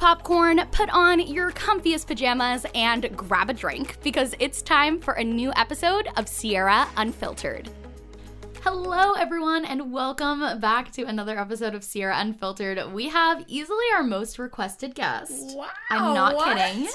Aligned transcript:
popcorn, 0.00 0.62
put 0.72 0.88
on 0.88 1.20
your 1.20 1.52
comfiest 1.52 2.06
pajamas, 2.06 2.64
and 2.74 3.14
grab 3.14 3.50
a 3.50 3.52
drink 3.52 3.98
because 4.02 4.34
it's 4.38 4.62
time 4.62 4.98
for 4.98 5.12
a 5.12 5.22
new 5.22 5.52
episode 5.56 6.08
of 6.16 6.26
Sierra 6.26 6.88
Unfiltered. 6.96 7.68
Hello, 8.62 9.12
everyone, 9.12 9.66
and 9.66 9.92
welcome 9.92 10.58
back 10.58 10.90
to 10.92 11.02
another 11.02 11.38
episode 11.38 11.74
of 11.74 11.84
Sierra 11.84 12.14
Unfiltered. 12.18 12.94
We 12.94 13.10
have 13.10 13.44
easily 13.46 13.84
our 13.94 14.02
most 14.02 14.38
requested 14.38 14.94
guest. 14.94 15.54
Wow. 15.54 15.68
I'm 15.90 16.14
not 16.14 16.34
what? 16.34 16.56
kidding. 16.56 16.88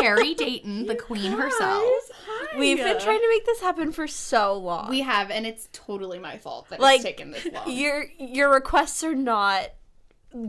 Carrie 0.00 0.34
Dayton, 0.34 0.86
the 0.86 0.94
queen 1.08 1.32
herself. 1.32 1.82
Hi. 2.24 2.56
We've 2.56 2.78
been 2.78 3.00
trying 3.00 3.20
to 3.20 3.28
make 3.30 3.46
this 3.46 3.62
happen 3.62 3.90
for 3.90 4.06
so 4.06 4.56
long. 4.56 4.90
We 4.90 5.00
have, 5.00 5.32
and 5.32 5.44
it's 5.44 5.68
totally 5.72 6.20
my 6.20 6.38
fault 6.38 6.68
that 6.70 6.78
Like, 6.78 6.96
it's 6.98 7.04
taken 7.04 7.32
this 7.32 7.48
long. 7.52 7.68
your 7.68 8.04
your 8.16 8.52
requests 8.52 9.02
are 9.02 9.14
not 9.16 9.70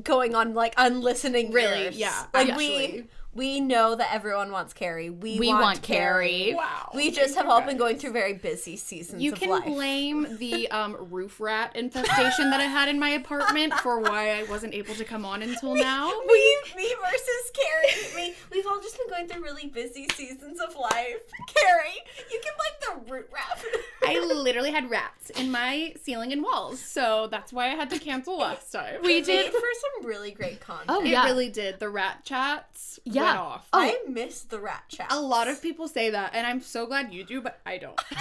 going 0.04 0.36
on 0.36 0.54
like 0.54 0.74
unlistening 0.78 1.52
Really, 1.52 1.84
ears. 1.84 1.98
yeah, 1.98 2.26
Like 2.34 2.50
actually. 2.50 2.68
we 3.04 3.08
know 3.46 3.96
that 3.96 4.14
everyone 4.14 4.52
wants 4.52 4.74
Carrie. 4.74 5.10
We, 5.10 5.40
We 5.40 5.50
want, 5.50 5.62
want 5.62 5.82
Carrie. 5.82 6.30
Carrie. 6.30 6.54
wow. 6.56 6.92
We 6.94 7.12
just 7.12 7.36
have 7.36 7.48
all 7.48 7.62
been 7.62 7.78
going 7.78 7.98
through 7.98 8.12
very 8.14 8.34
busy 8.34 8.78
seasons 8.78 9.22
You 9.22 9.34
of 9.34 9.40
can 9.40 9.50
life. 9.50 9.66
blame 9.66 10.38
the 10.40 10.70
um, 10.72 10.96
roof 11.12 11.40
rat 11.40 11.76
infestation 11.76 12.50
that 12.52 12.60
I 12.62 12.66
had 12.66 12.88
in 12.88 13.00
my 13.00 13.10
apartment 13.10 13.74
for 13.76 14.00
why 14.00 14.40
I 14.40 14.44
wasn't 14.44 14.74
able 14.74 14.96
to 14.96 15.04
come 15.04 15.26
on 15.26 15.42
until 15.42 15.76
now. 15.76 16.08
we, 16.28 16.58
me 16.78 16.94
versus 17.02 17.52
Carrie. 17.54 18.14
We, 18.16 18.36
we've 18.52 18.68
all 18.68 18.80
just 18.82 18.98
been 18.98 19.10
going 19.10 19.28
through 19.28 19.44
really 19.44 19.68
busy 19.68 20.08
seasons 20.14 20.60
of 20.62 20.76
life. 20.76 21.22
Carrie, 21.54 22.00
you 22.32 22.42
can 22.44 22.54
blame 22.58 23.06
the 23.06 23.12
root 23.12 23.30
rat. 23.34 23.64
I 24.06 24.20
literally 24.20 24.72
had 24.72 24.90
rats 24.90 25.30
in 25.32 25.52
my 25.52 25.94
ceiling 26.04 26.32
and 26.32 26.42
walls, 26.44 26.80
so 26.80 27.28
that's 27.30 27.52
why 27.52 27.66
I 27.66 27.76
had 27.76 27.90
to 27.90 28.00
cancel 28.00 28.38
last 28.38 28.72
time. 28.72 29.02
we 29.04 29.22
did 29.22 29.52
for 29.52 29.60
some 29.60 30.08
really 30.08 30.32
great 30.32 30.62
content. 30.62 30.86
Oh, 30.90 31.02
yeah. 31.04 31.24
It 31.24 31.26
really 31.26 31.50
did. 31.50 31.80
The 31.80 31.90
rat 31.90 32.24
chats 32.24 33.00
Yeah. 33.04 33.25
Went 33.26 33.38
off. 33.38 33.68
Oh. 33.74 33.80
I 33.80 33.98
miss 34.08 34.44
the 34.44 34.60
rat 34.60 34.84
chat. 34.88 35.08
A 35.12 35.20
lot 35.20 35.48
of 35.48 35.62
people 35.62 35.88
say 35.88 36.10
that, 36.10 36.32
and 36.34 36.46
I'm 36.48 36.62
so 36.62 36.86
glad 36.86 37.14
you 37.14 37.24
do, 37.24 37.42
but 37.42 37.60
I 37.66 37.78
don't. 37.78 38.00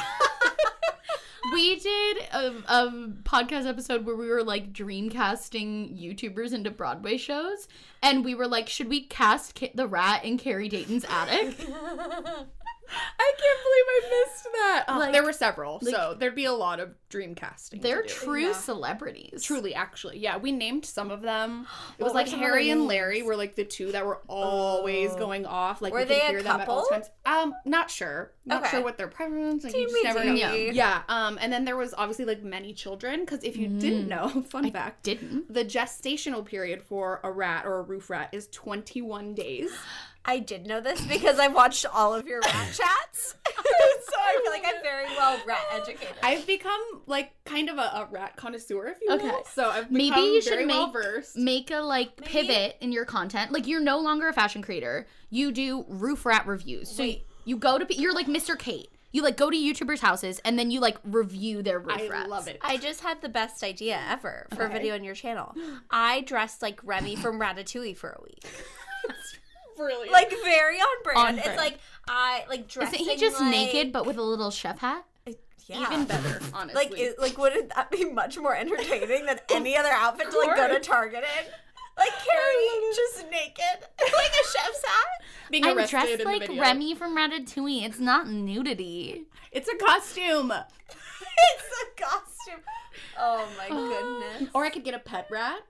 We 1.52 1.77
did 1.78 2.19
a, 2.33 2.55
a 2.69 2.91
podcast 3.22 3.66
episode 3.66 4.06
where 4.06 4.16
we 4.16 4.28
were 4.28 4.42
like 4.42 4.72
dreamcasting 4.72 6.00
YouTubers 6.00 6.55
into 6.55 6.70
Broadway 6.70 7.19
shows, 7.19 7.69
and 8.02 8.25
we 8.25 8.34
were 8.34 8.48
like, 8.48 8.69
should 8.69 8.88
we 8.88 9.02
cast 9.02 9.55
Ca- 9.58 9.72
the 9.75 9.86
rat 9.86 10.25
in 10.25 10.38
Carrie 10.38 10.70
Dayton's 10.70 11.05
attic? 11.05 11.55
I 12.88 13.32
can't 13.38 13.58
believe 13.62 13.84
I 13.88 14.24
missed 14.27 14.44
that. 14.44 14.84
Uh, 14.88 14.98
Like- 14.98 15.12
there 15.12 15.22
were 15.22 15.32
several, 15.32 15.78
like- 15.82 15.94
so 15.94 16.14
there'd 16.18 16.34
be 16.34 16.44
a 16.44 16.52
lot 16.52 16.80
of 16.80 16.91
dream 17.08 17.34
casting. 17.34 17.80
They're 17.80 18.02
true 18.02 18.46
Yeah. 18.48 18.52
celebrities. 18.52 19.42
Truly, 19.42 19.74
actually, 19.74 20.18
yeah, 20.18 20.36
we 20.36 20.52
named 20.52 20.84
some 20.84 21.10
of 21.10 21.22
them. 21.22 21.66
It 21.98 22.02
was 22.02 22.12
like 22.14 22.26
were 22.26 22.30
some 22.32 22.41
of 22.41 22.46
Harry 22.46 22.70
and? 22.70 22.86
Larry 22.86 23.22
were 23.22 23.36
like 23.36 23.54
the 23.54 23.64
two 23.64 23.92
that 23.92 24.04
were 24.04 24.20
always 24.28 25.12
Oh. 25.12 25.18
going 25.18 25.46
off. 25.46 25.80
Like 25.80 25.92
Were 25.92 26.00
we 26.00 26.04
could 26.06 26.16
they 26.16 26.20
a 26.22 26.26
hear 26.30 26.42
them 26.42 26.60
at 26.60 26.68
all 26.68 26.82
couple? 26.82 26.91
times. 26.96 27.10
Um, 27.24 27.54
not 27.64 27.91
sure, 27.91 28.32
not 28.44 28.62
Okay. 28.62 28.70
sure 28.72 28.82
what 28.82 28.98
their 28.98 29.08
preference. 29.08 29.64
Like, 29.64 29.74
you 29.76 29.88
just 29.88 30.04
never 30.04 30.24
know. 30.24 30.32
Yeah. 30.52 31.02
Um, 31.08 31.38
and 31.41 31.52
then 31.52 31.64
there 31.64 31.76
was 31.76 31.94
obviously 31.96 32.24
like 32.24 32.42
many 32.42 32.72
children 32.74 33.20
because 33.20 33.42
if 33.44 33.56
you 33.56 33.69
didn't 33.69 34.08
know, 34.08 34.28
fun 34.48 34.70
fact, 34.72 35.04
Didn't. 35.04 35.52
the 35.52 35.64
gestational 35.64 36.44
period 36.44 36.82
for 36.82 37.20
a 37.22 37.30
rat 37.30 37.64
or 37.66 37.78
a 37.78 37.82
roof 37.82 38.10
rat 38.10 38.30
is 38.32 38.48
21 38.48 39.34
days. 39.34 39.70
I 40.27 40.39
did 40.39 40.67
know 40.67 40.80
this 40.80 41.00
because 41.06 41.39
I've 41.39 41.55
watched 41.55 41.84
all 41.92 42.14
of 42.14 42.27
your 42.27 42.41
rat 42.41 42.53
chats. 42.75 43.34
so 43.47 44.17
I 44.17 44.41
feel 44.42 44.53
like 44.53 44.64
I'm 44.66 44.83
very 44.83 45.05
well 45.16 45.39
rat 45.47 45.58
educated. 45.72 46.14
I've 46.22 46.47
become 46.47 46.81
like 47.06 47.33
kind 47.44 47.69
of 47.69 47.77
a, 47.78 47.81
a 47.83 48.08
rat 48.11 48.36
connoisseur, 48.36 48.86
if 48.89 48.98
you 49.03 49.08
will. 49.11 49.16
Okay. 49.16 49.42
So 49.53 49.69
I've 49.70 49.91
Maybe 49.91 50.19
you 50.20 50.41
should 50.41 50.50
very 50.55 50.66
well 50.66 50.86
make- 50.86 50.94
versed. 50.94 51.36
Make 51.36 51.70
a 51.70 51.81
like 51.81 52.19
Maybe- 52.20 52.31
pivot 52.48 52.77
in 52.81 52.91
your 52.92 53.05
content. 53.05 53.53
Like 53.53 53.66
you're 53.66 53.81
no 53.83 53.98
longer 53.98 54.28
a 54.28 54.33
fashion 54.33 54.62
creator. 54.62 55.06
You 55.31 55.53
do 55.53 55.84
roof 55.89 56.25
rat 56.25 56.47
reviews. 56.47 56.88
So 56.91 57.03
Wait. 57.03 57.27
you 57.44 57.56
go 57.56 57.78
to 57.78 57.94
you're 57.94 58.14
like 58.14 58.27
Mr. 58.27 58.59
Kate. 58.59 58.88
You 59.12 59.22
like 59.22 59.37
go 59.37 59.48
to 59.48 59.56
YouTubers' 59.56 60.00
houses 60.00 60.41
and 60.44 60.59
then 60.59 60.72
you 60.72 60.81
like 60.81 60.97
review 61.04 61.62
their 61.62 61.78
roof 61.78 62.00
I 62.00 62.09
rats. 62.09 62.28
love 62.28 62.48
it. 62.48 62.59
I 62.62 62.78
just 62.78 63.00
had 63.03 63.21
the 63.22 63.28
best 63.28 63.62
idea 63.62 64.00
ever 64.09 64.47
for 64.56 64.65
a 64.65 64.69
video 64.69 64.94
on 64.94 65.04
your 65.04 65.15
channel. 65.15 65.54
I 65.91 66.22
dressed 66.22 66.62
like 66.62 66.81
Remy 66.82 67.15
from 67.16 67.38
Ratatouille 67.38 67.97
for 67.97 68.10
a 68.10 68.21
week. 68.25 68.43
Brilliant. 69.76 70.12
Like 70.12 70.30
very 70.44 70.76
on 70.78 71.02
brand. 71.02 71.18
On 71.18 71.38
It's 71.38 71.56
like 71.56 71.78
I 72.08 72.44
like 72.48 72.68
dressing. 72.68 73.00
Isn't 73.00 73.12
he 73.12 73.18
just 73.18 73.40
like- 73.40 73.50
naked 73.50 73.92
but 73.92 74.06
with 74.06 74.16
a 74.18 74.22
little 74.22 74.50
chef 74.50 74.78
hat? 74.78 75.04
Uh, 75.26 75.32
yeah. 75.66 75.82
even 75.92 76.04
better, 76.04 76.40
honestly. 76.52 76.74
Like, 76.90 76.98
it, 76.98 77.18
like, 77.18 77.38
wouldn't 77.38 77.74
that 77.74 77.90
be 77.90 78.04
much 78.04 78.36
more 78.36 78.54
entertaining 78.54 79.24
than 79.26 79.38
any 79.50 79.76
other 79.76 79.88
outfit 79.90 80.30
to 80.30 80.38
like 80.38 80.56
go 80.56 80.68
to. 80.68 80.80
Target 80.80 81.24
in? 81.24 81.46
Like 81.96 82.10
Carrie, 82.10 82.94
just 82.94 83.30
naked, 83.30 83.88
like 84.00 84.32
a 84.32 84.48
chef's 84.48 84.84
hat. 84.84 85.06
being 85.50 85.64
I'm 85.64 85.76
dressed 85.86 86.10
in 86.10 86.18
the 86.18 86.24
like 86.24 86.41
video. 86.41 86.60
Remy 86.60 86.94
from 86.96 87.16
Ratatouille. 87.16 87.84
It's 87.84 88.00
not 88.00 88.28
nudity. 88.28 89.26
It's 89.52 89.68
a 89.68 89.76
costume. 89.76 90.50
it's 90.91 91.70
a 91.82 92.02
costume. 92.02 92.64
Oh 93.18 93.48
my 93.56 93.68
goodness. 94.38 94.50
Or 94.54 94.64
I 94.64 94.70
could 94.70 94.84
get 94.84 94.94
a 94.94 94.98
pet 94.98 95.28
rat 95.30 95.60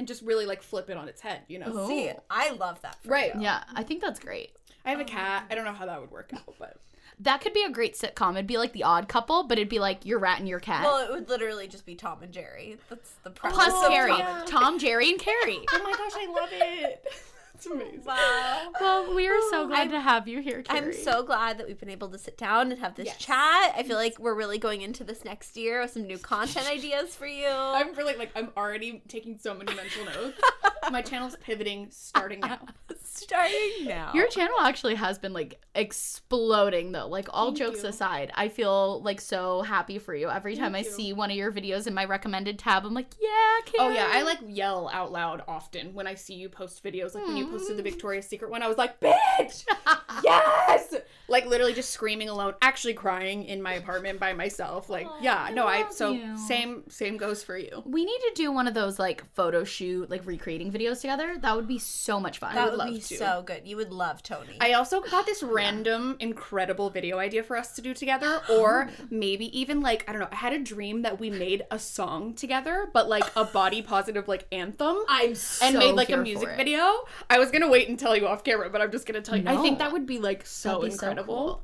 and 0.00 0.08
just 0.08 0.22
really 0.22 0.46
like 0.46 0.62
flip 0.62 0.88
it 0.88 0.96
on 0.96 1.08
its 1.08 1.20
head, 1.20 1.42
you 1.46 1.58
know? 1.58 1.66
Oh. 1.68 1.86
See, 1.86 2.10
I 2.30 2.52
love 2.52 2.80
that. 2.80 2.96
For 3.02 3.10
Right. 3.10 3.34
you. 3.34 3.42
Yeah, 3.42 3.62
I 3.76 3.82
think 3.82 4.00
that's 4.00 4.18
great. 4.18 4.56
I 4.82 4.88
have 4.90 4.98
a 4.98 5.02
oh 5.02 5.06
cat. 5.06 5.44
I 5.50 5.54
don't 5.54 5.66
know 5.66 5.74
how 5.74 5.84
that 5.84 6.00
would 6.00 6.10
work 6.10 6.30
out, 6.32 6.54
but 6.58 6.78
That 7.18 7.42
could 7.42 7.52
be 7.52 7.62
a 7.62 7.68
great 7.70 7.96
sitcom. 7.96 8.32
It'd 8.32 8.46
be 8.46 8.56
like 8.56 8.72
The 8.72 8.82
Odd 8.84 9.06
Couple, 9.06 9.42
but 9.42 9.58
it'd 9.58 9.68
be 9.68 9.78
like 9.78 10.06
your 10.06 10.18
rat 10.18 10.38
and 10.38 10.48
your 10.48 10.58
cat. 10.58 10.84
Well, 10.84 11.04
it 11.04 11.10
would 11.12 11.28
literally 11.28 11.68
just 11.68 11.84
be 11.84 11.94
Tom 11.94 12.22
and 12.22 12.32
Jerry. 12.32 12.78
That's 12.88 13.10
the 13.24 13.28
premise. 13.30 13.58
Plus 13.58 13.84
of 13.84 13.90
Carrie, 13.90 14.10
Tom 14.12 14.18
yeah. 14.20 14.38
and- 14.40 14.48
Tom, 14.48 14.78
Jerry, 14.78 15.10
and 15.10 15.18
Carrie. 15.20 15.60
oh 15.70 15.82
my 15.84 15.92
gosh, 15.92 16.12
I 16.14 16.32
love 16.32 16.48
it. 16.50 17.06
It's 17.60 17.66
amazing. 17.66 18.04
Wow. 18.06 18.72
Well, 18.80 19.14
we 19.14 19.28
are 19.28 19.38
so 19.50 19.64
oh, 19.64 19.66
glad 19.66 19.80
I'm- 19.80 19.90
to 19.90 20.00
have 20.00 20.26
you 20.26 20.40
here, 20.40 20.62
Carrie. 20.62 20.78
I'm 20.78 20.92
so 20.94 21.22
glad 21.22 21.58
that 21.58 21.66
we've 21.66 21.78
been 21.78 21.90
able 21.90 22.08
to 22.08 22.16
sit 22.16 22.38
down 22.38 22.72
and 22.72 22.80
have 22.80 22.94
this 22.94 23.04
Yes. 23.04 23.18
chat. 23.18 23.74
I 23.76 23.82
feel 23.86 23.96
like 23.96 24.18
we're 24.18 24.34
really 24.34 24.56
going 24.56 24.80
into 24.80 25.04
this 25.04 25.26
next 25.26 25.58
year 25.58 25.82
with 25.82 25.90
some 25.90 26.06
new 26.06 26.16
content 26.16 26.66
ideas 26.70 27.14
for 27.14 27.26
you. 27.26 27.46
I'm 27.50 27.92
really 27.96 28.16
like 28.16 28.30
I'm 28.34 28.48
already 28.56 29.02
taking 29.08 29.38
so 29.38 29.52
many 29.52 29.74
mental 29.74 30.06
notes. 30.06 30.40
My 30.90 31.02
channel's 31.02 31.36
pivoting 31.36 31.88
starting 31.90 32.40
now. 32.40 32.60
starting 33.04 33.84
now. 33.86 34.12
Your 34.14 34.26
channel 34.28 34.56
actually 34.62 34.94
has 34.94 35.18
been 35.18 35.34
like 35.34 35.60
exploding 35.74 36.92
though. 36.92 37.06
Like 37.08 37.28
all 37.30 37.46
Thank 37.48 37.58
jokes 37.58 37.82
you. 37.82 37.90
aside, 37.90 38.32
I 38.34 38.48
feel 38.48 39.02
like 39.02 39.20
so 39.20 39.60
happy 39.60 39.98
for 39.98 40.14
you. 40.14 40.30
Every 40.30 40.56
time 40.56 40.74
I 40.74 40.78
you. 40.78 40.84
see 40.90 41.12
one 41.12 41.30
of 41.30 41.36
your 41.36 41.52
videos 41.52 41.86
in 41.86 41.92
my 41.92 42.06
recommended 42.06 42.58
tab, 42.58 42.86
I'm 42.86 42.94
like, 42.94 43.12
yeah, 43.20 43.28
Carrie. 43.66 43.90
Oh 43.90 43.94
yeah, 43.94 44.08
I 44.10 44.22
like 44.22 44.38
yell 44.46 44.88
out 44.92 45.12
loud 45.12 45.42
often 45.46 45.92
when 45.92 46.06
I 46.06 46.14
see 46.14 46.34
you 46.34 46.48
post 46.48 46.82
videos. 46.82 47.14
Like 47.14 47.26
when 47.26 47.36
you 47.36 47.49
posted 47.50 47.76
the 47.76 47.82
Victoria's 47.82 48.26
Secret 48.26 48.50
one, 48.50 48.62
I 48.62 48.68
was 48.68 48.78
like, 48.78 49.00
"Bitch, 49.00 49.64
yes!" 50.24 50.94
Like 51.30 51.46
literally 51.46 51.72
just 51.72 51.90
screaming 51.90 52.28
alone, 52.28 52.54
actually 52.60 52.94
crying 52.94 53.44
in 53.44 53.62
my 53.62 53.74
apartment 53.74 54.18
by 54.18 54.32
myself. 54.32 54.88
Like, 54.90 55.06
yeah, 55.20 55.44
I 55.44 55.52
no, 55.52 55.66
I 55.66 55.82
love 55.82 55.92
so 55.92 56.12
you. 56.12 56.36
same 56.36 56.82
same 56.88 57.16
goes 57.16 57.42
for 57.42 57.56
you. 57.56 57.82
We 57.86 58.04
need 58.04 58.18
to 58.18 58.32
do 58.34 58.52
one 58.52 58.66
of 58.66 58.74
those 58.74 58.98
like 58.98 59.24
photo 59.34 59.64
shoot, 59.64 60.10
like 60.10 60.26
recreating 60.26 60.72
videos 60.72 61.00
together. 61.00 61.36
That 61.38 61.56
would 61.56 61.68
be 61.68 61.78
so 61.78 62.18
much 62.20 62.38
fun. 62.38 62.54
that 62.54 62.64
would 62.64 62.70
would, 62.72 62.78
love 62.78 62.88
be 62.88 63.00
to. 63.00 63.16
so 63.16 63.42
good. 63.46 63.62
You 63.64 63.76
would 63.76 63.92
love 63.92 64.22
Tony. 64.22 64.56
I 64.60 64.72
also 64.72 65.00
got 65.00 65.26
this 65.26 65.42
random, 65.60 66.16
incredible 66.20 66.90
video 66.90 67.18
idea 67.18 67.42
for 67.42 67.56
us 67.56 67.72
to 67.76 67.82
do 67.82 67.94
together, 67.94 68.40
or 68.50 68.88
Oh. 69.00 69.04
maybe 69.10 69.56
even 69.58 69.80
like 69.80 70.08
I 70.08 70.12
don't 70.12 70.20
know. 70.20 70.28
I 70.32 70.36
had 70.36 70.52
a 70.52 70.58
dream 70.58 71.02
that 71.02 71.20
we 71.20 71.30
made 71.30 71.62
a 71.70 71.78
song 71.78 72.34
together, 72.34 72.88
but 72.92 73.08
like 73.08 73.24
a 73.36 73.44
body 73.44 73.82
positive 73.94 74.26
like 74.26 74.46
anthem. 74.52 74.96
I'm 75.08 75.34
and 75.62 75.78
made 75.78 75.92
like 75.94 76.10
a 76.10 76.16
music 76.16 76.56
video. 76.56 77.04
I 77.28 77.38
was 77.38 77.50
gonna 77.50 77.68
wait 77.68 77.88
and 77.88 77.98
tell 77.98 78.16
you 78.16 78.26
off 78.26 78.42
camera, 78.42 78.68
but 78.70 78.80
I'm 78.80 78.90
just 78.90 79.06
gonna 79.06 79.20
tell 79.20 79.36
you. 79.36 79.44
I 79.46 79.56
think 79.62 79.78
that 79.78 79.92
would 79.92 80.06
be 80.06 80.18
like 80.18 80.44
so 80.46 80.80
That'd 80.80 80.90
be 80.90 80.96
so 80.96 81.19
incredible. 81.20 81.46
cool. 81.46 81.62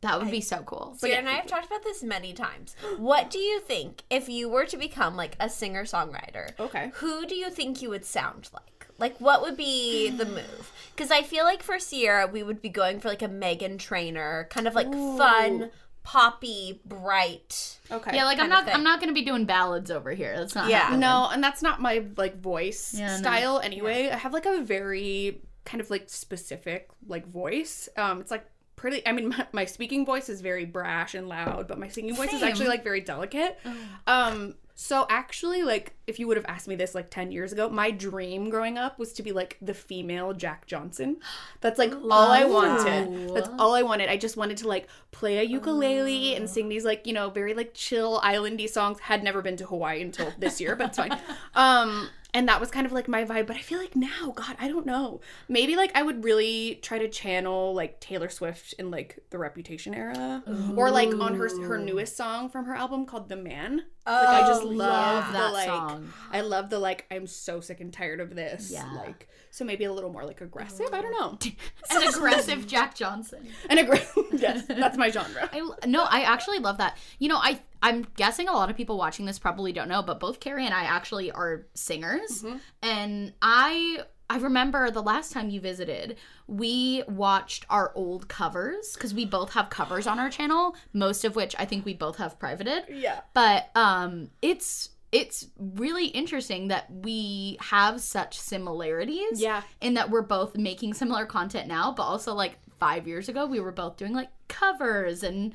That 0.00 0.20
would 0.20 0.30
be 0.30 0.42
so 0.42 0.58
cool. 0.66 0.94
Sarah 0.98 1.14
yeah, 1.14 1.18
and 1.20 1.28
I 1.28 1.32
have 1.32 1.46
talked 1.46 1.64
about 1.66 1.82
this 1.82 2.02
many 2.02 2.34
times. 2.34 2.76
What 2.98 3.30
do 3.30 3.38
you 3.38 3.58
think 3.60 4.02
if 4.10 4.28
you 4.28 4.50
were 4.50 4.66
to 4.66 4.76
become 4.76 5.16
like 5.16 5.34
a 5.40 5.48
singer 5.48 5.84
songwriter? 5.84 6.50
Okay. 6.60 6.90
Who 6.96 7.24
do 7.24 7.34
you 7.34 7.48
think 7.48 7.80
you 7.80 7.88
would 7.88 8.04
sound 8.04 8.50
like? 8.52 8.86
Like, 8.98 9.18
what 9.18 9.40
would 9.40 9.56
be 9.56 10.10
the 10.10 10.26
move? 10.38 10.72
Because 10.94 11.10
I 11.10 11.22
feel 11.22 11.44
like 11.44 11.62
for 11.62 11.78
Sierra, 11.78 12.26
we 12.26 12.42
would 12.42 12.60
be 12.60 12.68
going 12.68 13.00
for 13.00 13.08
like 13.08 13.22
a 13.22 13.28
Meghan 13.28 13.78
Trainor, 13.78 14.46
kind 14.50 14.68
of 14.68 14.74
like 14.74 14.92
fun, 14.92 15.70
poppy, 16.02 16.82
bright. 16.84 17.78
Okay. 17.90 18.14
Yeah, 18.14 18.24
like 18.26 18.38
I'm 18.38 18.50
not. 18.50 18.68
I'm 18.68 18.84
not 18.84 19.00
gonna 19.00 19.14
be 19.14 19.22
doing 19.24 19.46
ballads 19.46 19.90
over 19.90 20.10
here. 20.12 20.36
That's 20.36 20.54
not 20.54 20.68
Yeah. 20.68 20.80
happening. 20.80 21.00
no, 21.00 21.30
and 21.32 21.42
that's 21.42 21.62
not 21.62 21.80
my 21.80 22.04
like 22.18 22.40
voice 22.42 22.94
Yeah, 22.94 23.08
no. 23.08 23.16
style 23.16 23.58
anyway. 23.60 24.10
I 24.10 24.16
have 24.16 24.34
like 24.34 24.44
a 24.46 24.60
very 24.60 25.40
kind 25.64 25.80
of 25.80 25.88
like 25.88 26.10
specific 26.10 26.90
like 27.06 27.26
voice. 27.26 27.88
Um, 27.96 28.20
it's 28.20 28.30
like 28.30 28.44
pretty. 28.76 29.06
I 29.06 29.12
mean, 29.12 29.28
my, 29.36 29.46
my 29.52 29.64
speaking 29.64 30.04
voice 30.04 30.28
is 30.28 30.40
very 30.40 30.64
brash 30.64 31.14
and 31.14 31.28
loud, 31.28 31.68
but 31.68 31.78
my 31.78 31.88
singing 31.88 32.14
voice 32.14 32.32
is 32.32 32.42
actually 32.42 32.68
like 32.68 32.84
very 32.84 33.00
delicate. 33.00 33.58
Um, 34.06 34.54
so 34.76 35.06
actually, 35.08 35.62
like 35.62 35.94
if 36.08 36.18
you 36.18 36.26
would 36.26 36.36
have 36.36 36.46
asked 36.46 36.66
me 36.66 36.74
this 36.74 36.94
like 36.94 37.08
ten 37.08 37.30
years 37.30 37.52
ago, 37.52 37.68
my 37.68 37.92
dream 37.92 38.50
growing 38.50 38.76
up 38.76 38.98
was 38.98 39.12
to 39.14 39.22
be 39.22 39.30
like 39.30 39.56
the 39.62 39.74
female 39.74 40.32
Jack 40.32 40.66
Johnson. 40.66 41.18
That's 41.60 41.78
like 41.78 41.92
all 41.92 42.30
I 42.30 42.44
wanted. 42.44 43.34
That's 43.34 43.48
all 43.58 43.74
I 43.74 43.82
wanted. 43.82 44.08
I 44.08 44.16
just 44.16 44.36
wanted 44.36 44.56
to 44.58 44.68
like 44.68 44.88
play 45.12 45.38
a 45.38 45.42
ukulele 45.42 46.34
and 46.34 46.50
sing 46.50 46.68
these 46.68 46.84
like 46.84 47.06
you 47.06 47.12
know 47.12 47.30
very 47.30 47.54
like 47.54 47.72
chill 47.74 48.20
islandy 48.20 48.68
songs. 48.68 48.98
Had 48.98 49.22
never 49.22 49.42
been 49.42 49.56
to 49.58 49.66
Hawaii 49.66 50.02
until 50.02 50.32
this 50.38 50.60
year, 50.60 50.74
but 50.74 50.88
it's 50.88 50.98
fine. 50.98 51.18
Um. 51.54 52.08
And 52.34 52.48
that 52.48 52.60
was 52.60 52.70
kind 52.70 52.84
of 52.84 52.92
like 52.92 53.06
my 53.08 53.24
vibe 53.24 53.46
but 53.46 53.56
i 53.56 53.60
feel 53.60 53.78
like 53.78 53.94
now 53.96 54.32
god 54.34 54.56
i 54.60 54.68
don't 54.68 54.84
know 54.84 55.20
maybe 55.48 55.76
like 55.76 55.90
i 55.94 56.02
would 56.02 56.24
really 56.24 56.80
try 56.82 56.98
to 56.98 57.08
channel 57.08 57.72
like 57.72 58.00
taylor 58.00 58.28
swift 58.28 58.74
in 58.78 58.90
like 58.90 59.18
the 59.30 59.38
reputation 59.38 59.94
era 59.94 60.42
or 60.76 60.90
like 60.90 61.08
on 61.14 61.34
her 61.36 61.48
her 61.62 61.78
newest 61.78 62.16
song 62.16 62.48
from 62.48 62.64
her 62.66 62.74
album 62.74 63.06
called 63.06 63.28
the 63.28 63.36
man 63.36 63.76
like 64.06 64.28
i 64.28 64.42
oh, 64.42 64.46
just 64.48 64.62
Oh, 64.62 64.66
love 64.66 65.24
yeah. 65.24 65.32
the 65.32 65.38
that 65.38 65.52
like 65.52 65.66
song. 65.66 66.12
i 66.32 66.40
love 66.40 66.68
the 66.68 66.78
like 66.78 67.06
i'm 67.10 67.26
so 67.26 67.60
sick 67.60 67.80
and 67.80 67.92
tired 67.92 68.20
of 68.20 68.34
this 68.34 68.70
Yeah. 68.70 68.90
like 68.92 69.28
so 69.54 69.64
maybe 69.64 69.84
a 69.84 69.92
little 69.92 70.10
more 70.10 70.24
like 70.24 70.40
aggressive 70.40 70.88
i 70.92 71.00
don't 71.00 71.12
know 71.12 71.38
An 71.90 72.08
aggressive 72.08 72.66
Jack 72.66 72.94
Johnson. 72.94 73.46
an 73.70 73.78
aggressive 73.78 74.24
yes 74.32 74.64
that's 74.66 74.96
my 74.98 75.10
genre 75.10 75.48
I 75.52 75.86
no, 75.86 76.02
I 76.04 76.22
actually 76.22 76.58
love 76.58 76.78
that. 76.78 76.96
You 77.18 77.28
know, 77.28 77.36
I 77.36 77.60
I'm 77.82 78.06
guessing 78.16 78.48
a 78.48 78.52
lot 78.52 78.70
of 78.70 78.76
people 78.76 78.96
watching 78.98 79.26
this 79.26 79.38
probably 79.38 79.72
don't 79.72 79.88
know, 79.88 80.02
but 80.02 80.18
both 80.18 80.40
Carrie 80.40 80.64
and 80.64 80.74
I 80.74 80.84
actually 80.84 81.30
are 81.30 81.66
singers, 81.74 82.44
and 82.82 83.32
I. 83.40 84.00
I 84.30 84.38
remember 84.38 84.90
the 84.90 85.02
last 85.02 85.32
time 85.32 85.50
you 85.50 85.60
visited, 85.60 86.16
we 86.46 87.02
watched 87.06 87.66
our 87.68 87.92
old 87.94 88.26
covers 88.26 88.94
because 88.94 89.12
we 89.12 89.26
both 89.26 89.52
have 89.52 89.68
covers 89.68 90.06
on 90.06 90.18
our 90.18 90.30
channel, 90.30 90.74
most 90.94 91.26
of 91.26 91.36
which 91.36 91.54
I 91.58 91.66
think 91.66 91.84
we 91.84 91.92
both 91.92 92.16
have 92.16 92.38
privated. 92.38 92.84
yeah 92.88 93.20
But 93.34 93.68
um 93.74 94.30
it's 94.40 94.88
it's 95.14 95.46
really 95.56 96.06
interesting 96.08 96.68
that 96.68 96.90
we 96.90 97.56
have 97.60 98.00
such 98.00 98.36
similarities. 98.36 99.40
Yeah. 99.40 99.62
In 99.80 99.94
that 99.94 100.10
we're 100.10 100.22
both 100.22 100.56
making 100.56 100.94
similar 100.94 101.24
content 101.24 101.68
now, 101.68 101.92
but 101.92 102.02
also 102.02 102.34
like 102.34 102.58
five 102.80 103.06
years 103.06 103.28
ago 103.28 103.46
we 103.46 103.60
were 103.60 103.70
both 103.70 103.96
doing 103.96 104.12
like 104.12 104.30
covers 104.48 105.22
and 105.22 105.54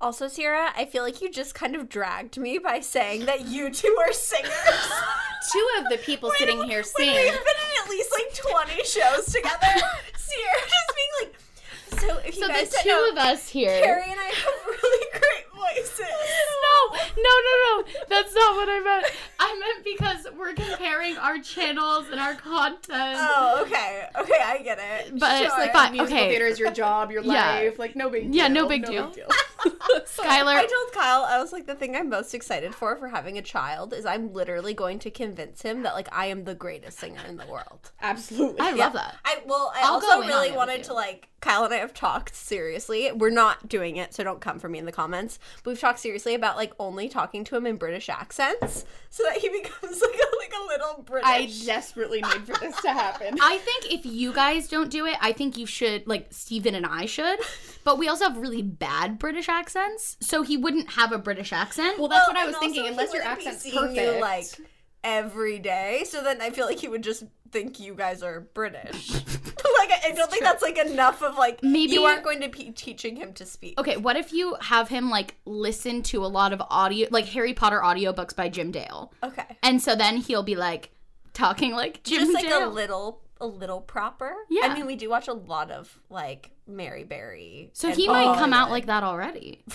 Also, 0.00 0.28
Sierra, 0.28 0.72
I 0.76 0.84
feel 0.84 1.04
like 1.04 1.22
you 1.22 1.30
just 1.30 1.54
kind 1.54 1.74
of 1.74 1.88
dragged 1.88 2.36
me 2.36 2.58
by 2.58 2.80
saying 2.80 3.24
that 3.26 3.46
you 3.46 3.70
two 3.70 3.96
are 4.04 4.12
singers. 4.12 4.52
two 5.52 5.68
of 5.78 5.88
the 5.88 5.98
people 5.98 6.30
sitting 6.38 6.62
here 6.64 6.78
When 6.78 6.84
sing 6.84 7.14
we've 7.14 7.32
been 7.32 7.32
in 7.32 7.82
at 7.84 7.88
least 7.88 8.10
like 8.12 8.34
20 8.68 8.84
shows 8.84 9.26
together, 9.26 9.72
Sierra 10.16 10.60
just 10.68 10.92
being 10.96 11.12
like, 11.20 11.34
so 12.00 12.18
if 12.26 12.36
you 12.36 12.42
so 12.42 12.48
guys 12.48 12.70
the 12.70 12.78
two 12.82 12.88
know, 12.90 13.10
of 13.10 13.16
us 13.16 13.48
here. 13.48 13.80
Carrie 13.80 14.10
and 14.10 14.20
I 14.20 14.24
have 14.26 14.66
really 14.66 15.06
great 15.12 15.51
voices. 15.74 16.00
No, 16.00 16.96
no, 17.16 17.34
no, 17.46 17.54
no. 17.82 17.84
That's 18.08 18.34
not 18.34 18.56
what 18.56 18.68
I 18.68 18.80
meant. 18.84 19.06
I 19.38 19.58
meant 19.58 19.84
because 19.84 20.26
we're 20.38 20.54
comparing 20.54 21.16
our 21.18 21.38
channels 21.38 22.06
and 22.10 22.20
our 22.20 22.34
content. 22.34 22.86
Oh, 23.18 23.62
okay. 23.66 24.06
Okay, 24.18 24.38
I 24.44 24.58
get 24.62 24.78
it. 24.78 25.18
But 25.18 25.42
it's 25.42 25.50
Sure. 25.52 25.58
like, 25.58 25.62
like 25.62 25.72
Fine, 25.72 25.92
musical 25.92 26.16
okay. 26.18 26.28
theater 26.30 26.46
is 26.46 26.58
your 26.58 26.70
job, 26.70 27.10
your 27.10 27.22
Yeah. 27.22 27.52
life. 27.54 27.78
Like 27.78 27.96
no 27.96 28.08
big 28.10 28.24
deal. 28.24 28.34
Yeah, 28.34 28.48
no 28.48 28.66
big 28.66 28.84
deal. 28.84 29.12
Skylar, 29.62 30.56
I 30.56 30.66
told 30.66 30.92
Kyle, 30.92 31.22
I 31.22 31.38
was 31.40 31.52
like, 31.52 31.66
the 31.66 31.74
thing 31.76 31.94
I'm 31.94 32.08
most 32.08 32.34
excited 32.34 32.74
for 32.74 32.96
for 32.96 33.08
having 33.08 33.38
a 33.38 33.42
child 33.42 33.92
is 33.92 34.04
I'm 34.04 34.32
literally 34.32 34.74
going 34.74 34.98
to 35.00 35.10
convince 35.10 35.62
him 35.62 35.82
that 35.84 35.94
like 35.94 36.08
I 36.12 36.26
am 36.26 36.44
the 36.44 36.54
greatest 36.54 36.98
singer 36.98 37.20
in 37.28 37.36
the 37.36 37.46
world. 37.46 37.92
Absolutely. 38.00 38.60
I 38.60 38.72
love 38.72 38.92
that. 38.94 39.16
I 39.24 39.38
well, 39.46 39.72
I 39.74 39.82
I'll 39.84 39.94
also 39.94 40.20
really 40.26 40.50
wanted 40.52 40.82
to 40.84 40.94
like 40.94 41.28
Kyle 41.42 41.64
and 41.64 41.74
I 41.74 41.78
have 41.78 41.92
talked 41.92 42.34
seriously. 42.34 43.10
We're 43.12 43.28
not 43.30 43.68
doing 43.68 43.96
it, 43.96 44.14
so 44.14 44.22
don't 44.24 44.40
come 44.40 44.58
for 44.58 44.68
me 44.68 44.78
in 44.78 44.86
the 44.86 44.92
comments. 44.92 45.38
But 45.62 45.72
we've 45.72 45.80
talked 45.80 45.98
seriously 45.98 46.34
about 46.34 46.56
like 46.56 46.72
only 46.78 47.08
talking 47.08 47.44
to 47.44 47.56
him 47.56 47.66
in 47.66 47.76
British 47.76 48.08
accents, 48.08 48.84
so 49.10 49.24
that 49.24 49.38
he 49.38 49.48
becomes 49.62 50.00
like 50.00 50.14
a, 50.14 50.36
like 50.38 50.52
a 50.58 50.66
little 50.68 51.02
British. 51.02 51.28
I 51.28 51.52
desperately 51.66 52.22
need 52.22 52.46
for 52.46 52.58
this 52.60 52.80
to 52.82 52.92
happen. 52.92 53.36
I 53.42 53.58
think 53.58 53.92
if 53.92 54.06
you 54.06 54.32
guys 54.32 54.68
don't 54.68 54.88
do 54.90 55.04
it, 55.04 55.16
I 55.20 55.32
think 55.32 55.58
you 55.58 55.66
should, 55.66 56.06
like 56.06 56.28
Steven 56.30 56.74
and 56.74 56.86
I 56.86 57.06
should. 57.06 57.40
But 57.84 57.98
we 57.98 58.06
also 58.08 58.24
have 58.28 58.36
really 58.36 58.62
bad 58.62 59.18
British 59.18 59.48
accents, 59.48 60.16
so 60.20 60.42
he 60.42 60.56
wouldn't 60.56 60.90
have 60.92 61.10
a 61.10 61.18
British 61.18 61.52
accent. 61.52 61.98
well, 61.98 62.06
that's 62.06 62.28
Well, 62.28 62.36
what 62.36 62.42
I 62.42 62.46
was 62.46 62.56
thinking. 62.58 62.86
Unless 62.86 63.12
your 63.12 63.24
wouldn't 63.24 63.46
accent's 63.46 63.68
perfect, 63.74 63.96
you, 64.14 64.20
like 64.20 64.46
every 65.04 65.58
day, 65.58 66.04
so 66.08 66.22
then 66.22 66.40
I 66.40 66.50
feel 66.50 66.66
like 66.66 66.78
he 66.78 66.88
would 66.88 67.02
just 67.02 67.24
think 67.50 67.78
you 67.80 67.94
guys 67.94 68.22
are 68.22 68.40
British. 68.40 69.10
like 69.14 69.90
I, 69.90 70.00
I 70.06 70.12
don't 70.14 70.30
think 70.30 70.42
that's 70.42 70.62
like 70.62 70.78
enough 70.78 71.22
of 71.22 71.36
like 71.36 71.62
Maybe- 71.62 71.92
you 71.92 72.04
aren't 72.04 72.22
going 72.24 72.40
to 72.40 72.48
be 72.48 72.70
teaching 72.70 73.16
him 73.16 73.32
to 73.34 73.44
speak. 73.44 73.78
okay, 73.80 73.96
what 73.96 74.16
if 74.16 74.32
you 74.32 74.56
have 74.60 74.88
him 74.88 75.10
like 75.10 75.36
listen 75.44 76.02
to 76.04 76.24
a 76.24 76.28
lot 76.28 76.52
of 76.52 76.62
audio, 76.70 77.08
like 77.10 77.26
Harry 77.26 77.52
Potter 77.54 77.80
audiobooks 77.80 78.34
by 78.34 78.48
Jim 78.48 78.70
Dale, 78.70 79.12
Okay, 79.22 79.44
and 79.62 79.82
so 79.82 79.94
then 79.94 80.16
he'll 80.18 80.42
be 80.42 80.56
like 80.56 80.90
talking 81.34 81.72
like 81.72 82.02
Jim 82.04 82.20
just 82.20 82.32
like 82.34 82.44
Dale. 82.46 82.68
a 82.68 82.70
little 82.70 83.20
a 83.40 83.46
little 83.46 83.80
proper. 83.80 84.32
Yeah. 84.50 84.66
I 84.68 84.74
mean 84.74 84.86
we 84.86 84.94
do 84.96 85.10
watch 85.10 85.26
a 85.28 85.32
lot 85.32 85.70
of 85.70 85.98
like 86.10 86.50
Mary 86.66 87.02
Berry. 87.04 87.70
so 87.72 87.90
he 87.90 88.06
might 88.06 88.38
come 88.38 88.52
out 88.52 88.70
like 88.70 88.86
that 88.86 89.02
already. 89.02 89.62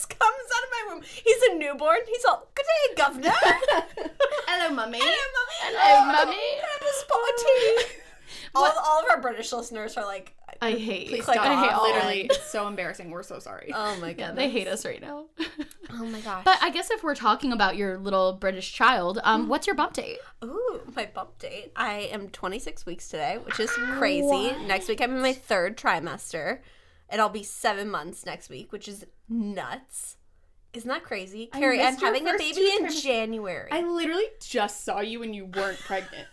just 0.00 0.18
comes 0.18 0.48
out 0.56 0.62
of 0.64 0.70
my 0.88 0.94
room. 0.94 1.02
He's 1.24 1.42
a 1.50 1.54
newborn. 1.56 1.98
He's 2.08 2.24
all 2.24 2.48
good 2.54 2.64
day, 2.64 2.94
governor. 2.96 3.32
hello, 4.48 4.74
mummy. 4.74 4.98
Hello, 5.00 5.16
mummy. 5.36 5.76
Hello, 5.76 6.12
mummy. 6.12 6.36
Have 6.60 6.82
a 6.82 6.94
spot 6.94 7.18
of 7.28 7.36
tea? 7.86 7.96
All, 8.54 8.64
all 8.64 9.04
of 9.04 9.10
our 9.10 9.20
British 9.20 9.52
listeners 9.52 9.96
are 9.96 10.04
like, 10.04 10.34
I 10.62 10.72
hate. 10.72 11.08
Please 11.08 11.22
stop. 11.22 11.36
I 11.38 11.54
hate 11.62 11.72
all 11.72 11.84
Literally, 11.84 12.20
it's 12.30 12.50
so 12.50 12.66
embarrassing. 12.66 13.10
We're 13.10 13.22
so 13.22 13.38
sorry. 13.38 13.70
oh 13.74 13.96
my 14.00 14.08
Yeah, 14.08 14.28
god, 14.28 14.36
they 14.36 14.50
hate 14.50 14.68
us 14.68 14.84
right 14.84 15.00
now. 15.00 15.26
Oh 15.92 16.04
my 16.06 16.20
gosh. 16.20 16.44
But 16.44 16.58
I 16.62 16.70
guess 16.70 16.88
if 16.92 17.02
we're 17.02 17.16
talking 17.16 17.50
about 17.52 17.74
your 17.76 17.98
little 17.98 18.34
British 18.34 18.72
child, 18.72 19.18
um, 19.24 19.48
what's 19.48 19.66
your 19.66 19.74
bump 19.74 19.92
date? 19.94 20.18
Ooh, 20.44 20.80
my 20.94 21.06
bump 21.12 21.36
date. 21.40 21.72
I 21.74 22.08
am 22.12 22.28
26 22.28 22.86
weeks 22.86 23.08
today, 23.08 23.38
which 23.44 23.58
is 23.58 23.70
crazy. 23.70 24.52
Next 24.68 24.86
week 24.88 25.00
I'm 25.00 25.16
in 25.16 25.20
my 25.20 25.32
third 25.32 25.76
trimester, 25.76 26.60
and 27.10 27.20
I'll 27.20 27.28
be 27.28 27.42
seven 27.42 27.90
months 27.90 28.24
next 28.24 28.48
week, 28.48 28.72
which 28.72 28.88
is 28.88 29.04
nuts. 29.28 30.16
Isn't 30.72 30.88
that 30.88 31.02
crazy? 31.02 31.46
Carrie, 31.46 31.82
I'm 31.82 31.96
having 31.96 32.28
a 32.28 32.38
baby 32.38 32.70
in. 32.78 32.88
January. 32.90 33.68
I 33.72 33.82
literally 33.82 34.26
just 34.40 34.84
saw 34.84 35.00
you 35.00 35.20
when 35.20 35.34
you 35.34 35.46
weren't 35.46 35.78
pregnant. 35.86 36.26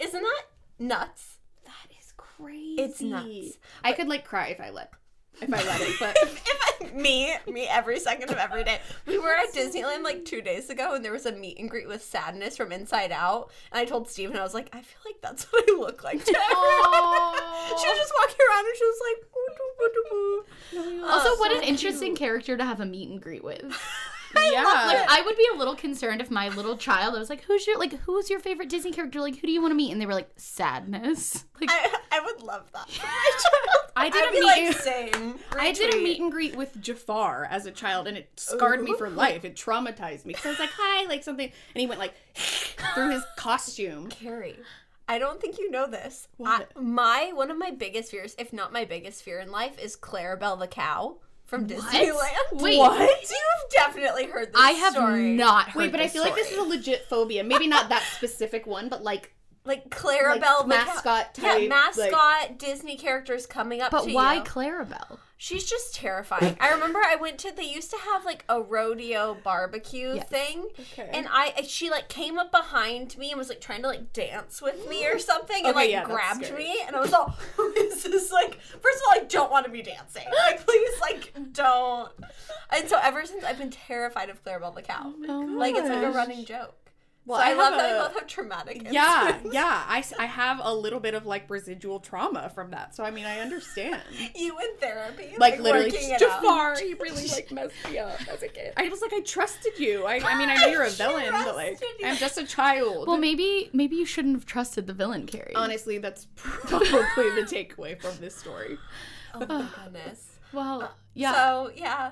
Isn't 0.00 0.22
that 0.22 0.42
nuts? 0.78 1.38
that 1.64 1.92
is 2.00 2.12
crazy. 2.16 2.82
It's 2.82 3.00
nuts. 3.00 3.58
I 3.84 3.92
could 3.92 4.08
like 4.08 4.24
cry 4.24 4.48
if 4.48 4.60
I 4.60 4.70
let 4.70 4.92
if 5.40 5.52
I 5.52 5.62
let 5.64 5.80
it, 5.80 5.96
but 6.00 6.16
if 6.22 6.42
I, 6.82 6.96
me, 6.96 7.34
me 7.46 7.66
every 7.68 7.98
second 7.98 8.30
of 8.30 8.36
every 8.38 8.64
day. 8.64 8.80
We 9.06 9.18
were 9.18 9.34
at 9.34 9.52
Disneyland 9.52 10.02
like 10.02 10.24
two 10.24 10.40
days 10.42 10.70
ago, 10.70 10.94
and 10.94 11.04
there 11.04 11.12
was 11.12 11.26
a 11.26 11.32
meet 11.32 11.58
and 11.58 11.68
greet 11.70 11.88
with 11.88 12.02
Sadness 12.02 12.56
from 12.56 12.72
Inside 12.72 13.12
Out. 13.12 13.50
And 13.72 13.80
I 13.80 13.84
told 13.84 14.08
Steven, 14.08 14.36
I 14.36 14.42
was 14.42 14.54
like, 14.54 14.68
I 14.72 14.80
feel 14.80 14.98
like 15.04 15.20
that's 15.20 15.44
what 15.52 15.64
I 15.68 15.72
look 15.78 16.02
like 16.04 16.24
to 16.24 16.36
everyone. 16.36 17.36
she 17.80 17.88
was 17.88 17.98
just 17.98 18.12
walking 18.18 18.36
around, 18.48 18.66
and 18.66 18.76
she 18.76 18.84
was 18.84 19.00
like, 19.08 19.32
"Boo, 19.32 19.46
doo, 19.56 19.70
boo, 19.78 19.90
doo, 19.94 20.04
boo." 20.10 21.04
Also, 21.06 21.28
Oh, 21.30 21.36
what 21.38 21.52
so 21.52 21.58
an 21.58 21.64
interesting 21.64 22.14
character 22.16 22.56
to 22.56 22.64
have 22.64 22.80
a 22.80 22.86
meet 22.86 23.08
and 23.08 23.20
greet 23.20 23.44
with. 23.44 23.64
Yeah. 24.52 24.62
Like, 24.64 25.06
I 25.08 25.22
would 25.24 25.36
be 25.36 25.46
a 25.54 25.56
little 25.56 25.74
concerned 25.76 26.20
if 26.20 26.30
my 26.30 26.48
little 26.48 26.76
child, 26.76 27.14
I 27.14 27.18
was 27.18 27.30
like, 27.30 27.42
"Who's 27.44 27.66
your 27.66 27.78
like? 27.78 27.92
Who's 28.00 28.28
your 28.30 28.38
favorite 28.40 28.68
Disney 28.68 28.92
character? 28.92 29.20
Like, 29.20 29.36
who 29.36 29.46
do 29.46 29.52
you 29.52 29.60
want 29.60 29.72
to 29.72 29.76
meet?" 29.76 29.92
And 29.92 30.00
they 30.00 30.06
were 30.06 30.14
like, 30.14 30.30
"Sadness." 30.36 31.44
Like, 31.58 31.70
I, 31.72 31.96
I 32.12 32.20
would 32.20 32.42
love 32.42 32.70
that 32.74 32.90
for 32.90 33.06
my 33.06 33.30
child. 33.42 33.90
I 33.96 34.10
did 34.10 34.24
I'd 34.24 34.28
a 34.28 34.32
be 34.32 34.40
meet 34.40 34.46
like, 34.46 34.58
and- 34.62 34.74
same. 34.76 35.34
I 35.58 35.72
did 35.72 35.94
a 35.94 35.96
meet 35.96 36.20
and 36.20 36.30
greet 36.30 36.54
with 36.54 36.78
Jafar 36.82 37.46
as 37.50 37.64
a 37.64 37.70
child, 37.70 38.06
and 38.06 38.14
it 38.18 38.28
scarred 38.36 38.82
me 38.82 38.94
for 38.98 39.08
life. 39.08 39.42
It 39.46 39.56
traumatized 39.56 40.26
me 40.26 40.34
because 40.34 40.44
I 40.44 40.50
was 40.50 40.58
like, 40.58 40.70
"Hi," 40.76 41.06
like 41.08 41.22
something, 41.24 41.46
and 41.74 41.80
he 41.80 41.86
went 41.86 41.98
like 41.98 42.12
through 42.34 43.10
his 43.12 43.22
costume. 43.36 44.08
Carrie, 44.10 44.58
I 45.08 45.18
don't 45.18 45.40
think 45.40 45.58
you 45.58 45.70
know 45.70 45.86
this. 45.88 46.28
What? 46.36 46.68
I- 46.76 46.78
my 46.80 47.30
one 47.32 47.50
of 47.50 47.56
my 47.56 47.70
biggest 47.70 48.10
fears, 48.10 48.34
if 48.38 48.52
not 48.52 48.70
my 48.70 48.84
biggest 48.84 49.22
fear 49.22 49.38
in 49.40 49.50
life, 49.50 49.78
is 49.78 49.96
Clarabelle 49.96 50.58
the 50.58 50.66
cow 50.66 51.16
from 51.46 51.66
Disneyland. 51.66 52.12
Wait. 52.52 52.78
What? 52.78 53.00
You've 53.22 53.70
definitely 53.70 54.26
heard 54.26 54.48
this 54.52 54.60
I 54.60 54.72
have 54.72 54.94
story. 54.94 55.32
not 55.32 55.70
heard. 55.70 55.80
Wait, 55.80 55.90
but 55.92 56.00
I 56.00 56.04
this 56.04 56.12
feel 56.12 56.22
like 56.22 56.34
this 56.34 56.50
is 56.50 56.58
a 56.58 56.62
legit 56.62 57.06
phobia. 57.08 57.44
Maybe 57.44 57.66
not 57.66 57.88
that 57.88 58.02
specific 58.14 58.66
one, 58.66 58.88
but 58.88 59.02
like 59.02 59.32
like 59.64 59.88
Clarabelle 59.90 60.62
the 60.62 60.68
mascot 60.68 61.34
cow. 61.34 61.42
type, 61.54 61.62
yeah, 61.62 61.68
mascot 61.68 62.58
Disney 62.58 62.96
characters 62.96 63.46
coming 63.46 63.80
up 63.80 63.90
But 63.90 64.04
to 64.06 64.12
why 64.12 64.34
you. 64.34 64.42
Clarabelle? 64.42 65.18
She's 65.38 65.68
just 65.68 65.94
terrifying. 65.94 66.56
I 66.60 66.72
remember 66.72 66.98
I 67.04 67.16
went 67.16 67.38
to 67.40 67.52
they 67.54 67.64
used 67.64 67.90
to 67.90 67.98
have 67.98 68.24
like 68.24 68.44
a 68.48 68.62
rodeo 68.62 69.36
barbecue 69.44 70.14
Yes. 70.14 70.28
thing. 70.28 70.68
Okay. 70.80 71.10
And 71.12 71.26
I 71.30 71.62
she 71.66 71.90
like 71.90 72.08
came 72.08 72.38
up 72.38 72.50
behind 72.50 73.18
me 73.18 73.30
and 73.32 73.38
was 73.38 73.48
like 73.50 73.60
trying 73.60 73.82
to 73.82 73.88
like 73.88 74.12
dance 74.14 74.62
with 74.62 74.88
me 74.88 75.06
or 75.06 75.18
something 75.32 75.64
and 75.66 75.74
like 75.76 75.90
yeah, 75.90 76.04
grabbed 76.04 76.52
me 76.56 76.78
and 76.86 76.96
I 76.96 77.00
was 77.00 77.12
all 77.12 77.36
this 77.74 78.06
is 78.06 78.32
like 78.32 78.58
first 78.60 78.98
of 78.98 79.02
all 79.08 79.20
I 79.20 79.24
don't 79.24 79.50
want 79.50 79.66
to 79.66 79.70
be 79.72 79.82
dancing. 79.82 80.24
Like 80.46 80.64
please 80.64 81.00
like 81.00 81.34
don't. 81.52 82.10
And 82.70 82.88
so 82.88 82.98
ever 83.02 83.26
since 83.26 83.44
I've 83.44 83.58
been 83.58 83.70
terrified 83.70 84.30
of 84.30 84.42
Clarabelle 84.42 84.74
the 84.74 84.82
cow. 84.82 85.12
like 85.18 85.74
it's 85.76 85.88
like 85.88 86.02
a 86.02 86.10
running 86.12 86.44
joke. 86.46 86.74
Well, 87.26 87.40
so 87.40 87.44
I, 87.44 87.50
I 87.50 87.54
love 87.54 87.72
have 87.72 87.80
that 87.82 87.92
we 87.92 87.98
a- 87.98 88.02
both 88.02 88.14
have 88.14 88.26
traumatic 88.28 88.86
yeah, 88.90 89.26
incidents. 89.28 89.50
yeah. 89.54 90.02
I 90.18 90.26
have 90.26 90.60
a 90.62 90.72
little 90.72 91.00
bit 91.00 91.14
of 91.14 91.26
like 91.26 91.50
residual 91.50 91.98
trauma 91.98 92.50
from 92.54 92.70
that, 92.70 92.94
so 92.94 93.02
I 93.02 93.10
mean 93.10 93.26
I 93.26 93.40
understand. 93.40 94.02
You 94.36 94.56
in 94.58 94.76
therapy, 94.78 95.34
Like, 95.38 95.58
literally, 95.58 95.90
working 95.90 96.10
it 96.10 96.22
out. 96.22 96.42
Jafar, 96.42 96.78
he 96.78 96.94
really 96.94 97.26
like 97.28 97.50
messed 97.50 97.74
me 97.90 97.98
up 97.98 98.20
as 98.32 98.42
a 98.42 98.48
kid. 98.48 98.72
I 98.76 98.88
was 98.88 99.00
like, 99.00 99.12
I 99.12 99.20
trusted 99.20 99.78
you. 99.78 100.04
I, 100.04 100.20
I 100.24 100.38
mean, 100.38 100.48
I 100.48 100.56
know 100.56 100.66
you're 100.68 100.82
a 100.84 100.90
villain, 100.90 101.32
but 101.32 101.56
like, 101.56 101.80
you. 101.80 102.06
I'm 102.06 102.16
just 102.16 102.38
a 102.38 102.44
child. 102.44 103.08
Well, 103.08 103.18
maybe 103.18 103.70
maybe 103.72 103.96
you 103.96 104.04
shouldn't 104.06 104.34
have 104.36 104.46
trusted 104.46 104.86
the 104.86 104.92
villain, 104.92 105.26
Carrie. 105.26 105.54
honestly, 105.56 105.98
that's 105.98 106.28
probably 106.36 107.30
the 107.30 107.42
takeaway 107.46 108.00
from 108.00 108.16
this 108.20 108.36
story. 108.36 108.78
Oh 109.34 109.40
my 109.46 109.66
goodness. 109.84 110.38
well, 110.52 110.82
uh, 110.82 110.88
yeah. 111.14 111.32
So 111.34 111.70
yeah. 111.74 112.10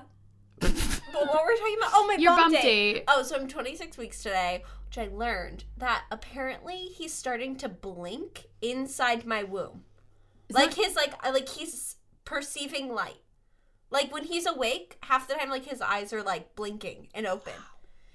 but 0.59 0.71
what 1.13 1.43
were 1.43 1.47
we 1.47 1.57
talking 1.59 1.77
about? 1.77 1.91
Oh 1.93 2.07
my 2.07 2.15
Your 2.15 2.31
bump 2.31 2.53
bump 2.53 2.63
date. 2.63 2.93
date. 2.93 3.03
Oh, 3.07 3.23
so 3.23 3.35
I'm 3.35 3.47
26 3.47 3.97
weeks 3.97 4.21
today, 4.23 4.63
which 4.95 5.07
I 5.07 5.13
learned 5.13 5.65
that 5.77 6.03
apparently 6.11 6.75
he's 6.75 7.13
starting 7.13 7.55
to 7.57 7.69
blink 7.69 8.45
inside 8.61 9.25
my 9.25 9.43
womb. 9.43 9.83
like 10.49 10.75
his 10.75 10.95
like 10.95 11.13
like 11.25 11.49
he's 11.49 11.95
perceiving 12.23 12.93
light. 12.93 13.21
Like 13.89 14.13
when 14.13 14.25
he's 14.25 14.45
awake, 14.45 14.97
half 15.03 15.27
the 15.27 15.35
time 15.35 15.49
like 15.49 15.65
his 15.65 15.81
eyes 15.81 16.13
are 16.13 16.23
like 16.23 16.55
blinking 16.55 17.09
and 17.13 17.25
open. 17.25 17.53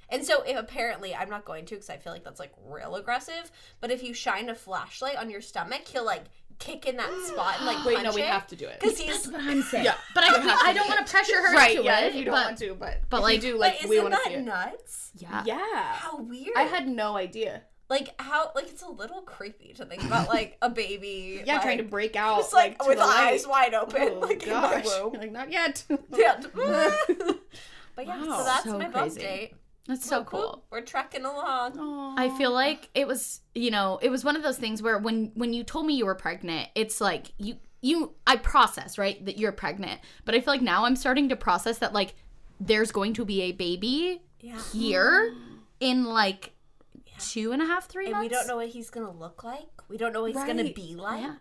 And 0.09 0.25
so 0.25 0.43
if 0.43 0.57
apparently 0.57 1.15
I'm 1.15 1.31
not 1.31 1.45
going 1.45 1.67
to 1.67 1.75
because 1.75 1.91
I 1.91 1.99
feel 1.99 2.13
like 2.13 2.25
that's 2.25 2.41
like 2.41 2.53
real 2.67 2.97
aggressive, 2.97 3.51
but 3.81 3.91
if 3.91 4.03
you 4.03 4.13
shine 4.13 4.49
a 4.49 4.55
flashlight 4.55 5.17
on 5.17 5.31
your 5.31 5.41
stomach, 5.41 5.87
he'll 5.87 6.05
like 6.05 6.25
kick 6.61 6.87
in 6.87 6.97
that 6.99 7.11
spot 7.26 7.57
and 7.59 7.67
like 7.67 7.85
Wait, 7.85 7.95
punch 7.97 8.05
no, 8.05 8.12
we 8.12 8.23
it. 8.23 8.29
have 8.29 8.47
to 8.47 8.55
do 8.57 8.67
it. 8.69 8.79
Cuz 8.81 8.99
he's 8.99 9.26
what 9.26 9.40
I'm 9.40 9.62
saying. 9.62 9.85
Yeah. 9.87 9.95
But 10.14 10.25
I, 10.25 10.69
I 10.69 10.73
don't 10.73 10.88
want 10.88 11.05
to 11.05 11.11
pressure 11.11 11.37
her 11.43 11.52
Right, 11.55 11.73
into 11.73 11.83
yeah, 11.85 12.00
it. 12.00 12.09
if 12.11 12.14
you 12.14 12.25
don't 12.25 12.35
but, 12.35 12.45
want 12.47 12.59
to, 12.59 12.75
but, 12.75 12.99
but, 13.11 13.17
if 13.19 13.23
like- 13.25 13.35
you 13.37 13.40
do, 13.52 13.59
like 13.59 13.81
like, 13.81 13.90
we 13.90 13.97
isn't 13.97 14.11
want 14.11 14.14
to 14.23 14.31
see 14.31 14.37
that 14.37 14.38
it. 14.40 14.45
nuts? 14.45 15.11
Yeah. 15.17 15.43
Yeah. 15.45 15.85
How 15.95 16.19
weird. 16.19 16.57
I 16.57 16.62
had 16.62 16.87
no 16.87 17.17
idea. 17.17 17.62
like 17.88 18.09
how 18.21 18.52
like 18.55 18.69
it's 18.69 18.83
a 18.83 18.88
little 18.88 19.23
creepy 19.23 19.73
to 19.75 19.85
think 19.85 20.05
about 20.05 20.29
like 20.29 20.57
a 20.62 20.71
baby 20.71 21.43
Yeah, 21.45 21.55
like, 21.55 21.62
trying 21.62 21.79
to 21.79 21.85
break 21.85 22.14
out. 22.14 22.38
just 22.38 22.52
like, 22.52 22.79
to 22.79 22.88
with 22.88 23.00
eyes 23.00 23.47
wide 23.49 23.75
open 23.75 24.02
Oh, 24.17 24.19
like 24.21 24.45
gosh. 24.47 24.87
in. 24.87 25.19
Like, 25.21 25.33
not 25.33 25.50
yet. 25.50 25.83
Yeah. 26.14 26.40
but 27.97 28.07
yeah, 28.07 28.25
Wow. 28.25 28.38
so 28.38 28.45
that's 28.45 28.64
So 28.64 28.79
my 28.79 28.85
crazy. 28.87 29.21
update. 29.21 29.52
That's 29.90 30.06
so 30.09 30.20
Whoop, 30.20 30.32
whoop. 30.32 30.42
cool. 30.42 30.64
We're 30.70 30.80
trekking 30.82 31.25
along. 31.25 32.16
I 32.16 32.28
feel 32.38 32.52
like 32.52 32.88
it 32.94 33.06
was, 33.09 33.40
you 33.56 33.70
know, 33.73 33.99
it 34.00 34.09
was 34.09 34.25
one 34.25 34.37
of 34.37 34.42
those 34.44 34.56
things 34.56 34.80
where 34.82 34.99
when 34.99 35.32
when 35.35 35.52
you 35.52 35.64
told 35.64 35.85
me 35.85 35.94
you 35.94 36.06
were 36.06 36.14
pregnant, 36.14 36.68
it's 36.76 37.00
like 37.00 37.32
you 37.38 37.56
you 37.82 38.12
I 38.26 38.37
process, 38.37 38.99
right, 38.99 39.25
that 39.26 39.37
you're 39.38 39.52
pregnant. 39.52 40.00
But 40.25 40.35
I 40.37 40.40
feel 40.40 40.54
like 40.54 40.62
now 40.62 40.85
I'm 40.85 40.94
starting 40.97 41.28
to 41.30 41.37
process 41.37 41.78
that 41.78 41.92
like 41.92 42.14
there's 42.61 42.92
going 42.92 43.14
to 43.14 43.25
be 43.25 43.42
a 43.42 43.52
baby 43.52 44.23
Yeah. 44.40 44.61
here 44.73 45.35
in 45.80 46.04
like 46.04 46.52
two 47.18 47.52
and 47.52 47.61
a 47.61 47.66
half, 47.66 47.88
three 47.88 48.04
And 48.06 48.12
months. 48.14 48.25
we 48.25 48.28
don't 48.28 48.47
know 48.47 48.56
what 48.56 48.68
he's 48.68 48.90
gonna 48.90 49.11
look 49.11 49.42
like. 49.42 49.66
We 49.88 49.97
don't 49.97 50.12
know 50.12 50.23
what 50.23 50.32
he's 50.32 50.44
gonna 50.44 50.73
be 50.73 50.94
like. 50.94 51.20
Yeah. 51.23 51.35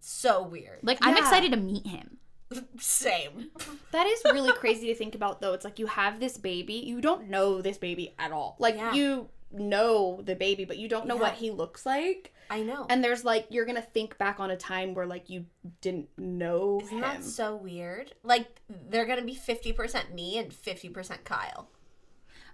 So 0.00 0.42
weird. 0.42 0.78
Like 0.82 0.98
I'm 1.02 1.16
excited 1.16 1.50
to 1.52 1.58
meet 1.58 1.86
him. 1.86 2.17
Same. 2.78 3.50
That 3.92 4.06
is 4.06 4.20
really 4.24 4.52
crazy 4.52 4.86
to 4.88 4.94
think 4.94 5.14
about, 5.14 5.40
though. 5.40 5.52
It's 5.52 5.64
like 5.64 5.78
you 5.78 5.86
have 5.86 6.20
this 6.20 6.38
baby, 6.38 6.74
you 6.74 7.00
don't 7.00 7.28
know 7.28 7.60
this 7.60 7.78
baby 7.78 8.14
at 8.18 8.32
all. 8.32 8.56
Like 8.58 8.76
Yeah. 8.76 8.92
you 8.94 9.28
know 9.50 10.20
the 10.22 10.34
baby, 10.34 10.64
but 10.64 10.76
you 10.78 10.88
don't 10.88 11.06
know 11.06 11.16
Yeah. 11.16 11.20
what 11.22 11.34
he 11.34 11.50
looks 11.50 11.84
like. 11.86 12.32
I 12.50 12.62
know. 12.62 12.86
And 12.88 13.04
there's 13.04 13.24
like 13.24 13.46
you're 13.50 13.66
gonna 13.66 13.82
think 13.82 14.16
back 14.18 14.40
on 14.40 14.50
a 14.50 14.56
time 14.56 14.94
where 14.94 15.06
like 15.06 15.28
you 15.28 15.46
didn't 15.82 16.08
know 16.16 16.80
Isn't 16.82 16.94
him. 16.96 17.00
that 17.02 17.24
so 17.24 17.56
weird? 17.56 18.12
Like 18.22 18.46
they're 18.88 19.04
gonna 19.06 19.22
be 19.24 19.34
fifty 19.34 19.72
percent 19.72 20.14
me 20.14 20.38
and 20.38 20.52
fifty 20.52 20.88
percent 20.88 21.24
Kyle. 21.24 21.68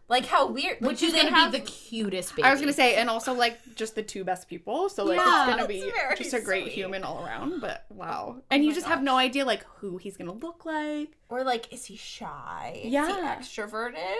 Like 0.09 0.27
how 0.27 0.49
weird. 0.49 0.81
Which 0.81 1.01
do 1.01 1.07
is 1.07 1.15
gonna 1.15 1.31
have- 1.31 1.53
be 1.53 1.59
the 1.59 1.65
cutest 1.65 2.37
baby. 2.37 2.43
I 2.47 2.51
was 2.51 2.61
gonna 2.61 2.73
say, 2.75 2.97
and 2.97 3.09
also 3.09 3.33
like 3.33 3.59
just 3.75 3.95
the 3.95 4.03
two 4.03 4.23
best 4.23 4.49
people, 4.49 4.89
so 4.91 5.05
like 5.05 5.17
Yeah, 5.19 5.47
it's 5.49 5.57
gonna 5.57 5.67
be 5.69 5.91
just 6.17 6.35
a 6.35 6.41
great 6.41 6.65
sweet. 6.65 6.75
human 6.75 7.05
all 7.05 7.25
around. 7.25 7.61
But 7.61 7.87
wow, 7.89 8.37
oh 8.39 8.43
and 8.51 8.63
you 8.63 8.71
my 8.71 8.75
just 8.75 8.87
have 8.87 9.03
no 9.03 9.17
idea 9.17 9.45
like 9.47 9.65
who 9.79 9.97
he's 9.97 10.17
gonna 10.19 10.33
look 10.33 10.65
like. 10.67 11.13
Or 11.31 11.43
like, 11.43 11.73
is 11.73 11.87
he 11.87 11.97
shy? 11.97 12.83
Is 12.85 12.93
Yeah. 12.93 13.07
he 13.07 13.13
extroverted? 13.23 14.15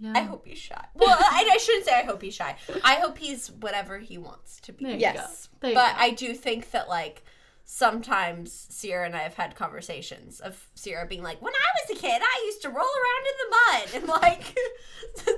Yeah. 0.00 0.12
I 0.16 0.20
hope 0.20 0.46
he's 0.46 0.58
shy. 0.58 0.84
Well, 0.94 1.16
I, 1.18 1.48
I 1.52 1.56
shouldn't 1.58 1.84
say 1.86 1.92
I 1.94 2.02
hope 2.02 2.20
he's 2.22 2.34
shy. 2.34 2.56
I 2.84 2.94
hope 2.96 3.18
he's 3.18 3.50
whatever 3.52 3.98
he 3.98 4.18
wants 4.18 4.60
to 4.62 4.72
be. 4.72 4.84
There 4.84 4.94
you 4.94 5.00
Yes. 5.00 5.46
go. 5.46 5.56
There 5.60 5.70
you 5.70 5.76
But 5.76 5.94
go. 5.96 6.02
I 6.02 6.10
do 6.10 6.34
think 6.34 6.70
that 6.72 6.88
like 6.88 7.22
sometimes 7.74 8.66
Sierra 8.68 9.06
and 9.06 9.16
I 9.16 9.20
have 9.20 9.32
had 9.32 9.56
conversations 9.56 10.40
of 10.40 10.68
Sierra 10.74 11.06
being 11.06 11.22
like, 11.22 11.40
when 11.40 11.54
I 11.54 11.88
was 11.88 11.96
a 11.96 12.00
kid, 12.00 12.20
I 12.22 12.42
used 12.44 12.60
to 12.62 12.68
roll 12.68 12.76
around 12.76 13.26
in 13.26 13.36
the 13.38 13.56
mud 13.56 13.94
and 13.94 14.22
like 14.22 14.54
da 15.24 15.32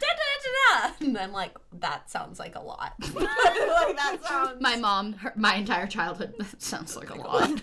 da 0.00 0.08
da 0.42 0.88
da. 0.90 1.06
And 1.06 1.16
I'm 1.16 1.32
like, 1.32 1.56
that 1.74 2.10
sounds 2.10 2.40
like 2.40 2.56
a 2.56 2.60
lot. 2.60 2.94
like 3.14 3.14
that 3.14 4.18
sounds. 4.26 4.60
my 4.60 4.74
mom, 4.74 5.12
her, 5.14 5.32
my 5.36 5.54
entire 5.54 5.86
childhood 5.86 6.34
sounds 6.58 6.96
like 6.96 7.10
a 7.10 7.14
lot. 7.14 7.62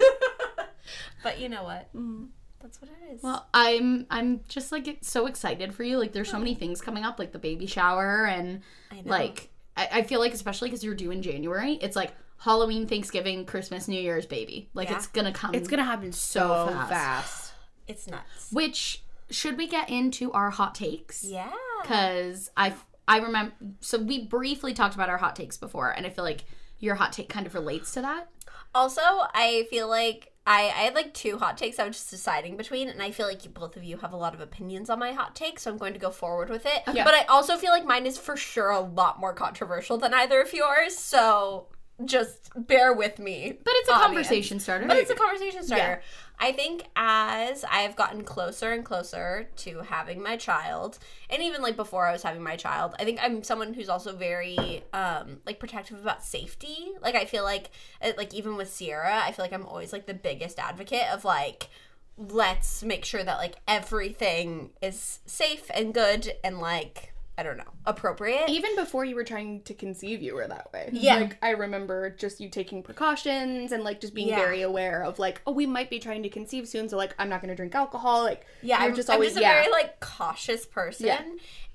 But 1.22 1.41
you 1.41 1.50
know 1.50 1.63
what? 1.63 1.89
Mm-hmm. 1.93 2.25
That's 2.62 2.81
what 2.81 2.89
it 2.91 3.15
is. 3.15 3.22
Well, 3.22 3.45
I'm 3.53 4.07
I'm 4.10 4.45
just 4.48 4.72
like 4.72 4.98
so 5.01 5.25
excited 5.25 5.75
for 5.75 5.84
you. 5.84 6.00
Like 6.00 6.13
there's 6.13 6.31
so 6.31 6.39
many 6.39 6.55
mm. 6.55 6.60
things 6.60 6.79
coming 6.79 7.03
up, 7.03 7.19
like 7.19 7.34
the 7.34 7.39
baby 7.39 7.65
shower 7.65 8.25
and 8.25 8.62
I 8.91 9.01
know. 9.01 9.12
like 9.12 9.50
I, 9.75 9.89
I 9.91 10.01
feel 10.03 10.22
like 10.22 10.34
especially 10.34 10.69
because 10.69 10.86
you're 10.86 10.95
due 10.95 11.12
in 11.12 11.22
January, 11.22 11.74
it's 11.74 11.98
like 11.98 12.13
Halloween, 12.37 12.87
Thanksgiving, 12.87 13.45
Christmas, 13.45 13.87
New 13.87 13.99
Year's, 13.99 14.25
baby. 14.25 14.69
Like 14.73 14.89
Yeah. 14.89 14.97
it's 14.97 15.07
gonna 15.07 15.31
come. 15.31 15.55
It's 15.55 15.67
gonna 15.67 15.83
happen 15.83 16.11
so, 16.11 16.67
So 16.67 16.73
fast. 16.73 16.89
fast. 16.89 17.53
it's 17.87 18.07
nuts. 18.07 18.51
Which 18.51 19.03
should 19.29 19.57
we 19.57 19.67
get 19.67 19.89
into 19.89 20.31
our 20.31 20.49
hot 20.51 20.75
takes? 20.75 21.23
Yeah. 21.23 21.51
Because 21.81 22.51
I 22.57 22.73
I 23.07 23.17
remember. 23.19 23.53
So 23.81 23.97
we 23.99 24.25
briefly 24.25 24.73
talked 24.73 24.95
about 24.95 25.09
our 25.09 25.17
hot 25.17 25.35
takes 25.35 25.57
before, 25.57 25.89
and 25.91 26.05
I 26.05 26.09
feel 26.09 26.23
like 26.23 26.45
your 26.79 26.95
hot 26.95 27.13
take 27.13 27.29
kind 27.29 27.45
of 27.47 27.53
relates 27.53 27.93
to 27.93 28.01
that. 28.01 28.29
Also, 28.73 29.01
I 29.01 29.67
feel 29.69 29.87
like 29.87 30.33
I, 30.45 30.63
I 30.65 30.81
had 30.83 30.95
like 30.95 31.13
two 31.13 31.37
hot 31.37 31.57
takes 31.57 31.79
I 31.79 31.87
was 31.87 31.95
just 31.95 32.09
deciding 32.11 32.57
between, 32.57 32.89
and 32.89 33.01
I 33.01 33.11
feel 33.11 33.25
like 33.25 33.45
you, 33.45 33.49
both 33.49 33.77
of 33.77 33.83
you 33.83 33.97
have 33.97 34.11
a 34.13 34.17
lot 34.17 34.33
of 34.35 34.41
opinions 34.41 34.89
on 34.89 34.99
my 34.99 35.13
hot 35.13 35.35
take, 35.35 35.59
so 35.59 35.71
I'm 35.71 35.77
going 35.77 35.93
to 35.93 35.99
go 35.99 36.11
forward 36.11 36.49
with 36.49 36.65
it. 36.65 36.83
Yeah. 36.93 37.03
But 37.05 37.13
I 37.15 37.23
also 37.25 37.55
feel 37.57 37.71
like 37.71 37.85
mine 37.85 38.05
is 38.05 38.17
for 38.17 38.35
sure 38.35 38.69
a 38.71 38.79
lot 38.81 39.19
more 39.19 39.33
controversial 39.33 39.97
than 39.97 40.13
either 40.13 40.41
of 40.41 40.53
yours, 40.53 40.97
so 40.97 41.67
just 42.03 42.51
bear 42.55 42.93
with 42.93 43.19
me. 43.19 43.57
But 43.63 43.73
it's 43.77 43.89
a 43.89 43.93
audience. 43.93 44.07
conversation 44.07 44.59
starter. 44.59 44.87
But 44.87 44.97
it's 44.97 45.09
a 45.09 45.15
conversation 45.15 45.63
starter. 45.63 46.01
I 46.37 46.51
think 46.51 46.83
as 46.97 47.63
I've 47.63 47.95
gotten 47.95 48.23
closer 48.23 48.73
and 48.73 48.83
closer 48.83 49.47
to 49.57 49.79
having 49.79 50.21
my 50.21 50.35
child, 50.35 50.99
and 51.29 51.41
even 51.41 51.61
like 51.61 51.77
before 51.77 52.05
I 52.05 52.11
was 52.11 52.23
having 52.23 52.43
my 52.43 52.57
child, 52.57 52.95
I 52.99 53.05
think 53.05 53.19
I'm 53.21 53.43
someone 53.43 53.73
who's 53.73 53.87
also 53.87 54.15
very 54.15 54.83
um 54.93 55.37
like 55.45 55.59
protective 55.59 55.99
about 56.01 56.23
safety. 56.23 56.91
Like 57.01 57.15
I 57.15 57.25
feel 57.25 57.43
like 57.43 57.71
uh, 58.01 58.11
like 58.17 58.33
even 58.33 58.57
with 58.57 58.69
Sierra, 58.69 59.21
I 59.23 59.31
feel 59.31 59.45
like 59.45 59.53
I'm 59.53 59.65
always 59.65 59.93
like 59.93 60.05
the 60.05 60.13
biggest 60.13 60.59
advocate 60.59 61.07
of 61.13 61.23
like 61.23 61.69
let's 62.17 62.83
make 62.83 63.05
sure 63.05 63.23
that 63.23 63.37
like 63.37 63.55
everything 63.67 64.71
is 64.81 65.19
safe 65.25 65.69
and 65.73 65.93
good 65.93 66.33
and 66.43 66.59
like 66.59 67.13
I 67.37 67.43
don't 67.43 67.57
know, 67.57 67.63
appropriate. 67.85 68.47
Even 68.49 68.75
before 68.75 69.03
you 69.03 69.13
were 69.15 69.25
trying 69.25 69.61
to 69.63 69.73
conceive, 69.73 70.21
you 70.21 70.35
were 70.35 70.47
that 70.47 70.71
way. 70.71 70.89
Yeah. 70.93 71.15
Like 71.15 71.37
I 71.41 71.49
remember 71.49 72.09
just 72.11 72.39
you 72.39 72.47
taking 72.49 72.81
precautions 72.81 73.73
and 73.73 73.83
like 73.83 73.99
just 73.99 74.13
being 74.13 74.29
Yeah. 74.29 74.37
very 74.37 74.61
aware 74.61 75.03
of 75.03 75.19
like, 75.19 75.41
oh, 75.45 75.51
we 75.51 75.65
might 75.65 75.89
be 75.89 75.99
trying 75.99 76.23
to 76.23 76.29
conceive 76.29 76.67
soon, 76.67 76.87
so 76.87 76.95
like 76.95 77.13
I'm 77.19 77.27
not 77.27 77.41
gonna 77.41 77.55
drink 77.55 77.75
alcohol. 77.75 78.23
Like 78.23 78.45
Yeah, 78.61 78.77
I'm 78.79 78.95
just 78.95 79.09
always, 79.09 79.31
I'm 79.31 79.33
just 79.33 79.37
a 79.39 79.41
yeah. 79.41 79.61
very 79.61 79.71
like 79.71 79.99
cautious 79.99 80.65
person. 80.65 81.07
Yeah. 81.07 81.21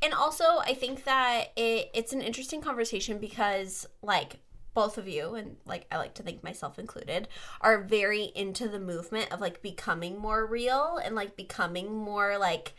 And 0.02 0.14
also 0.14 0.44
I 0.60 0.72
think 0.72 1.04
that 1.04 1.52
it, 1.56 1.90
it's 1.92 2.12
an 2.14 2.22
interesting 2.22 2.62
conversation 2.62 3.18
because 3.18 3.86
like 4.02 4.36
both 4.72 4.96
of 4.96 5.08
you 5.08 5.34
and 5.34 5.56
like 5.66 5.84
I 5.90 5.98
like 5.98 6.14
to 6.14 6.22
think 6.22 6.42
myself 6.42 6.78
included 6.78 7.28
are 7.60 7.82
very 7.82 8.30
into 8.34 8.68
the 8.68 8.78
movement 8.78 9.30
of 9.32 9.40
like 9.40 9.60
becoming 9.62 10.16
more 10.18 10.46
real 10.46 10.98
and 11.04 11.14
like 11.14 11.36
becoming 11.36 11.92
more 11.94 12.38
like 12.38 12.72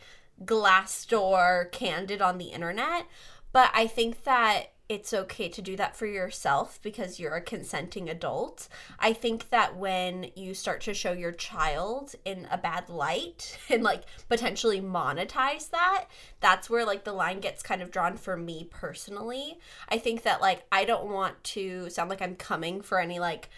Glassdoor 0.44 1.70
candid 1.72 2.22
on 2.22 2.38
the 2.38 2.46
internet. 2.46 3.06
But 3.52 3.70
I 3.74 3.86
think 3.86 4.24
that 4.24 4.72
it's 4.88 5.14
okay 5.14 5.48
to 5.48 5.62
do 5.62 5.74
that 5.76 5.96
for 5.96 6.04
yourself 6.04 6.78
because 6.82 7.18
you're 7.18 7.34
a 7.34 7.40
consenting 7.40 8.10
adult. 8.10 8.68
I 8.98 9.12
think 9.14 9.48
that 9.48 9.76
when 9.76 10.30
you 10.34 10.52
start 10.52 10.82
to 10.82 10.92
show 10.92 11.12
your 11.12 11.32
child 11.32 12.14
in 12.26 12.46
a 12.50 12.58
bad 12.58 12.90
light 12.90 13.58
and 13.70 13.82
like 13.82 14.02
potentially 14.28 14.80
monetize 14.80 15.70
that, 15.70 16.06
that's 16.40 16.68
where 16.68 16.84
like 16.84 17.04
the 17.04 17.12
line 17.12 17.40
gets 17.40 17.62
kind 17.62 17.80
of 17.80 17.90
drawn 17.90 18.16
for 18.16 18.36
me 18.36 18.68
personally. 18.70 19.58
I 19.88 19.96
think 19.98 20.24
that 20.24 20.40
like 20.42 20.64
I 20.70 20.84
don't 20.84 21.06
want 21.10 21.42
to 21.44 21.88
sound 21.88 22.10
like 22.10 22.20
I'm 22.20 22.36
coming 22.36 22.82
for 22.82 22.98
any 23.00 23.18
like 23.18 23.48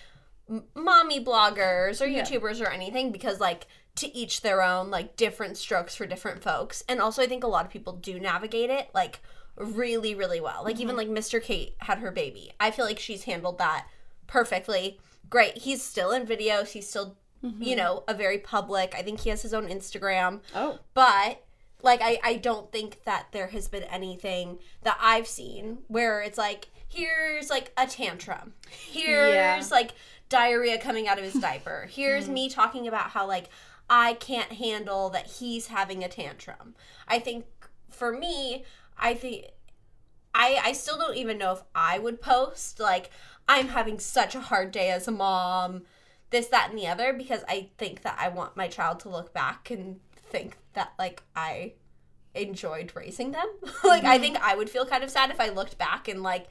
m- 0.49 0.65
mommy 0.77 1.25
bloggers 1.25 2.01
or 2.01 2.07
Yeah. 2.07 2.23
YouTubers 2.23 2.61
or 2.65 2.69
anything 2.69 3.11
because 3.11 3.41
like 3.41 3.67
to 3.97 4.15
each 4.17 4.41
their 4.41 4.63
own 4.63 4.91
like 4.91 5.17
different 5.17 5.57
strokes 5.57 5.95
for 5.95 6.07
different 6.07 6.43
folks. 6.43 6.83
And 6.89 7.01
also 7.01 7.23
I 7.23 7.27
think 7.27 7.45
a 7.45 7.49
lot 7.49 7.65
of 7.65 7.71
people 7.71 7.93
do 7.93 8.19
navigate 8.19 8.71
it 8.71 8.91
like 8.95 9.21
really 9.57 10.15
really 10.15 10.41
well. 10.41 10.65
Like 10.65 10.81
even 10.81 10.97
mm-hmm. 10.97 11.15
like 11.15 11.25
Mr. 11.25 11.43
Kate 11.43 11.75
had 11.79 11.99
her 11.99 12.11
baby. 12.11 12.53
I 12.59 12.71
feel 12.71 12.85
like 12.85 12.99
she's 12.99 13.25
handled 13.25 13.59
that 13.59 13.87
perfectly. 14.27 14.99
Great. 15.31 15.59
He's 15.59 15.83
still 15.83 16.11
in 16.11 16.27
videos. 16.27 16.69
He's 16.69 16.89
still 16.89 17.17
mm-hmm. 17.45 17.63
you 17.63 17.77
know, 17.77 18.05
a 18.09 18.15
very 18.15 18.39
public. 18.39 18.95
I 18.97 19.03
think 19.03 19.21
he 19.21 19.31
has 19.31 19.43
his 19.43 19.55
own 19.55 19.69
Instagram. 19.69 20.41
Oh. 20.55 20.79
But 20.95 21.45
like 21.83 22.01
I, 22.03 22.19
I 22.25 22.35
don't 22.37 22.73
think 22.73 23.05
that 23.05 23.27
there 23.33 23.49
has 23.49 23.69
been 23.69 23.85
anything 23.85 24.59
that 24.83 24.99
I've 25.01 25.29
seen 25.29 25.79
where 25.89 26.23
it's 26.23 26.39
like 26.39 26.69
here's 26.89 27.51
like 27.51 27.73
a 27.77 27.87
tantrum. 27.87 28.55
Here's 28.71 29.35
Yeah. 29.35 29.63
like 29.71 29.93
diarrhea 30.29 30.79
coming 30.79 31.07
out 31.07 31.19
of 31.19 31.25
his 31.25 31.35
diaper. 31.35 31.89
Here's 31.91 32.25
mm-hmm. 32.25 32.35
me 32.35 32.49
talking 32.49 32.89
about 32.89 33.11
how 33.11 33.27
like 33.27 33.51
I 33.89 34.15
can't 34.15 34.53
handle 34.53 35.11
that 35.11 35.27
he's 35.27 35.69
having 35.69 36.03
a 36.03 36.09
tantrum. 36.09 36.75
I 37.07 37.19
think 37.19 37.45
for 37.91 38.13
me, 38.13 38.65
I 38.99 39.15
think 39.15 39.47
I 40.35 40.61
I 40.63 40.73
still 40.73 40.99
don't 40.99 41.17
even 41.17 41.39
know 41.39 41.53
if 41.53 41.63
I 41.75 41.99
would 41.99 42.21
post 42.21 42.81
like 42.81 43.11
I'm 43.49 43.69
having 43.69 43.99
such 43.99 44.35
a 44.35 44.41
hard 44.41 44.73
day 44.73 44.91
as 44.91 45.07
a 45.07 45.13
mom, 45.13 45.83
this 46.31 46.47
that 46.49 46.71
and 46.71 46.79
the 46.79 46.87
other 46.87 47.13
because 47.13 47.45
I 47.49 47.69
think 47.79 48.03
that 48.03 48.17
I 48.19 48.29
want 48.29 48.57
my 48.57 48.69
child 48.69 49.01
to 49.01 49.09
look 49.09 49.33
back 49.33 49.71
and 49.71 50.01
think 50.17 50.57
that 50.73 50.93
like 50.99 51.23
I 51.37 51.75
enjoyed 52.35 52.93
raising 52.95 53.33
them. 53.33 53.47
like 53.85 54.05
I 54.05 54.15
mm-hmm. 54.15 54.23
think 54.23 54.37
I 54.41 54.57
would 54.57 54.71
feel 54.71 54.87
kind 54.87 55.05
of 55.05 55.11
sad 55.11 55.31
if 55.31 55.41
I 55.41 55.51
looked 55.51 55.79
back 55.79 56.09
and 56.09 56.23
like 56.23 56.49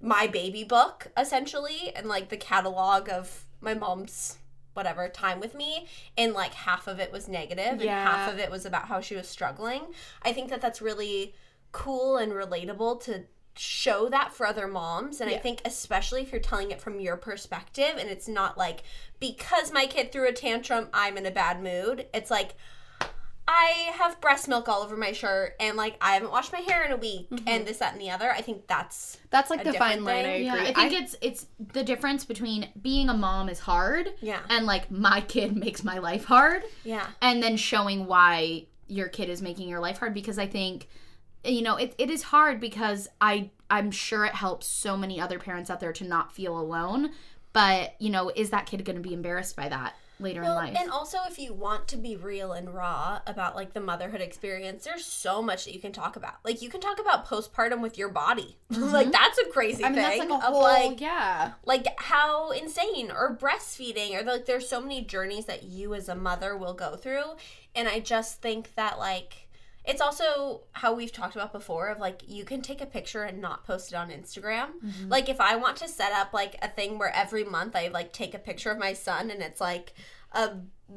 my 0.00 0.26
baby 0.26 0.64
book 0.64 1.10
essentially 1.16 1.92
and 1.94 2.06
like 2.06 2.28
the 2.28 2.36
catalog 2.36 3.08
of 3.08 3.46
my 3.60 3.74
mom's 3.74 4.38
whatever 4.74 5.08
time 5.08 5.40
with 5.40 5.54
me 5.54 5.86
and 6.18 6.32
like 6.34 6.52
half 6.54 6.86
of 6.86 7.00
it 7.00 7.10
was 7.10 7.28
negative 7.28 7.64
and 7.72 7.82
Yeah. 7.82 8.04
half 8.04 8.32
of 8.32 8.38
it 8.38 8.50
was 8.50 8.66
about 8.66 8.86
how 8.88 9.00
she 9.00 9.16
was 9.16 9.28
struggling. 9.28 9.82
I 10.22 10.32
think 10.32 10.50
that 10.50 10.60
that's 10.60 10.82
really 10.82 11.34
cool 11.72 12.16
and 12.18 12.32
relatable 12.32 13.02
to 13.04 13.24
show 13.56 14.08
that 14.08 14.32
for 14.32 14.46
other 14.46 14.66
moms 14.66 15.20
and 15.20 15.30
I 15.30 15.38
think 15.38 15.62
especially 15.64 16.22
if 16.22 16.32
you're 16.32 16.40
telling 16.40 16.72
it 16.72 16.80
from 16.80 16.98
your 16.98 17.16
perspective 17.16 17.94
and 17.98 18.10
it's 18.10 18.26
not 18.26 18.58
like 18.58 18.82
because 19.20 19.70
my 19.72 19.86
kid 19.86 20.10
threw 20.10 20.28
a 20.28 20.32
tantrum 20.32 20.88
I'm 20.92 21.16
in 21.16 21.24
a 21.24 21.30
bad 21.30 21.62
mood. 21.62 22.06
It's 22.12 22.32
like 22.32 22.56
I 23.46 23.92
have 23.98 24.20
breast 24.20 24.48
milk 24.48 24.68
all 24.68 24.82
over 24.82 24.96
my 24.96 25.12
shirt 25.12 25.54
and 25.60 25.76
like 25.76 25.96
I 26.00 26.14
haven't 26.14 26.30
washed 26.30 26.52
my 26.52 26.60
hair 26.60 26.84
in 26.84 26.92
a 26.92 26.96
week 26.96 27.28
mm-hmm. 27.30 27.46
and 27.46 27.66
this 27.66 27.78
that 27.78 27.92
and 27.92 28.00
the 28.00 28.10
other. 28.10 28.30
I 28.30 28.40
think 28.40 28.66
that's 28.66 29.18
That's 29.30 29.50
like 29.50 29.60
a 29.60 29.64
the 29.64 29.72
fine 29.74 29.98
different 29.98 30.04
line. 30.04 30.16
I 30.16 30.22
thing. 30.22 30.48
agree. 30.48 30.66
Yeah, 30.66 30.72
I 30.76 30.88
think 30.88 31.02
it's 31.02 31.16
it's 31.20 31.46
the 31.72 31.84
difference 31.84 32.24
between 32.24 32.68
being 32.80 33.08
a 33.08 33.14
mom 33.14 33.48
is 33.48 33.60
hard 33.60 34.14
Yeah. 34.20 34.40
and 34.48 34.64
like 34.66 34.90
my 34.90 35.20
kid 35.20 35.56
makes 35.64 35.84
my 35.84 35.98
life 35.98 36.24
hard 36.24 36.62
yeah. 36.84 37.06
and 37.20 37.42
then 37.42 37.56
showing 37.56 38.06
why 38.06 38.66
your 38.86 39.08
kid 39.08 39.28
is 39.28 39.42
making 39.42 39.68
your 39.68 39.80
life 39.80 39.98
hard 39.98 40.14
because 40.14 40.38
I 40.38 40.46
think 40.46 40.88
you 41.44 41.62
know 41.62 41.76
it, 41.76 41.94
it 41.98 42.10
is 42.10 42.22
hard 42.22 42.60
because 42.60 43.08
I 43.20 43.50
I'm 43.70 43.90
sure 43.90 44.24
it 44.24 44.34
helps 44.34 44.66
so 44.66 44.96
many 44.96 45.20
other 45.20 45.38
parents 45.38 45.68
out 45.70 45.80
there 45.80 45.92
to 45.92 46.04
not 46.04 46.32
feel 46.32 46.58
alone 46.58 47.10
but 47.52 47.94
you 47.98 48.10
know 48.10 48.30
is 48.34 48.50
that 48.50 48.66
kid 48.66 48.84
going 48.84 48.96
to 48.96 49.02
be 49.02 49.14
embarrassed 49.14 49.56
by 49.56 49.68
that 49.68 49.94
later 50.20 50.42
in 50.42 50.48
life 50.48 50.76
and 50.78 50.90
also 50.90 51.18
if 51.28 51.38
you 51.38 51.52
want 51.52 51.88
to 51.88 51.96
be 51.96 52.16
real 52.16 52.52
and 52.52 52.72
raw 52.72 53.20
about 53.26 53.56
like 53.56 53.72
the 53.72 53.80
motherhood 53.80 54.20
experience, 54.20 54.84
there's 54.84 55.04
so 55.04 55.42
much 55.42 55.64
that 55.64 55.74
you 55.74 55.80
can 55.80 55.92
talk 55.92 56.16
about. 56.16 56.34
Like 56.44 56.62
you 56.62 56.68
can 56.68 56.80
talk 56.80 57.00
about 57.00 57.26
postpartum 57.26 57.80
with 57.80 57.98
your 57.98 58.08
body. 58.08 58.56
like 58.70 59.06
mm-hmm. 59.06 59.10
that's 59.10 59.38
a 59.38 59.46
crazy 59.46 59.84
I 59.84 59.88
mean, 59.88 59.96
that's 59.96 60.18
like 60.18 60.28
a 60.28 60.38
whole 60.38 60.62
like 60.62 61.00
yeah. 61.00 61.52
like 61.64 61.86
how 61.98 62.50
insane 62.50 63.10
or 63.10 63.36
breastfeeding 63.36 64.14
or 64.14 64.22
like 64.24 64.46
there's 64.46 64.68
so 64.68 64.80
many 64.80 65.02
journeys 65.02 65.46
that 65.46 65.64
you 65.64 65.94
as 65.94 66.08
a 66.08 66.14
mother 66.14 66.56
will 66.56 66.74
go 66.74 66.96
through 66.96 67.36
and 67.74 67.88
i 67.88 68.00
just 68.00 68.40
think 68.40 68.74
that 68.74 68.98
like 68.98 69.43
it's 69.84 70.00
also 70.00 70.62
how 70.72 70.94
we've 70.94 71.12
talked 71.12 71.34
about 71.34 71.52
before 71.52 71.88
of 71.88 71.98
like 71.98 72.22
you 72.26 72.44
can 72.44 72.62
take 72.62 72.80
a 72.80 72.86
picture 72.86 73.22
and 73.22 73.40
not 73.40 73.64
post 73.64 73.92
it 73.92 73.96
on 73.96 74.10
instagram. 74.10 74.68
Mm-hmm. 74.84 75.08
Like 75.08 75.28
if 75.28 75.40
i 75.40 75.56
want 75.56 75.76
to 75.78 75.88
set 75.88 76.12
up 76.12 76.32
like 76.32 76.56
a 76.62 76.68
thing 76.68 76.98
where 76.98 77.14
every 77.14 77.44
month 77.44 77.76
i 77.76 77.88
like 77.88 78.12
take 78.12 78.34
a 78.34 78.38
picture 78.38 78.70
of 78.70 78.78
my 78.78 78.92
son 78.92 79.30
and 79.30 79.42
it's 79.42 79.60
like 79.60 79.94
a 80.32 80.56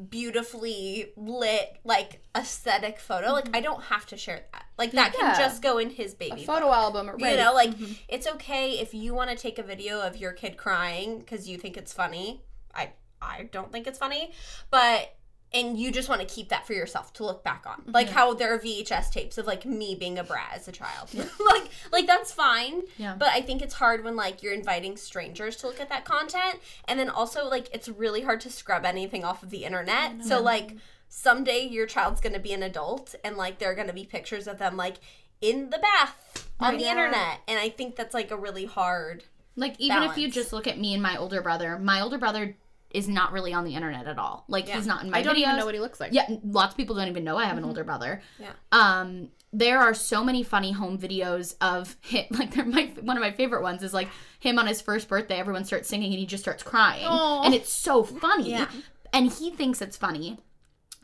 beautifully 0.10 1.13
lit 1.15 1.79
like 1.84 2.22
aesthetic 2.36 3.00
photo 3.00 3.32
like 3.32 3.46
mm-hmm. 3.46 3.56
i 3.56 3.62
don't 3.62 3.84
have 3.84 4.06
to 4.06 4.17
share 4.17 4.41
that. 4.51 4.67
Like 4.77 4.91
that 4.91 5.13
Yeah. 5.13 5.34
can 5.34 5.39
just 5.39 5.62
go 5.62 5.79
in 5.79 5.89
his 5.89 6.13
A 6.13 6.17
baby 6.17 6.46
photo 6.46 6.72
album, 6.72 7.10
or 7.10 7.17
you 7.17 7.36
know, 7.36 7.53
like 7.53 7.72
mm-hmm. 7.72 7.94
it's 8.08 8.27
okay 8.27 8.79
if 8.79 8.94
you 8.94 9.13
want 9.13 9.32
to 9.32 9.36
take 9.36 9.58
a 9.58 9.63
video 9.63 10.01
of 10.01 10.17
your 10.17 10.34
kid 10.34 10.56
crying 10.56 11.20
because 11.20 11.50
you 11.50 11.58
think 11.58 11.77
it's 11.77 11.91
funny. 11.94 12.44
I 12.75 12.91
I 13.22 13.50
don't 13.51 13.72
think 13.72 13.88
it's 13.88 13.98
funny, 13.98 14.32
but 14.70 15.15
and 15.54 15.77
you 15.77 15.92
just 15.92 16.10
want 16.10 16.20
to 16.22 16.27
keep 16.27 16.50
that 16.50 16.68
for 16.68 16.74
yourself 16.74 17.13
to 17.13 17.25
look 17.25 17.44
back 17.44 17.66
on, 17.66 17.84
like 17.88 18.10
how 18.10 18.34
there 18.34 18.54
are 18.54 18.60
VHS 18.60 19.12
tapes 19.12 19.38
of 19.38 19.48
like 19.48 19.66
me 19.66 19.96
being 19.96 20.20
a 20.20 20.24
brat 20.24 20.51
as 20.54 20.68
a 20.68 20.72
child. 20.72 21.13
like 21.13 21.70
like 21.92 22.06
that's 22.06 22.32
fine. 22.32 22.82
Yeah. 22.98 23.16
But 23.18 23.30
I 23.30 23.42
think 23.42 23.62
it's 23.62 23.75
hard 23.75 24.04
when 24.04 24.16
like 24.16 24.44
you're 24.44 24.54
inviting 24.54 24.98
strangers 24.98 25.56
to 25.58 25.68
look 25.68 25.80
at 25.80 25.89
that 25.89 26.04
content, 26.06 26.60
and 26.86 27.00
then 27.00 27.10
also 27.10 27.48
like 27.48 27.70
it's 27.74 27.88
really 27.88 28.22
hard 28.22 28.42
to 28.42 28.51
scrub 28.51 28.86
anything 28.86 29.24
off 29.24 29.42
of 29.42 29.50
the 29.50 29.63
internet. 29.63 30.24
So 30.25 30.42
like 30.42 30.75
someday 31.08 31.66
your 31.66 31.86
child's 31.86 32.20
gonna 32.20 32.39
be 32.39 32.54
an 32.54 32.63
adult, 32.63 33.16
and 33.24 33.38
like 33.38 33.60
there 33.60 33.72
are 33.72 33.75
gonna 33.75 33.94
be 33.94 34.06
pictures 34.06 34.48
of 34.48 34.58
them 34.58 34.75
like 34.75 34.98
in 35.39 35.70
the 35.70 35.77
bath 35.77 36.50
on 36.60 36.77
the 36.77 36.89
internet, 36.89 37.39
and 37.48 37.60
I 37.60 37.70
think 37.70 37.96
that's 37.96 38.13
like 38.13 38.32
a 38.32 38.38
really 38.38 38.66
hard. 38.66 39.24
Like 39.56 39.75
even 39.80 40.04
if 40.04 40.18
you 40.18 40.30
just 40.30 40.54
look 40.54 40.68
at 40.68 40.77
me 40.77 40.94
and 40.94 41.01
my 41.01 41.18
older 41.18 41.42
brother, 41.42 41.80
my 41.80 42.01
older 42.01 42.18
brother 42.18 42.56
is 42.91 43.08
not 43.08 43.32
really 43.32 43.54
on 43.54 43.63
the 43.65 43.76
internet 43.76 44.08
at 44.08 44.17
all. 44.17 44.45
Like 44.47 44.67
Yeah. 44.67 44.76
he's 44.76 44.88
not 44.88 45.04
in 45.04 45.12
my 45.12 45.19
I 45.19 45.21
don't 45.21 45.36
videos. 45.36 45.39
even 45.39 45.58
know 45.58 45.65
what 45.65 45.73
he 45.76 45.82
looks 45.82 46.00
like. 46.00 46.13
Yeah, 46.13 46.26
lots 46.43 46.73
of 46.73 46.78
people 46.78 46.95
don't 46.95 47.08
even 47.08 47.23
know 47.23 47.38
I 47.38 47.45
have 47.45 47.58
an 47.58 47.65
older 47.65 47.84
brother. 47.84 48.21
Yeah. 48.39 48.52
Um 48.71 49.30
there 49.54 49.80
are 49.80 49.93
so 49.93 50.23
many 50.23 50.43
funny 50.43 50.71
home 50.73 50.97
videos 50.97 51.56
of 51.62 51.95
him 52.02 52.26
like 52.32 52.54
they're 52.54 52.65
my 52.65 52.91
one 53.02 53.17
of 53.17 53.21
my 53.21 53.32
favorite 53.32 53.62
ones 53.62 53.82
is 53.84 53.93
like 53.93 54.10
him 54.39 54.60
on 54.60 54.67
his 54.67 54.82
first 54.82 55.08
birthday 55.08 55.38
everyone 55.39 55.63
starts 55.65 55.88
singing 55.88 56.12
and 56.12 56.19
he 56.19 56.26
just 56.26 56.43
starts 56.43 56.63
crying. 56.63 57.06
Aw. 57.06 57.43
And 57.43 57.54
it's 57.54 57.71
so 57.71 58.04
funny. 58.04 58.52
Yeah. 58.52 58.67
And 59.13 59.32
he 59.32 59.52
thinks 59.52 59.82
it's 59.82 59.97
funny. 59.97 60.38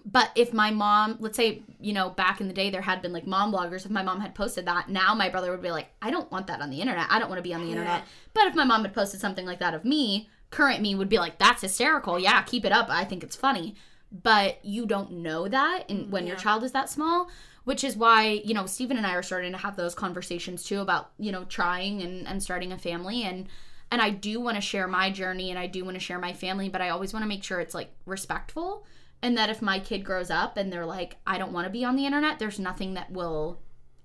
But 0.05 0.31
if 0.35 0.51
my 0.51 0.69
mom, 0.69 1.15
let's 1.21 1.37
say, 1.37 1.63
you 1.79 1.93
know, 1.93 2.09
back 2.09 2.41
in 2.41 2.49
the 2.49 2.53
day 2.53 2.69
there 2.69 2.81
had 2.81 3.01
been 3.01 3.13
like 3.13 3.25
mom 3.25 3.53
bloggers, 3.53 3.85
if 3.85 3.91
my 3.91 4.03
mom 4.03 4.19
had 4.19 4.35
posted 4.35 4.65
that, 4.65 4.89
now 4.89 5.13
my 5.15 5.29
brother 5.29 5.49
would 5.51 5.61
be 5.61 5.71
like, 5.71 5.87
I 6.01 6.11
don't 6.11 6.29
want 6.29 6.47
that 6.47 6.59
on 6.61 6.69
the 6.69 6.81
internet. 6.81 7.07
I 7.09 7.19
don't 7.19 7.29
want 7.29 7.39
to 7.39 7.43
be 7.43 7.53
on 7.53 7.61
the 7.63 7.69
internet. 7.71 8.03
But 8.33 8.47
if 8.47 8.53
my 8.55 8.65
mom 8.65 8.83
had 8.83 8.93
posted 8.93 9.21
something 9.21 9.45
like 9.45 9.59
that 9.59 9.73
of 9.73 9.85
me, 9.85 10.29
current 10.53 10.81
me 10.81 10.95
would 10.95 11.09
be 11.09 11.17
like, 11.17 11.37
that's 11.39 11.61
hysterical. 11.61 12.19
Yeah, 12.19 12.41
keep 12.43 12.63
it 12.63 12.71
up. 12.71 12.87
I 12.89 13.03
think 13.03 13.23
it's 13.23 13.35
funny. 13.35 13.75
But 14.11 14.63
you 14.63 14.85
don't 14.85 15.11
know 15.11 15.47
that 15.47 15.89
in, 15.89 16.05
mm, 16.05 16.09
when 16.09 16.27
your 16.27 16.35
child 16.35 16.63
is 16.63 16.71
that 16.73 16.89
small, 16.89 17.29
which 17.63 17.83
is 17.83 17.97
why, 17.97 18.41
you 18.45 18.53
know, 18.53 18.67
Stephen 18.67 18.97
and 18.97 19.07
I 19.07 19.15
are 19.15 19.23
starting 19.23 19.51
to 19.53 19.57
have 19.57 19.75
those 19.75 19.95
conversations 19.95 20.63
too 20.63 20.81
about, 20.81 21.11
you 21.17 21.31
know, 21.31 21.45
trying 21.45 22.01
and, 22.03 22.27
and 22.27 22.43
starting 22.43 22.71
a 22.71 22.77
family. 22.77 23.23
And, 23.23 23.47
and 23.89 24.01
I 24.01 24.11
do 24.11 24.39
want 24.39 24.55
to 24.55 24.61
share 24.61 24.87
my 24.87 25.09
journey 25.09 25.49
and 25.49 25.57
I 25.57 25.65
do 25.65 25.83
want 25.83 25.95
to 25.95 25.99
share 25.99 26.19
my 26.19 26.33
family, 26.33 26.69
but 26.69 26.81
I 26.81 26.89
always 26.89 27.13
want 27.13 27.23
to 27.23 27.29
make 27.29 27.43
sure 27.43 27.59
it's 27.59 27.73
like 27.73 27.91
respectful 28.05 28.85
and 29.23 29.37
that 29.37 29.49
if 29.49 29.61
my 29.61 29.79
kid 29.79 30.03
grows 30.03 30.29
up 30.29 30.57
and 30.57 30.71
they're 30.71 30.85
like 30.85 31.15
i 31.25 31.37
don't 31.39 31.53
want 31.53 31.65
to 31.65 31.71
be 31.71 31.83
on 31.85 31.95
the 31.95 32.05
internet 32.05 32.37
there's 32.37 32.59
nothing 32.59 32.93
that 32.93 33.09
will 33.09 33.57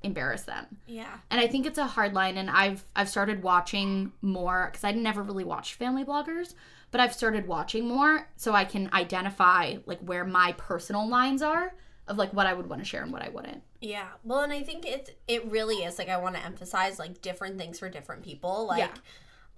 embarrass 0.03 0.43
them 0.43 0.67
Yeah. 0.87 1.19
and 1.31 1.41
i 1.41 1.47
think 1.47 1.67
it's 1.67 1.79
a 1.79 1.87
hard 1.87 2.15
line 2.15 2.37
and 2.37 2.49
i've 2.51 2.85
i've 2.95 3.09
started 3.09 3.43
watching 3.43 4.13
more 4.23 4.69
because 4.71 4.85
i 4.85 4.93
never 4.93 5.23
really 5.23 5.45
watched 5.45 5.75
family 5.75 6.05
bloggers 6.05 6.55
but 6.91 7.01
i've 7.01 7.13
started 7.13 7.47
watching 7.49 7.87
more 7.89 8.29
so 8.37 8.53
i 8.55 8.65
can 8.65 8.89
identify 8.93 9.77
like 9.87 9.99
where 10.01 10.25
my 10.25 10.53
personal 10.57 11.09
lines 11.09 11.43
are 11.43 11.75
of 12.07 12.17
like 12.17 12.33
what 12.33 12.47
i 12.47 12.55
would 12.55 12.69
want 12.69 12.81
to 12.81 12.85
share 12.89 13.03
and 13.03 13.13
what 13.13 13.23
i 13.23 13.29
wouldn't 13.29 13.63
Yeah. 13.81 14.09
Well, 14.25 14.41
and 14.41 14.53
I 14.53 14.63
think 14.65 14.85
it's 14.87 15.11
it 15.29 15.45
really 15.53 15.85
is 15.85 15.99
like 15.99 16.09
I 16.09 16.17
want 16.19 16.35
to 16.35 16.45
emphasize 16.45 16.99
like 16.99 17.23
different 17.23 17.59
things 17.59 17.79
for 17.79 17.89
different 17.89 18.25
people. 18.25 18.67
Like 18.67 18.81
Yeah. 18.81 18.91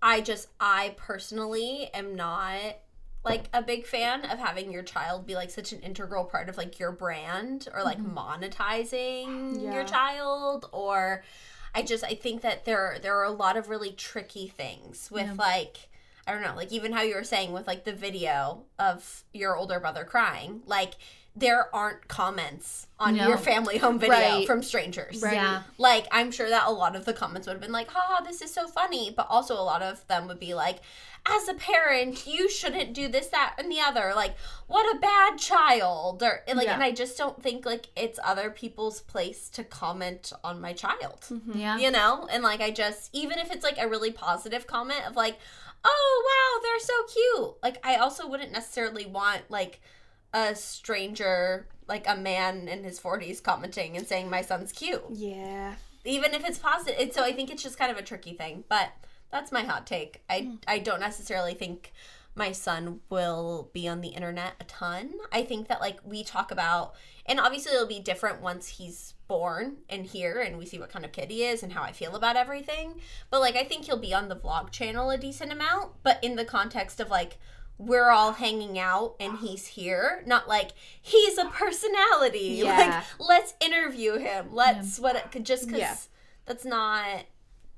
I 0.03 0.21
just 0.21 0.49
I 0.61 0.95
personally 0.99 1.89
am 1.95 2.17
not 2.17 2.61
like 3.25 3.45
a 3.53 3.63
big 3.63 3.87
fan 3.87 4.25
of 4.25 4.39
having 4.39 4.73
your 4.73 4.83
child 4.83 5.27
be 5.27 5.35
like 5.35 5.51
such 5.51 5.73
an 5.73 5.81
integral 5.81 6.25
part 6.25 6.49
of 6.49 6.57
like 6.57 6.79
your 6.79 6.93
brand 6.93 7.69
or 7.75 7.83
like 7.83 7.99
mm-hmm. 7.99 8.17
monetizing 8.17 9.63
Yeah. 9.63 9.75
your 9.75 9.85
child 9.85 10.69
or 10.73 11.23
I 11.75 11.83
just 11.83 12.03
I 12.03 12.15
think 12.15 12.43
that 12.43 12.65
there 12.65 12.99
there 13.01 13.19
are 13.19 13.25
a 13.25 13.31
lot 13.31 13.57
of 13.57 13.69
really 13.69 13.93
tricky 13.93 14.49
things 14.49 15.11
with 15.11 15.39
like 15.39 15.89
I 16.27 16.33
don't 16.33 16.43
know, 16.43 16.55
like 16.55 16.73
even 16.73 16.93
how 16.93 17.03
you 17.03 17.15
were 17.15 17.25
saying 17.25 17.53
with 17.53 17.67
like 17.67 17.85
the 17.85 17.93
video 17.93 18.65
of 18.79 19.25
your 19.33 19.57
older 19.57 19.81
brother 19.81 20.05
crying, 20.05 20.63
like 20.67 20.95
there 21.41 21.75
aren't 21.75 22.07
comments 22.09 22.87
on 22.99 23.17
No. 23.17 23.29
your 23.29 23.39
family 23.39 23.79
home 23.79 23.99
video 23.99 24.15
Right. 24.17 24.47
from 24.47 24.63
strangers. 24.63 25.21
Right. 25.23 25.35
yeah 25.35 25.63
Like 25.79 26.07
I'm 26.13 26.31
sure 26.31 26.49
that 26.49 26.67
a 26.67 26.71
lot 26.71 26.95
of 26.97 27.05
the 27.07 27.13
comments 27.13 27.47
would 27.47 27.55
have 27.55 27.61
been 27.63 27.73
like, 27.73 27.91
haha, 27.91 28.23
this 28.25 28.41
is 28.43 28.53
so 28.53 28.69
funny. 28.69 29.11
But 29.17 29.27
also 29.29 29.55
a 29.55 29.63
lot 29.65 29.83
of 29.83 30.07
them 30.07 30.29
would 30.29 30.39
be 30.39 30.55
like, 30.55 30.79
as 31.27 31.49
a 31.49 31.55
parent, 31.55 32.27
you 32.27 32.49
shouldn't 32.49 32.95
do 32.95 33.07
this, 33.09 33.27
that, 33.29 33.55
and 33.59 33.71
the 33.71 33.81
other. 33.81 34.13
Like, 34.15 34.35
what 34.69 34.85
a 34.97 34.99
bad 35.01 35.39
child. 35.39 36.23
Or 36.23 36.43
like 36.55 36.67
Yeah. 36.67 36.75
and 36.75 36.83
I 36.83 36.93
just 36.93 37.17
don't 37.19 37.43
think 37.43 37.65
like 37.67 37.87
it's 37.97 38.19
other 38.23 38.51
people's 38.51 39.01
place 39.01 39.49
to 39.51 39.65
comment 39.65 40.33
on 40.45 40.61
my 40.61 40.73
child. 40.73 41.21
Mm-hmm. 41.31 41.59
yeah 41.59 41.77
You 41.79 41.91
know? 41.91 42.29
And 42.31 42.43
like 42.43 42.61
I 42.61 42.71
just 42.71 43.11
even 43.15 43.39
if 43.39 43.51
it's 43.51 43.65
like 43.65 43.79
a 43.79 43.89
really 43.89 44.13
positive 44.13 44.67
comment 44.67 45.07
of 45.09 45.17
like, 45.17 45.39
oh 45.85 46.15
wow, 46.29 46.61
they're 46.63 46.81
so 46.81 47.15
cute. 47.15 47.55
Like 47.63 47.79
I 47.87 47.97
also 47.97 48.29
wouldn't 48.29 48.53
necessarily 48.53 49.07
want 49.07 49.43
like 49.49 49.81
a 50.33 50.55
stranger 50.55 51.67
like 51.89 52.09
a 52.09 52.17
man 52.17 52.69
in 52.69 52.85
his 52.85 53.01
40s 53.01 53.43
commenting 53.43 53.97
and 53.97 54.07
saying 54.07 54.31
my 54.31 54.43
son's 54.43 54.73
cute. 54.73 55.05
Yeah. 55.13 55.75
even 56.05 56.35
if 56.35 56.45
it's 56.45 56.59
positive 56.59 56.95
it's, 56.99 57.15
so 57.17 57.23
i 57.23 57.33
think 57.33 57.51
it's 57.51 57.63
just 57.63 57.79
kind 57.79 57.91
of 57.91 57.99
a 57.99 58.03
tricky 58.03 58.33
thing 58.33 58.65
but 58.69 58.91
that's 59.31 59.53
my 59.53 59.63
hot 59.63 59.87
take. 59.87 60.23
I 60.29 60.41
hmm. 60.41 60.55
i 60.67 60.79
don't 60.79 61.01
necessarily 61.01 61.55
think 61.55 61.93
my 62.35 62.53
son 62.53 63.01
will 63.11 63.71
be 63.73 63.89
on 63.89 64.01
the 64.01 64.09
internet 64.09 64.55
a 64.61 64.65
ton. 64.65 65.13
I 65.33 65.43
think 65.43 65.69
that 65.69 65.81
like 65.81 65.99
we 66.05 66.23
talk 66.23 66.51
about 66.51 66.95
and 67.27 67.41
obviously 67.41 67.75
it'll 67.75 67.87
be 67.87 68.01
different 68.01 68.41
once 68.41 68.69
he's 68.69 69.15
born 69.29 69.79
and 69.89 70.07
here 70.07 70.41
and 70.41 70.57
we 70.57 70.67
see 70.67 70.79
what 70.79 70.93
kind 70.93 71.05
of 71.05 71.13
kid 71.13 71.31
he 71.31 71.45
is 71.45 71.63
and 71.63 71.73
how 71.73 71.83
i 71.83 71.93
feel 71.93 72.17
about 72.17 72.37
everything. 72.37 72.95
But 73.31 73.41
like 73.41 73.57
i 73.57 73.65
think 73.65 73.85
he'll 73.85 73.99
be 73.99 74.15
on 74.15 74.29
the 74.29 74.37
vlog 74.37 74.71
channel 74.71 75.11
a 75.11 75.19
decent 75.19 75.53
amount 75.53 75.93
but 76.03 76.23
in 76.23 76.37
the 76.37 76.45
context 76.45 77.01
of 77.01 77.11
like 77.11 77.39
we're 77.81 78.11
all 78.11 78.33
hanging 78.33 78.79
out 78.79 79.15
and 79.19 79.39
he's 79.39 79.67
here 79.69 80.23
not 80.27 80.47
like 80.47 80.73
he's 81.01 81.39
a 81.39 81.47
personality 81.47 82.39
Yeah. 82.65 82.77
like 82.77 83.05
let's 83.27 83.55
interview 83.59 84.19
him 84.19 84.49
let's 84.53 84.99
what 85.01 85.17
just 85.43 85.65
because 85.67 85.81
Yeah. 85.81 85.95
that's 86.45 86.67
not 86.67 87.25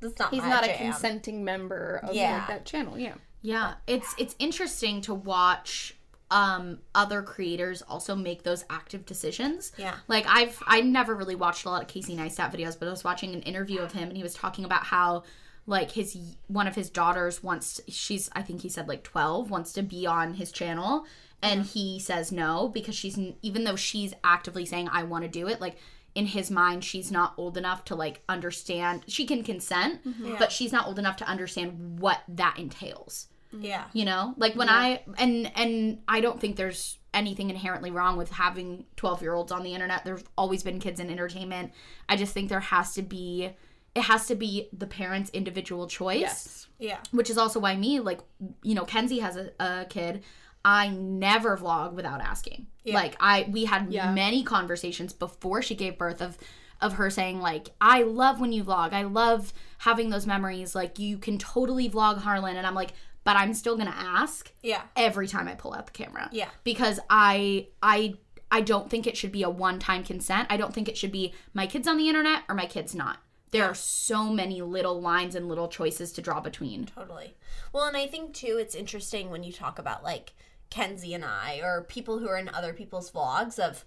that's 0.00 0.18
not 0.18 0.30
He's 0.30 0.42
my 0.42 0.48
not 0.48 0.66
a 0.68 0.76
consenting 0.76 1.44
member 1.44 2.00
of 2.02 2.14
Yeah. 2.16 2.38
like, 2.38 2.48
that 2.48 2.64
channel. 2.66 2.98
Yeah. 2.98 3.14
Yeah, 3.40 3.74
it's 3.86 4.12
it's 4.18 4.34
interesting 4.40 5.00
to 5.02 5.14
watch 5.14 5.96
um 6.32 6.78
other 6.94 7.22
creators 7.22 7.82
also 7.82 8.16
make 8.16 8.42
those 8.42 8.64
active 8.70 9.06
decisions. 9.06 9.70
Yeah. 9.76 9.94
Like 10.08 10.24
I've 10.28 10.60
I 10.66 10.80
never 10.80 11.14
really 11.14 11.36
watched 11.36 11.64
a 11.64 11.68
lot 11.70 11.82
of 11.82 11.86
Casey 11.88 12.16
Neistat 12.16 12.52
videos, 12.52 12.76
but 12.76 12.88
I 12.88 12.90
was 12.90 13.04
watching 13.04 13.32
an 13.34 13.42
interview 13.42 13.78
of 13.80 13.92
him 13.92 14.08
and 14.08 14.16
he 14.16 14.22
was 14.24 14.34
talking 14.34 14.64
about 14.64 14.82
how 14.84 15.22
like 15.66 15.92
his 15.92 16.37
one 16.48 16.66
of 16.66 16.75
his 16.75 16.90
daughters 16.90 17.42
wants 17.42 17.81
she's 17.88 18.29
I 18.33 18.42
think 18.42 18.62
he 18.62 18.68
said 18.68 18.88
like 18.88 19.05
12 19.05 19.51
wants 19.51 19.72
to 19.75 19.83
be 19.83 20.07
on 20.07 20.35
his 20.35 20.53
channel. 20.53 21.05
And 21.44 21.61
uh-huh. 21.61 21.70
he 21.72 21.98
says 21.98 22.33
no 22.33 22.68
because 22.68 22.94
she's 22.94 23.18
even 23.42 23.64
though 23.64 23.77
she's 23.77 24.14
actively 24.25 24.64
saying 24.64 24.88
I 24.92 25.05
want 25.05 25.25
to 25.25 25.31
do 25.31 25.48
it 25.48 25.61
like 25.61 25.77
in 26.14 26.27
his 26.27 26.51
mind 26.51 26.85
she's 26.85 27.11
not 27.11 27.35
old 27.37 27.57
enough 27.57 27.85
to 27.87 27.94
like 27.94 28.22
understand 28.29 29.03
she 29.07 29.25
can 29.25 29.42
consent 29.42 30.05
mm-hmm. 30.07 30.35
but 30.38 30.53
she's 30.53 30.72
not 30.72 30.87
old 30.87 30.98
enough 30.98 31.16
to 31.16 31.29
understand 31.29 32.01
what 32.01 32.20
that 32.29 32.59
entails. 32.59 33.29
Yeah. 33.55 33.85
you 33.92 34.05
know? 34.05 34.35
Like 34.37 34.55
when 34.55 34.68
i 34.68 35.03
and 35.18 35.51
and 35.57 36.03
i 36.09 36.20
don't 36.20 36.40
think 36.40 36.57
there's 36.57 36.98
anything 37.14 37.51
inherently 37.51 37.90
wrong 37.90 38.16
with 38.16 38.31
having 38.31 38.85
12 38.96 39.22
year 39.22 39.35
olds 39.35 39.53
on 39.53 39.62
the 39.62 39.75
internet. 39.75 40.05
There's 40.05 40.25
always 40.37 40.62
been 40.62 40.81
kids 40.81 40.98
in 41.01 41.11
entertainment. 41.11 41.72
I 42.09 42.16
just 42.16 42.33
think 42.33 42.48
there 42.48 42.61
has 42.61 42.94
to 42.94 43.03
be 43.03 43.51
it 43.94 44.02
has 44.02 44.26
to 44.26 44.35
be 44.35 44.68
the 44.72 44.87
parent's 44.87 45.31
individual 45.31 45.87
choice 45.87 46.20
Yes. 46.20 46.66
Yeah. 46.78 46.98
which 47.11 47.28
is 47.31 47.38
also 47.38 47.61
why 47.61 47.76
me 47.76 48.00
like 48.00 48.20
you 48.62 48.74
know 48.74 48.85
kenzie 48.85 49.18
has 49.20 49.37
a, 49.37 49.50
a 49.61 49.85
kid 49.88 50.22
i 50.64 50.88
never 50.88 51.57
vlog 51.57 51.92
without 51.92 52.20
asking 52.20 52.66
Yeah. 52.85 52.94
like 52.94 53.16
i 53.20 53.46
we 53.50 53.64
had 53.66 53.92
Yeah. 53.92 54.12
many 54.12 54.42
conversations 54.44 55.12
before 55.12 55.61
she 55.62 55.74
gave 55.74 55.98
birth 55.98 56.20
of 56.22 56.38
of 56.81 56.94
her 56.94 57.11
saying 57.11 57.40
like 57.40 57.68
i 57.81 58.02
love 58.02 58.40
when 58.40 58.52
you 58.52 58.64
vlog 58.64 58.92
i 58.92 59.02
love 59.02 59.52
having 59.78 60.11
those 60.11 60.26
memories 60.26 60.74
like 60.74 60.98
you 60.98 61.18
can 61.18 61.38
totally 61.38 61.88
vlog 61.90 62.18
harlan 62.18 62.57
and 62.57 62.66
i'm 62.66 62.74
like 62.74 62.92
but 63.24 63.37
i'm 63.37 63.55
still 63.55 63.76
gonna 63.76 63.94
ask 63.96 64.50
Yeah. 64.62 64.83
every 64.96 65.28
time 65.28 65.46
i 65.48 65.55
pull 65.55 65.74
out 65.74 65.87
the 65.87 65.92
camera 65.92 66.28
Yeah. 66.33 66.48
because 66.64 66.98
i 67.11 67.68
i 67.83 68.14
i 68.50 68.61
don't 68.62 68.90
think 68.90 69.07
it 69.07 69.16
should 69.16 69.31
be 69.33 69.42
a 69.44 69.50
one-time 69.50 70.02
consent 70.02 70.48
i 70.50 70.57
don't 70.57 70.74
think 70.74 70.88
it 70.88 70.96
should 70.96 71.12
be 71.12 71.33
my 71.55 71.66
kids 71.66 71.87
on 71.87 71.98
the 71.98 72.09
internet 72.09 72.42
or 72.48 72.55
my 72.57 72.66
kids 72.66 72.94
not 72.94 73.18
there 73.52 73.64
are 73.64 73.74
so 73.74 74.30
many 74.30 74.60
little 74.60 75.00
lines 75.00 75.34
and 75.34 75.48
little 75.48 75.68
choices 75.68 76.10
to 76.12 76.22
draw 76.22 76.40
between 76.40 76.86
Totally. 76.86 77.34
Well, 77.72 77.84
and 77.84 77.96
I 77.96 78.06
think 78.06 78.34
too, 78.34 78.56
it's 78.58 78.74
interesting 78.74 79.30
when 79.30 79.44
you 79.44 79.52
talk 79.52 79.78
about 79.78 80.02
like 80.02 80.32
Kenzie 80.70 81.14
and 81.14 81.24
I, 81.24 81.60
or 81.62 81.82
people 81.82 82.18
who 82.18 82.28
are 82.28 82.38
in 82.38 82.48
other 82.48 82.72
people's 82.72 83.12
vlogs. 83.12 83.58
Of, 83.58 83.84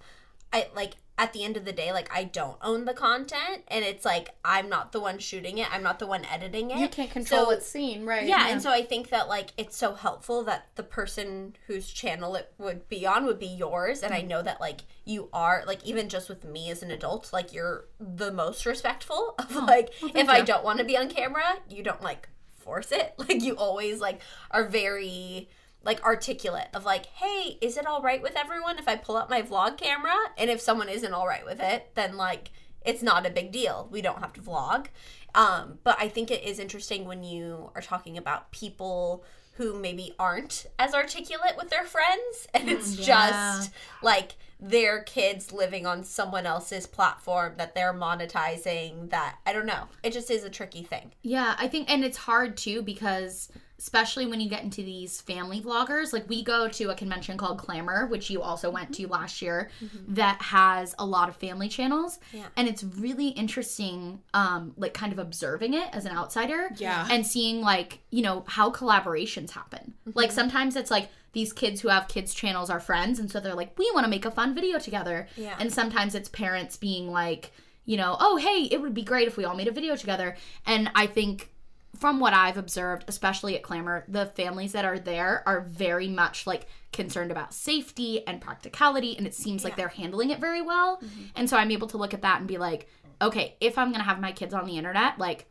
I 0.53 0.67
like 0.75 0.93
at 1.17 1.31
the 1.31 1.43
end 1.43 1.55
of 1.55 1.63
the 1.63 1.71
day, 1.71 1.93
like 1.93 2.09
I 2.13 2.25
don't 2.25 2.57
own 2.61 2.85
the 2.85 2.93
content, 2.93 3.63
and 3.69 3.85
it's 3.85 4.03
like 4.03 4.31
I'm 4.43 4.67
not 4.67 4.91
the 4.91 4.99
one 4.99 5.17
shooting 5.19 5.57
it. 5.57 5.73
I'm 5.73 5.83
not 5.83 5.99
the 5.99 6.07
one 6.07 6.25
editing 6.25 6.71
it. 6.71 6.77
You 6.77 6.89
can't 6.89 7.09
control 7.09 7.43
So- 7.43 7.47
what's 7.47 7.65
seen, 7.65 8.05
right? 8.05 8.27
Yeah, 8.27 8.49
and 8.49 8.61
so 8.61 8.69
I 8.69 8.83
think 8.83 9.09
that 9.09 9.27
like 9.27 9.51
it's 9.57 9.77
so 9.77 9.93
helpful 9.93 10.43
that 10.43 10.67
the 10.75 10.83
person 10.83 11.55
whose 11.67 11.89
channel 11.91 12.35
it 12.35 12.51
would 12.57 12.89
be 12.89 13.05
on 13.05 13.25
would 13.25 13.39
be 13.39 13.47
yours, 13.47 14.03
and 14.03 14.13
I 14.13 14.19
mm-hmm. 14.19 14.27
know 14.27 14.41
that 14.41 14.59
like 14.59 14.81
you 15.05 15.29
are 15.31 15.63
like 15.65 15.83
even 15.85 16.09
just 16.09 16.27
with 16.27 16.43
me 16.43 16.69
as 16.69 16.83
an 16.83 16.91
adult, 16.91 17.31
like 17.31 17.53
you're 17.53 17.85
the 17.99 18.31
most 18.31 18.65
respectful 18.65 19.35
of 19.39 19.55
oh, 19.55 19.65
like 19.65 19.91
if 20.15 20.27
I 20.27 20.41
don't 20.41 20.63
want 20.63 20.79
to 20.79 20.85
be 20.85 20.97
on 20.97 21.09
camera, 21.09 21.59
you 21.69 21.83
don't 21.83 22.01
like 22.01 22.27
force 22.57 22.91
it. 22.91 23.13
Like 23.25 23.41
you 23.41 23.55
always 23.55 24.01
like 24.01 24.19
are 24.51 24.67
very 24.67 25.49
like 25.85 26.03
articulate 26.03 26.67
of 26.73 26.83
like, 26.83 27.05
hey, 27.05 27.57
is 27.61 27.77
it 27.77 27.85
all 27.85 28.01
right 28.01 28.21
with 28.21 28.35
everyone 28.35 28.77
if 28.79 28.87
I 28.87 28.95
pull 28.97 29.15
up 29.15 29.29
my 29.29 29.41
vlog 29.41 29.77
camera? 29.77 30.15
And 30.37 30.49
if 30.49 30.59
someone 30.59 30.89
isn't 30.89 31.13
all 31.13 31.27
right 31.27 31.45
with 31.45 31.61
it, 31.61 31.91
then 31.95 32.17
like 32.17 32.51
it's 32.85 33.01
not 33.03 33.25
a 33.25 33.29
big 33.29 33.51
deal. 33.51 33.87
We 33.91 34.01
don't 34.01 34.19
have 34.19 34.33
to 34.33 34.41
vlog. 34.41 34.87
Um, 35.33 35.79
but 35.83 35.97
I 35.99 36.07
think 36.09 36.31
it 36.31 36.43
is 36.43 36.59
interesting 36.59 37.05
when 37.05 37.23
you 37.23 37.71
are 37.75 37.81
talking 37.81 38.17
about 38.17 38.51
people 38.51 39.23
who 39.53 39.73
maybe 39.79 40.13
aren't 40.19 40.65
as 40.77 40.93
articulate 40.93 41.55
with 41.57 41.69
their 41.69 41.85
friends 41.85 42.47
and 42.53 42.69
it's 42.69 42.95
Yeah. 42.95 43.29
just 43.29 43.71
like 44.01 44.35
their 44.59 45.01
kids 45.03 45.51
living 45.51 45.85
on 45.85 46.03
someone 46.03 46.45
else's 46.45 46.87
platform 46.87 47.53
that 47.57 47.75
they're 47.75 47.93
monetizing 47.93 49.09
that 49.09 49.37
I 49.45 49.53
don't 49.53 49.65
know. 49.65 49.85
It 50.03 50.13
just 50.13 50.31
is 50.31 50.43
a 50.43 50.49
tricky 50.49 50.83
thing. 50.83 51.11
Yeah, 51.21 51.55
I 51.57 51.67
think, 51.67 51.89
and 51.91 52.03
it's 52.03 52.17
hard 52.17 52.57
too 52.57 52.81
because, 52.81 53.49
especially 53.77 54.25
when 54.25 54.39
you 54.39 54.49
get 54.49 54.63
into 54.63 54.81
these 54.81 55.21
family 55.21 55.61
vloggers, 55.61 56.13
like 56.13 56.27
we 56.29 56.43
go 56.43 56.67
to 56.69 56.91
a 56.91 56.95
convention 56.95 57.37
called 57.37 57.57
Clamor, 57.57 58.07
which 58.07 58.29
you 58.29 58.41
also 58.41 58.69
went 58.69 58.93
to 58.95 59.03
mm-hmm. 59.03 59.11
last 59.11 59.41
year, 59.41 59.69
mm-hmm. 59.83 60.13
that 60.13 60.41
has 60.41 60.95
a 60.97 61.05
lot 61.05 61.27
of 61.27 61.35
family 61.35 61.67
channels. 61.67 62.19
Yeah. 62.31 62.45
And 62.55 62.67
it's 62.67 62.83
really 62.83 63.29
interesting, 63.29 64.21
um, 64.33 64.73
like 64.77 64.93
kind 64.93 65.11
of 65.11 65.19
observing 65.19 65.73
it 65.73 65.89
as 65.91 66.05
an 66.05 66.15
outsider. 66.15 66.69
Yeah. 66.77 67.07
And 67.09 67.25
seeing, 67.25 67.61
like, 67.61 67.99
you 68.11 68.21
know, 68.21 68.45
how 68.47 68.71
collaborations 68.71 69.51
happen. 69.51 69.93
Mm-hmm. 70.07 70.17
Like 70.17 70.31
sometimes 70.31 70.75
it's 70.75 70.91
like, 70.91 71.09
these 71.33 71.51
kids 71.51 71.81
who 71.81 71.89
have 71.89 72.07
kids 72.07 72.33
channels 72.33 72.69
are 72.69 72.79
friends 72.79 73.19
and 73.19 73.29
so 73.29 73.41
they're 73.41 73.53
like 73.53 73.77
we 73.77 73.91
want 73.93 74.05
to 74.05 74.09
make 74.09 74.23
a 74.23 74.31
fun 74.31 74.55
video 74.55 74.79
together 74.79 75.27
Yeah. 75.35 75.53
and 75.59 75.69
sometimes 75.69 76.15
it's 76.15 76.29
parents 76.29 76.77
being 76.77 77.11
like 77.11 77.51
you 77.83 77.97
know 77.97 78.15
oh 78.21 78.37
hey 78.37 78.69
it 78.71 78.81
would 78.81 78.93
be 78.93 79.03
great 79.03 79.27
if 79.27 79.35
we 79.35 79.43
all 79.43 79.53
made 79.53 79.67
a 79.67 79.71
video 79.73 79.97
together 79.97 80.37
and 80.65 80.89
i 80.95 81.05
think 81.05 81.51
from 81.95 82.19
what 82.19 82.33
i've 82.33 82.57
observed 82.57 83.03
especially 83.07 83.55
at 83.55 83.63
clamor 83.63 84.03
the 84.07 84.25
families 84.27 84.71
that 84.71 84.85
are 84.85 84.99
there 84.99 85.43
are 85.47 85.61
very 85.61 86.07
much 86.07 86.45
like 86.45 86.67
concerned 86.91 87.31
about 87.31 87.53
safety 87.53 88.25
and 88.27 88.41
practicality 88.41 89.17
and 89.17 89.25
it 89.25 89.33
seems 89.33 89.63
like 89.63 89.75
they're 89.75 89.87
handling 89.87 90.29
it 90.29 90.39
very 90.39 90.61
well 90.61 90.97
mm-hmm. 90.97 91.23
and 91.35 91.49
so 91.49 91.57
i'm 91.57 91.71
able 91.71 91.87
to 91.87 91.97
look 91.97 92.13
at 92.13 92.21
that 92.21 92.39
and 92.39 92.47
be 92.47 92.57
like 92.57 92.87
okay 93.21 93.55
if 93.59 93.77
i'm 93.77 93.91
gonna 93.91 94.03
have 94.03 94.19
my 94.19 94.31
kids 94.31 94.53
on 94.53 94.65
the 94.65 94.77
internet 94.77 95.17
like 95.19 95.47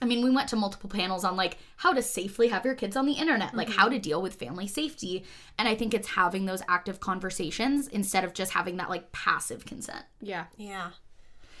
I 0.00 0.04
mean, 0.04 0.22
we 0.22 0.30
went 0.30 0.48
to 0.50 0.56
multiple 0.56 0.88
panels 0.88 1.24
on 1.24 1.36
like 1.36 1.58
how 1.76 1.92
to 1.92 2.02
safely 2.02 2.48
have 2.48 2.64
your 2.64 2.74
kids 2.74 2.96
on 2.96 3.06
the 3.06 3.14
internet, 3.14 3.54
like 3.54 3.68
how 3.68 3.86
mm-hmm. 3.86 3.94
to 3.94 3.98
deal 3.98 4.22
with 4.22 4.34
family 4.34 4.68
safety. 4.68 5.24
And 5.58 5.66
I 5.66 5.74
think 5.74 5.92
it's 5.92 6.08
having 6.08 6.46
those 6.46 6.62
active 6.68 7.00
conversations 7.00 7.88
instead 7.88 8.22
of 8.22 8.32
just 8.32 8.52
having 8.52 8.76
that 8.76 8.90
like 8.90 9.10
passive 9.10 9.64
consent. 9.66 10.04
Yeah. 10.20 10.44
Yeah. 10.56 10.90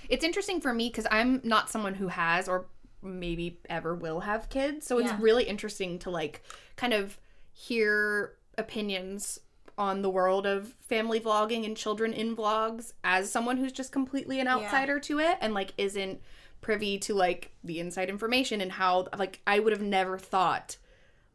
It's 0.08 0.24
interesting 0.24 0.60
for 0.60 0.72
me 0.72 0.88
because 0.88 1.06
I'm 1.10 1.40
not 1.42 1.68
someone 1.68 1.94
who 1.94 2.08
has 2.08 2.48
or 2.48 2.66
maybe 3.02 3.60
ever 3.68 3.94
will 3.94 4.20
have 4.20 4.48
kids. 4.48 4.86
So 4.86 4.98
it's 4.98 5.10
Yeah. 5.10 5.18
really 5.20 5.44
interesting 5.44 5.98
to 6.00 6.10
like 6.10 6.42
kind 6.76 6.92
of 6.92 7.18
hear 7.52 8.34
opinions 8.56 9.40
on 9.76 10.02
the 10.02 10.10
world 10.10 10.44
of 10.46 10.74
family 10.80 11.20
vlogging 11.20 11.64
and 11.64 11.76
children 11.76 12.12
in 12.12 12.34
vlogs 12.36 12.92
as 13.04 13.30
someone 13.30 13.56
who's 13.56 13.72
just 13.72 13.92
completely 13.92 14.40
an 14.40 14.48
outsider 14.48 14.98
to 14.98 15.20
it 15.20 15.38
and 15.40 15.54
like 15.54 15.72
isn't 15.78 16.20
privy 16.60 16.98
to 16.98 17.14
like 17.14 17.52
the 17.62 17.78
inside 17.78 18.08
information 18.08 18.60
and 18.60 18.72
how 18.72 19.06
like 19.16 19.40
I 19.46 19.60
would 19.60 19.72
have 19.72 19.82
never 19.82 20.18
thought 20.18 20.76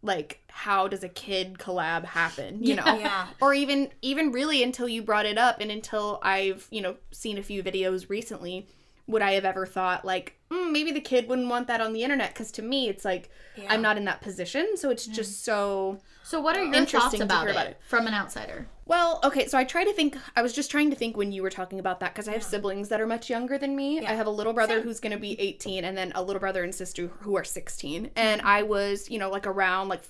like 0.02 0.42
how 0.50 0.90
does 0.90 1.02
a 1.02 1.08
kid 1.08 1.58
collab 1.58 2.04
happen 2.04 2.62
you 2.62 2.76
know 2.76 2.84
Yeah. 3.00 3.28
or 3.40 3.54
even 3.54 3.90
even 4.02 4.34
really 4.34 4.62
until 4.62 4.90
you 4.90 5.02
brought 5.02 5.26
it 5.26 5.38
up 5.38 5.62
and 5.62 5.72
until 5.72 6.20
i've 6.22 6.68
you 6.72 6.82
know 6.82 6.98
seen 7.12 7.38
a 7.38 7.42
few 7.44 7.64
videos 7.64 8.10
recently 8.10 8.68
would 9.08 9.22
i 9.22 9.34
have 9.34 9.46
ever 9.46 9.66
thought 9.66 10.06
like 10.06 10.38
mm, 10.52 10.72
maybe 10.72 10.92
the 10.92 11.02
kid 11.02 11.28
wouldn't 11.28 11.50
want 11.50 11.68
that 11.68 11.82
on 11.82 11.92
the 11.94 12.04
internet 12.04 12.34
because 12.34 12.52
to 12.52 12.62
me 12.62 12.88
it's 12.90 13.04
like 13.04 13.30
Yeah. 13.58 13.66
i'm 13.74 13.82
not 13.82 13.98
in 13.98 14.06
that 14.06 14.22
position 14.22 14.78
so 14.78 14.90
it's 14.90 15.06
just 15.06 15.44
so 15.44 16.00
So, 16.24 16.40
what 16.40 16.56
are 16.56 16.64
your 16.64 16.86
thoughts 16.86 17.20
about 17.20 17.48
it, 17.48 17.52
about 17.52 17.68
it. 17.68 17.78
from 17.86 18.08
an 18.08 18.14
outsider? 18.14 18.68
well 18.86 19.20
okay 19.24 19.48
so 19.48 19.58
i 19.58 19.64
try 19.66 19.84
to 19.84 19.92
think 19.94 20.18
i 20.36 20.42
was 20.42 20.54
just 20.54 20.72
trying 20.72 20.90
to 20.90 20.96
think 20.96 21.18
when 21.18 21.32
you 21.34 21.42
were 21.42 21.50
talking 21.50 21.80
about 21.80 22.00
that 22.00 22.14
because 22.14 22.28
i 22.30 22.32
have 22.32 22.44
siblings 22.44 22.90
that 22.90 23.02
are 23.02 23.08
much 23.08 23.30
younger 23.30 23.58
than 23.58 23.76
me 23.76 24.06
i 24.06 24.14
have 24.14 24.28
a 24.28 24.30
little 24.30 24.54
brother 24.54 24.82
who's 24.82 25.00
going 25.00 25.12
to 25.14 25.20
be 25.20 25.40
18 25.40 25.84
and 25.84 25.98
then 25.98 26.12
a 26.16 26.24
little 26.24 26.40
brother 26.40 26.64
and 26.64 26.74
sister 26.74 27.08
who 27.22 27.36
are 27.36 27.44
16 27.44 28.12
and 28.16 28.42
i 28.42 28.64
was 28.64 29.10
you 29.10 29.20
know 29.20 29.30
like 29.30 29.48
around 29.48 29.90
like 29.90 30.02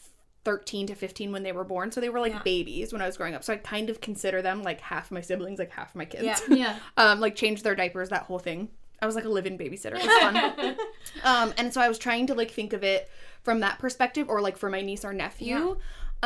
13 0.46 0.88
to 0.88 0.96
15 0.96 1.32
when 1.32 1.44
they 1.44 1.52
were 1.54 1.64
born 1.64 1.92
so 1.92 2.02
they 2.02 2.10
were 2.10 2.20
like 2.20 2.34
Yeah. 2.34 2.42
babies 2.44 2.92
when 2.92 3.02
i 3.02 3.06
was 3.06 3.16
growing 3.18 3.34
up 3.34 3.44
so 3.44 3.54
i 3.54 3.58
kind 3.58 3.90
of 3.90 4.02
consider 4.02 4.42
them 4.42 4.62
like 4.62 4.82
half 4.82 5.10
my 5.12 5.22
siblings 5.22 5.58
like 5.60 5.72
half 5.72 5.96
my 5.96 6.06
kids 6.06 6.24
Yeah. 6.50 6.56
Yeah. 6.56 6.80
um 6.98 7.20
like 7.20 7.36
change 7.36 7.64
their 7.64 7.76
diapers 7.76 8.10
that 8.10 8.24
whole 8.24 8.40
thing 8.40 8.70
i 9.04 9.06
was 9.06 9.16
like 9.16 9.26
a 9.26 9.34
live-in 9.38 9.58
babysitter. 9.58 9.98
It 10.00 10.06
was 10.08 10.18
fun. 10.26 10.76
Um 11.32 11.54
and 11.60 11.74
so 11.74 11.80
i 11.82 11.88
was 11.94 12.00
trying 12.00 12.26
to 12.28 12.34
like 12.42 12.52
think 12.60 12.72
of 12.74 12.84
it 12.84 13.10
from 13.48 13.60
that 13.60 13.78
perspective 13.80 14.26
or 14.30 14.42
like 14.48 14.58
for 14.58 14.70
my 14.70 14.82
niece 14.82 15.04
or 15.06 15.14
nephew. 15.14 15.78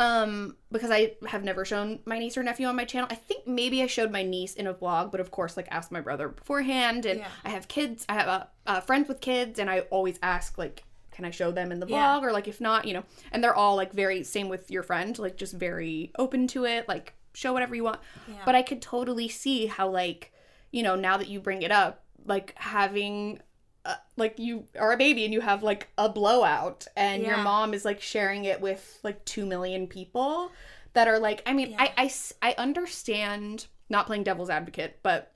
Um 0.06 0.56
because 0.70 0.90
i 0.92 1.12
have 1.26 1.42
never 1.42 1.64
shown 1.64 1.98
my 2.04 2.18
niece 2.18 2.36
or 2.38 2.42
nephew 2.44 2.66
on 2.68 2.76
my 2.76 2.84
channel. 2.84 3.08
I 3.10 3.16
think 3.16 3.46
maybe 3.46 3.82
i 3.82 3.86
showed 3.88 4.12
my 4.12 4.22
niece 4.22 4.54
in 4.54 4.66
a 4.68 4.74
vlog 4.74 5.10
but 5.10 5.20
of 5.20 5.30
course 5.32 5.56
like 5.56 5.66
asked 5.70 5.90
my 5.90 6.00
brother 6.00 6.28
beforehand 6.28 7.04
and 7.04 7.18
Yeah. 7.20 7.28
i 7.44 7.50
have 7.50 7.66
kids 7.68 8.06
i 8.08 8.14
have 8.14 8.46
uh, 8.66 8.80
friends 8.80 9.08
with 9.08 9.20
kids 9.20 9.58
and 9.58 9.68
i 9.68 9.80
always 9.96 10.18
ask 10.22 10.56
like 10.56 10.84
can 11.10 11.24
i 11.24 11.30
show 11.30 11.50
them 11.50 11.72
in 11.72 11.80
the 11.80 11.86
vlog? 11.86 11.90
Yeah. 11.90 12.20
or 12.20 12.30
like 12.32 12.46
if 12.46 12.60
not 12.60 12.84
you 12.86 12.94
know 12.94 13.02
and 13.32 13.42
they're 13.42 13.54
all 13.62 13.74
like 13.74 13.92
very 13.92 14.22
same 14.22 14.48
with 14.48 14.70
your 14.70 14.84
friend 14.84 15.18
like 15.18 15.36
just 15.36 15.54
very 15.54 16.12
open 16.16 16.46
to 16.54 16.64
it 16.64 16.86
like 16.88 17.14
show 17.34 17.52
whatever 17.52 17.74
you 17.74 17.82
want. 17.84 18.00
Yeah. 18.28 18.34
but 18.46 18.54
i 18.54 18.62
could 18.62 18.80
totally 18.80 19.28
see 19.28 19.66
how 19.66 19.88
like 19.88 20.32
you 20.70 20.82
know 20.84 20.94
now 20.94 21.16
that 21.16 21.28
you 21.28 21.40
bring 21.40 21.62
it 21.62 21.72
up 21.72 22.04
like 22.28 22.54
having 22.56 23.40
uh, 23.84 23.94
like 24.16 24.38
you 24.38 24.64
are 24.78 24.92
a 24.92 24.96
baby 24.96 25.24
and 25.24 25.32
you 25.32 25.40
have 25.40 25.62
like 25.62 25.88
a 25.96 26.08
blowout 26.08 26.86
and 26.96 27.22
your 27.22 27.38
mom 27.38 27.72
is 27.74 27.84
like 27.84 28.00
sharing 28.00 28.44
it 28.44 28.60
with 28.60 28.98
like 29.02 29.24
2 29.24 29.46
million 29.46 29.86
people 29.86 30.52
that 30.92 31.08
are 31.08 31.18
like 31.18 31.42
i 31.46 31.52
mean 31.52 31.74
I 31.78 31.92
I 31.96 32.10
I 32.42 32.54
understand 32.58 33.66
not 33.88 34.06
playing 34.06 34.24
devil's 34.24 34.50
advocate 34.50 34.98
but 35.02 35.32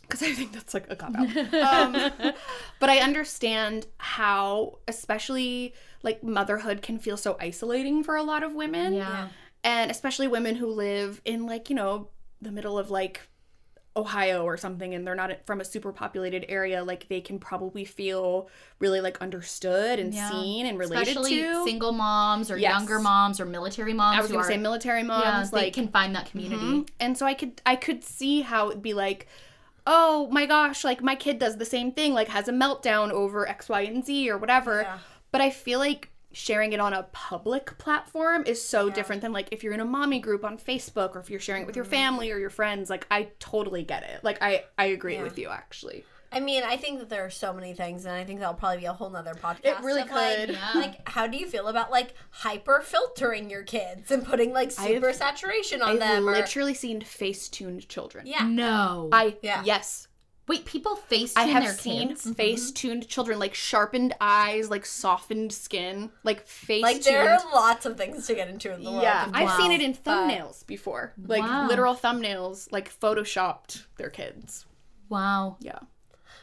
because 0.00 0.22
i 0.22 0.32
think 0.32 0.52
that's 0.52 0.74
like 0.74 0.90
a 0.90 0.96
cop 0.96 1.14
out. 1.14 1.54
Um, 1.54 1.92
but 2.80 2.90
i 2.90 2.98
understand 2.98 3.86
how 3.98 4.78
especially 4.88 5.74
like 6.02 6.22
motherhood 6.24 6.82
can 6.82 6.98
feel 6.98 7.16
so 7.16 7.36
isolating 7.40 8.02
for 8.02 8.16
a 8.16 8.22
lot 8.22 8.42
of 8.42 8.54
women. 8.54 8.94
Yeah. 8.94 9.28
and 9.62 9.90
especially 9.90 10.26
women 10.28 10.56
who 10.56 10.66
live 10.66 11.20
in 11.24 11.46
like 11.46 11.70
you 11.70 11.76
know 11.76 12.08
the 12.42 12.50
middle 12.52 12.78
of 12.78 12.90
like 12.90 13.20
Ohio 13.96 14.42
or 14.44 14.56
something 14.56 14.92
and 14.94 15.06
they're 15.06 15.14
not 15.14 15.30
from 15.46 15.60
a 15.60 15.64
super 15.64 15.92
populated 15.92 16.44
area 16.48 16.82
like 16.82 17.06
they 17.08 17.20
can 17.20 17.38
probably 17.38 17.84
feel 17.84 18.48
really 18.80 19.00
like 19.00 19.16
understood 19.22 20.00
and 20.00 20.12
Yeah. 20.12 20.30
seen 20.30 20.66
and 20.66 20.78
related 20.78 21.08
Especially 21.16 21.42
to 21.42 21.64
single 21.64 21.92
moms 21.92 22.50
or 22.50 22.56
Yes. 22.58 22.72
younger 22.72 22.98
moms 22.98 23.38
or 23.38 23.44
military 23.46 23.92
moms. 23.92 24.18
I 24.18 24.20
was 24.20 24.30
to 24.30 24.36
are- 24.38 24.44
say 24.44 24.56
military 24.56 25.04
moms 25.04 25.24
yeah, 25.24 25.44
they 25.60 25.66
like 25.66 25.74
can 25.74 25.86
find 25.88 26.14
that 26.16 26.26
community. 26.28 26.60
Mhm. 26.62 26.88
And 26.98 27.16
so 27.16 27.24
I 27.24 27.34
could 27.34 27.62
I 27.64 27.76
could 27.76 28.02
see 28.02 28.40
how 28.40 28.70
it'd 28.70 28.82
be 28.82 28.94
like, 28.94 29.28
oh 29.86 30.28
my 30.32 30.46
gosh, 30.46 30.82
like 30.82 31.00
my 31.02 31.14
kid 31.14 31.38
does 31.38 31.58
the 31.58 31.64
same 31.64 31.92
thing, 31.92 32.14
like 32.14 32.28
has 32.28 32.48
a 32.48 32.52
meltdown 32.52 33.10
over 33.12 33.48
X, 33.48 33.68
Y, 33.68 33.82
and 33.82 34.04
Z 34.04 34.28
or 34.28 34.38
whatever. 34.38 34.82
Yeah. 34.82 34.98
But 35.30 35.40
I 35.40 35.50
feel 35.50 35.78
like 35.78 36.10
sharing 36.34 36.72
it 36.72 36.80
on 36.80 36.92
a 36.92 37.04
public 37.12 37.78
platform 37.78 38.44
is 38.46 38.62
so 38.62 38.90
different 38.90 39.22
than 39.22 39.32
like 39.32 39.48
if 39.52 39.62
you're 39.62 39.72
in 39.72 39.80
a 39.80 39.84
mommy 39.84 40.18
group 40.18 40.44
on 40.44 40.58
Facebook 40.58 41.14
or 41.16 41.20
if 41.20 41.30
you're 41.30 41.40
sharing 41.40 41.62
it 41.62 41.66
with 41.66 41.76
your 41.76 41.84
mm-hmm. 41.84 41.92
family 41.92 42.30
or 42.30 42.38
your 42.38 42.50
friends. 42.50 42.90
Like 42.90 43.06
I 43.10 43.28
totally 43.38 43.84
get 43.84 44.02
it. 44.02 44.22
Like 44.22 44.38
I 44.42 44.64
I 44.76 44.86
agree 44.86 45.14
Yeah. 45.14 45.22
with 45.22 45.38
you 45.38 45.48
actually. 45.48 46.04
I 46.32 46.40
mean, 46.40 46.64
I 46.64 46.76
think 46.76 46.98
that 46.98 47.08
there 47.08 47.24
are 47.24 47.30
so 47.30 47.52
many 47.52 47.74
things, 47.74 48.06
and 48.06 48.14
I 48.16 48.24
think 48.24 48.40
that'll 48.40 48.54
probably 48.56 48.78
be 48.78 48.86
a 48.86 48.92
whole 48.92 49.08
nother 49.08 49.34
podcast. 49.34 49.60
It 49.62 49.80
really 49.84 50.02
of, 50.02 50.10
like- 50.10 50.36
could. 50.36 50.48
Yeah. 50.50 50.70
Like, 50.74 51.08
how 51.08 51.28
do 51.28 51.36
you 51.36 51.46
feel 51.46 51.68
about 51.68 51.92
like 51.92 52.14
hyper 52.30 52.80
filtering 52.80 53.50
your 53.50 53.62
kids 53.62 54.10
and 54.10 54.24
putting 54.24 54.52
like 54.52 54.72
super 54.72 55.12
saturation 55.12 55.80
on 55.80 56.00
them? 56.00 56.02
I've 56.02 56.24
them? 56.24 56.28
Or, 56.28 56.32
literally 56.32 56.74
seen 56.74 57.02
face 57.02 57.48
tuned 57.48 57.88
children. 57.88 58.26
yeah, 58.26 58.48
No. 58.48 59.10
I 59.12 59.36
Yeah. 59.42 59.62
yes. 59.64 60.08
Wait, 60.46 60.64
people 60.66 60.94
face 60.96 61.32
I 61.36 61.44
have 61.44 61.62
their 61.62 61.72
seen 61.72 62.08
kids? 62.08 62.30
face 62.32 62.66
mm-hmm. 62.66 62.74
tuned 62.74 63.08
children, 63.08 63.38
like 63.38 63.54
sharpened 63.54 64.14
eyes, 64.20 64.68
like 64.68 64.84
softened 64.84 65.52
skin, 65.52 66.10
like 66.22 66.46
face 66.46 66.82
tuned. 66.82 66.94
like 66.96 67.02
there 67.02 67.30
are 67.30 67.40
lots 67.54 67.86
of 67.86 67.96
things 67.96 68.26
to 68.26 68.34
get 68.34 68.48
into 68.48 68.72
in 68.72 68.84
the 68.84 68.90
world. 68.90 69.02
Yeah, 69.02 69.26
of 69.26 69.30
I've 69.34 69.48
Wow. 69.48 69.56
seen 69.56 69.72
it 69.72 69.80
in 69.80 69.94
thumbnails 69.94 70.66
before, 70.66 71.14
like 71.26 71.42
Wow. 71.42 71.66
literal 71.68 71.94
thumbnails, 71.94 72.70
like 72.70 72.92
photoshopped 72.92 73.84
their 73.96 74.10
kids. 74.10 74.66
Wow. 75.08 75.56
Yeah. 75.60 75.78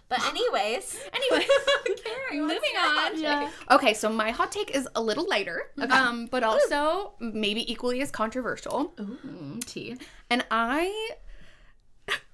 But 0.10 0.26
anyways, 0.28 1.00
anyways, 1.14 1.48
Carrie, 2.04 2.40
moving 2.42 2.58
on. 2.78 3.16
hot 3.16 3.16
take? 3.16 3.50
Okay, 3.72 3.94
so 3.94 4.10
my 4.10 4.32
hot 4.32 4.52
take 4.52 4.76
is 4.76 4.88
a 4.96 5.02
little 5.02 5.28
lighter, 5.30 5.70
mm-hmm. 5.78 5.92
um, 5.92 6.26
but 6.26 6.44
also 6.44 7.14
maybe 7.20 7.72
equally 7.72 8.02
as 8.02 8.10
controversial. 8.12 8.94
Ooh, 9.00 9.18
mm, 9.26 9.64
tea. 9.64 9.96
And 10.30 10.44
I 10.52 11.12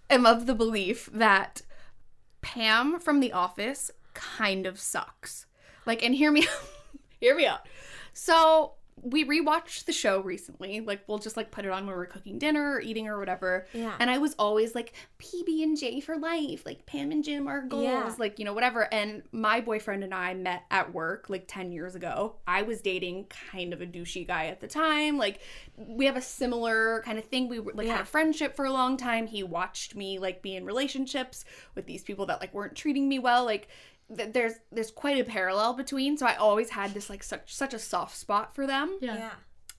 am 0.10 0.26
of 0.26 0.46
the 0.46 0.56
belief 0.56 1.10
that 1.14 1.62
Pam 2.42 3.00
from 3.00 3.20
The 3.20 3.34
Office 3.34 3.92
kind 4.14 4.66
of 4.66 4.80
sucks. 4.80 5.46
Like, 5.86 6.04
and 6.04 6.16
hear 6.16 6.32
me, 6.32 6.48
hear 7.20 7.36
me 7.36 7.46
out. 7.46 7.68
So 8.14 8.74
we 9.02 9.26
rewatched 9.26 9.86
the 9.86 9.94
show 9.94 10.22
recently. 10.22 10.82
Like, 10.82 11.02
we'll 11.08 11.20
just 11.20 11.38
like 11.38 11.52
put 11.52 11.66
it 11.66 11.72
on 11.72 11.86
when 11.86 11.96
we're 11.96 12.06
cooking 12.06 12.40
dinner 12.40 12.74
or 12.74 12.82
eating 12.82 13.08
or 13.08 13.20
whatever. 13.20 13.68
Yeah. 13.74 13.96
And 14.00 14.10
I 14.10 14.18
was 14.18 14.36
always 14.40 14.76
like 14.76 14.94
PB 15.20 15.64
and 15.64 15.78
J 15.78 16.00
for 16.00 16.18
life. 16.18 16.66
Like 16.66 16.86
Pam 16.86 17.12
and 17.12 17.24
Jim 17.24 17.48
are 17.48 17.62
goals. 17.62 17.84
Yeah. 17.84 18.16
Like 18.18 18.40
you 18.40 18.46
know 18.46 18.54
whatever. 18.54 18.92
And 18.94 19.24
my 19.32 19.62
boyfriend 19.62 20.04
and 20.04 20.14
I 20.14 20.34
met 20.34 20.64
at 20.72 20.94
work 20.94 21.30
like 21.30 21.46
ten 21.48 21.72
years 21.72 21.96
ago. 21.96 22.36
I 22.48 22.64
was 22.64 22.82
dating 22.82 23.28
kind 23.52 23.74
of 23.74 23.82
a 23.82 23.86
douchey 23.86 24.28
guy 24.28 24.48
at 24.48 24.60
the 24.60 24.68
time. 24.68 25.18
Like 25.18 25.42
we 25.78 26.06
have 26.06 26.18
a 26.18 26.22
similar 26.22 27.02
kind 27.06 27.18
of 27.18 27.26
thing. 27.26 27.48
We 27.48 27.60
like 27.60 27.88
had 27.88 28.02
a 28.02 28.06
friendship 28.06 28.56
for 28.56 28.66
a 28.66 28.72
long 28.72 28.98
time. 28.98 29.28
He 29.28 29.44
watched 29.44 29.96
me 29.96 30.20
like 30.20 30.42
be 30.42 30.56
in 30.56 30.66
relationships 30.66 31.46
with 31.76 31.86
these 31.86 32.04
people 32.04 32.26
that 32.28 32.42
like 32.42 32.54
weren't 32.54 32.76
treating 32.76 33.08
me 33.08 33.20
well. 33.20 33.46
Like 33.46 33.68
th- 34.16 34.34
there's 34.34 34.54
there's 34.72 34.92
quite 34.92 35.20
a 35.20 35.24
parallel 35.24 35.74
between. 35.74 36.18
So 36.18 36.26
I 36.26 36.36
always 36.36 36.70
had 36.72 36.94
this 36.94 37.10
like 37.10 37.24
such 37.24 37.54
such 37.56 37.74
a 37.74 37.80
soft 37.80 38.16
spot 38.18 38.54
for 38.56 38.68
them. 38.68 38.98
Yeah. 39.02 39.32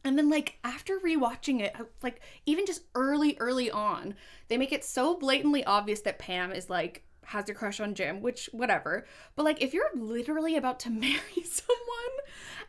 And 0.04 0.16
then 0.16 0.30
like 0.30 0.58
after 0.64 0.98
rewatching 0.98 1.60
it, 1.60 1.72
I- 1.74 1.82
like 2.02 2.20
even 2.46 2.66
just 2.66 2.82
early 2.94 3.36
early 3.40 3.70
on, 3.70 4.14
they 4.48 4.56
make 4.56 4.72
it 4.72 4.84
so 4.84 5.16
blatantly 5.16 5.64
obvious 5.64 6.00
that 6.02 6.18
Pam 6.18 6.52
is 6.52 6.70
like 6.70 7.04
has 7.24 7.48
a 7.48 7.54
crush 7.54 7.78
on 7.78 7.94
Jim, 7.94 8.22
which 8.22 8.48
whatever. 8.52 9.06
But 9.36 9.44
like 9.44 9.62
if 9.62 9.74
you're 9.74 9.90
literally 9.94 10.56
about 10.56 10.80
to 10.80 10.90
marry 11.06 11.42
someone 11.44 12.16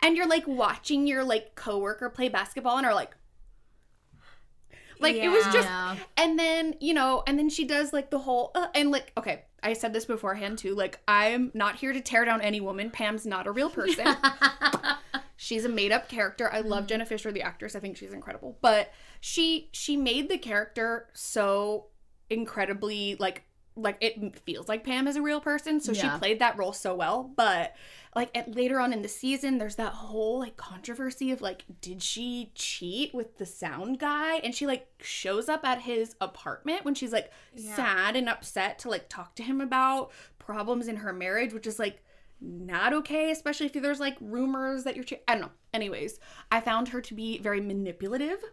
and 0.04 0.18
you're 0.18 0.28
like 0.28 0.48
watching 0.48 1.08
your 1.08 1.24
like 1.24 1.56
coworker 1.56 2.10
play 2.10 2.30
basketball 2.30 2.78
and 2.78 2.86
are 2.86 2.94
like 2.94 3.16
like 5.00 5.16
it 5.16 5.30
was 5.30 5.46
just 5.54 5.68
and 6.18 6.38
then 6.38 6.76
you 6.82 6.94
know 6.94 7.24
and 7.26 7.40
then 7.40 7.50
she 7.50 7.66
does 7.66 7.94
like 7.94 8.10
the 8.10 8.20
whole 8.20 8.52
uh, 8.56 8.68
and 8.76 8.92
like 8.92 9.14
okay 9.18 9.46
i 9.64 9.74
said 9.74 9.94
this 9.94 10.06
beforehand 10.06 10.58
too 10.58 10.76
like 10.76 11.00
i'm 11.08 11.52
not 11.54 11.76
here 11.76 11.94
to 11.94 12.02
tear 12.02 12.26
down 12.26 12.42
any 12.42 12.60
woman. 12.60 12.90
Pam's 12.90 13.26
not 13.26 13.48
a 13.48 13.52
real 13.52 13.70
person. 13.70 14.08
She's 15.38 15.66
a 15.66 15.70
made 15.70 15.92
up 15.92 16.10
character. 16.10 16.52
I 16.52 16.62
love 16.62 16.80
mm-hmm. 16.80 16.88
jenna 16.88 17.06
fischer 17.06 17.32
the 17.32 17.42
actress. 17.42 17.76
I 17.76 17.80
think 17.80 17.96
she's 17.96 18.12
incredible. 18.12 18.58
But 18.62 18.92
she 19.22 19.70
she 19.72 19.96
made 19.96 20.30
the 20.30 20.38
character 20.38 21.08
so 21.14 21.88
incredibly 22.30 23.16
like 23.20 23.44
like 23.76 23.98
it 24.02 24.38
feels 24.40 24.68
like 24.68 24.84
pam 24.84 25.08
is 25.08 25.16
a 25.16 25.22
real 25.22 25.40
person 25.40 25.80
so 25.80 25.92
Yeah. 25.94 26.14
she 26.14 26.20
played 26.20 26.40
that 26.40 26.58
role 26.58 26.74
so 26.74 26.94
well 26.96 27.32
but 27.36 27.76
like 28.16 28.36
at, 28.36 28.54
later 28.54 28.80
on 28.80 28.92
in 28.92 29.02
the 29.04 29.08
season 29.08 29.58
there's 29.58 29.76
that 29.76 29.94
whole 29.94 30.40
like 30.40 30.58
controversy 30.58 31.32
of 31.32 31.42
like 31.42 31.64
did 31.80 32.02
she 32.02 32.52
cheat 32.56 33.14
with 33.14 33.38
the 33.38 33.46
sound 33.46 34.00
guy 34.00 34.38
and 34.38 34.54
she 34.54 34.66
like 34.68 34.88
shows 35.00 35.48
up 35.48 35.66
at 35.66 35.82
his 35.82 36.16
apartment 36.20 36.84
when 36.84 36.96
she's 36.96 37.14
like 37.14 37.32
Yeah. 37.56 37.76
sad 37.76 38.16
and 38.16 38.28
upset 38.28 38.80
to 38.80 38.90
like 38.90 39.08
talk 39.08 39.36
to 39.36 39.44
him 39.44 39.62
about 39.62 40.12
problems 40.40 40.88
in 40.88 40.98
her 40.98 41.14
marriage 41.14 41.54
which 41.54 41.68
is 41.68 41.80
like 41.80 42.02
not 42.42 42.94
okay 42.94 43.32
especially 43.32 43.68
if 43.68 43.74
there's 43.74 44.00
like 44.00 44.18
rumors 44.20 44.84
that 44.86 44.96
you're 44.96 45.04
che- 45.06 45.22
i 45.28 45.34
don't 45.34 45.42
know 45.42 45.52
anyways 45.74 46.20
i 46.52 46.60
found 46.60 46.88
her 46.90 47.02
to 47.02 47.14
be 47.14 47.38
very 47.38 47.62
manipulative 47.62 48.44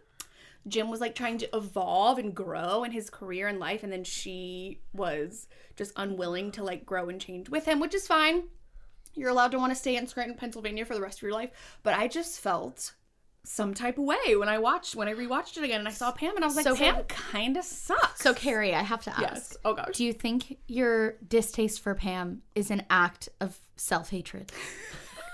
Jim 0.67 0.89
was 0.89 0.99
like 1.01 1.15
trying 1.15 1.37
to 1.39 1.49
evolve 1.55 2.17
and 2.17 2.33
grow 2.35 2.83
in 2.83 2.91
his 2.91 3.09
career 3.09 3.47
and 3.47 3.59
life, 3.59 3.83
and 3.83 3.91
then 3.91 4.03
she 4.03 4.81
was 4.93 5.47
just 5.75 5.91
unwilling 5.95 6.51
to 6.51 6.63
like 6.63 6.85
grow 6.85 7.09
and 7.09 7.19
change 7.21 7.49
with 7.49 7.65
him, 7.65 7.79
which 7.79 7.93
is 7.95 8.07
fine. 8.07 8.43
You're 9.13 9.29
allowed 9.29 9.51
to 9.51 9.57
want 9.57 9.71
to 9.71 9.75
stay 9.75 9.95
in 9.95 10.05
Scranton, 10.07 10.37
Pennsylvania 10.37 10.85
for 10.85 10.93
the 10.93 11.01
rest 11.01 11.19
of 11.19 11.23
your 11.23 11.31
life. 11.31 11.49
But 11.83 11.95
I 11.95 12.07
just 12.07 12.39
felt 12.39 12.93
some 13.43 13.73
type 13.73 13.97
of 13.97 14.03
way 14.03 14.35
when 14.35 14.49
I 14.49 14.57
watched 14.57 14.93
when 14.95 15.07
I 15.07 15.13
rewatched 15.13 15.55
it 15.57 15.63
again 15.63 15.79
and 15.79 15.87
I 15.87 15.91
saw 15.91 16.11
Pam 16.11 16.35
and 16.35 16.43
I 16.43 16.47
was 16.47 16.55
like, 16.57 16.65
So- 16.65 16.75
Pam 16.75 17.03
kind 17.05 17.55
of 17.55 17.63
sucks. 17.63 18.21
So, 18.21 18.33
Carrie, 18.33 18.75
I 18.75 18.83
have 18.83 19.03
to 19.03 19.09
ask. 19.11 19.21
yes. 19.21 19.57
Oh 19.63 19.73
gosh. 19.73 19.95
Do 19.95 20.03
you 20.03 20.11
think 20.13 20.57
your 20.67 21.13
distaste 21.27 21.79
for 21.81 21.95
Pam 21.95 22.41
is 22.55 22.69
an 22.71 22.83
act 22.89 23.29
of 23.39 23.57
self 23.77 24.09
hatred? 24.09 24.51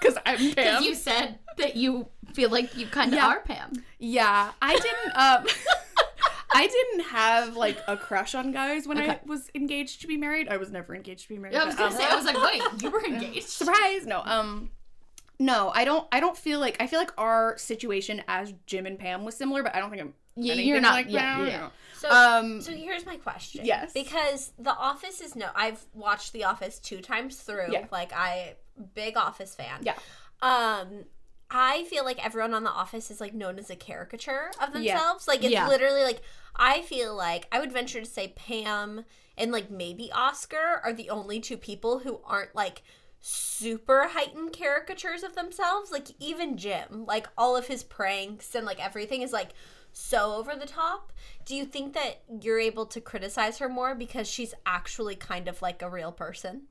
Because 0.04 0.18
I'm 0.26 0.38
Pam. 0.38 0.50
Because 0.56 0.86
you 0.86 0.96
said 0.96 1.40
that 1.58 1.76
you 1.76 2.08
feel 2.34 2.50
like 2.50 2.76
you 2.78 2.86
kind 2.88 3.12
of 3.14 3.18
Yeah. 3.18 3.28
are 3.28 3.40
Pam. 3.40 3.72
Yeah, 4.00 4.52
I 4.62 4.74
didn't. 4.74 5.16
Um, 5.16 5.46
I 6.56 6.68
didn't 6.68 7.06
have 7.10 7.56
like 7.58 7.80
a 7.88 7.98
crush 7.98 8.36
on 8.36 8.52
guys 8.52 8.88
when 8.88 9.00
I 9.00 9.20
was 9.26 9.50
engaged 9.56 10.02
to 10.02 10.08
be 10.08 10.18
married. 10.18 10.48
I 10.50 10.58
was 10.58 10.70
never 10.72 10.94
engaged 10.94 11.24
to 11.24 11.30
be 11.30 11.40
married. 11.40 11.54
Yeah, 11.56 11.64
I 11.64 11.66
was 11.66 11.76
gonna 11.76 11.90
um, 11.90 11.98
say, 12.00 12.06
I 12.06 12.16
was 12.16 12.26
like, 12.26 12.38
wait, 12.44 12.62
you 12.84 12.92
were 12.92 13.04
engaged. 13.04 13.48
surprise 13.50 14.06
no 14.06 14.22
um 14.24 14.70
no 15.40 15.72
i 15.74 15.84
don't 15.84 16.08
i 16.12 16.20
don't 16.20 16.38
feel 16.38 16.60
like 16.60 16.78
i 16.80 16.86
feel 16.86 17.00
like 17.00 17.12
our 17.18 17.58
situation 17.58 18.22
as 18.28 18.54
jim 18.68 18.86
and 18.86 19.00
pam 19.00 19.26
was 19.26 19.36
similar 19.36 19.64
but 19.64 19.76
i 19.76 19.80
don't 19.80 19.90
think 19.90 20.02
i'm 20.04 20.14
Yeah, 20.36 20.54
you're 20.54 20.80
not- 20.80 20.94
like 20.94 21.08
yeah, 21.10 21.36
Pam, 21.38 21.48
yeah. 21.48 21.58
no. 21.58 21.70
So, 21.98 22.10
um 22.12 22.62
so 22.62 22.72
here's 22.72 23.06
my 23.06 23.16
question. 23.18 23.66
Yes. 23.66 23.94
Because 23.94 24.52
The 24.60 24.76
Office 24.76 25.22
is 25.22 25.36
no. 25.38 25.48
I've 25.56 25.84
watched 25.94 26.34
The 26.34 26.44
Office 26.44 26.78
two 26.80 27.00
times 27.02 27.38
through. 27.38 27.72
Yeah. 27.72 27.86
Like 27.92 28.12
I, 28.12 28.56
big 28.94 29.18
Office 29.18 29.56
fan. 29.56 29.80
yeah 29.82 29.96
Um, 30.42 31.06
I 31.50 31.84
feel 31.86 32.04
like 32.04 32.24
everyone 32.26 32.54
on 32.54 32.64
The 32.64 32.72
Office 32.72 33.12
is 33.12 33.22
like 33.22 33.34
known 33.34 33.60
as 33.60 33.70
a 33.70 33.76
caricature 33.76 34.52
of 34.60 34.70
Yeah. 34.76 34.94
themselves. 34.96 35.28
Like 35.28 35.44
it's 35.44 35.52
Yeah. 35.52 35.68
literally 35.68 36.04
like 36.04 36.22
I 36.56 36.82
feel 36.82 37.16
like 37.16 37.48
I 37.52 37.60
would 37.60 37.72
venture 37.72 38.00
to 38.00 38.06
say 38.06 38.30
Pam 38.36 39.06
and 39.38 39.52
like 39.52 39.70
maybe 39.72 40.12
Oscar 40.12 40.82
are 40.84 40.94
the 40.94 41.10
only 41.10 41.40
two 41.40 41.58
people 41.58 42.00
who 42.00 42.22
aren't 42.26 42.54
like 42.56 42.84
super 43.22 44.10
heightened 44.10 44.52
caricatures 44.54 45.24
of 45.24 45.34
themselves. 45.36 45.92
Like 45.92 46.08
even 46.20 46.58
Jim, 46.58 47.06
like 47.08 47.28
all 47.38 47.56
of 47.56 47.68
his 47.68 47.84
pranks 47.84 48.54
and 48.56 48.66
like 48.66 48.84
everything 48.84 49.22
is 49.22 49.32
like 49.32 49.52
so 49.92 50.34
over 50.36 50.56
the 50.56 50.66
top. 50.66 51.14
Do 51.46 51.56
you 51.56 51.66
think 51.66 51.94
that 51.94 52.24
you're 52.42 52.60
able 52.60 52.86
to 52.88 53.00
criticize 53.00 53.60
her 53.60 53.70
more 53.70 53.96
because 53.96 54.28
she's 54.28 54.54
actually 54.66 55.16
kind 55.16 55.48
of 55.48 55.62
like 55.62 55.82
a 55.82 55.90
real 55.90 56.12
person? 56.12 56.64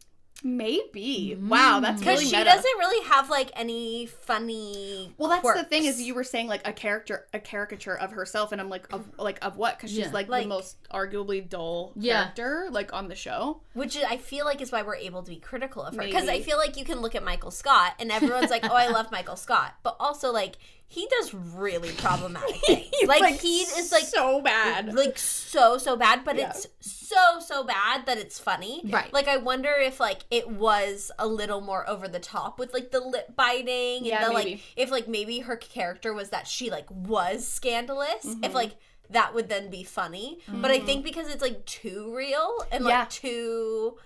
Maybe 0.44 1.37
wow 1.40 1.81
that's 1.81 1.96
mm. 1.96 2.05
Because 2.05 2.18
really 2.18 2.31
she 2.31 2.37
meta. 2.37 2.44
doesn't 2.50 2.78
really 2.78 3.09
have 3.09 3.31
like 3.31 3.50
any 3.55 4.07
funny. 4.07 5.12
well 5.18 5.28
that's 5.31 5.55
the 5.61 5.64
thing 5.64 5.85
is 5.85 6.00
you 6.02 6.14
were 6.14 6.24
saying 6.24 6.46
like 6.48 6.66
a 6.66 6.72
character 6.72 7.26
a 7.33 7.38
caricature 7.38 7.96
of 7.96 8.12
herself 8.12 8.52
and 8.52 8.61
i'm 8.61 8.68
like 8.68 8.92
of 8.92 9.07
like 9.18 9.38
of 9.44 9.57
what 9.57 9.76
because 9.78 9.90
she's 9.90 10.00
Yeah. 10.00 10.11
like, 10.12 10.28
Like- 10.28 10.44
the 10.44 10.48
most 10.48 10.76
arguably 10.90 11.48
dull 11.48 11.92
Yeah. 11.96 12.22
character 12.24 12.68
like 12.70 12.92
on 12.92 13.09
the 13.09 13.14
show 13.14 13.61
which 13.74 13.96
I 13.96 14.18
feel 14.18 14.44
like 14.44 14.61
is 14.61 14.70
why 14.70 14.83
we're 14.83 14.96
able 14.96 15.22
to 15.22 15.31
be 15.31 15.38
critical 15.38 15.83
of 15.83 15.94
her. 15.96 16.02
Because 16.02 16.28
I 16.28 16.42
feel 16.42 16.59
like 16.59 16.76
you 16.76 16.85
can 16.85 17.00
look 17.00 17.14
at 17.14 17.24
Michael 17.24 17.50
Scott 17.50 17.94
and 17.98 18.12
everyone's 18.12 18.50
like, 18.50 18.64
"Oh, 18.70 18.74
I 18.74 18.88
love 18.88 19.11
Michael 19.11 19.37
Scott," 19.37 19.74
but 19.83 19.96
also 19.98 20.31
like 20.31 20.57
he 20.92 21.07
does 21.09 21.33
really 21.33 21.90
problematic 22.07 22.57
things. 22.66 22.90
like, 23.09 23.40
he 23.40 23.61
is 23.61 23.90
like 23.90 24.05
so 24.05 24.42
bad. 24.42 24.92
like 24.94 25.16
so 25.18 25.78
so 25.78 25.96
bad 25.96 26.24
but 26.24 26.37
Yeah. 26.37 26.50
it's 26.50 26.66
so 26.81 27.40
so 27.40 27.64
bad 27.64 28.07
that 28.07 28.18
it's 28.18 28.38
funny 28.38 28.83
Right. 28.85 29.12
like 29.12 29.28
i 29.28 29.37
wonder 29.37 29.70
if 29.78 29.98
like 30.00 30.20
it 30.31 30.48
was 30.50 31.11
a 31.18 31.26
little 31.26 31.61
more 31.61 31.88
over 31.88 32.09
the 32.09 32.18
top 32.20 32.59
with 32.59 32.72
like 32.74 32.90
the 32.90 33.00
lip 33.00 33.35
biting 33.37 34.05
Yeah, 34.05 34.18
and 34.24 34.31
the 34.31 34.35
like 34.35 34.61
if 34.76 34.90
like 34.90 35.09
maybe 35.09 35.40
her 35.40 35.57
character 35.57 36.12
was 36.12 36.28
that 36.31 36.46
she 36.46 36.70
like 36.70 36.90
was 36.90 37.46
scandalous 37.46 38.24
Mm-hmm. 38.24 38.44
if 38.44 38.55
like 38.55 38.76
that 39.11 39.35
would 39.35 39.48
then 39.48 39.68
be 39.70 39.83
funny 39.85 40.38
but 40.48 40.70
i 40.70 40.78
think 40.78 41.05
because 41.05 41.28
it's 41.28 41.42
like 41.42 41.64
too 41.66 42.14
real 42.14 42.50
and 42.70 42.85
like 42.85 42.92
Yeah. 42.92 43.07
too 43.09 43.98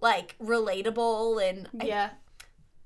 like 0.00 0.36
relatable 0.42 1.48
and 1.48 1.68
I- 1.80 1.86
Yeah. 1.86 2.10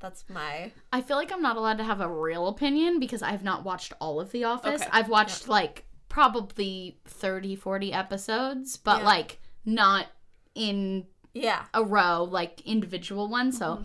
That's 0.00 0.24
my 0.28 0.72
I 0.92 1.00
feel 1.02 1.16
like 1.16 1.30
I'm 1.32 1.42
not 1.42 1.56
allowed 1.56 1.78
to 1.78 1.84
have 1.84 2.00
a 2.00 2.08
real 2.08 2.48
opinion 2.48 2.98
because 2.98 3.22
I've 3.22 3.44
not 3.44 3.64
watched 3.64 3.92
all 4.00 4.20
of 4.20 4.32
The 4.32 4.44
Office. 4.44 4.80
Okay. 4.82 4.90
I've 4.92 5.08
watched 5.08 5.48
like 5.48 5.84
probably 6.08 6.98
30, 7.06 7.54
40 7.56 7.92
episodes, 7.92 8.76
but 8.76 8.98
Yeah. 9.00 9.04
like 9.04 9.38
not 9.64 10.06
in 10.54 11.06
yeah 11.34 11.64
a 11.74 11.84
row, 11.84 12.24
like 12.24 12.60
individual 12.62 13.28
ones. 13.28 13.58
So 13.58 13.66
Mm-hmm. 13.76 13.82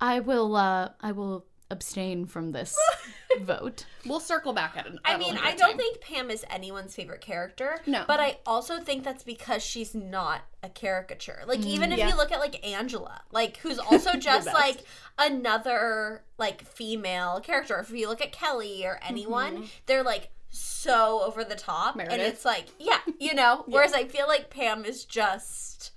I 0.00 0.18
will 0.20 0.56
uh 0.56 0.90
I 1.00 1.12
will 1.12 1.46
abstain 1.72 2.26
from 2.26 2.52
this 2.52 2.76
vote. 3.40 3.86
We'll 4.06 4.20
circle 4.20 4.52
back 4.52 4.76
at 4.76 4.86
it. 4.86 4.92
I 5.04 5.16
mean, 5.16 5.36
I 5.36 5.56
don't 5.56 5.76
think 5.76 6.00
Pam 6.00 6.30
is 6.30 6.44
anyone's 6.50 6.94
favorite 6.94 7.20
character. 7.20 7.80
No. 7.86 8.04
But 8.06 8.20
I 8.20 8.38
also 8.46 8.78
think 8.78 9.02
that's 9.02 9.24
because 9.24 9.62
she's 9.62 9.94
not 9.94 10.42
a 10.62 10.68
caricature. 10.68 11.42
Like, 11.46 11.60
mm, 11.60 11.66
even 11.66 11.90
if 11.92 11.98
yeah. 11.98 12.08
you 12.08 12.16
look 12.16 12.30
at, 12.30 12.38
like, 12.38 12.64
Angela, 12.66 13.22
like, 13.32 13.56
who's 13.56 13.78
also 13.78 14.12
just, 14.18 14.46
like, 14.46 14.84
another, 15.18 16.22
like, 16.38 16.62
female 16.64 17.40
character. 17.40 17.78
If 17.78 17.90
you 17.90 18.08
look 18.08 18.20
at 18.20 18.32
Kelly 18.32 18.84
or 18.84 19.00
anyone, 19.02 19.54
mm-hmm. 19.54 19.64
they're, 19.86 20.04
like, 20.04 20.30
so 20.50 21.22
over 21.24 21.44
the 21.44 21.56
top. 21.56 21.98
And 21.98 22.20
it's 22.20 22.44
like, 22.44 22.66
yeah, 22.78 22.98
you 23.18 23.34
know? 23.34 23.64
Whereas 23.66 23.94
I 23.94 24.04
feel 24.04 24.28
like 24.28 24.50
Pam 24.50 24.84
is 24.84 25.04
just, 25.04 25.92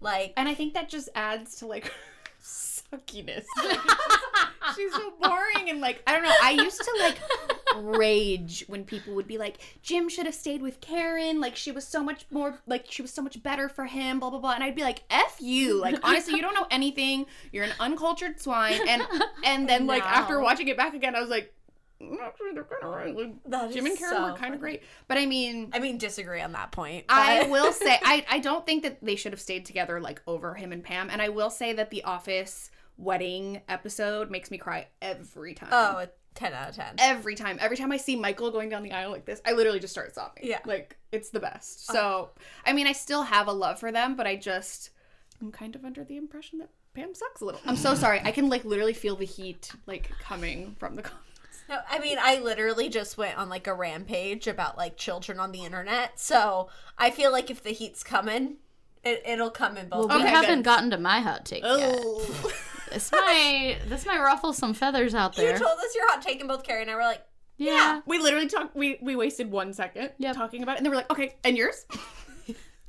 like, 0.00 0.32
And 0.36 0.48
I 0.48 0.54
think 0.54 0.74
that 0.74 0.88
just 0.88 1.10
adds 1.14 1.56
to 1.56 1.66
like 1.66 1.92
suckiness. 2.92 3.44
She's 4.76 4.92
so 4.92 5.12
boring 5.20 5.70
and 5.70 5.80
like 5.80 6.02
I 6.06 6.12
don't 6.12 6.22
know. 6.22 6.34
I 6.42 6.50
used 6.52 6.80
to 6.80 6.96
like 7.00 7.18
rage 7.76 8.64
when 8.68 8.84
people 8.84 9.14
would 9.14 9.26
be 9.26 9.38
like, 9.38 9.58
Jim 9.82 10.08
should 10.08 10.26
have 10.26 10.34
stayed 10.34 10.62
with 10.62 10.80
Karen. 10.80 11.40
Like 11.40 11.56
she 11.56 11.72
was 11.72 11.86
so 11.86 12.02
much 12.02 12.26
more 12.30 12.58
like 12.66 12.86
she 12.88 13.02
was 13.02 13.12
so 13.12 13.22
much 13.22 13.42
better 13.42 13.68
for 13.68 13.86
him. 13.86 14.20
Blah 14.20 14.30
blah 14.30 14.38
blah. 14.38 14.52
And 14.52 14.62
I'd 14.64 14.76
be 14.76 14.82
like, 14.82 15.02
f 15.10 15.36
you. 15.40 15.80
Like 15.80 15.98
honestly, 16.02 16.34
you 16.34 16.42
don't 16.42 16.54
know 16.54 16.66
anything. 16.70 17.26
You're 17.50 17.64
an 17.64 17.72
uncultured 17.80 18.40
swine. 18.40 18.80
And 18.88 19.02
and 19.44 19.68
then 19.68 19.86
like 19.86 20.04
after 20.04 20.40
watching 20.40 20.68
it 20.68 20.76
back 20.76 20.94
again, 20.94 21.14
I 21.14 21.20
was 21.20 21.30
like. 21.30 21.52
Actually, 22.20 22.50
they're 22.52 22.64
kind 22.64 22.82
of 22.82 22.90
right. 22.90 23.16
Like, 23.16 23.34
That 23.46 23.72
Jim 23.72 23.86
and 23.86 23.96
Karen 23.96 24.16
so 24.16 24.32
were 24.32 24.36
kind 24.36 24.54
of 24.54 24.58
great, 24.58 24.82
but 25.06 25.18
I 25.18 25.26
mean, 25.26 25.70
I 25.72 25.78
mean, 25.78 25.98
disagree 25.98 26.40
on 26.40 26.50
that 26.50 26.72
point. 26.72 27.04
I 27.08 27.46
will 27.48 27.72
say 27.72 27.96
I, 28.04 28.26
I 28.28 28.38
don't 28.40 28.66
think 28.66 28.82
that 28.82 28.98
they 29.04 29.14
should 29.14 29.30
have 29.30 29.40
stayed 29.40 29.64
together 29.66 30.00
like 30.00 30.20
over 30.26 30.54
him 30.54 30.72
and 30.72 30.82
Pam. 30.82 31.10
And 31.10 31.22
I 31.22 31.28
will 31.28 31.48
say 31.48 31.72
that 31.74 31.90
the 31.90 32.02
Office 32.02 32.71
wedding 32.96 33.60
episode 33.68 34.30
makes 34.30 34.50
me 34.50 34.58
cry 34.58 34.86
every 35.00 35.54
time. 35.54 35.68
Oh, 35.72 35.98
a 35.98 36.08
10 36.34 36.52
out 36.54 36.70
of 36.70 36.76
10. 36.76 36.94
Every 36.98 37.34
time. 37.34 37.58
Every 37.60 37.76
time 37.76 37.92
I 37.92 37.96
see 37.98 38.16
Michael 38.16 38.50
going 38.50 38.68
down 38.68 38.82
the 38.82 38.92
aisle 38.92 39.10
like 39.10 39.24
this, 39.26 39.40
I 39.44 39.52
literally 39.52 39.80
just 39.80 39.92
start 39.92 40.14
sobbing. 40.14 40.44
Yeah. 40.46 40.60
Like 40.64 40.96
it's 41.10 41.30
the 41.30 41.40
best. 41.40 41.90
Uh-huh. 41.90 41.98
So 41.98 42.30
I 42.64 42.72
mean 42.72 42.86
I 42.86 42.92
still 42.92 43.22
have 43.24 43.48
a 43.48 43.52
love 43.52 43.78
for 43.78 43.92
them, 43.92 44.14
but 44.16 44.26
I 44.26 44.36
just 44.36 44.90
I'm 45.40 45.52
kind 45.52 45.74
of 45.74 45.84
under 45.84 46.04
the 46.04 46.16
impression 46.16 46.58
that 46.60 46.70
Pam 46.94 47.14
sucks 47.14 47.40
a 47.40 47.44
little. 47.44 47.60
I'm 47.66 47.76
so 47.76 47.94
sorry. 47.94 48.20
I 48.24 48.30
can 48.32 48.48
like 48.48 48.64
literally 48.64 48.92
feel 48.94 49.16
the 49.16 49.24
heat 49.26 49.70
like 49.86 50.10
coming 50.20 50.76
from 50.78 50.96
the 50.96 51.02
comments. 51.02 51.28
No, 51.68 51.78
I 51.88 51.98
mean, 52.00 52.18
I 52.20 52.38
literally 52.40 52.88
just 52.88 53.16
went 53.16 53.38
on 53.38 53.48
like 53.48 53.66
a 53.66 53.74
rampage 53.74 54.46
about 54.46 54.76
like 54.76 54.96
children 54.96 55.38
on 55.38 55.52
the 55.52 55.64
internet. 55.64 56.18
So 56.20 56.68
I 56.98 57.10
feel 57.10 57.30
like 57.32 57.50
if 57.50 57.62
the 57.62 57.70
heat's 57.70 58.02
coming, 58.02 58.56
it, 59.04 59.22
it'll 59.26 59.50
come 59.50 59.76
in 59.76 59.88
both. 59.88 60.08
Well, 60.08 60.18
we 60.18 60.24
Okay, 60.24 60.32
haven't 60.32 60.58
good. 60.60 60.64
gotten 60.64 60.90
to 60.90 60.98
my 60.98 61.20
hot 61.20 61.44
take 61.46 61.62
yet. 61.62 62.04
This 62.92 63.10
might 63.12 63.78
this 63.86 64.04
might 64.06 64.20
ruffle 64.20 64.52
some 64.52 64.74
feathers 64.74 65.14
out 65.14 65.34
there. 65.36 65.52
you 65.52 65.58
told 65.58 65.78
us 65.78 65.94
your 65.94 66.08
hot 66.10 66.22
take, 66.22 66.40
and 66.40 66.48
both 66.48 66.62
Carrie 66.64 66.82
and 66.82 66.90
I 66.90 66.94
were 66.94 67.02
like, 67.02 67.22
yeah. 67.56 68.00
We 68.06 68.18
literally 68.18 68.48
talked 68.48 68.74
we 68.74 68.98
we 69.02 69.16
wasted 69.16 69.50
one 69.50 69.72
second 69.72 70.10
Yep. 70.18 70.34
talking 70.36 70.62
about 70.62 70.74
it 70.74 70.78
and 70.78 70.86
they 70.86 70.90
were 70.90 70.96
like, 70.96 71.10
Okay, 71.10 71.34
and 71.44 71.56
yours? 71.56 71.86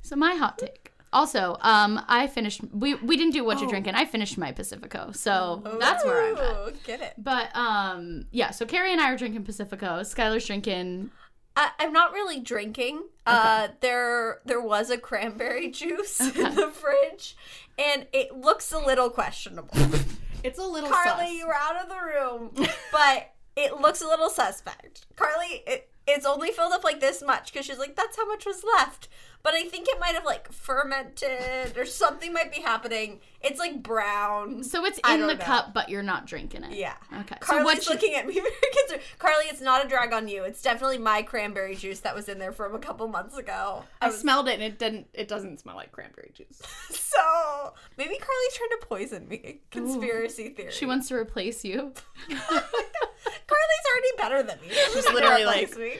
So 0.02 0.16
my 0.16 0.34
hot 0.34 0.58
take. 0.58 0.92
Also, 1.14 1.56
um, 1.62 1.98
I 2.08 2.26
finished. 2.26 2.60
We 2.72 2.94
we 2.96 3.16
didn't 3.16 3.32
do 3.32 3.42
what 3.42 3.58
you're 3.60 3.70
drinking. 3.70 3.94
I 3.94 4.04
finished 4.04 4.36
my 4.36 4.52
Pacifico, 4.52 5.12
so 5.12 5.62
that's 5.80 6.04
where 6.04 6.20
I'm 6.30 6.36
at. 6.68 6.82
Get 6.84 7.00
it? 7.00 7.14
But 7.16 7.54
um, 7.56 8.26
yeah. 8.30 8.50
So 8.50 8.66
Carrie 8.66 8.92
and 8.92 9.00
I 9.00 9.12
are 9.12 9.16
drinking 9.16 9.44
Pacifico. 9.44 10.00
Skylar's 10.00 10.44
drinking. 10.46 11.10
I, 11.56 11.70
I'm 11.78 11.92
not 11.92 12.12
really 12.12 12.40
drinking. 12.40 13.04
Uh, 13.26 13.68
there 13.80 14.40
there 14.44 14.60
was 14.60 14.90
a 14.90 14.98
cranberry 14.98 15.70
juice 15.80 16.20
in 16.20 16.54
the 16.56 16.68
fridge, 16.68 17.36
and 17.78 18.06
it 18.12 18.36
looks 18.36 18.72
a 18.72 18.78
little 18.78 19.10
questionable. 19.10 19.76
It's 20.44 20.58
a 20.58 20.62
little 20.62 20.90
Carly, 20.90 21.24
sus. 21.24 21.32
you 21.32 21.46
were 21.46 21.54
out 21.54 21.82
of 21.82 21.88
the 21.88 21.96
room, 21.96 22.50
but 22.92 23.32
it 23.56 23.80
looks 23.80 24.02
a 24.02 24.06
little 24.06 24.28
suspect. 24.28 25.06
Carly, 25.16 25.62
it, 25.66 25.88
it's 26.06 26.26
only 26.26 26.50
filled 26.50 26.74
up 26.74 26.84
like 26.84 27.00
this 27.00 27.22
much 27.22 27.50
because 27.50 27.64
she's 27.64 27.78
like, 27.78 27.96
that's 27.96 28.18
how 28.18 28.26
much 28.28 28.44
was 28.44 28.62
left. 28.76 29.08
But 29.44 29.52
I 29.52 29.64
think 29.64 29.86
it 29.88 30.00
might 30.00 30.14
have 30.14 30.24
like 30.24 30.50
fermented 30.50 31.76
or 31.76 31.84
something 31.84 32.32
might 32.32 32.50
be 32.50 32.62
happening. 32.62 33.20
It's 33.42 33.60
like 33.60 33.82
brown. 33.82 34.64
So 34.64 34.86
it's 34.86 34.98
in 35.06 35.20
the 35.20 35.34
know. 35.34 35.36
cup, 35.36 35.74
but 35.74 35.90
you're 35.90 36.02
not 36.02 36.26
drinking 36.26 36.64
it. 36.64 36.72
Yeah. 36.78 36.94
Okay. 37.20 37.36
So 37.42 37.46
Carly's 37.58 37.64
what? 37.66 37.84
You, 37.86 37.92
looking 37.92 38.14
at 38.14 38.26
me 38.26 38.34
very 38.40 38.50
concerned. 38.72 39.02
Carly, 39.18 39.44
it's 39.50 39.60
not 39.60 39.84
a 39.84 39.88
drag 39.88 40.14
on 40.14 40.28
you. 40.28 40.44
It's 40.44 40.62
definitely 40.62 40.96
my 40.96 41.20
cranberry 41.20 41.76
juice 41.76 42.00
that 42.00 42.14
was 42.14 42.30
in 42.30 42.38
there 42.38 42.52
from 42.52 42.74
a 42.74 42.78
couple 42.78 43.06
months 43.06 43.36
ago. 43.36 43.84
I 44.00 44.06
I 44.06 44.08
was, 44.08 44.18
smelled 44.18 44.48
it 44.48 44.54
and 44.54 44.62
it 44.62 44.78
didn't 44.78 45.08
it 45.12 45.28
doesn't 45.28 45.60
smell 45.60 45.76
like 45.76 45.92
cranberry 45.92 46.32
juice. 46.34 46.62
so 46.90 47.74
maybe 47.98 48.16
Carly's 48.16 48.54
trying 48.54 48.70
to 48.80 48.86
poison 48.86 49.28
me. 49.28 49.60
Conspiracy 49.70 50.48
theory. 50.48 50.72
she 50.72 50.86
wants 50.86 51.08
to 51.08 51.16
replace 51.16 51.66
you. 51.66 51.92
Carly's 52.28 53.84
already 53.92 54.16
better 54.16 54.42
than 54.42 54.58
me. 54.62 54.68
She's 54.74 55.04
literally 55.04 55.44
literally 55.44 55.44
like- 55.44 55.76
me. 55.76 55.92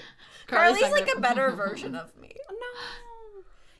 Carly's 0.47 0.79
Carly's 0.79 0.93
like 0.93 1.07
like 1.07 1.15
a- 1.15 1.19
a 1.19 1.21
better 1.21 1.51
version 1.51 1.95
of 1.95 2.17
me. 2.19 2.35
no. 2.51 2.57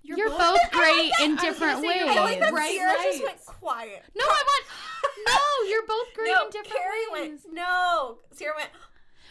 You're, 0.05 0.29
both 0.29 0.61
great 0.71 1.11
in 1.23 1.37
different 1.37 1.81
say 1.81 1.99
you're 1.99 2.07
ways. 2.07 2.17
I 2.17 2.21
like 2.23 2.41
that 2.41 2.55
Sierra 2.69 2.95
just 3.03 3.23
went 3.25 3.45
quiet. 3.47 4.05
No, 4.15 4.25
I 4.25 4.43
want. 4.47 4.65
No, 5.27 5.69
you're 5.69 5.87
both 5.87 6.13
great 6.15 6.33
no, 6.35 6.45
in 6.45 6.51
different 6.51 6.75
Carrie 6.75 7.09
ways. 7.13 7.41
went. 7.45 7.55
No, 7.55 8.19
Sierra 8.33 8.55
went. 8.57 8.71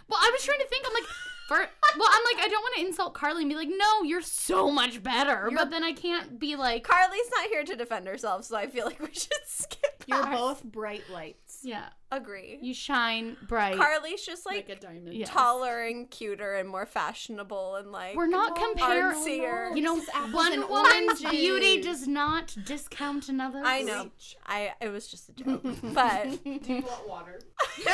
Well, 0.08 0.20
I 0.22 0.30
was 0.32 0.44
trying 0.44 0.60
to 0.60 0.66
think. 0.68 0.86
I'm 0.88 0.94
like, 0.94 1.04
for, 1.48 1.58
well, 1.58 2.10
I'm 2.12 2.24
like, 2.36 2.46
I 2.46 2.48
don't 2.50 2.62
want 2.62 2.76
to 2.78 2.86
insult 2.86 3.14
Carly 3.14 3.42
and 3.44 3.50
be 3.50 3.56
like, 3.56 3.70
no, 3.70 4.04
you're 4.04 4.22
so 4.22 4.72
much 4.72 5.04
better. 5.04 5.50
but 5.54 5.70
then 5.72 5.84
I 5.84 5.92
can't 5.94 6.40
be 6.40 6.56
like, 6.56 6.84
Carly's 6.84 7.30
not 7.36 7.50
here 7.50 7.64
to 7.66 7.76
defend 7.76 8.08
herself, 8.08 8.46
so 8.46 8.56
I 8.56 8.68
feel 8.68 8.86
like 8.86 9.00
we 9.00 9.14
should 9.14 9.34
skip. 9.46 10.04
You're 10.08 10.24
past. 10.24 10.32
both 10.38 10.64
bright 10.64 11.04
lights. 11.12 11.43
Yeah, 11.64 11.86
agree. 12.12 12.60
you 12.62 12.74
shine 12.74 13.38
bright. 13.48 13.76
Carly's 13.78 14.26
just 14.26 14.46
like, 14.46 14.68
Like 14.68 14.78
a 14.78 14.80
diamond. 14.82 15.14
Yeah. 15.14 15.26
taller 15.26 15.82
and 15.84 16.10
cuter 16.10 16.56
and 16.56 16.68
more 16.70 16.86
fashionable 16.86 17.76
and 17.76 17.92
like 17.92 18.16
We're 18.16 18.28
not 18.28 18.54
oh, 18.58 18.66
comparing. 18.74 19.16
artsier. 19.16 19.76
You 19.76 19.82
know, 19.82 19.96
This 19.96 20.04
is 20.06 20.10
apples 20.14 20.34
one 20.34 20.70
woman's 20.70 21.22
beauty 21.24 21.82
does 21.82 22.08
not 22.08 22.56
discount 22.66 23.30
another. 23.30 23.62
I 23.64 23.82
know. 23.82 24.12
I 24.46 24.74
it 24.82 24.90
was 24.90 25.08
just 25.08 25.30
a 25.30 25.34
joke, 25.34 25.62
but 25.94 26.44
Do 26.44 26.60
you 26.74 26.82
want 26.82 27.08
water? 27.08 27.40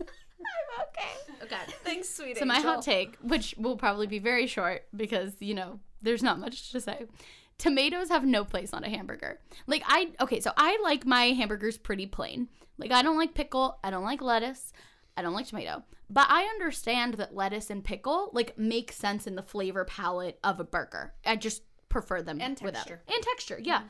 I'm 0.00 0.86
okay. 0.88 1.44
Okay. 1.44 1.72
Thanks, 1.84 2.08
sweetie. 2.10 2.38
So 2.38 2.44
my 2.44 2.56
angel. 2.56 2.74
hot 2.74 2.82
take, 2.82 3.16
which 3.22 3.54
will 3.58 3.76
probably 3.76 4.06
be 4.06 4.18
very 4.18 4.46
short 4.46 4.84
because 4.94 5.34
you 5.40 5.54
know 5.54 5.80
there's 6.02 6.22
not 6.22 6.38
much 6.38 6.70
to 6.72 6.80
say. 6.80 7.06
Tomatoes 7.58 8.08
have 8.08 8.24
no 8.24 8.44
place 8.44 8.72
on 8.74 8.84
a 8.84 8.88
hamburger. 8.90 9.38
Like 9.66 9.82
I 9.86 10.10
okay, 10.20 10.40
so 10.40 10.52
I 10.56 10.78
like 10.82 11.06
my 11.06 11.26
hamburgers 11.26 11.78
pretty 11.78 12.06
plain. 12.06 12.48
Like 12.78 12.90
I 12.92 13.02
don't 13.02 13.16
like 13.16 13.34
pickle, 13.34 13.78
I 13.84 13.90
don't 13.90 14.04
like 14.04 14.20
lettuce, 14.20 14.72
I 15.16 15.22
don't 15.22 15.34
like 15.34 15.46
tomato. 15.46 15.82
But 16.10 16.26
I 16.28 16.42
understand 16.44 17.14
that 17.14 17.34
lettuce 17.34 17.70
and 17.70 17.82
pickle 17.84 18.30
like 18.32 18.58
make 18.58 18.92
sense 18.92 19.26
in 19.26 19.36
the 19.36 19.42
flavor 19.42 19.84
palette 19.84 20.38
of 20.44 20.60
a 20.60 20.64
burger. 20.64 21.14
I 21.24 21.36
just 21.36 21.62
prefer 21.88 22.22
them 22.22 22.40
And 22.40 22.58
without 22.60 22.86
texture. 22.86 23.02
and 23.06 23.22
texture. 23.22 23.60
Yeah. 23.62 23.82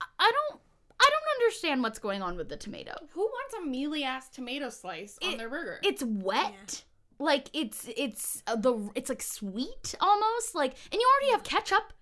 I- 0.00 0.04
I 0.18 0.30
don't 0.32 0.60
I 1.00 1.10
don't 1.10 1.42
understand 1.42 1.82
what's 1.82 1.98
going 1.98 2.22
on 2.22 2.36
with 2.36 2.48
the 2.48 2.56
tomato. 2.56 2.92
Who 3.10 3.22
wants 3.22 3.54
a 3.60 3.66
mealy 3.66 4.04
ass 4.04 4.28
tomato 4.28 4.68
slice 4.70 5.18
on 5.22 5.36
their 5.36 5.48
burger? 5.50 5.80
it's 5.82 6.02
wet 6.04 6.84
like 7.18 7.48
it's 7.52 7.88
it's 7.96 8.42
uh, 8.46 8.56
the 8.56 8.90
it's 8.94 9.08
like 9.08 9.22
sweet 9.22 9.94
almost 10.00 10.54
like 10.54 10.74
and 10.90 11.00
you 11.00 11.08
already 11.16 11.32
have 11.32 11.42
ketchup 11.44 11.92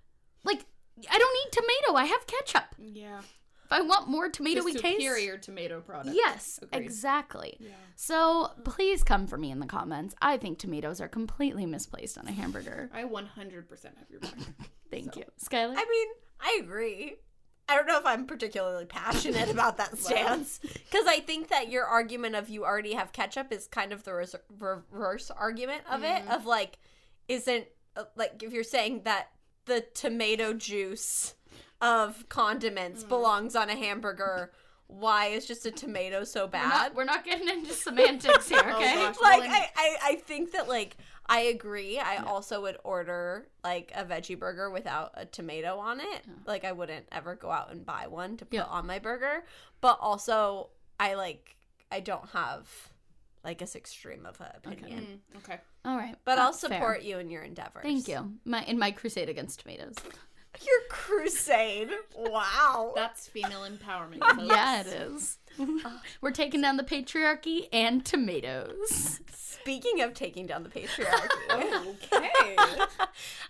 like 0.45 0.65
i 1.11 1.19
don't 1.19 1.35
need 1.45 1.53
tomato 1.53 1.97
i 1.97 2.05
have 2.05 2.27
ketchup 2.27 2.75
yeah. 2.79 3.19
if 3.19 3.71
i 3.73 3.81
want 3.81 4.09
more 4.09 4.29
tomatoey 4.31 4.73
Just 4.73 4.79
taste 4.79 4.97
superior 5.01 5.39
tomato 5.39 5.81
product. 5.81 6.15
yes 6.17 6.59
Agreed. 6.63 6.85
exactly 6.85 7.57
Yeah. 7.61 7.71
so 7.97 8.51
please 8.65 9.03
come 9.03 9.27
for 9.27 9.37
me 9.39 9.51
in 9.51 9.61
the 9.61 9.67
comments 9.67 10.15
i 10.21 10.37
think 10.37 10.59
tomatoes 10.59 11.01
are 11.01 11.09
completely 11.09 11.67
misplaced 11.67 12.19
on 12.19 12.27
a 12.29 12.33
hamburger 12.33 12.91
I 12.95 13.05
100% 13.05 13.29
have 13.39 14.11
your 14.11 14.21
back. 14.21 14.33
thank 14.91 15.15
So. 15.15 15.21
you 15.21 15.27
skylar 15.43 15.75
I 15.77 15.85
mean, 15.89 16.09
I 16.41 16.59
agree. 16.63 17.17
I 17.69 17.77
don't 17.77 17.87
know 17.87 17.99
if 17.99 18.07
I'm 18.07 18.27
particularly 18.27 18.85
passionate 18.87 19.49
about 19.49 19.77
that 19.77 19.97
stance 20.05 20.59
because 20.59 21.07
I 21.07 21.21
think 21.21 21.49
that 21.51 21.71
your 21.71 21.85
argument 21.85 22.35
of 22.35 22.49
you 22.49 22.65
already 22.65 22.95
have 22.95 23.13
ketchup 23.13 23.53
is 23.53 23.69
kind 23.69 23.93
of 23.93 24.03
the 24.03 24.13
res- 24.15 24.35
reverse 24.59 25.31
argument 25.31 25.83
of 25.89 26.03
it 26.03 26.27
of 26.29 26.47
like 26.47 26.79
isn't 27.29 27.67
uh, 27.95 28.05
like 28.17 28.43
if 28.43 28.53
you're 28.53 28.65
saying 28.65 29.03
that 29.05 29.29
the 29.71 29.81
tomato 29.95 30.53
juice 30.53 31.35
of 31.81 32.29
condiments 32.29 33.05
mm. 33.05 33.09
belongs 33.09 33.55
on 33.55 33.71
a 33.71 33.77
hamburger. 33.77 34.51
Why 34.89 35.27
is 35.27 35.47
just 35.47 35.65
a 35.65 35.71
tomato 35.71 36.25
so 36.25 36.47
We're 36.47 36.51
bad? 36.51 36.69
not, 36.69 36.95
we're 36.97 37.05
not 37.05 37.25
getting 37.25 37.49
into 37.49 37.73
semantics 37.73 38.49
here, 38.49 38.59
okay? 38.75 38.95
Oh 38.97 39.07
gosh. 39.07 39.17
like 39.23 39.41
Well, 39.43 39.51
I, 39.53 39.69
I 39.77 39.97
i 40.03 40.15
think 40.17 40.51
that 40.53 40.69
like 40.69 40.97
i 41.27 41.41
agree. 41.43 42.01
I 42.01 42.17
also 42.17 42.61
would 42.63 42.79
order 42.83 43.47
like 43.63 43.93
a 43.95 44.05
veggie 44.05 44.37
burger 44.37 44.69
without 44.69 45.13
a 45.15 45.25
tomato 45.25 45.79
on 45.79 46.01
it. 46.01 46.23
Like 46.45 46.65
i 46.65 46.73
wouldn't 46.73 47.07
ever 47.13 47.37
go 47.37 47.51
out 47.51 47.71
and 47.71 47.87
buy 47.87 48.09
one 48.09 48.37
to 48.39 48.45
put 48.45 48.55
Yeah. 48.57 48.65
on 48.65 48.87
my 48.87 48.99
burger. 48.99 49.45
But 49.81 49.99
also 50.01 50.71
i 50.99 51.15
like 51.15 51.55
i 51.93 52.01
don't 52.01 52.29
have 52.31 52.69
like 53.45 53.63
as 53.63 53.75
extreme 53.77 54.27
of 54.27 54.41
an 54.41 54.49
opinion 54.57 55.21
Mm, 55.35 55.37
okay. 55.39 55.59
All 55.85 55.97
right. 55.97 56.15
but 56.25 56.39
i'll 56.39 56.51
that's 56.53 56.61
fair. 56.67 56.79
support 56.79 57.03
you 57.03 57.19
in 57.19 57.31
your 57.31 57.43
endeavors 57.43 57.83
Thank 57.83 58.07
you. 58.09 58.35
My 58.45 58.63
in 58.65 58.79
my 58.79 58.91
crusade 58.91 59.29
against 59.29 59.61
tomatoes. 59.61 59.95
your 60.63 60.81
crusade 60.91 61.91
wow 62.17 62.93
That's 62.97 63.29
female 63.29 63.61
empowerment. 63.69 64.21
folks. 64.37 64.43
yeah, 64.47 64.81
it 64.81 64.87
is. 64.89 65.39
We're 66.21 66.31
taking 66.33 66.61
down 66.61 66.77
the 66.77 66.83
patriarchy 66.85 67.69
and 67.73 68.05
tomatoes. 68.05 69.21
speaking 69.33 70.01
of 70.01 70.15
taking 70.15 70.47
down 70.47 70.63
the 70.63 70.69
patriarchy 70.69 71.29
Okay. 71.53 72.31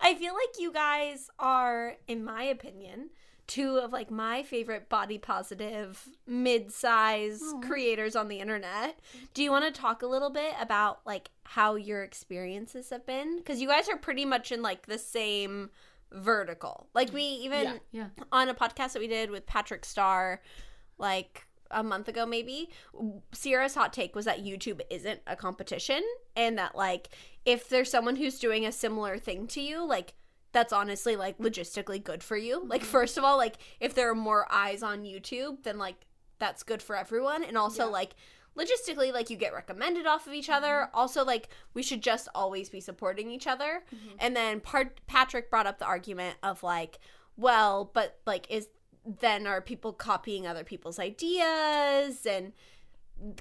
I 0.01 0.15
feel 0.15 0.35
like 0.35 0.59
you 0.59 0.73
guys 0.73 1.29
are, 1.39 1.97
in 2.09 2.25
my 2.25 2.43
opinion, 2.45 3.11
two 3.51 3.79
of 3.79 3.93
like 3.93 4.13
my 4.13 4.45
favorite 4.45 4.89
body 4.89 5.19
positive 5.19 6.09
mid-size 6.25 7.43
creators 7.63 8.15
on 8.15 8.29
the 8.29 8.39
internet. 8.39 9.01
Do 9.35 9.43
you 9.43 9.51
want 9.51 9.65
to 9.65 9.81
talk 9.81 10.03
a 10.03 10.07
little 10.07 10.31
bit 10.31 10.55
about 10.61 11.01
like 11.05 11.31
how 11.43 11.75
your 11.75 12.05
experiences 12.05 12.91
have 12.91 13.05
been? 13.05 13.39
Because 13.39 13.61
you 13.61 13.67
guys 13.67 13.89
are 13.89 13.97
pretty 13.97 14.25
much 14.25 14.53
in 14.53 14.63
like 14.63 14.87
the 14.87 14.99
same 14.99 15.71
vertical. 16.13 16.87
Like 16.95 17.13
we 17.13 17.23
even 17.23 17.65
Yeah. 17.65 17.75
Yeah. 17.91 18.07
on 18.31 18.49
a 18.49 18.55
podcast 18.55 18.93
that 18.93 19.01
we 19.01 19.09
did 19.09 19.31
with 19.31 19.47
Patrick 19.47 19.85
Starr, 19.85 20.41
like 20.97 21.47
a 21.73 21.83
month 21.85 22.09
ago 22.09 22.27
maybe 22.27 22.69
sierra's 23.31 23.77
hot 23.77 23.93
take 23.93 24.17
was 24.17 24.25
that 24.25 24.45
youtube 24.45 24.81
isn't 24.91 25.21
a 25.29 25.37
competition 25.37 26.03
and 26.35 26.59
that 26.59 26.75
like 26.75 27.11
if 27.45 27.69
there's 27.69 27.89
someone 27.89 28.17
who's 28.17 28.41
doing 28.41 28.67
a 28.67 28.73
similar 28.73 29.19
thing 29.19 29.47
to 29.47 29.61
you 29.61 29.87
like 29.87 30.15
that's 30.53 30.73
honestly 30.73 31.17
like 31.17 31.37
mm-hmm. 31.37 31.47
logistically 31.47 32.03
good 32.03 32.23
for 32.23 32.37
you. 32.37 32.63
Like 32.65 32.83
mm-hmm. 32.83 32.91
first 32.91 33.19
of 33.19 33.25
all 33.25 33.37
like 33.37 33.57
if 33.79 33.95
there 33.95 34.11
are 34.11 34.15
more 34.15 34.47
eyes 34.51 34.83
on 34.83 35.05
youtube 35.05 35.63
then 35.63 35.79
like 35.79 36.07
that's 36.39 36.63
good 36.63 36.83
for 36.83 36.97
everyone. 36.97 37.45
And 37.45 37.57
also 37.57 37.91
like 37.91 38.15
logistically 38.57 39.13
like 39.13 39.31
you 39.31 39.37
get 39.37 39.55
recommended 39.55 40.07
off 40.07 40.27
of 40.27 40.33
each 40.33 40.49
mm-hmm. 40.49 40.65
other. 40.65 40.91
Also 40.95 41.25
like 41.25 41.49
we 41.75 41.83
should 41.83 42.03
just 42.03 42.29
always 42.35 42.69
be 42.69 42.81
supporting 42.81 43.31
each 43.31 43.47
other. 43.47 43.85
And 44.19 44.35
then 44.35 44.61
part 44.61 45.01
patrick 45.07 45.51
brought 45.51 45.67
up 45.67 45.79
the 45.79 45.87
argument 45.87 46.37
of 46.43 46.63
like 46.63 46.99
well 47.37 47.91
but 47.93 48.19
like 48.27 48.51
is 48.51 48.69
then 49.05 49.47
are 49.47 49.61
people 49.61 49.93
copying 49.93 50.47
other 50.47 50.65
people's 50.65 50.99
ideas? 50.99 52.27
And 52.27 52.53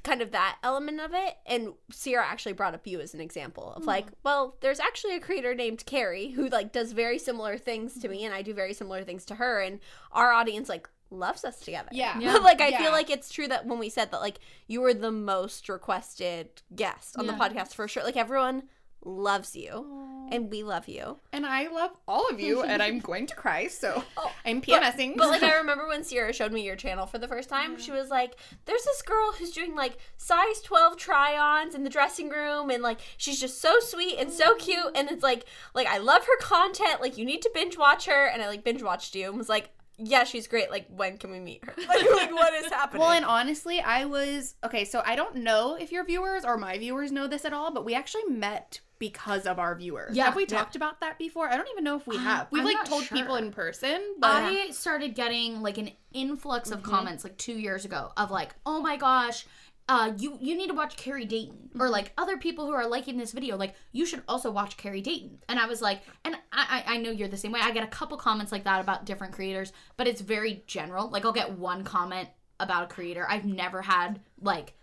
kind 0.03 0.21
of 0.21 0.31
that 0.31 0.57
element 0.63 0.99
of 0.99 1.11
it 1.13 1.37
and 1.45 1.73
sierra 1.91 2.25
actually 2.25 2.53
brought 2.53 2.73
up 2.73 2.85
you 2.85 2.99
as 2.99 3.13
an 3.13 3.21
example 3.21 3.71
of 3.71 3.81
mm-hmm. 3.81 3.87
like 3.87 4.07
well 4.23 4.55
there's 4.61 4.79
actually 4.79 5.15
a 5.15 5.19
creator 5.19 5.55
named 5.55 5.85
carrie 5.85 6.29
who 6.29 6.49
like 6.49 6.71
does 6.71 6.91
very 6.91 7.17
similar 7.17 7.57
things 7.57 7.97
to 7.97 8.07
me 8.07 8.17
mm-hmm. 8.17 8.25
and 8.27 8.33
i 8.33 8.41
do 8.41 8.53
very 8.53 8.73
similar 8.73 9.03
things 9.03 9.25
to 9.25 9.35
her 9.35 9.61
and 9.61 9.79
our 10.11 10.31
audience 10.31 10.69
like 10.69 10.89
loves 11.11 11.43
us 11.43 11.59
together 11.59 11.89
Yeah. 11.91 12.19
Yeah. 12.19 12.33
like 12.43 12.61
i 12.61 12.67
Yeah. 12.67 12.77
feel 12.79 12.91
like 12.91 13.09
it's 13.09 13.29
true 13.31 13.47
that 13.47 13.65
when 13.65 13.79
we 13.79 13.89
said 13.89 14.11
that 14.11 14.21
like 14.21 14.39
you 14.67 14.81
were 14.81 14.93
the 14.93 15.11
most 15.11 15.67
requested 15.69 16.49
guest 16.75 17.17
on 17.17 17.25
Yeah. 17.25 17.31
the 17.31 17.37
podcast 17.37 17.73
for 17.73 17.87
sure 17.87 18.03
like 18.03 18.17
everyone 18.17 18.63
loves 19.03 19.55
you 19.55 19.99
and 20.31 20.51
we 20.51 20.63
love 20.63 20.87
you 20.87 21.17
And 21.33 21.45
I 21.45 21.67
love 21.69 21.91
all 22.07 22.27
of 22.29 22.39
you, 22.39 22.61
and 22.61 22.81
I'm 22.83 22.99
going 23.09 23.25
to 23.27 23.35
cry, 23.35 23.67
so 23.67 24.03
Oh, 24.17 24.31
I'm 24.45 24.61
PMSing. 24.61 25.17
But 25.17 25.29
like 25.29 25.43
I 25.43 25.55
remember 25.57 25.87
when 25.87 26.03
Sierra 26.03 26.33
showed 26.33 26.51
me 26.51 26.63
your 26.65 26.75
channel 26.75 27.05
for 27.05 27.17
the 27.17 27.27
first 27.27 27.49
time, 27.49 27.79
she 27.79 27.91
was 27.91 28.09
like, 28.09 28.35
"There's 28.65 28.83
this 28.83 29.01
girl 29.01 29.33
who's 29.33 29.51
doing 29.51 29.75
like 29.75 29.97
size 30.17 30.61
12 30.63 30.97
try-ons 30.97 31.73
in 31.75 31.83
the 31.83 31.89
dressing 31.89 32.29
room, 32.29 32.69
and 32.69 32.83
like 32.83 32.99
she's 33.17 33.39
just 33.39 33.59
so 33.61 33.79
sweet 33.79 34.17
and 34.19 34.31
so 34.31 34.55
cute, 34.55 34.91
and 34.95 35.09
it's 35.09 35.23
like, 35.23 35.45
like 35.73 35.87
I 35.87 35.97
love 35.97 36.25
her 36.25 36.37
content. 36.41 37.01
Like 37.01 37.17
you 37.17 37.25
need 37.25 37.41
to 37.41 37.51
binge 37.53 37.77
watch 37.77 38.05
her." 38.05 38.27
And 38.27 38.41
I 38.41 38.47
like 38.47 38.63
binge 38.63 38.83
watched 38.83 39.15
you 39.15 39.29
and 39.29 39.37
was 39.37 39.49
like, 39.49 39.71
"Yeah, 39.97 40.25
she's 40.25 40.47
great. 40.47 40.69
Like 40.69 40.85
when 40.89 41.17
can 41.17 41.31
we 41.31 41.39
meet 41.39 41.63
her? 41.65 41.73
Like, 41.87 42.07
like 42.11 42.31
what 42.31 42.53
is 42.53 42.71
happening?" 42.71 43.01
Well, 43.01 43.11
and 43.11 43.25
honestly, 43.25 43.79
I 43.81 44.05
was 44.05 44.55
okay. 44.63 44.85
So 44.85 45.01
I 45.05 45.15
don't 45.15 45.37
know 45.37 45.75
if 45.75 45.91
your 45.91 46.05
viewers 46.05 46.45
or 46.45 46.57
my 46.57 46.77
viewers 46.77 47.11
know 47.11 47.27
this 47.27 47.45
at 47.45 47.53
all, 47.53 47.71
but 47.71 47.83
we 47.83 47.95
actually 47.95 48.25
met 48.25 48.81
because 48.99 49.45
of 49.45 49.57
our 49.59 49.75
viewers. 49.75 50.15
Yeah. 50.15 50.25
have 50.25 50.35
we 50.35 50.43
Yeah. 50.43 50.57
talked 50.57 50.75
about 50.75 50.99
that 50.99 51.17
before? 51.17 51.49
I 51.49 51.57
don't 51.57 51.69
even 51.71 51.83
know 51.83 51.95
if 51.95 52.05
we 52.05 52.17
have. 52.17 52.47
We've 52.51 52.61
I'm 52.61 52.67
like 52.67 52.85
told 52.85 53.05
sure. 53.05 53.17
people 53.17 53.35
in 53.35 53.51
person, 53.51 54.15
but 54.19 54.29
I 54.43 54.69
started 54.71 55.15
getting 55.15 55.61
like 55.61 55.77
an 55.77 55.91
influx 56.13 56.69
of 56.71 56.83
comments 56.83 57.23
like 57.23 57.37
two 57.37 57.53
years 57.57 57.85
ago 57.85 58.11
of 58.17 58.29
like, 58.29 58.53
oh 58.65 58.81
my 58.81 58.97
gosh, 58.97 59.45
uh, 59.87 60.11
you 60.17 60.37
you 60.39 60.55
need 60.55 60.67
to 60.67 60.75
watch 60.75 60.95
Carrie 60.97 61.25
Dayton 61.25 61.69
or 61.79 61.89
like 61.89 62.13
other 62.17 62.37
people 62.37 62.67
who 62.67 62.73
are 62.73 62.85
liking 62.87 63.17
this 63.17 63.31
video, 63.31 63.57
like 63.57 63.73
you 63.91 64.05
should 64.05 64.21
also 64.27 64.51
watch 64.51 64.77
Carrie 64.77 65.01
Dayton. 65.01 65.39
And 65.49 65.59
I 65.59 65.65
was 65.65 65.81
like, 65.81 66.01
and 66.23 66.35
I 66.51 66.83
I 66.87 66.93
I 66.93 66.97
know 66.97 67.09
you're 67.09 67.27
the 67.27 67.37
same 67.37 67.51
way. 67.51 67.59
I 67.63 67.71
get 67.71 67.83
a 67.83 67.87
couple 67.87 68.15
comments 68.17 68.51
like 68.51 68.65
that 68.65 68.81
about 68.81 69.05
different 69.05 69.33
creators, 69.33 69.73
but 69.97 70.07
it's 70.07 70.21
very 70.21 70.63
general. 70.67 71.09
Like 71.09 71.25
I'll 71.25 71.31
get 71.31 71.57
one 71.57 71.83
comment 71.83 72.29
about 72.59 72.83
a 72.83 72.87
creator. 72.87 73.25
I've 73.27 73.45
never 73.45 73.81
had 73.81 74.19
like 74.41 74.75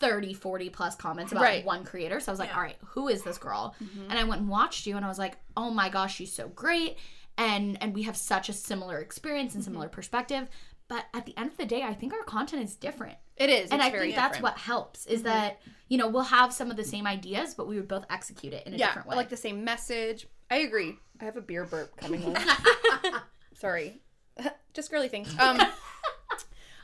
30 0.00 0.34
40 0.34 0.70
plus 0.70 0.96
comments 0.96 1.32
about 1.32 1.44
Right. 1.44 1.64
one 1.64 1.84
creator 1.84 2.20
so 2.20 2.30
i 2.30 2.32
was 2.32 2.38
like 2.38 2.48
Yeah. 2.48 2.56
all 2.56 2.62
right 2.62 2.76
who 2.84 3.08
is 3.08 3.22
this 3.22 3.38
girl 3.38 3.74
mm-hmm. 3.82 4.10
and 4.10 4.18
i 4.18 4.24
went 4.24 4.40
and 4.40 4.50
watched 4.50 4.86
you 4.86 4.96
and 4.96 5.04
i 5.04 5.08
was 5.08 5.18
like 5.18 5.36
oh 5.56 5.70
my 5.70 5.88
gosh 5.88 6.16
she's 6.16 6.32
so 6.32 6.48
great 6.48 6.96
and 7.38 7.78
and 7.82 7.94
we 7.94 8.02
have 8.02 8.16
such 8.16 8.48
a 8.48 8.52
similar 8.52 8.98
experience 8.98 9.54
and 9.54 9.62
mm-hmm. 9.62 9.72
similar 9.72 9.88
perspective 9.88 10.48
but 10.88 11.04
at 11.14 11.26
the 11.26 11.36
end 11.38 11.50
of 11.50 11.56
the 11.56 11.66
day 11.66 11.82
i 11.82 11.94
think 11.94 12.12
our 12.12 12.22
content 12.24 12.62
is 12.62 12.74
different 12.74 13.16
it 13.36 13.50
is. 13.50 13.70
and 13.70 13.80
i 13.82 13.90
think 13.90 14.14
that's 14.14 14.36
different. 14.36 14.42
what 14.42 14.58
helps 14.58 15.06
is 15.06 15.20
mm-hmm. 15.20 15.28
that 15.28 15.60
you 15.90 15.98
know 15.98 16.08
we'll 16.08 16.22
have 16.22 16.52
some 16.52 16.70
of 16.70 16.76
the 16.76 16.84
same 16.84 17.06
ideas 17.06 17.54
but 17.54 17.68
we 17.68 17.76
would 17.76 17.88
both 17.88 18.06
execute 18.08 18.54
it 18.54 18.66
in 18.66 18.72
a 18.72 18.76
yeah, 18.76 18.86
different 18.86 19.08
way 19.08 19.16
like 19.16 19.28
the 19.28 19.36
same 19.36 19.62
message. 19.64 20.26
I 20.50 20.58
agree. 20.58 20.96
I 21.20 21.24
have 21.24 21.36
a 21.36 21.42
beer 21.42 21.64
burp 21.64 21.94
coming 21.96 22.24
on. 22.36 22.36
Sorry. 23.54 24.00
Just 24.74 24.90
girly 24.90 25.08
things. 25.08 25.34
Um 25.38 25.60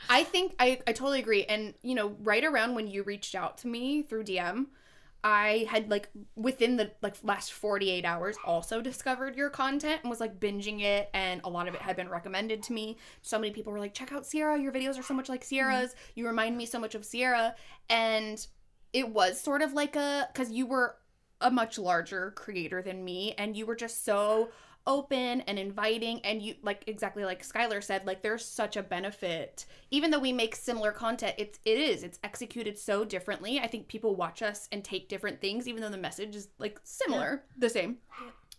I 0.09 0.25
think 0.25 0.55
I, 0.59 0.81
I 0.87 0.93
totally 0.93 1.21
agree. 1.21 1.45
And 1.45 1.75
you 1.83 1.95
know, 1.95 2.17
right 2.23 2.45
around 2.45 2.75
when 2.75 2.87
you 2.87 3.03
reached 3.03 3.35
out 3.35 3.59
to 3.59 3.69
me 3.69 4.03
through 4.03 4.25
DM, 4.25 4.67
I 5.25 5.67
had 5.69 5.91
like 5.91 6.09
within 6.37 6.77
the 6.77 6.93
like 7.03 7.17
last 7.25 7.53
48 7.53 8.05
hours 8.05 8.37
also 8.45 8.81
discovered 8.81 9.35
your 9.35 9.51
content 9.51 10.01
and 10.03 10.11
was 10.11 10.21
like 10.21 10.39
binging 10.39 10.83
it 10.83 11.11
and 11.15 11.41
a 11.43 11.51
lot 11.51 11.67
of 11.67 11.75
it 11.75 11.83
had 11.83 11.97
been 11.97 12.09
recommended 12.09 12.63
to 12.65 12.73
me. 12.73 12.97
So 13.23 13.39
many 13.39 13.53
people 13.53 13.73
were 13.73 13.81
like, 13.81 13.93
check 13.93 14.13
out 14.13 14.25
Sierra, 14.25 14.57
your 14.57 14.73
videos 14.73 14.99
are 14.99 15.03
so 15.03 15.15
much 15.15 15.29
like 15.29 15.41
mm-hmm. 15.41 15.49
Sierra's. 15.49 15.97
You 16.15 16.27
remind 16.27 16.57
me 16.57 16.65
so 16.65 16.79
much 16.79 16.95
of 16.95 17.05
Sierra. 17.05 17.57
And 17.91 18.47
it 18.93 19.09
was 19.09 19.41
sort 19.41 19.63
of 19.63 19.73
like 19.73 19.97
a 19.97 20.29
because 20.33 20.53
you 20.53 20.65
were 20.65 20.97
a 21.41 21.51
much 21.51 21.79
larger 21.79 22.31
creator 22.31 22.81
than 22.81 23.05
me 23.05 23.35
and 23.37 23.57
you 23.57 23.67
were 23.67 23.77
just 23.77 24.05
so 24.05 24.49
open 24.87 25.41
and 25.43 25.59
inviting 25.59 26.21
and 26.21 26.41
you 26.41 26.55
like 26.63 26.85
exactly 26.87 27.25
like 27.25 27.47
Skylar 27.47 27.83
said 27.83 28.07
like 28.07 28.23
there's 28.23 28.45
such 28.45 28.77
a 28.77 28.83
benefit. 28.83 29.67
Even 29.91 30.11
though 30.11 30.19
we 30.19 30.33
make 30.33 30.55
similar 30.55 30.93
content 30.93 31.35
it's 31.39 31.59
it 31.65 31.79
is 31.79 32.03
it's 32.03 32.19
executed 32.23 32.79
so 32.79 33.05
differently. 33.05 33.59
I 33.59 33.67
think 33.67 33.89
people 33.89 34.15
watch 34.15 34.43
us 34.43 34.69
and 34.73 34.85
take 34.85 35.09
different 35.09 35.41
things 35.41 35.67
even 35.67 35.83
though 35.83 35.91
the 35.91 35.99
message 35.99 36.37
is 36.37 36.49
like 36.59 36.81
similar 36.85 37.45
the 37.59 37.71
same. 37.71 37.99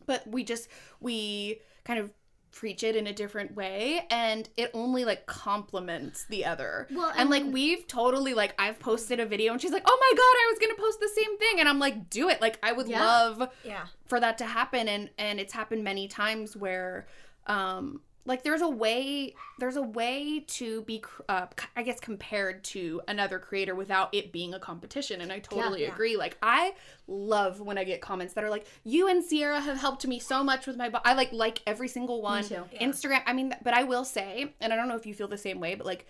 But 0.05 0.27
we 0.27 0.43
just 0.43 0.69
we 0.99 1.61
kind 1.83 1.99
of 1.99 2.11
preach 2.51 2.83
it 2.83 2.95
in 2.95 3.07
a 3.07 3.13
different 3.13 3.55
way 3.55 4.01
and 4.09 4.49
it 4.57 4.71
only 4.73 5.05
like 5.05 5.25
complements 5.25 6.25
the 6.29 6.45
other 6.45 6.87
Well, 6.91 7.11
and 7.15 7.29
like 7.29 7.43
we've 7.45 7.85
totally 7.87 8.33
like 8.33 8.55
i've 8.59 8.79
posted 8.79 9.19
a 9.19 9.25
video 9.25 9.51
and 9.53 9.61
she's 9.61 9.71
like 9.71 9.83
oh 9.85 9.97
my 9.99 10.17
god 10.17 10.21
i 10.23 10.47
was 10.51 10.59
gonna 10.59 10.79
post 10.79 10.99
the 10.99 11.09
same 11.15 11.37
thing 11.37 11.59
and 11.59 11.69
i'm 11.69 11.79
like 11.79 12.09
do 12.09 12.29
it 12.29 12.41
like 12.41 12.57
i 12.63 12.71
would 12.71 12.87
Yeah. 12.87 13.01
love 13.03 13.49
yeah. 13.63 13.85
for 14.05 14.19
that 14.19 14.37
to 14.39 14.45
happen 14.45 14.87
and 14.87 15.09
and 15.17 15.39
it's 15.39 15.53
happened 15.53 15.83
many 15.83 16.07
times 16.07 16.55
where 16.57 17.07
um 17.47 18.01
like 18.27 18.43
there's 18.43 18.61
a 18.61 18.69
way 18.69 19.33
there's 19.57 19.77
a 19.77 19.81
way 19.81 20.43
to 20.45 20.81
be 20.83 21.03
uh, 21.29 21.47
i 21.75 21.81
guess 21.81 21.99
compared 21.99 22.63
to 22.63 23.01
another 23.07 23.39
creator 23.39 23.73
without 23.73 24.13
it 24.13 24.31
being 24.31 24.53
a 24.53 24.59
competition 24.59 25.21
and 25.21 25.31
i 25.31 25.39
totally 25.39 25.83
yeah. 25.83 25.91
agree 25.91 26.15
like 26.17 26.37
i 26.43 26.73
love 27.07 27.59
when 27.59 27.77
i 27.77 27.83
get 27.83 28.01
comments 28.01 28.33
that 28.33 28.43
are 28.43 28.49
like 28.49 28.67
you 28.83 29.07
and 29.07 29.23
sierra 29.23 29.59
have 29.59 29.77
helped 29.77 30.05
me 30.05 30.19
so 30.19 30.43
much 30.43 30.67
with 30.67 30.77
my 30.77 30.89
bo-. 30.89 30.99
i 31.05 31.13
like 31.13 31.31
like 31.31 31.61
every 31.65 31.87
single 31.87 32.21
one 32.21 32.43
too. 32.43 32.63
Yeah. 32.73 32.87
instagram 32.87 33.23
i 33.25 33.33
mean 33.33 33.55
but 33.63 33.73
i 33.73 33.83
will 33.83 34.05
say 34.05 34.53
and 34.61 34.71
i 34.71 34.75
don't 34.75 34.87
know 34.87 34.97
if 34.97 35.05
you 35.05 35.13
feel 35.13 35.27
the 35.27 35.37
same 35.37 35.59
way 35.59 35.73
but 35.73 35.85
like 35.85 36.05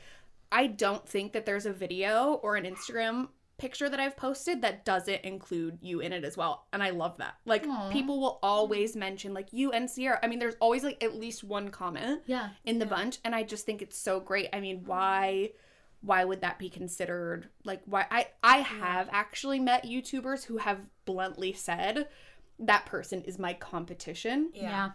i 0.52 0.68
don't 0.68 1.08
think 1.08 1.34
that 1.34 1.46
there's 1.46 1.66
a 1.66 1.74
video 1.74 2.40
or 2.44 2.56
an 2.56 2.66
instagram 2.66 3.30
picture 3.58 3.90
that 3.90 4.00
I've 4.00 4.16
posted 4.16 4.62
that 4.62 4.86
doesn't 4.86 5.22
include 5.24 5.80
you 5.82 6.00
in 6.00 6.14
it 6.14 6.24
as 6.24 6.38
well. 6.38 6.68
And 6.72 6.84
I 6.84 6.92
love 6.92 7.18
that. 7.18 7.36
Like 7.46 7.66
Aw. 7.68 7.90
people 7.92 8.20
will 8.20 8.40
always 8.44 8.96
mention 8.96 9.34
like 9.34 9.52
you 9.52 9.72
and 9.72 9.90
Sierra. 9.90 10.20
I 10.22 10.28
mean, 10.28 10.40
there's 10.40 10.56
always 10.60 10.84
like 10.84 11.04
at 11.04 11.16
least 11.16 11.44
one 11.44 11.70
comment 11.70 12.22
Yeah. 12.28 12.50
in 12.66 12.80
the 12.80 12.86
bunch 12.86 13.18
and 13.26 13.34
I 13.34 13.44
just 13.44 13.66
think 13.66 13.82
it's 13.82 13.98
so 13.98 14.20
great. 14.20 14.50
I 14.54 14.60
mean, 14.60 14.84
why 14.86 15.52
why 16.02 16.24
would 16.24 16.42
that 16.42 16.60
be 16.60 16.70
considered 16.70 17.50
like 17.64 17.82
why 17.86 18.06
I 18.12 18.28
I 18.44 18.58
have 18.58 19.10
actually 19.12 19.60
met 19.60 19.84
YouTubers 19.86 20.46
who 20.46 20.58
have 20.58 20.80
bluntly 21.06 21.54
said 21.54 22.08
that 22.60 22.86
person 22.86 23.22
is 23.24 23.40
my 23.40 23.54
competition. 23.54 24.52
Yeah. 24.54 24.62
Yeah. 24.62 24.90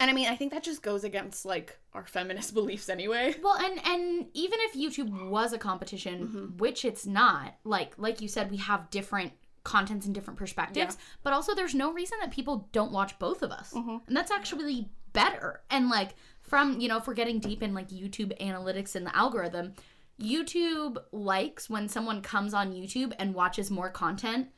And 0.00 0.10
I 0.10 0.14
mean, 0.14 0.28
I 0.28 0.36
think 0.36 0.52
that 0.52 0.62
just 0.62 0.82
goes 0.82 1.04
against 1.04 1.44
like 1.44 1.78
our 1.92 2.06
feminist 2.06 2.54
beliefs 2.54 2.88
anyway. 2.88 3.34
Well, 3.42 3.56
and 3.56 3.80
and 3.86 4.26
even 4.34 4.58
if 4.62 4.74
YouTube 4.74 5.28
was 5.28 5.52
a 5.52 5.58
competition, 5.58 6.26
mm-hmm. 6.26 6.56
which 6.58 6.84
it's 6.84 7.06
not, 7.06 7.54
like 7.64 7.94
like 7.98 8.20
you 8.20 8.28
said, 8.28 8.50
we 8.50 8.58
have 8.58 8.90
different 8.90 9.32
contents 9.64 10.06
and 10.06 10.14
different 10.14 10.38
perspectives, 10.38 10.96
but 11.22 11.32
also 11.32 11.54
there's 11.54 11.74
no 11.74 11.92
reason 11.92 12.18
that 12.20 12.32
people 12.32 12.68
don't 12.72 12.92
watch 12.92 13.18
both 13.18 13.42
of 13.42 13.50
us, 13.50 13.72
mm-hmm. 13.72 13.98
and 14.06 14.16
that's 14.16 14.30
actually 14.30 14.88
better. 15.12 15.62
And 15.70 15.88
like 15.88 16.14
from 16.40 16.80
you 16.80 16.88
know, 16.88 16.98
if 16.98 17.06
we're 17.06 17.14
getting 17.14 17.40
deep 17.40 17.62
in 17.62 17.74
like 17.74 17.88
YouTube 17.88 18.36
analytics 18.40 18.94
and 18.94 19.06
the 19.06 19.16
algorithm, 19.16 19.74
YouTube 20.20 20.98
likes 21.10 21.68
when 21.68 21.88
someone 21.88 22.22
comes 22.22 22.54
on 22.54 22.72
YouTube 22.72 23.12
and 23.18 23.34
watches 23.34 23.70
more 23.70 23.90
content 23.90 24.48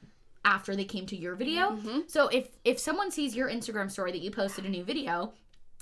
after 0.45 0.76
they 0.76 0.84
came 0.84 1.07
to 1.07 1.16
your 1.16 1.34
video. 1.34 1.70
Mm-hmm. 1.70 2.01
So 2.07 2.28
if 2.28 2.49
if 2.64 2.78
someone 2.78 3.11
sees 3.11 3.34
your 3.34 3.49
Instagram 3.49 3.90
story 3.90 4.12
that 4.12 4.20
you 4.20 4.30
posted 4.30 4.64
a 4.64 4.68
new 4.68 4.84
video 4.84 5.32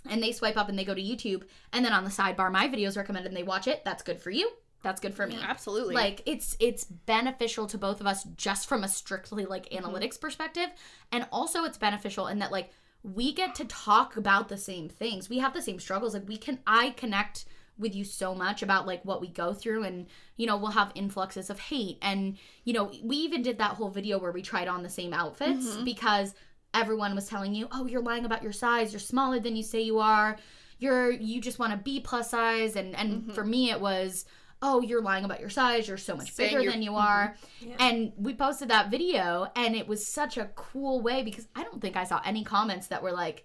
and 0.09 0.23
they 0.23 0.33
swipe 0.33 0.57
up 0.57 0.69
and 0.69 0.79
they 0.79 0.85
go 0.85 0.95
to 0.95 1.03
YouTube 1.03 1.43
and 1.73 1.85
then 1.85 1.93
on 1.93 2.05
the 2.05 2.11
sidebar 2.11 2.51
my 2.51 2.69
videos 2.69 2.97
recommended 2.97 3.29
and 3.29 3.37
they 3.37 3.43
watch 3.43 3.67
it, 3.67 3.85
that's 3.85 4.03
good 4.03 4.21
for 4.21 4.31
you. 4.31 4.51
That's 4.83 5.01
good 5.01 5.15
for 5.15 5.27
me. 5.27 5.39
Absolutely. 5.41 5.95
Like 5.95 6.23
it's 6.27 6.57
it's 6.59 6.85
beneficial 6.85 7.67
to 7.69 7.79
both 7.79 8.01
of 8.01 8.07
us 8.07 8.25
just 8.37 8.69
from 8.69 8.85
a 8.85 8.89
strictly 8.89 9.45
like 9.45 9.69
mm-hmm. 9.69 9.85
analytics 9.85 10.21
perspective 10.21 10.69
and 11.11 11.27
also 11.33 11.65
it's 11.65 11.79
beneficial 11.79 12.27
in 12.27 12.39
that 12.41 12.53
like 12.53 12.71
we 13.03 13.33
get 13.33 13.55
to 13.57 13.65
talk 13.65 14.17
about 14.17 14.49
the 14.49 14.57
same 14.57 14.89
things. 14.89 15.29
We 15.29 15.39
have 15.39 15.55
the 15.55 15.63
same 15.63 15.81
struggles. 15.81 16.15
Like 16.15 16.29
we 16.29 16.37
can 16.37 16.61
I 16.67 16.91
connect 16.91 17.47
with 17.79 17.95
you 17.95 18.05
so 18.05 18.35
much 18.35 18.63
about 18.63 18.87
like 18.87 19.05
what 19.05 19.21
we 19.21 19.29
go 19.29 19.53
through 19.53 19.85
and 19.85 20.07
you 20.37 20.47
know 20.47 20.57
we'll 20.57 20.71
have 20.71 20.93
influxes 20.95 21.51
of 21.51 21.59
hate. 21.59 21.99
And 22.03 22.37
you 22.65 22.73
know 22.73 22.93
we 23.03 23.17
even 23.17 23.43
did 23.43 23.59
that 23.59 23.73
whole 23.73 23.91
video 23.91 24.19
where 24.19 24.33
we 24.33 24.43
tried 24.43 24.69
on 24.69 24.83
the 24.83 24.89
same 24.89 25.13
outfits 25.13 25.67
mm-hmm. 25.67 25.85
because 25.85 26.35
everyone 26.75 27.15
was 27.15 27.27
telling 27.29 27.55
you 27.55 27.69
oh 27.71 27.87
you're 27.87 28.03
lying 28.03 28.25
about 28.25 28.43
your 28.43 28.53
size. 28.53 28.93
You're 28.93 29.01
smaller 29.01 29.41
than 29.41 29.57
you 29.57 29.63
say 29.63 29.81
you 29.81 29.99
are. 29.99 30.39
You're 30.79 31.11
you 31.11 31.41
just 31.41 31.59
want 31.59 31.73
to 31.73 31.79
be 31.79 32.01
plus 32.01 32.31
size. 32.31 32.77
And 32.77 32.95
and 32.95 33.23
mm-hmm. 33.23 33.33
for 33.33 33.45
me 33.45 33.71
it 33.71 33.81
was 33.81 34.25
oh 34.61 34.81
you're 34.81 35.03
lying 35.03 35.25
about 35.25 35.41
your 35.41 35.51
size. 35.51 35.89
You're 35.89 35.97
so 35.97 36.17
much 36.17 36.33
Saying 36.33 36.57
bigger 36.57 36.71
than 36.71 36.83
you 36.83 36.93
mm-hmm. 36.93 37.01
are. 37.01 37.37
And 37.79 38.13
we 38.17 38.35
posted 38.35 38.69
that 38.69 38.91
video 38.91 39.51
and 39.57 39.75
it 39.75 39.89
was 39.89 40.07
such 40.07 40.37
a 40.37 40.51
cool 40.55 41.01
way 41.01 41.23
because 41.23 41.49
i 41.57 41.63
don't 41.65 41.81
think 41.81 41.97
i 41.97 42.05
saw 42.05 42.21
any 42.25 42.45
comments 42.45 42.87
that 42.89 43.03
were 43.03 43.13
like 43.13 43.45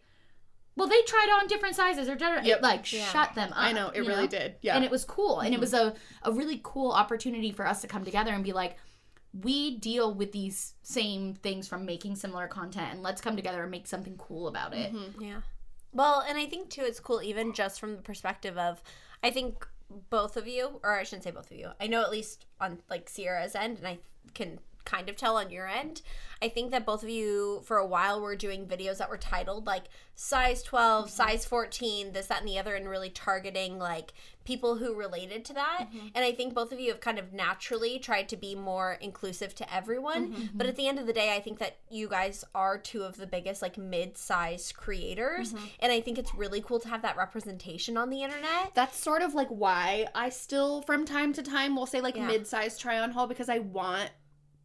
well 0.77 0.87
they 0.87 1.01
tried 1.01 1.27
on 1.41 1.47
different 1.47 1.75
sizes 1.75 2.07
or 2.07 2.15
gender 2.15 2.39
Yep. 2.41 2.61
like 2.61 2.93
Yeah. 2.93 3.05
shut 3.05 3.35
them 3.35 3.49
up 3.51 3.57
I 3.57 3.73
know, 3.73 3.89
it 3.89 3.97
you 4.03 4.07
really 4.07 4.27
did. 4.27 4.55
Yeah. 4.61 4.75
and 4.75 4.85
it 4.85 4.91
was 4.91 5.03
cool 5.03 5.39
and 5.41 5.47
Mm-hmm. 5.47 5.55
it 5.55 5.59
was 5.59 5.73
a, 5.73 5.93
a 6.23 6.31
really 6.31 6.61
cool 6.63 6.91
opportunity 6.91 7.51
for 7.51 7.67
us 7.67 7.81
to 7.81 7.87
come 7.87 8.05
together 8.05 8.31
and 8.31 8.43
be 8.43 8.53
like 8.53 8.77
we 9.33 9.77
deal 9.77 10.13
with 10.13 10.31
these 10.31 10.73
same 10.83 11.33
things 11.35 11.67
from 11.67 11.85
making 11.85 12.15
similar 12.15 12.47
content 12.47 12.93
and 12.93 13.03
let's 13.03 13.19
come 13.21 13.35
together 13.35 13.61
and 13.63 13.71
make 13.71 13.85
something 13.87 14.15
cool 14.17 14.47
about 14.47 14.73
it 14.73 14.93
Mm-hmm. 14.93 15.21
Yeah. 15.21 15.41
Well, 15.93 16.23
and 16.27 16.37
I 16.37 16.45
think 16.45 16.69
too, 16.69 16.81
it's 16.83 16.99
cool 16.99 17.21
even 17.23 17.53
just 17.53 17.79
from 17.79 17.95
the 17.95 18.01
perspective 18.01 18.57
of, 18.57 18.83
I 19.23 19.31
think 19.31 19.65
both 20.09 20.35
of 20.37 20.45
you, 20.47 20.79
or 20.83 20.99
I 20.99 21.03
shouldn't 21.03 21.23
say 21.23 21.31
both 21.31 21.49
of 21.49 21.57
you. 21.57 21.69
I 21.79 21.87
know 21.87 22.01
at 22.03 22.11
least 22.11 22.45
on 22.59 22.79
like 22.89 23.09
Sierra's 23.09 23.55
end, 23.55 23.77
and 23.77 23.87
I 23.87 23.99
can 24.33 24.59
kind 24.87 25.09
of 25.09 25.15
tell 25.15 25.37
on 25.37 25.51
your 25.51 25.67
end. 25.67 26.01
I 26.41 26.49
think 26.49 26.71
that 26.71 26.85
both 26.85 27.03
of 27.03 27.09
you, 27.09 27.61
for 27.65 27.77
a 27.77 27.85
while, 27.85 28.21
were 28.21 28.35
doing 28.35 28.65
videos 28.67 28.97
that 28.97 29.09
were 29.09 29.17
titled 29.17 29.65
like 29.65 29.85
size 30.15 30.61
12, 30.63 31.05
mm-hmm. 31.05 31.11
size 31.11 31.45
14, 31.45 32.13
this, 32.13 32.27
that, 32.27 32.41
and 32.41 32.47
the 32.47 32.59
other, 32.59 32.75
and 32.75 32.87
really 32.87 33.09
targeting 33.09 33.79
like 33.79 34.13
people 34.45 34.77
who 34.77 34.93
related 34.93 35.43
to 35.45 35.53
that. 35.53 35.87
Mm-hmm. 35.89 36.07
And 36.15 36.23
I 36.23 36.31
think 36.31 36.53
both 36.53 36.71
of 36.71 36.79
you 36.79 36.91
have 36.91 37.01
kind 37.01 37.19
of 37.19 37.33
naturally 37.33 37.99
tried 37.99 38.29
to 38.29 38.37
be 38.37 38.55
more 38.55 38.97
inclusive 39.01 39.53
to 39.55 39.73
everyone. 39.73 40.31
Mm-hmm, 40.31 40.45
but 40.53 40.67
at 40.67 40.75
the 40.75 40.87
end 40.87 40.99
of 40.99 41.07
the 41.07 41.11
day, 41.13 41.35
I 41.35 41.41
think 41.41 41.59
that 41.59 41.77
you 41.89 42.07
guys 42.07 42.45
are 42.55 42.77
two 42.77 43.01
of 43.01 43.17
the 43.17 43.27
biggest 43.27 43.61
like 43.61 43.77
mid-sized 43.77 44.75
creators. 44.75 45.53
And 45.79 45.91
I 45.91 46.01
think 46.01 46.17
it's 46.17 46.33
really 46.35 46.61
cool 46.61 46.79
to 46.79 46.87
have 46.87 47.01
that 47.01 47.17
representation 47.17 47.97
on 47.97 48.09
the 48.09 48.23
internet. 48.23 48.73
that's 48.73 48.97
sort 48.97 49.21
of 49.21 49.33
like 49.33 49.49
why 49.49 50.07
I 50.13 50.29
still 50.29 50.81
from 50.83 51.03
time 51.05 51.33
to 51.33 51.41
time 51.41 51.75
will 51.75 51.85
say 51.87 51.99
like 51.99 52.15
Yeah. 52.15 52.27
mid-size 52.27 52.77
try 52.77 52.99
on 52.99 53.11
haul 53.11 53.27
because 53.27 53.49
I 53.49 53.59
want 53.59 54.11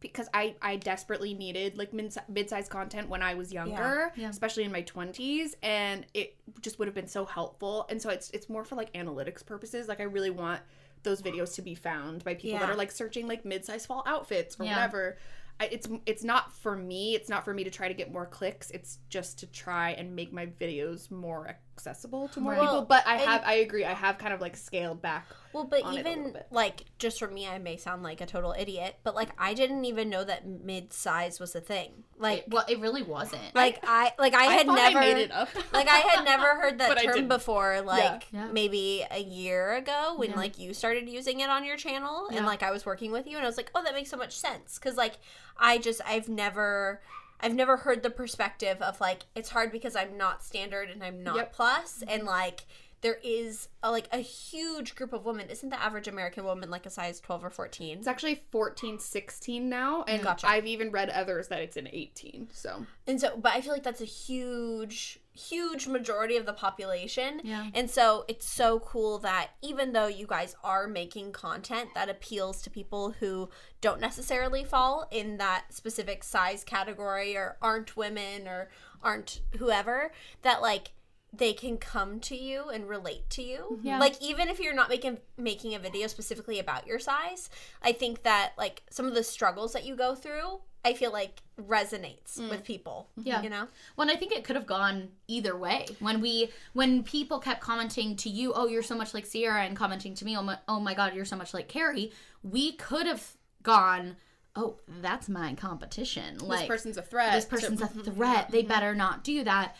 because 0.03 0.27
I 0.33 0.53
I 0.61 0.75
desperately 0.75 1.33
needed 1.33 1.77
like 1.77 1.93
mid 1.93 2.13
mid-size 2.27 2.67
content 2.67 3.09
when 3.09 3.23
I 3.23 3.33
was 3.33 3.51
younger, 3.51 4.11
Yeah. 4.15 4.29
especially 4.29 4.65
in 4.65 4.71
my 4.71 4.83
20s 4.83 5.55
and 5.63 6.05
it 6.13 6.35
just 6.61 6.77
would 6.77 6.87
have 6.87 6.93
been 6.93 7.07
so 7.07 7.25
helpful. 7.25 7.87
And 7.89 7.99
so 7.99 8.09
it's 8.11 8.29
it's 8.31 8.49
more 8.49 8.63
for 8.65 8.75
like 8.75 8.93
analytics 8.93 9.43
purposes. 9.43 9.87
Like 9.87 10.01
I 10.01 10.03
really 10.03 10.29
want 10.29 10.61
those 11.03 11.21
videos 11.21 11.55
to 11.55 11.61
be 11.61 11.73
found 11.73 12.23
by 12.23 12.33
people 12.35 12.59
that 12.59 12.69
are 12.69 12.75
like 12.75 12.91
searching 12.91 13.27
like 13.27 13.43
mid-size 13.45 13.85
fall 13.85 14.03
outfits 14.05 14.59
or 14.59 14.65
Yeah. 14.65 14.75
whatever. 14.75 15.17
I, 15.59 15.65
it's 15.67 15.87
it's 16.05 16.23
not 16.23 16.51
for 16.51 16.75
me. 16.75 17.15
It's 17.15 17.29
not 17.29 17.45
for 17.45 17.53
me 17.53 17.63
to 17.63 17.69
try 17.69 17.87
to 17.87 17.93
get 17.93 18.11
more 18.11 18.25
clicks. 18.25 18.69
It's 18.71 18.99
just 19.09 19.39
to 19.39 19.47
try 19.47 19.91
and 19.91 20.15
make 20.15 20.33
my 20.33 20.47
videos 20.47 21.09
more 21.11 21.57
accessible 21.75 22.27
to 22.29 22.39
more 22.39 22.53
Right. 22.53 22.61
people. 22.61 22.83
But 22.83 23.05
I 23.07 23.13
and- 23.15 23.21
have 23.23 23.41
I 23.45 23.53
agree. 23.55 23.83
I 23.85 23.93
have 23.93 24.17
kind 24.17 24.33
of 24.33 24.41
like 24.41 24.55
scaled 24.55 25.01
back 25.01 25.25
Well, 25.53 25.63
but 25.65 25.81
on 25.83 25.93
it 25.97 26.05
a 26.05 26.09
even 26.09 26.33
bit. 26.33 26.47
like 26.51 26.85
just 26.99 27.19
for 27.19 27.27
me, 27.27 27.47
I 27.47 27.57
may 27.57 27.77
sound 27.77 28.03
like 28.03 28.21
a 28.21 28.25
total 28.25 28.53
idiot, 28.57 28.97
but 29.03 29.15
like 29.15 29.29
I 29.37 29.53
didn't 29.53 29.83
even 29.85 30.09
know 30.09 30.23
that 30.23 30.45
mid-size 30.45 31.39
was 31.39 31.55
a 31.55 31.61
thing. 31.61 32.03
Like, 32.17 32.45
well 32.47 32.63
it 32.69 32.79
really 32.79 33.01
wasn't 33.01 33.53
like 33.55 33.79
I 33.87 34.13
like 34.19 34.33
I, 34.35 34.45
I, 34.45 34.53
had 34.53 34.67
never 34.67 34.99
I 34.99 35.01
made 35.01 35.17
it 35.17 35.31
up. 35.31 35.49
like 35.73 35.89
I 35.89 35.97
had 35.97 36.23
never 36.25 36.55
heard 36.61 36.77
that 36.79 36.97
term 37.03 37.27
before. 37.27 37.81
Like 37.81 38.27
Yeah. 38.31 38.47
maybe 38.51 39.05
a 39.09 39.19
year 39.21 39.73
ago 39.73 40.13
when 40.15 40.31
Yeah. 40.31 40.35
like 40.37 40.59
you 40.59 40.73
started 40.73 41.09
using 41.09 41.39
it 41.39 41.49
on 41.49 41.65
your 41.65 41.77
channel, 41.77 42.27
Yeah. 42.29 42.37
and 42.37 42.45
like 42.45 42.61
I 42.63 42.71
was 42.71 42.85
working 42.85 43.11
with 43.11 43.25
you, 43.27 43.35
and 43.37 43.45
I 43.45 43.49
was 43.49 43.57
like, 43.57 43.71
oh, 43.75 43.83
that 43.83 43.93
makes 43.93 44.09
so 44.11 44.17
much 44.17 44.37
sense 44.37 44.77
because 44.77 44.95
like 44.95 45.15
I 45.57 45.79
just 45.79 46.01
I've 46.05 46.29
never. 46.29 47.01
I've 47.43 47.53
never 47.55 47.77
heard 47.77 48.01
the 48.01 48.09
perspective 48.09 48.81
of 48.81 48.99
like 49.01 49.23
it's 49.35 49.49
hard 49.49 49.71
because 49.71 49.95
I'm 49.95 50.17
not 50.17 50.43
standard 50.43 50.89
and 50.89 51.03
I'm 51.03 51.23
not 51.23 51.35
Yep. 51.35 51.53
plus, 51.53 52.03
and 52.07 52.23
like 52.23 52.65
there 53.01 53.19
is 53.21 53.67
a, 53.83 53.91
like 53.91 54.07
a 54.13 54.19
huge 54.19 54.95
group 54.95 55.11
of 55.11 55.25
women. 55.25 55.49
Isn't 55.49 55.69
the 55.69 55.81
average 55.81 56.07
American 56.07 56.45
woman 56.45 56.69
like 56.69 56.85
a 56.85 56.89
size 56.89 57.19
12 57.19 57.43
or 57.43 57.49
14? 57.49 57.97
It's 57.97 58.07
actually 58.07 58.43
14, 58.51 58.97
16 58.97 59.67
now, 59.69 60.03
and 60.03 60.23
Gotcha. 60.23 60.47
I've 60.47 60.65
even 60.65 60.89
read 60.89 61.09
others 61.09 61.49
that 61.49 61.59
it's 61.59 61.75
an 61.75 61.89
18. 61.91 62.47
So 62.53 62.85
And 63.05 63.19
so, 63.19 63.35
but 63.35 63.51
I 63.53 63.59
feel 63.59 63.73
like 63.73 63.83
that's 63.83 63.99
a 63.99 64.05
huge, 64.05 65.19
huge 65.33 65.87
majority 65.87 66.37
of 66.37 66.45
the 66.45 66.53
population. 66.53 67.41
Yeah. 67.43 67.67
And 67.73 67.89
so 67.89 68.25
it's 68.27 68.47
so 68.47 68.79
cool 68.79 69.17
that 69.19 69.51
even 69.61 69.93
though 69.93 70.07
you 70.07 70.27
guys 70.27 70.55
are 70.63 70.87
making 70.87 71.31
content 71.31 71.89
that 71.95 72.09
appeals 72.09 72.61
to 72.63 72.69
people 72.69 73.15
who 73.19 73.49
don't 73.81 73.99
necessarily 73.99 74.63
fall 74.63 75.07
in 75.11 75.37
that 75.37 75.65
specific 75.69 76.23
size 76.23 76.63
category 76.63 77.35
or 77.35 77.57
aren't 77.61 77.97
women 77.97 78.47
or 78.47 78.69
aren't 79.01 79.41
whoever, 79.57 80.11
that 80.43 80.61
like 80.61 80.91
they 81.35 81.51
can 81.51 81.77
come 81.77 82.19
to 82.19 82.35
you 82.35 82.69
and 82.69 82.87
relate 82.87 83.27
to 83.31 83.41
you. 83.41 83.69
Mm-hmm. 83.71 83.87
Yeah. 83.87 83.99
Like 83.99 84.21
even 84.21 84.49
if 84.49 84.59
you're 84.59 84.75
not 84.75 84.89
making 84.89 85.17
making 85.35 85.73
a 85.73 85.79
video 85.79 86.05
specifically 86.07 86.59
about 86.59 86.85
your 86.85 86.99
size, 86.99 87.49
I 87.81 87.91
think 87.91 88.21
that 88.23 88.53
like 88.57 88.83
some 88.91 89.07
of 89.07 89.15
the 89.15 89.23
struggles 89.23 89.73
that 89.73 89.83
you 89.83 89.95
go 89.95 90.13
through, 90.13 90.61
I 90.85 90.93
feel 90.93 91.11
like 91.11 91.41
resonates 91.59 92.37
with 92.49 92.63
people. 92.63 93.07
Yeah. 93.15 93.41
You 93.41 93.49
know? 93.49 93.67
Well, 93.95 94.09
I 94.09 94.15
think 94.15 94.31
it 94.33 94.43
could 94.43 94.55
have 94.55 94.65
gone 94.65 95.09
either 95.27 95.55
way. 95.55 95.85
When 95.99 96.19
we, 96.19 96.49
when 96.73 97.03
people 97.03 97.39
kept 97.39 97.61
commenting 97.61 98.15
to 98.17 98.29
you, 98.29 98.53
"Oh, 98.53 98.67
you're 98.67 98.83
so 98.83 98.95
much 98.95 99.13
like 99.13 99.25
Sierra," 99.25 99.63
and 99.63 99.75
commenting 99.77 100.13
to 100.15 100.25
me, 100.25 100.35
"Oh 100.37 100.41
my, 100.43 100.57
oh 100.67 100.79
my 100.79 100.93
God, 100.93 101.13
you're 101.15 101.25
so 101.25 101.35
much 101.37 101.53
like 101.53 101.67
Carrie," 101.67 102.11
we 102.43 102.73
could 102.73 103.05
have 103.07 103.25
gone, 103.61 104.17
"Oh, 104.55 104.75
that's 105.01 105.29
my 105.29 105.53
competition." 105.53 106.33
this 106.35 106.43
Like 106.43 106.67
person's 106.67 106.97
a 106.97 107.01
threat. 107.01 107.33
this 107.33 107.45
to- 107.45 107.49
person's 107.51 107.81
a 107.81 107.87
threat. 108.11 108.51
They 108.51 108.63
better 108.63 108.93
not 108.93 109.23
do 109.23 109.43
that. 109.45 109.75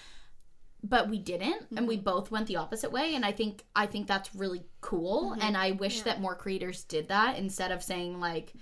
But 0.86 1.10
we 1.10 1.18
didn't, 1.18 1.62
and 1.70 1.80
Mm-hmm. 1.80 1.86
we 1.86 1.96
both 1.98 2.30
went 2.30 2.48
the 2.48 2.58
opposite 2.58 2.92
way. 2.92 3.16
And 3.16 3.24
I 3.26 3.32
think 3.32 3.64
I 3.76 3.86
think 3.86 4.06
that's 4.08 4.36
really 4.36 4.64
cool. 4.82 5.32
Mm-hmm. 5.32 5.42
And 5.42 5.56
I 5.58 5.72
wish 5.72 6.02
that 6.02 6.20
more 6.20 6.36
creators 6.36 6.84
did 6.84 7.08
that 7.08 7.38
instead 7.38 7.72
of 7.72 7.82
saying 7.82 8.20
like, 8.20 8.54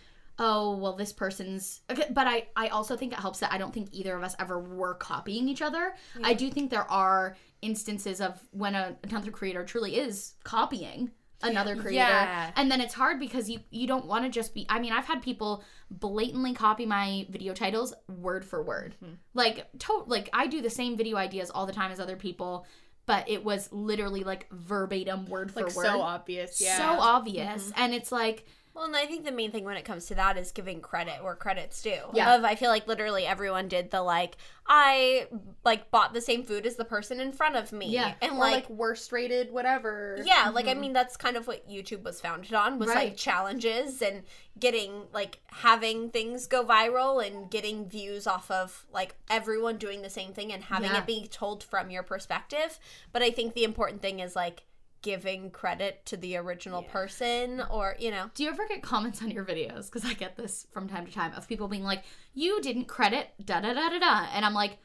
"Oh, 0.41 0.75
well, 0.75 0.95
this 0.97 1.13
person's." 1.13 1.81
Okay, 1.89 2.07
but 2.11 2.27
I 2.27 2.47
I 2.55 2.67
also 2.69 2.97
think 2.97 3.13
it 3.13 3.19
helps 3.19 3.39
that 3.39 3.53
I 3.53 3.57
don't 3.57 3.73
think 3.73 3.89
either 3.91 4.15
of 4.17 4.23
us 4.23 4.35
ever 4.39 4.59
were 4.59 4.95
copying 4.95 5.47
each 5.47 5.61
other. 5.61 5.93
I 6.23 6.33
do 6.33 6.49
think 6.51 6.69
there 6.71 6.89
are 6.91 7.37
instances 7.61 8.19
of 8.21 8.39
when 8.51 8.73
a, 8.75 8.97
another 9.03 9.31
creator 9.31 9.63
truly 9.63 9.97
is 9.97 10.33
copying 10.43 11.11
another 11.43 11.75
creator 11.75 11.95
Yeah. 11.95 12.51
and 12.55 12.69
then 12.71 12.81
it's 12.81 12.93
hard 12.93 13.19
because 13.19 13.49
you 13.49 13.59
you 13.71 13.87
don't 13.87 14.05
want 14.05 14.25
to 14.25 14.29
just 14.29 14.53
be 14.53 14.65
i 14.69 14.77
mean 14.79 14.93
i've 14.93 15.05
had 15.05 15.23
people 15.23 15.63
blatantly 15.89 16.53
copy 16.53 16.85
my 16.85 17.25
video 17.31 17.53
titles 17.55 17.95
word 18.07 18.45
for 18.45 18.61
word 18.61 18.95
Mm-hmm. 19.03 19.13
like 19.33 19.67
to 19.79 20.03
like 20.05 20.29
i 20.33 20.45
do 20.45 20.61
the 20.61 20.69
same 20.69 20.95
video 20.97 21.17
ideas 21.17 21.49
all 21.49 21.65
the 21.65 21.73
time 21.73 21.91
as 21.91 21.99
other 21.99 22.15
people 22.15 22.65
but 23.07 23.27
it 23.27 23.43
was 23.43 23.69
literally 23.71 24.23
like 24.23 24.47
verbatim 24.51 25.25
word 25.25 25.55
like 25.55 25.71
for 25.71 25.77
word 25.77 25.85
so 25.87 26.01
obvious. 26.01 26.61
Yeah. 26.61 26.77
Mm-hmm. 26.77 26.99
so 26.99 27.03
obvious 27.03 27.71
and 27.75 27.93
it's 27.95 28.11
like 28.11 28.45
Well, 28.73 28.85
and 28.85 28.95
I 28.95 29.05
think 29.05 29.25
the 29.25 29.31
main 29.31 29.51
thing 29.51 29.65
when 29.65 29.75
it 29.75 29.83
comes 29.83 30.05
to 30.07 30.15
that 30.15 30.37
is 30.37 30.51
giving 30.51 30.79
credit 30.79 31.21
where 31.23 31.35
credit's 31.35 31.81
due. 31.81 31.99
Yeah. 32.13 32.35
Of 32.35 32.45
I 32.45 32.55
feel 32.55 32.69
like 32.69 32.87
literally 32.87 33.25
everyone 33.25 33.67
did 33.67 33.91
the 33.91 34.01
like 34.01 34.37
I 34.65 35.27
like 35.65 35.91
bought 35.91 36.13
the 36.13 36.21
same 36.21 36.43
food 36.43 36.65
as 36.65 36.77
the 36.77 36.85
person 36.85 37.19
in 37.19 37.33
front 37.33 37.57
of 37.57 37.73
me. 37.73 37.87
Yeah. 37.87 38.13
And 38.21 38.37
like, 38.37 38.53
like, 38.53 38.69
worst 38.69 39.11
rated, 39.11 39.51
whatever. 39.51 40.21
yeah, 40.23 40.49
like 40.53 40.67
I 40.67 40.71
mm-hmm. 40.71 40.81
mean 40.81 40.93
that's 40.93 41.17
kind 41.17 41.35
of 41.35 41.47
what 41.47 41.69
YouTube 41.69 42.03
was 42.03 42.21
founded 42.21 42.53
on 42.53 42.79
was 42.79 42.87
Right. 42.87 43.09
like 43.09 43.17
challenges 43.17 44.01
and 44.01 44.23
getting 44.57 45.03
like 45.11 45.39
having 45.47 46.09
things 46.09 46.47
go 46.47 46.63
viral 46.63 47.25
and 47.25 47.51
getting 47.51 47.89
views 47.89 48.25
off 48.25 48.49
of 48.49 48.85
like 48.93 49.15
everyone 49.29 49.77
doing 49.77 50.01
the 50.01 50.09
same 50.09 50.31
thing 50.31 50.53
and 50.53 50.63
having 50.63 50.91
Yeah. 50.91 50.99
it 50.99 51.05
be 51.05 51.27
told 51.27 51.61
from 51.63 51.89
your 51.91 52.03
perspective. 52.03 52.79
But 53.11 53.21
I 53.21 53.31
think 53.31 53.53
the 53.53 53.65
important 53.65 54.01
thing 54.01 54.21
is 54.21 54.35
like 54.35 54.63
giving 55.01 55.49
credit 55.51 56.05
to 56.05 56.17
the 56.17 56.37
original 56.37 56.83
person 56.83 57.61
or, 57.71 57.95
you 57.99 58.11
know. 58.11 58.29
Do 58.35 58.43
you 58.43 58.49
ever 58.49 58.67
get 58.67 58.83
comments 58.83 59.21
on 59.21 59.31
your 59.31 59.43
videos? 59.45 59.85
Because 59.85 60.05
I 60.05 60.13
get 60.13 60.35
this 60.37 60.67
from 60.71 60.87
time 60.87 61.05
to 61.05 61.11
time 61.11 61.33
of 61.35 61.47
people 61.47 61.67
being 61.67 61.83
like, 61.83 62.03
"You 62.33 62.61
didn't 62.61 62.85
credit 62.85 63.29
da 63.43 63.59
da 63.61 63.73
da 63.73 63.89
da 63.89 63.99
da," 63.99 64.25
and 64.33 64.45
I'm 64.45 64.53
like, 64.53 64.77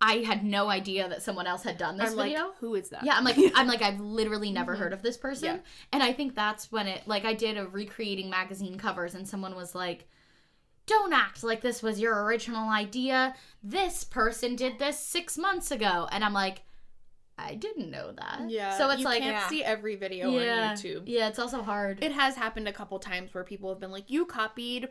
I 0.00 0.18
had 0.18 0.44
no 0.44 0.68
idea 0.68 1.08
that 1.08 1.22
someone 1.22 1.46
else 1.48 1.64
had 1.64 1.76
done 1.76 1.98
this 1.98 2.12
I'm 2.12 2.16
video. 2.16 2.46
like, 2.46 2.56
who 2.60 2.74
is 2.76 2.88
that? 2.90 3.04
Yeah, 3.04 3.16
I'm 3.16 3.24
like, 3.24 3.36
I'm 3.56 3.66
like, 3.74 3.82
I've 3.82 3.98
literally 4.00 4.52
never 4.52 4.72
Mm-hmm. 4.74 4.82
heard 4.82 4.92
of 4.92 5.02
this 5.02 5.16
person. 5.16 5.56
Yeah. 5.56 5.60
And 5.92 6.02
I 6.04 6.12
think 6.12 6.36
that's 6.36 6.70
when 6.70 6.86
it, 6.86 7.02
like, 7.06 7.24
I 7.24 7.34
did 7.34 7.58
a 7.58 7.66
recreating 7.66 8.30
magazine 8.30 8.78
covers, 8.78 9.14
and 9.16 9.26
someone 9.26 9.56
was 9.56 9.74
like, 9.74 10.06
don't 10.86 11.12
act 11.12 11.42
like 11.42 11.60
this 11.62 11.82
was 11.82 11.98
your 12.00 12.22
original 12.24 12.70
idea. 12.70 13.34
This 13.62 14.04
person 14.04 14.54
did 14.56 14.78
this 14.78 14.98
six 14.98 15.36
months 15.36 15.70
ago. 15.72 16.08
And 16.12 16.24
I'm 16.24 16.32
like, 16.32 16.62
I 17.38 17.54
didn't 17.54 17.90
know 17.90 18.12
that. 18.12 18.42
Yeah. 18.48 18.76
So 18.76 18.90
it's 18.90 18.98
you 19.00 19.04
like, 19.04 19.20
can't 19.22 19.36
Yeah. 19.36 19.48
see 19.48 19.62
every 19.64 19.94
video 19.96 20.30
yeah. 20.30 20.70
on 20.70 20.76
YouTube. 20.76 21.04
Yeah, 21.06 21.28
it's 21.28 21.38
also 21.38 21.62
hard. 21.62 22.02
It 22.02 22.12
has 22.12 22.34
happened 22.36 22.66
a 22.68 22.72
couple 22.72 22.98
times 22.98 23.32
where 23.32 23.44
people 23.44 23.70
have 23.70 23.78
been 23.80 23.92
like, 23.92 24.10
"You 24.10 24.26
copied 24.26 24.88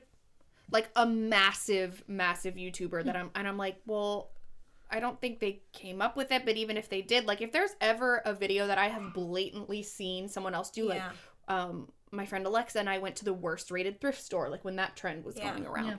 like 0.71 0.89
a 0.95 1.05
massive, 1.05 2.03
massive 2.07 2.55
YouTuber 2.55 3.03
that 3.05 3.15
I'm," 3.15 3.31
and 3.35 3.47
I'm 3.47 3.57
like, 3.57 3.81
"Well, 3.85 4.31
I 4.89 4.99
don't 5.01 5.19
think 5.19 5.39
they 5.39 5.61
came 5.73 6.01
up 6.01 6.15
with 6.15 6.31
it, 6.31 6.45
but 6.45 6.55
even 6.55 6.77
if 6.77 6.87
they 6.87 7.01
did, 7.01 7.25
like, 7.25 7.41
if 7.41 7.51
there's 7.51 7.75
ever 7.81 8.21
a 8.25 8.33
video 8.33 8.67
that 8.67 8.77
I 8.77 8.87
have 8.87 9.13
blatantly 9.13 9.83
seen 9.83 10.29
someone 10.29 10.55
else 10.55 10.69
do, 10.71 10.87
like, 10.87 10.99
Yeah. 10.99 11.11
um, 11.49 11.91
my 12.11 12.25
friend 12.25 12.45
Alexa 12.45 12.79
and 12.79 12.89
I 12.89 12.99
went 12.99 13.17
to 13.17 13.25
the 13.25 13.33
worst 13.33 13.69
rated 13.69 13.99
thrift 13.99 14.21
store, 14.21 14.49
like 14.49 14.63
when 14.63 14.77
that 14.77 14.95
trend 14.95 15.25
was 15.25 15.37
Yeah. 15.37 15.51
going 15.51 15.65
around." 15.65 15.87
Yeah. 15.87 15.97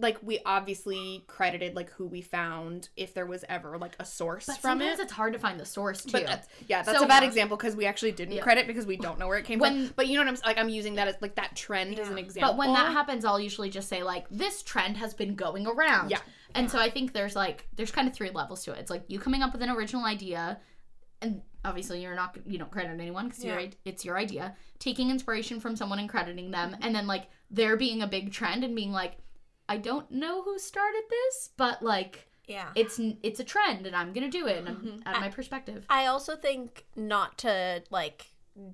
Like 0.00 0.18
we 0.22 0.40
obviously 0.46 1.24
credited 1.26 1.74
like 1.76 1.90
who 1.90 2.06
we 2.06 2.20
found 2.22 2.88
if 2.96 3.12
there 3.14 3.26
was 3.26 3.44
ever 3.48 3.76
like 3.78 3.96
a 4.00 4.04
source 4.04 4.46
but 4.46 4.56
from 4.58 4.78
sometimes 4.78 4.98
it. 4.98 5.02
it's 5.04 5.12
hard 5.12 5.32
to 5.34 5.38
find 5.38 5.58
the 5.60 5.66
source 5.66 6.04
too. 6.04 6.12
But 6.12 6.26
that's, 6.26 6.48
yeah, 6.68 6.82
that's 6.82 6.98
So- 6.98 7.04
a 7.04 7.08
bad 7.08 7.22
example 7.22 7.56
because 7.56 7.76
we 7.76 7.86
actually 7.86 8.12
didn't 8.12 8.34
Yeah. 8.34 8.42
credit 8.42 8.66
because 8.66 8.86
we 8.86 8.96
don't 8.96 9.18
know 9.18 9.28
where 9.28 9.38
it 9.38 9.44
came 9.44 9.58
When- 9.58 9.86
from. 9.86 9.94
But 9.96 10.06
you 10.08 10.14
know 10.18 10.24
what 10.24 10.28
I'm 10.28 10.40
like? 10.46 10.58
I'm 10.58 10.68
using 10.68 10.94
that 10.94 11.08
as 11.08 11.16
like 11.20 11.34
that 11.36 11.54
trend 11.56 11.98
as 11.98 12.08
an 12.08 12.16
Yeah. 12.18 12.24
example. 12.24 12.52
But 12.52 12.58
when 12.58 12.72
that 12.74 12.92
happens, 12.92 13.24
I'll 13.24 13.40
usually 13.40 13.70
just 13.70 13.88
say 13.88 14.02
like, 14.02 14.26
"This 14.30 14.62
trend 14.62 14.96
has 14.96 15.14
been 15.14 15.34
going 15.34 15.66
around." 15.66 16.10
Yeah. 16.10 16.20
And 16.54 16.70
so 16.70 16.78
I 16.78 16.90
think 16.90 17.12
there's 17.12 17.36
like 17.36 17.68
there's 17.76 17.90
kind 17.92 18.08
of 18.08 18.14
three 18.14 18.30
levels 18.30 18.64
to 18.64 18.72
it. 18.72 18.78
It's 18.78 18.90
like 18.90 19.04
you 19.08 19.18
coming 19.18 19.42
up 19.42 19.52
with 19.52 19.62
an 19.62 19.70
original 19.70 20.04
idea, 20.04 20.58
and 21.22 21.42
obviously 21.64 22.02
you're 22.02 22.14
not 22.14 22.36
you 22.46 22.58
don't 22.58 22.70
credit 22.70 22.90
anyone 22.90 23.28
because 23.28 23.44
Yeah. 23.44 23.66
it's 23.84 24.04
your 24.04 24.16
idea. 24.18 24.56
Taking 24.78 25.10
inspiration 25.10 25.60
from 25.60 25.76
someone 25.76 25.98
and 25.98 26.08
crediting 26.08 26.50
them, 26.50 26.76
and 26.80 26.94
then 26.94 27.06
like 27.06 27.28
there 27.50 27.76
being 27.76 28.00
a 28.02 28.06
big 28.06 28.32
trend 28.32 28.64
and 28.64 28.74
being 28.74 28.92
like, 28.92 29.18
I 29.70 29.76
don't 29.76 30.10
know 30.10 30.42
who 30.42 30.58
started 30.58 31.02
this, 31.08 31.50
but 31.56 31.82
like 31.82 32.28
Yeah. 32.46 32.70
it's 32.74 33.00
it's 33.22 33.38
a 33.40 33.44
trend 33.44 33.86
and 33.86 33.94
I'm 33.94 34.12
gonna 34.12 34.28
do 34.28 34.46
it 34.48 34.58
and 34.58 34.68
I'm 34.68 34.76
Mm-hmm. 34.76 35.08
out 35.08 35.14
of 35.14 35.20
my 35.20 35.30
perspective. 35.30 35.86
I 35.88 36.06
also 36.06 36.34
think 36.36 36.84
not 36.96 37.38
to 37.38 37.82
like 37.90 38.29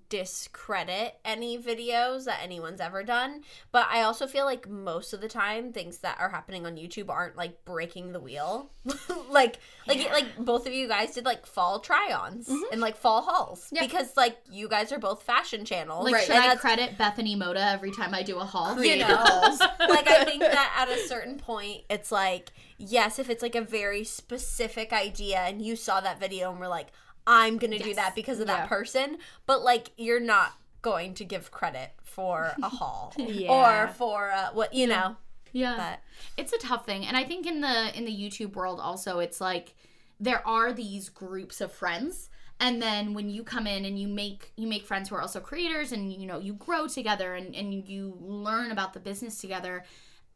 discredit 0.09 1.14
any 1.24 1.59
videos 1.59 2.24
that 2.24 2.41
anyone's 2.43 2.81
ever 2.81 3.03
done, 3.03 3.43
but 3.72 3.87
I 3.91 4.03
also 4.03 4.27
feel 4.27 4.45
like 4.45 4.68
most 4.68 5.12
of 5.12 5.20
the 5.20 5.29
time 5.29 5.72
things 5.72 5.99
that 5.99 6.16
are 6.18 6.29
happening 6.31 6.66
on 6.66 6.77
YouTube 6.77 7.09
aren't 7.11 7.37
like 7.37 7.64
breaking 7.64 8.12
the 8.12 8.20
wheel. 8.20 8.70
like 9.31 9.59
like 9.87 10.11
like 10.11 10.37
both 10.39 10.66
of 10.66 10.72
you 10.72 10.89
guys 10.89 11.14
did 11.14 11.24
like 11.24 11.47
fall 11.47 11.81
try-ons 11.81 12.49
mm-hmm. 12.49 12.72
and 12.72 12.81
like 12.81 12.97
fall 12.97 13.22
hauls 13.22 13.68
Yeah. 13.72 13.83
because 13.85 14.16
like 14.16 14.39
you 14.51 14.68
guys 14.68 14.93
are 14.93 14.99
both 14.99 15.22
fashion 15.22 15.64
channels. 15.64 16.05
Like, 16.05 16.14
Right. 16.14 16.27
should 16.27 16.37
And 16.37 16.45
I 16.45 16.57
credit 16.57 16.97
Bethany 16.99 17.35
Mota 17.37 17.64
every 17.64 17.91
time 17.93 18.14
I 18.14 18.22
do 18.22 18.39
a 18.39 18.45
haul? 18.45 18.83
you 18.83 18.97
know 18.99 19.07
like 19.89 20.09
i 20.09 20.24
think 20.24 20.41
that 20.41 20.74
at 20.79 20.89
a 20.89 21.01
certain 21.09 21.39
point 21.39 21.83
it's 21.89 22.11
like 22.12 22.53
yes 22.79 23.18
if 23.18 23.31
it's 23.31 23.43
like 23.43 23.55
a 23.55 23.61
very 23.61 24.05
specific 24.05 24.93
idea 24.93 25.39
and 25.39 25.62
you 25.62 25.77
saw 25.77 26.01
that 26.01 26.18
video 26.20 26.51
and 26.51 26.61
were 26.61 26.68
like 26.68 26.89
i'm 27.27 27.59
gonna 27.59 27.79
do 27.79 27.95
that 27.95 28.14
because 28.14 28.41
of 28.41 28.49
Yeah. 28.49 28.59
that 28.59 28.68
person 28.68 29.18
but 29.47 29.62
like 29.62 29.91
you're 29.97 30.20
not 30.20 30.53
going 30.83 31.14
to 31.14 31.24
give 31.24 31.51
credit 31.51 31.91
for 32.03 32.53
a 32.62 32.68
haul 32.79 33.12
Yeah. 33.16 33.51
or 33.51 33.89
for 33.95 34.31
uh, 34.31 34.51
what 34.53 34.72
you 34.72 34.87
know 34.87 35.16
Yeah. 35.53 35.74
but 35.77 36.01
it's 36.37 36.53
a 36.53 36.59
tough 36.59 36.87
thing 36.87 37.05
and 37.05 37.16
i 37.16 37.24
think 37.24 37.47
in 37.47 37.61
the 37.61 37.97
in 37.97 38.05
the 38.05 38.12
youtube 38.16 38.55
world 38.55 38.79
also 38.81 39.18
it's 39.18 39.41
like 39.41 39.74
there 40.20 40.47
are 40.47 40.72
these 40.72 41.09
groups 41.09 41.61
of 41.61 41.72
friends 41.72 42.31
and 42.59 42.81
then 42.81 43.12
when 43.12 43.29
you 43.29 43.43
come 43.43 43.66
in 43.66 43.85
and 43.85 43.99
you 43.99 44.09
make 44.09 44.53
you 44.57 44.66
make 44.66 44.85
friends 44.87 45.09
who 45.09 45.14
are 45.16 45.20
also 45.20 45.41
creators 45.41 45.93
and 45.93 46.12
you 46.12 46.27
know 46.27 46.39
you 46.39 46.55
grow 46.55 46.87
together 46.87 47.35
and, 47.35 47.55
and 47.55 47.74
you 47.89 48.16
learn 48.20 48.70
about 48.70 48.95
the 48.95 49.01
business 49.01 49.41
together 49.41 49.85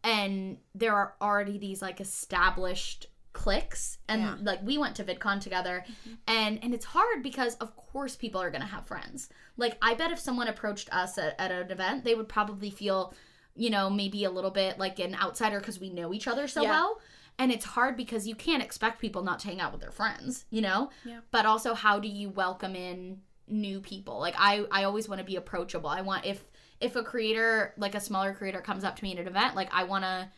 and 0.03 0.59
there 0.75 0.95
are 0.95 1.15
already 1.21 1.59
these 1.59 1.81
like 1.81 2.01
established 2.01 3.07
cliques 3.33 3.99
and 4.09 4.23
Yeah. 4.23 4.37
like 4.43 4.61
we 4.63 4.77
went 4.77 4.97
to 4.97 5.05
vidcon 5.05 5.41
together 5.41 5.85
mm-hmm. 5.87 6.15
and 6.27 6.59
and 6.63 6.75
it's 6.75 6.85
hard 6.85 7.23
because 7.23 7.55
of 7.57 7.77
course 7.77 8.17
people 8.17 8.41
are 8.43 8.51
gonna 8.51 8.67
have 8.67 8.87
friends 8.87 9.29
like 9.57 9.77
i 9.81 9.95
bet 9.95 10.11
if 10.11 10.19
someone 10.19 10.49
approached 10.49 10.89
us 10.93 11.17
at, 11.17 11.37
at 11.39 11.53
an 11.53 11.71
event 11.71 12.05
they 12.05 12.15
would 12.17 12.29
probably 12.29 12.71
feel 12.71 13.15
you 13.55 13.71
know 13.71 13.89
maybe 13.89 14.25
a 14.25 14.31
little 14.31 14.51
bit 14.51 14.79
like 14.79 14.99
an 14.99 15.15
outsider 15.15 15.61
because 15.61 15.79
we 15.79 15.91
know 15.91 16.13
each 16.13 16.27
other 16.27 16.49
so 16.49 16.63
Yeah. 16.63 16.71
well 16.71 17.01
and 17.39 17.53
it's 17.53 17.65
hard 17.65 17.97
because 17.97 18.27
you 18.27 18.35
can't 18.35 18.63
expect 18.63 19.01
people 19.01 19.23
not 19.23 19.39
to 19.41 19.47
hang 19.49 19.61
out 19.61 19.71
with 19.73 19.81
their 19.81 19.93
friends 19.93 20.45
you 20.51 20.61
know 20.61 20.91
Yeah. 21.05 21.21
but 21.31 21.47
also 21.47 21.75
how 21.75 22.01
do 22.01 22.09
you 22.09 22.31
welcome 22.31 22.75
in 22.75 23.21
new 23.47 23.81
people 23.81 24.19
like 24.19 24.35
i 24.39 24.65
i 24.73 24.85
always 24.85 25.09
want 25.09 25.21
to 25.21 25.25
be 25.25 25.37
approachable 25.37 25.89
i 25.91 26.01
want 26.01 26.25
if 26.25 26.45
if 26.81 26.97
a 26.97 27.03
creator 27.03 27.75
like 27.77 27.95
a 27.95 28.01
smaller 28.01 28.33
creator 28.35 28.61
comes 28.61 28.83
up 28.85 28.97
to 28.97 29.05
me 29.05 29.13
at 29.13 29.19
an 29.19 29.29
event 29.29 29.55
like 29.55 29.69
i 29.73 29.85
want 29.85 30.03
to 30.05 30.29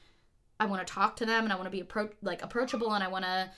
i 0.62 0.66
want 0.66 0.86
to 0.86 0.92
talk 0.92 1.16
to 1.16 1.26
them 1.26 1.44
and 1.44 1.52
i 1.52 1.56
want 1.56 1.66
to 1.66 1.70
be 1.70 1.82
appro- 1.82 2.12
like 2.22 2.42
approachable 2.42 2.92
and 2.92 3.02
i 3.04 3.08
want 3.08 3.24
to 3.24 3.50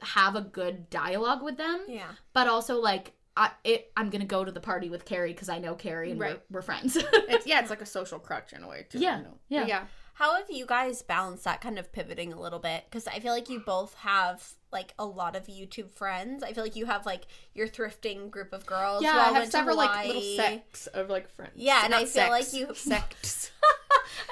have 0.00 0.34
a 0.36 0.40
good 0.40 0.90
dialogue 0.90 1.42
with 1.42 1.56
them 1.56 1.80
yeah 1.88 2.10
but 2.32 2.48
also 2.48 2.80
like 2.80 3.12
I, 3.34 3.50
it, 3.64 3.90
I'm 3.96 4.10
gonna 4.10 4.26
go 4.26 4.44
to 4.44 4.52
the 4.52 4.60
party 4.60 4.90
with 4.90 5.06
Carrie 5.06 5.32
because 5.32 5.48
I 5.48 5.58
know 5.58 5.74
Carrie 5.74 6.10
and 6.10 6.20
Right. 6.20 6.34
we're, 6.50 6.58
we're 6.58 6.62
friends. 6.62 6.98
it's 7.00 7.46
yeah, 7.46 7.60
it's 7.62 7.70
like 7.70 7.80
a 7.80 7.86
social 7.86 8.18
crutch 8.18 8.52
in 8.52 8.62
a 8.62 8.68
way 8.68 8.84
too. 8.90 8.98
Yeah, 8.98 9.16
you 9.16 9.22
know? 9.24 9.38
yeah. 9.48 9.60
But 9.60 9.68
yeah. 9.68 9.82
how 10.12 10.34
have 10.36 10.50
you 10.50 10.66
guys 10.66 11.00
balanced 11.00 11.44
that 11.44 11.62
kind 11.62 11.78
of 11.78 11.90
pivoting 11.92 12.34
a 12.34 12.38
little 12.38 12.58
bit 12.58 12.84
because 12.84 13.06
i 13.08 13.18
feel 13.20 13.32
like 13.32 13.48
you 13.48 13.60
both 13.60 13.94
have 13.94 14.46
like 14.70 14.92
a 14.98 15.06
lot 15.06 15.34
of 15.34 15.46
youtube 15.46 15.90
friends 15.90 16.42
i 16.42 16.52
feel 16.52 16.62
like 16.62 16.76
you 16.76 16.84
have 16.84 17.06
like 17.06 17.22
your 17.54 17.66
thrifting 17.66 18.30
group 18.30 18.52
of 18.52 18.66
girls 18.66 19.02
Yeah, 19.02 19.16
I 19.16 19.32
have 19.38 19.50
several 19.50 19.78
like 19.78 20.06
little 20.06 20.20
sects 20.36 20.86
of 20.88 21.08
like 21.08 21.30
friends. 21.30 21.52
Yeah, 21.56 21.86
and 21.86 21.94
I 21.94 22.04
feel 22.04 22.28
like 22.28 22.44
sects, 22.44 22.54
you- 22.54 22.74
sects. 22.74 23.50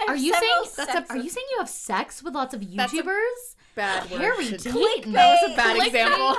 are 0.08 0.16
you 0.16 0.34
saying 0.34 0.62
That's 0.76 1.10
a- 1.10 1.12
are 1.12 1.18
you 1.18 1.30
saying 1.30 1.46
you 1.50 1.58
have 1.58 1.68
sex 1.68 2.22
with 2.22 2.34
lots 2.34 2.54
of 2.54 2.60
YouTubers? 2.60 3.56
bad 3.74 4.10
word. 4.10 4.20
Harry 4.20 4.50
Dayton. 4.50 5.12
That 5.12 5.40
was 5.42 5.52
a 5.52 5.56
bad 5.56 5.76
Clickbait. 5.76 5.86
example. 5.86 6.18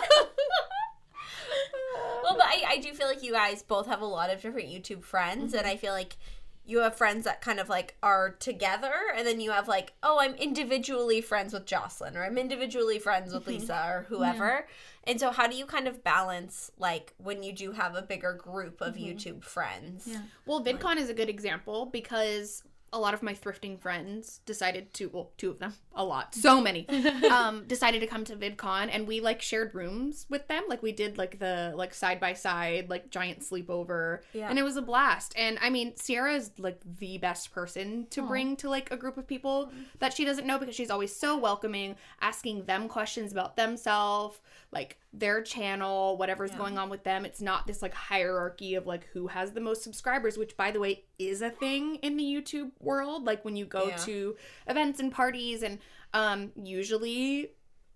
well, 2.24 2.36
but 2.36 2.46
I, 2.46 2.64
I 2.70 2.78
do 2.78 2.94
feel 2.94 3.08
like 3.08 3.24
you 3.24 3.32
guys 3.32 3.64
both 3.64 3.88
have 3.88 4.02
a 4.02 4.06
lot 4.06 4.30
of 4.30 4.42
different 4.42 4.70
YouTube 4.70 5.04
friends, 5.04 5.54
and 5.54 5.64
mm-hmm. 5.64 5.72
I 5.72 5.78
feel 5.78 5.94
like 5.94 6.18
you 6.64 6.80
have 6.80 6.96
friends 6.96 7.26
that 7.26 7.42
kind 7.42 7.60
of 7.60 7.70
like 7.70 7.98
are 8.04 8.30
together, 8.30 8.94
and 9.16 9.26
then 9.26 9.40
you 9.40 9.52
have 9.52 9.68
like, 9.68 9.94
oh, 10.04 10.20
I'm 10.22 10.36
individually 10.36 11.22
friends 11.22 11.54
with 11.54 11.66
Jocelyn, 11.66 12.16
or 12.16 12.24
I'm 12.24 12.38
individually 12.38 13.00
friends 13.00 13.34
with 13.34 13.44
mm-hmm. 13.44 13.60
Lisa, 13.60 13.84
or 13.88 14.06
whoever. 14.10 14.68
And 15.06 15.20
so, 15.20 15.32
how 15.32 15.48
do 15.48 15.56
you 15.56 15.66
kind 15.66 15.88
of 15.88 16.04
balance 16.04 16.72
like 16.78 17.14
when 17.18 17.42
you 17.42 17.54
do 17.54 17.72
have 17.72 17.96
a 17.96 18.04
bigger 18.04 18.34
group 18.34 18.82
of 18.82 18.96
mm-hmm. 18.96 19.06
YouTube 19.06 19.44
friends? 19.44 20.08
Yeah. 20.08 20.22
Well, 20.46 20.64
VidCon 20.64 20.98
is 20.98 21.10
a 21.10 21.14
good 21.14 21.30
example 21.30 21.88
because 21.88 22.64
a 22.94 23.00
lot 23.00 23.14
of 23.14 23.24
my 23.24 23.34
thrifting 23.34 23.80
friends 23.80 24.42
decided 24.46 24.94
to, 24.94 25.08
well, 25.10 25.32
two 25.38 25.50
of 25.50 25.60
them, 25.60 25.74
a 25.96 26.04
lot, 26.04 26.36
so 26.36 26.60
many, 26.60 26.88
um, 27.32 27.64
decided 27.66 28.02
to 28.02 28.08
come 28.08 28.26
to 28.26 28.36
VidCon 28.36 28.90
and 28.92 29.08
we 29.08 29.22
like 29.22 29.42
shared 29.42 29.74
rooms 29.74 30.26
with 30.30 30.48
them. 30.48 30.64
Like 30.68 30.84
we 30.84 30.92
did 30.92 31.18
like 31.18 31.40
the 31.40 31.72
like 31.76 31.94
side 31.94 32.20
by 32.20 32.34
side, 32.34 32.90
like 32.90 33.10
giant 33.10 33.42
sleepover. 33.42 34.20
Yeah. 34.34 34.50
And 34.50 34.60
it 34.60 34.64
was 34.64 34.76
a 34.76 34.82
blast. 34.82 35.34
And 35.38 35.58
I 35.62 35.70
mean, 35.70 35.96
Sierra 35.96 36.34
is 36.34 36.52
like 36.58 36.80
the 36.98 37.18
best 37.18 37.54
person 37.54 38.08
to 38.10 38.22
bring 38.24 38.58
to 38.58 38.70
like 38.70 38.92
a 38.92 38.98
group 38.98 39.18
of 39.18 39.26
people 39.26 39.72
that 40.00 40.14
she 40.14 40.26
doesn't 40.26 40.46
know 40.46 40.60
because 40.60 40.76
she's 40.76 40.92
always 40.92 41.16
so 41.16 41.38
welcoming, 41.38 41.96
asking 42.20 42.66
them 42.66 42.90
questions 42.90 43.32
about 43.32 43.56
themselves, 43.56 44.40
like 44.72 44.98
their 45.14 45.42
channel, 45.42 46.16
whatever's 46.18 46.52
Yeah. 46.52 46.58
going 46.58 46.78
on 46.78 46.90
with 46.90 47.04
them. 47.04 47.26
It's 47.26 47.42
not 47.42 47.68
this 47.68 47.82
like 47.82 47.94
hierarchy 47.94 48.76
of 48.76 48.88
like 48.88 49.08
who 49.14 49.28
has 49.28 49.52
the 49.52 49.60
most 49.62 49.84
subscribers, 49.84 50.38
which 50.38 50.56
by 50.56 50.72
the 50.72 50.80
way 50.80 51.04
is 51.20 51.42
a 51.42 51.50
thing 51.50 51.96
in 51.98 52.16
the 52.18 52.24
YouTube 52.24 52.72
world. 52.80 53.26
Like 53.26 53.44
when 53.44 53.56
you 53.58 53.66
go 53.66 53.88
Yeah. 53.88 53.98
to 53.98 54.38
events 54.68 55.00
and 55.00 55.12
parties 55.12 55.64
and 55.64 55.80
um 56.14 56.52
usually 56.56 57.52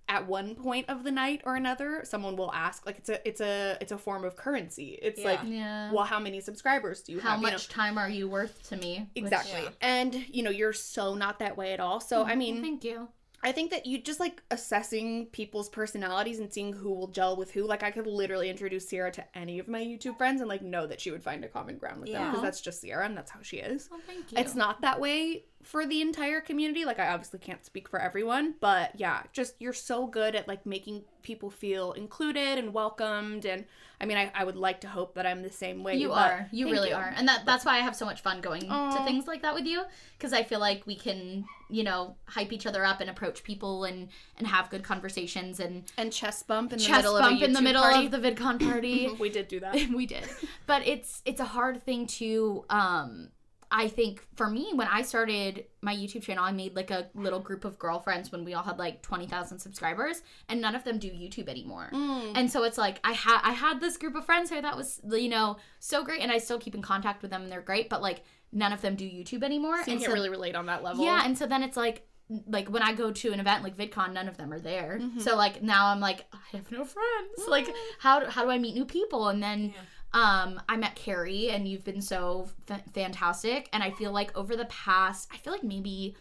at 0.07 0.27
one 0.27 0.53
point 0.55 0.87
of 0.89 1.03
the 1.03 1.11
night 1.11 1.41
or 1.45 1.55
another 1.55 2.01
someone 2.05 2.35
will 2.35 2.51
ask 2.53 2.85
like 2.85 2.97
it's 2.99 3.09
a 3.09 3.27
it's 3.27 3.41
a 3.41 3.75
it's 3.81 3.91
a 3.91 3.97
form 3.97 4.23
of 4.23 4.35
currency 4.35 4.99
it's 5.01 5.19
Yeah. 5.19 5.25
like 5.25 5.39
Yeah. 5.43 5.91
well 5.91 6.03
how 6.03 6.19
many 6.19 6.39
subscribers 6.41 7.01
do 7.01 7.11
you 7.11 7.19
How 7.19 7.31
have 7.31 7.39
you 7.41 7.47
know? 7.47 7.51
much 7.53 7.69
time 7.69 7.97
are 7.97 8.07
you 8.07 8.29
worth 8.29 8.69
to 8.69 8.77
me? 8.77 9.09
Which- 9.15 9.23
exactly 9.23 9.63
Yeah. 9.63 9.69
and 9.81 10.13
you 10.13 10.43
know 10.43 10.51
you're 10.51 10.73
so 10.73 11.15
not 11.15 11.39
that 11.39 11.57
way 11.57 11.73
at 11.73 11.79
all 11.79 11.99
so 11.99 12.23
i 12.23 12.35
mean 12.35 12.61
Thank 12.61 12.83
you. 12.83 13.07
I 13.45 13.51
think 13.51 13.69
that 13.69 13.85
you 13.85 14.01
just 14.01 14.19
like 14.19 14.41
assessing 14.49 15.27
people's 15.27 15.69
personalities 15.69 16.39
and 16.39 16.51
seeing 16.51 16.73
who 16.73 16.91
will 16.91 17.09
gel 17.09 17.37
with 17.37 17.51
who. 17.51 17.67
Like 17.67 17.83
I 17.83 17.91
could 17.91 18.07
literally 18.07 18.49
introduce 18.49 18.89
Sierra 18.89 19.11
to 19.11 19.37
any 19.37 19.59
of 19.59 19.67
my 19.67 19.79
YouTube 19.79 20.17
friends 20.17 20.41
and 20.41 20.49
like 20.49 20.63
know 20.63 20.87
that 20.87 20.99
she 20.99 21.11
would 21.11 21.23
find 21.23 21.45
a 21.45 21.47
common 21.47 21.77
ground 21.77 22.01
with 22.01 22.11
them 22.11 22.31
because 22.31 22.41
that's 22.41 22.59
just 22.59 22.81
Sierra 22.81 23.05
and 23.05 23.15
that's 23.15 23.29
how 23.29 23.43
she 23.43 23.57
is. 23.57 23.87
Well, 23.91 23.99
thank 24.07 24.31
you. 24.31 24.39
It's 24.39 24.55
not 24.55 24.81
that 24.81 24.99
way 24.99 25.43
for 25.65 25.85
the 25.85 25.99
entire 25.99 26.41
community. 26.41 26.85
Like 26.85 26.99
I 26.99 27.09
obviously 27.09 27.39
can't 27.39 27.65
speak 27.65 27.89
for 27.89 27.99
everyone, 27.99 28.53
but 28.59 28.91
yeah, 28.95 29.23
just 29.33 29.55
you're 29.59 29.73
so 29.73 30.05
good 30.05 30.35
at 30.35 30.47
like 30.47 30.65
making 30.65 31.03
people 31.23 31.49
feel 31.49 31.91
included 31.93 32.59
and 32.59 32.71
welcomed 32.71 33.45
and 33.45 33.65
I 33.99 34.05
mean 34.05 34.15
I, 34.15 34.31
I 34.35 34.43
would 34.43 34.57
like 34.57 34.81
to 34.81 34.87
hope 34.87 35.15
that 35.15 35.25
I'm 35.25 35.41
the 35.41 35.51
same 35.51 35.83
way. 35.83 35.95
You 35.95 36.11
are. 36.11 36.47
You 36.51 36.69
really 36.69 36.93
are. 36.93 37.11
And 37.17 37.27
that 37.27 37.45
that's 37.47 37.65
why 37.65 37.77
I 37.77 37.79
have 37.79 37.95
so 37.95 38.05
much 38.05 38.21
fun 38.21 38.41
going 38.41 38.61
to 38.61 39.01
things 39.05 39.25
like 39.25 39.41
that 39.41 39.55
with 39.55 39.65
you 39.65 39.83
because 40.17 40.33
I 40.33 40.43
feel 40.43 40.59
like 40.59 40.85
we 40.85 40.95
can, 40.95 41.45
you 41.69 41.83
know, 41.83 42.15
hype 42.25 42.53
each 42.53 42.67
other 42.67 42.85
up 42.85 43.01
and 43.01 43.09
approach 43.09 43.43
people 43.43 43.85
and 43.85 44.09
and 44.37 44.45
have 44.45 44.69
good 44.69 44.83
conversations 44.83 45.59
and 45.59 45.83
And 45.97 46.13
chest 46.13 46.47
bump 46.47 46.73
in 46.73 46.77
the 46.77 46.85
chest 46.85 46.97
middle 47.05 47.19
bump 47.19 47.37
of 47.37 47.43
in 47.43 47.53
the 47.53 47.61
middle 47.61 47.81
party. 47.81 48.05
of 48.05 48.11
the 48.11 48.19
VidCon 48.19 48.59
party. 48.59 49.09
we 49.19 49.29
did 49.29 49.47
do 49.47 49.59
that. 49.61 49.73
we 49.95 50.05
did. 50.05 50.29
But 50.67 50.85
it's 50.87 51.23
it's 51.25 51.39
a 51.41 51.45
hard 51.45 51.81
thing 51.81 52.05
to 52.21 52.65
um 52.69 53.29
I 53.71 53.87
think 53.87 54.25
for 54.35 54.49
me 54.49 54.71
when 54.73 54.87
I 54.87 55.01
started 55.01 55.65
my 55.81 55.95
YouTube 55.95 56.23
channel 56.23 56.43
I 56.43 56.51
made 56.51 56.75
like 56.75 56.91
a 56.91 57.09
little 57.13 57.39
group 57.39 57.65
of 57.65 57.77
girlfriends 57.79 58.31
when 58.31 58.45
we 58.45 58.53
all 58.53 58.63
had 58.63 58.77
like 58.79 59.01
20,000 59.01 59.59
subscribers 59.59 60.21
and 60.49 60.61
none 60.61 60.75
of 60.75 60.83
them 60.83 60.99
do 60.99 61.09
YouTube 61.09 61.47
anymore. 61.47 61.89
Mm. 61.93 62.33
And 62.35 62.51
so 62.51 62.63
it's 62.63 62.77
like 62.77 62.99
I 63.03 63.13
had 63.13 63.39
I 63.43 63.53
had 63.53 63.81
this 63.81 63.97
group 63.97 64.15
of 64.15 64.25
friends 64.25 64.49
who 64.49 64.61
that 64.61 64.75
was 64.75 65.01
you 65.09 65.29
know 65.29 65.57
so 65.79 66.03
great 66.03 66.21
and 66.21 66.31
I 66.31 66.37
still 66.37 66.59
keep 66.59 66.75
in 66.75 66.81
contact 66.81 67.21
with 67.21 67.31
them 67.31 67.43
and 67.43 67.51
they're 67.51 67.61
great 67.61 67.89
but 67.89 68.01
like 68.01 68.23
none 68.51 68.71
of 68.71 68.81
them 68.81 68.95
do 68.95 69.05
YouTube 69.05 69.43
anymore. 69.43 69.83
So 69.83 69.87
you 69.87 69.93
and 69.93 70.01
can't 70.01 70.11
so 70.11 70.13
really 70.13 70.29
relate 70.29 70.55
on 70.55 70.65
that 70.67 70.83
level. 70.83 71.03
yeah, 71.03 71.23
and 71.25 71.37
so 71.37 71.45
then 71.45 71.63
it's 71.63 71.77
like 71.77 72.07
like 72.47 72.69
when 72.69 72.81
I 72.81 72.93
go 72.93 73.11
to 73.11 73.33
an 73.33 73.39
event 73.39 73.63
like 73.63 73.77
VidCon, 73.77 74.13
none 74.13 74.27
of 74.27 74.37
them 74.37 74.51
are 74.51 74.59
there. 74.59 74.97
Mm-hmm. 74.99 75.19
So 75.19 75.35
like 75.35 75.61
now 75.61 75.87
I'm 75.87 75.99
like 75.99 76.25
I 76.33 76.57
have 76.57 76.71
no 76.71 76.83
friends. 76.83 77.47
Like 77.47 77.67
how 77.99 78.19
do, 78.19 78.25
how 78.27 78.43
do 78.43 78.49
I 78.49 78.57
meet 78.57 78.73
new 78.73 78.85
people? 78.85 79.27
And 79.27 79.43
then 79.43 79.73
um 80.15 80.61
I 80.67 80.77
met 80.77 80.95
Carrie, 80.95 81.49
and 81.49 81.67
you've 81.67 81.83
been 81.83 82.01
so 82.01 82.47
f- 82.69 82.81
fantastic. 82.93 83.69
And 83.73 83.83
I 83.83 83.91
feel 83.91 84.11
like 84.11 84.35
over 84.35 84.55
the 84.55 84.65
past, 84.65 85.27
I 85.31 85.37
feel 85.37 85.53
like 85.53 85.63
maybe 85.63 86.15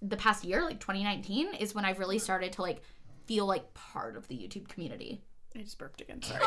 the 0.00 0.16
past 0.16 0.44
year, 0.44 0.62
like 0.62 0.80
2019, 0.80 1.54
is 1.54 1.74
when 1.74 1.84
I've 1.84 1.98
really 1.98 2.18
started 2.18 2.52
to 2.52 2.62
like 2.62 2.80
feel 3.26 3.44
like 3.46 3.74
part 3.74 4.16
of 4.16 4.28
the 4.28 4.36
YouTube 4.36 4.68
community. 4.68 5.20
I 5.56 5.62
just 5.62 5.78
burped 5.78 6.00
again. 6.00 6.20
Sorry. 6.22 6.40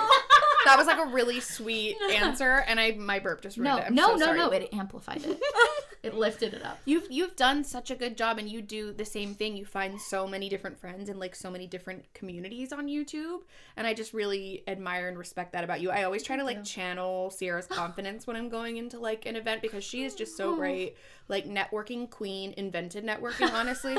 that 0.65 0.77
was 0.77 0.87
like 0.87 0.99
a 0.99 1.09
really 1.09 1.39
sweet 1.39 1.95
answer, 2.11 2.63
and 2.67 2.79
I 2.79 2.91
my 2.91 3.19
burp 3.19 3.41
just 3.41 3.57
ruined 3.57 3.75
No, 3.75 3.81
it. 3.81 3.85
I'm 3.87 3.95
no, 3.95 4.07
so 4.07 4.15
no, 4.15 4.25
sorry. 4.25 4.37
no. 4.39 4.49
It 4.49 4.73
amplified 4.73 5.23
it. 5.25 5.39
it 6.03 6.13
lifted 6.13 6.53
it 6.53 6.63
up. 6.63 6.79
You've 6.85 7.07
you've 7.09 7.35
done 7.35 7.63
such 7.63 7.89
a 7.89 7.95
good 7.95 8.17
job, 8.17 8.37
and 8.37 8.49
you 8.49 8.61
do 8.61 8.91
the 8.91 9.05
same 9.05 9.33
thing. 9.33 9.55
You 9.55 9.65
find 9.65 9.99
so 9.99 10.27
many 10.27 10.49
different 10.49 10.77
friends 10.77 11.09
and 11.09 11.19
like 11.19 11.35
so 11.35 11.49
many 11.49 11.67
different 11.67 12.13
communities 12.13 12.73
on 12.73 12.87
YouTube, 12.87 13.39
and 13.77 13.87
I 13.87 13.93
just 13.93 14.13
really 14.13 14.63
admire 14.67 15.07
and 15.07 15.17
respect 15.17 15.53
that 15.53 15.63
about 15.63 15.79
you. 15.79 15.89
I 15.89 16.03
always 16.03 16.23
try 16.23 16.35
to 16.35 16.43
like 16.43 16.63
channel 16.65 17.29
Sierra's 17.29 17.67
confidence 17.71 18.27
when 18.27 18.35
I'm 18.35 18.49
going 18.49 18.77
into 18.77 18.99
like 18.99 19.25
an 19.25 19.37
event 19.37 19.61
because 19.61 19.83
she 19.83 20.03
is 20.03 20.15
just 20.15 20.35
so 20.35 20.53
oh. 20.53 20.55
great. 20.57 20.97
Like 21.29 21.45
networking 21.45 22.09
queen, 22.09 22.53
invented 22.55 23.05
networking, 23.05 23.51
honestly. 23.51 23.97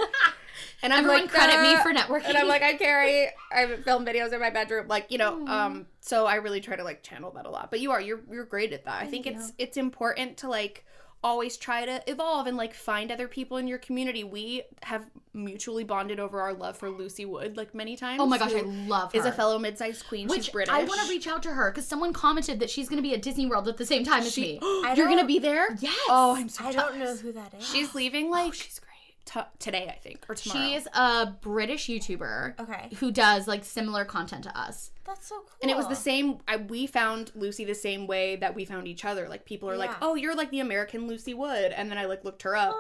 And 0.83 0.93
I'm 0.93 1.01
Everyone 1.01 1.23
like 1.23 1.31
credit 1.31 1.63
me 1.63 1.75
"Uh," 1.75 1.83
for 1.83 1.93
networking. 1.93 2.29
And 2.29 2.39
I'm 2.39 2.49
like, 2.49 2.63
I 2.63 2.75
carry. 2.75 3.29
I 3.53 3.67
film 3.85 4.05
videos 4.07 4.33
in 4.33 4.41
my 4.41 4.51
bedroom, 4.51 4.89
like 4.89 5.11
you 5.11 5.19
know. 5.19 5.47
Um, 5.47 5.87
so 6.01 6.27
I 6.27 6.37
really 6.37 6.61
try 6.61 6.77
to 6.77 6.85
like 6.85 7.03
channel 7.03 7.31
that 7.33 7.47
a 7.47 7.51
lot. 7.51 7.71
But 7.71 7.81
you 7.81 7.91
are, 7.91 8.01
you're, 8.01 8.21
you're 8.31 8.45
great 8.45 8.73
at 8.73 8.85
that. 8.85 9.03
I 9.03 9.07
think 9.07 9.27
it's 9.27 9.53
it's 9.59 9.77
important 9.77 10.37
to 10.39 10.49
like 10.49 10.85
always 11.25 11.57
try 11.57 11.85
to 11.85 12.01
evolve 12.09 12.47
and 12.47 12.57
like 12.57 12.73
find 12.73 13.11
other 13.11 13.27
people 13.27 13.57
in 13.57 13.67
your 13.67 13.79
community. 13.79 14.23
We 14.23 14.63
have 14.85 15.05
mutually 15.35 15.83
bonded 15.85 16.21
over 16.21 16.41
our 16.41 16.53
love 16.53 16.77
for 16.77 16.89
Lucy 16.91 17.25
Wood 17.25 17.57
like 17.57 17.75
many 17.75 17.97
times. 17.97 18.21
Oh 18.21 18.27
my 18.27 18.39
gosh, 18.39 18.55
I 18.55 18.61
love 18.61 19.13
her. 19.13 19.19
is 19.19 19.25
a 19.25 19.33
fellow 19.33 19.59
mid-sized 19.59 20.07
queen. 20.07 20.29
Which 20.29 20.45
She's 20.45 20.53
British. 20.53 20.73
I 20.73 20.85
want 20.85 21.01
to 21.01 21.09
reach 21.09 21.27
out 21.27 21.43
to 21.45 21.51
her 21.51 21.71
because 21.71 21.87
someone 21.87 22.13
commented 22.13 22.61
that 22.61 22.71
she's 22.71 22.89
going 22.89 22.99
to 22.99 23.03
be 23.03 23.15
at 23.15 23.23
Disney 23.23 23.47
World 23.47 23.67
at 23.69 23.77
the 23.77 23.87
same 23.87 24.05
time 24.05 24.23
as 24.23 24.37
me. 24.39 24.59
You're 24.95 25.09
gonna 25.09 25.25
be 25.27 25.39
there? 25.39 25.69
Yes. 25.81 25.95
Oh, 26.09 26.35
I'm 26.37 26.49
so 26.49 26.65
I 26.65 26.73
jealous. 26.73 26.91
don't 26.91 26.99
know 26.99 27.17
who 27.17 27.33
that 27.33 27.55
is. 27.55 27.67
She's 27.69 27.95
leaving 27.95 28.31
like 28.31 28.55
she's 28.55 28.79
great. 28.79 28.88
T- 29.29 29.41
today, 29.59 29.89
I 29.95 29.99
think, 29.99 30.25
or 30.29 30.35
tomorrow. 30.35 30.61
She 30.67 30.75
is 30.75 30.89
a 30.95 31.27
British 31.41 31.87
YouTuber 31.89 32.59
Okay. 32.61 32.89
who 32.97 33.11
does 33.11 33.47
like 33.47 33.65
similar 33.65 34.05
content 34.05 34.45
to 34.45 34.59
us. 34.59 34.91
That's 35.09 35.27
so 35.27 35.37
cool. 35.37 35.57
And 35.63 35.71
it 35.71 35.77
was 35.77 35.89
the 35.89 35.97
same. 35.97 36.39
I, 36.47 36.59
we 36.59 36.87
found 36.87 37.33
Lucy 37.35 37.65
the 37.65 37.75
same 37.75 38.07
way 38.07 38.37
that 38.37 38.55
we 38.55 38.67
found 38.67 38.87
each 38.87 39.07
other. 39.07 39.27
Like 39.27 39.47
people 39.47 39.71
are 39.71 39.77
like, 39.77 39.91
"Oh, 40.03 40.15
you're 40.17 40.37
like 40.37 40.51
the 40.51 40.61
American 40.61 41.09
Lucy 41.09 41.33
Wood," 41.33 41.73
and 41.73 41.91
then 41.91 41.97
I 41.97 42.05
like 42.05 42.25
looked 42.25 42.43
her 42.43 42.55
up. 42.55 42.77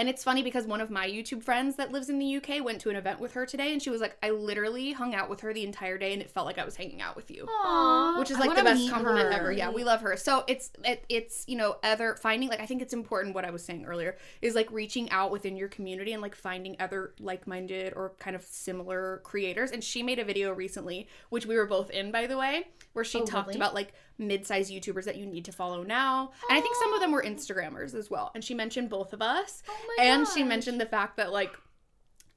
And 0.00 0.08
it's 0.08 0.24
funny 0.24 0.42
because 0.42 0.66
one 0.66 0.80
of 0.80 0.90
my 0.90 1.06
YouTube 1.06 1.44
friends 1.44 1.76
that 1.76 1.92
lives 1.92 2.08
in 2.08 2.18
the 2.18 2.36
UK 2.36 2.64
went 2.64 2.80
to 2.80 2.90
an 2.90 2.96
event 2.96 3.20
with 3.20 3.34
her 3.34 3.44
today, 3.44 3.72
and 3.72 3.82
she 3.82 3.90
was 3.90 4.00
like, 4.00 4.16
"I 4.22 4.30
literally 4.30 4.92
hung 4.92 5.14
out 5.14 5.28
with 5.30 5.40
her 5.40 5.52
the 5.52 5.62
entire 5.62 5.98
day, 5.98 6.12
and 6.12 6.22
it 6.22 6.30
felt 6.30 6.46
like 6.46 6.58
I 6.58 6.64
was 6.64 6.74
hanging 6.74 7.00
out 7.02 7.14
with 7.16 7.30
you." 7.30 7.46
Aww, 7.46 8.18
Which 8.18 8.30
is 8.30 8.38
like 8.38 8.56
the 8.56 8.64
best 8.64 8.90
compliment 8.90 9.26
her. 9.26 9.38
ever. 9.40 9.52
Yeah, 9.52 9.70
we 9.70 9.84
love 9.84 10.00
her. 10.00 10.16
So 10.16 10.42
it's 10.48 10.72
it, 10.84 11.04
it's 11.08 11.44
you 11.46 11.56
know 11.56 11.76
other 11.84 12.16
finding 12.16 12.48
like 12.48 12.60
I 12.60 12.66
think 12.66 12.82
it's 12.82 12.94
important 12.94 13.34
what 13.34 13.44
I 13.44 13.50
was 13.50 13.62
saying 13.62 13.84
earlier 13.84 14.16
is 14.42 14.54
like 14.54 14.72
reaching 14.72 15.10
out 15.10 15.30
within 15.30 15.56
your 15.56 15.68
community 15.68 16.12
and 16.14 16.22
like 16.22 16.34
finding 16.34 16.76
other 16.80 17.12
like 17.20 17.46
minded 17.46 17.92
or 17.94 18.14
kind 18.18 18.34
of 18.34 18.42
similar 18.42 19.20
creators. 19.22 19.70
And 19.70 19.84
she 19.84 20.02
made 20.02 20.18
a 20.18 20.24
video 20.24 20.52
recently, 20.52 21.08
which 21.28 21.44
we 21.46 21.56
were 21.56 21.59
both 21.66 21.90
in 21.90 22.10
by 22.12 22.26
the 22.26 22.36
way, 22.38 22.68
where 22.92 23.04
she 23.04 23.18
Oh, 23.18 23.24
talked 23.24 23.48
lovely. 23.48 23.56
about 23.56 23.74
like 23.74 23.92
mid-sized 24.18 24.70
YouTubers 24.72 25.04
that 25.04 25.16
you 25.16 25.24
need 25.26 25.44
to 25.46 25.52
follow 25.52 25.82
now. 25.82 26.32
And 26.48 26.58
I 26.58 26.60
think 26.60 26.76
some 26.76 26.92
of 26.92 27.00
them 27.00 27.10
were 27.12 27.22
Instagrammers 27.22 27.94
as 27.94 28.10
well. 28.10 28.30
And 28.34 28.44
she 28.44 28.54
mentioned 28.54 28.90
both 28.90 29.12
of 29.12 29.22
us. 29.22 29.62
Oh 29.68 29.94
my 29.98 30.04
and 30.04 30.26
she 30.28 30.42
mentioned 30.42 30.80
the 30.80 30.86
fact 30.86 31.16
that 31.16 31.32
like 31.32 31.56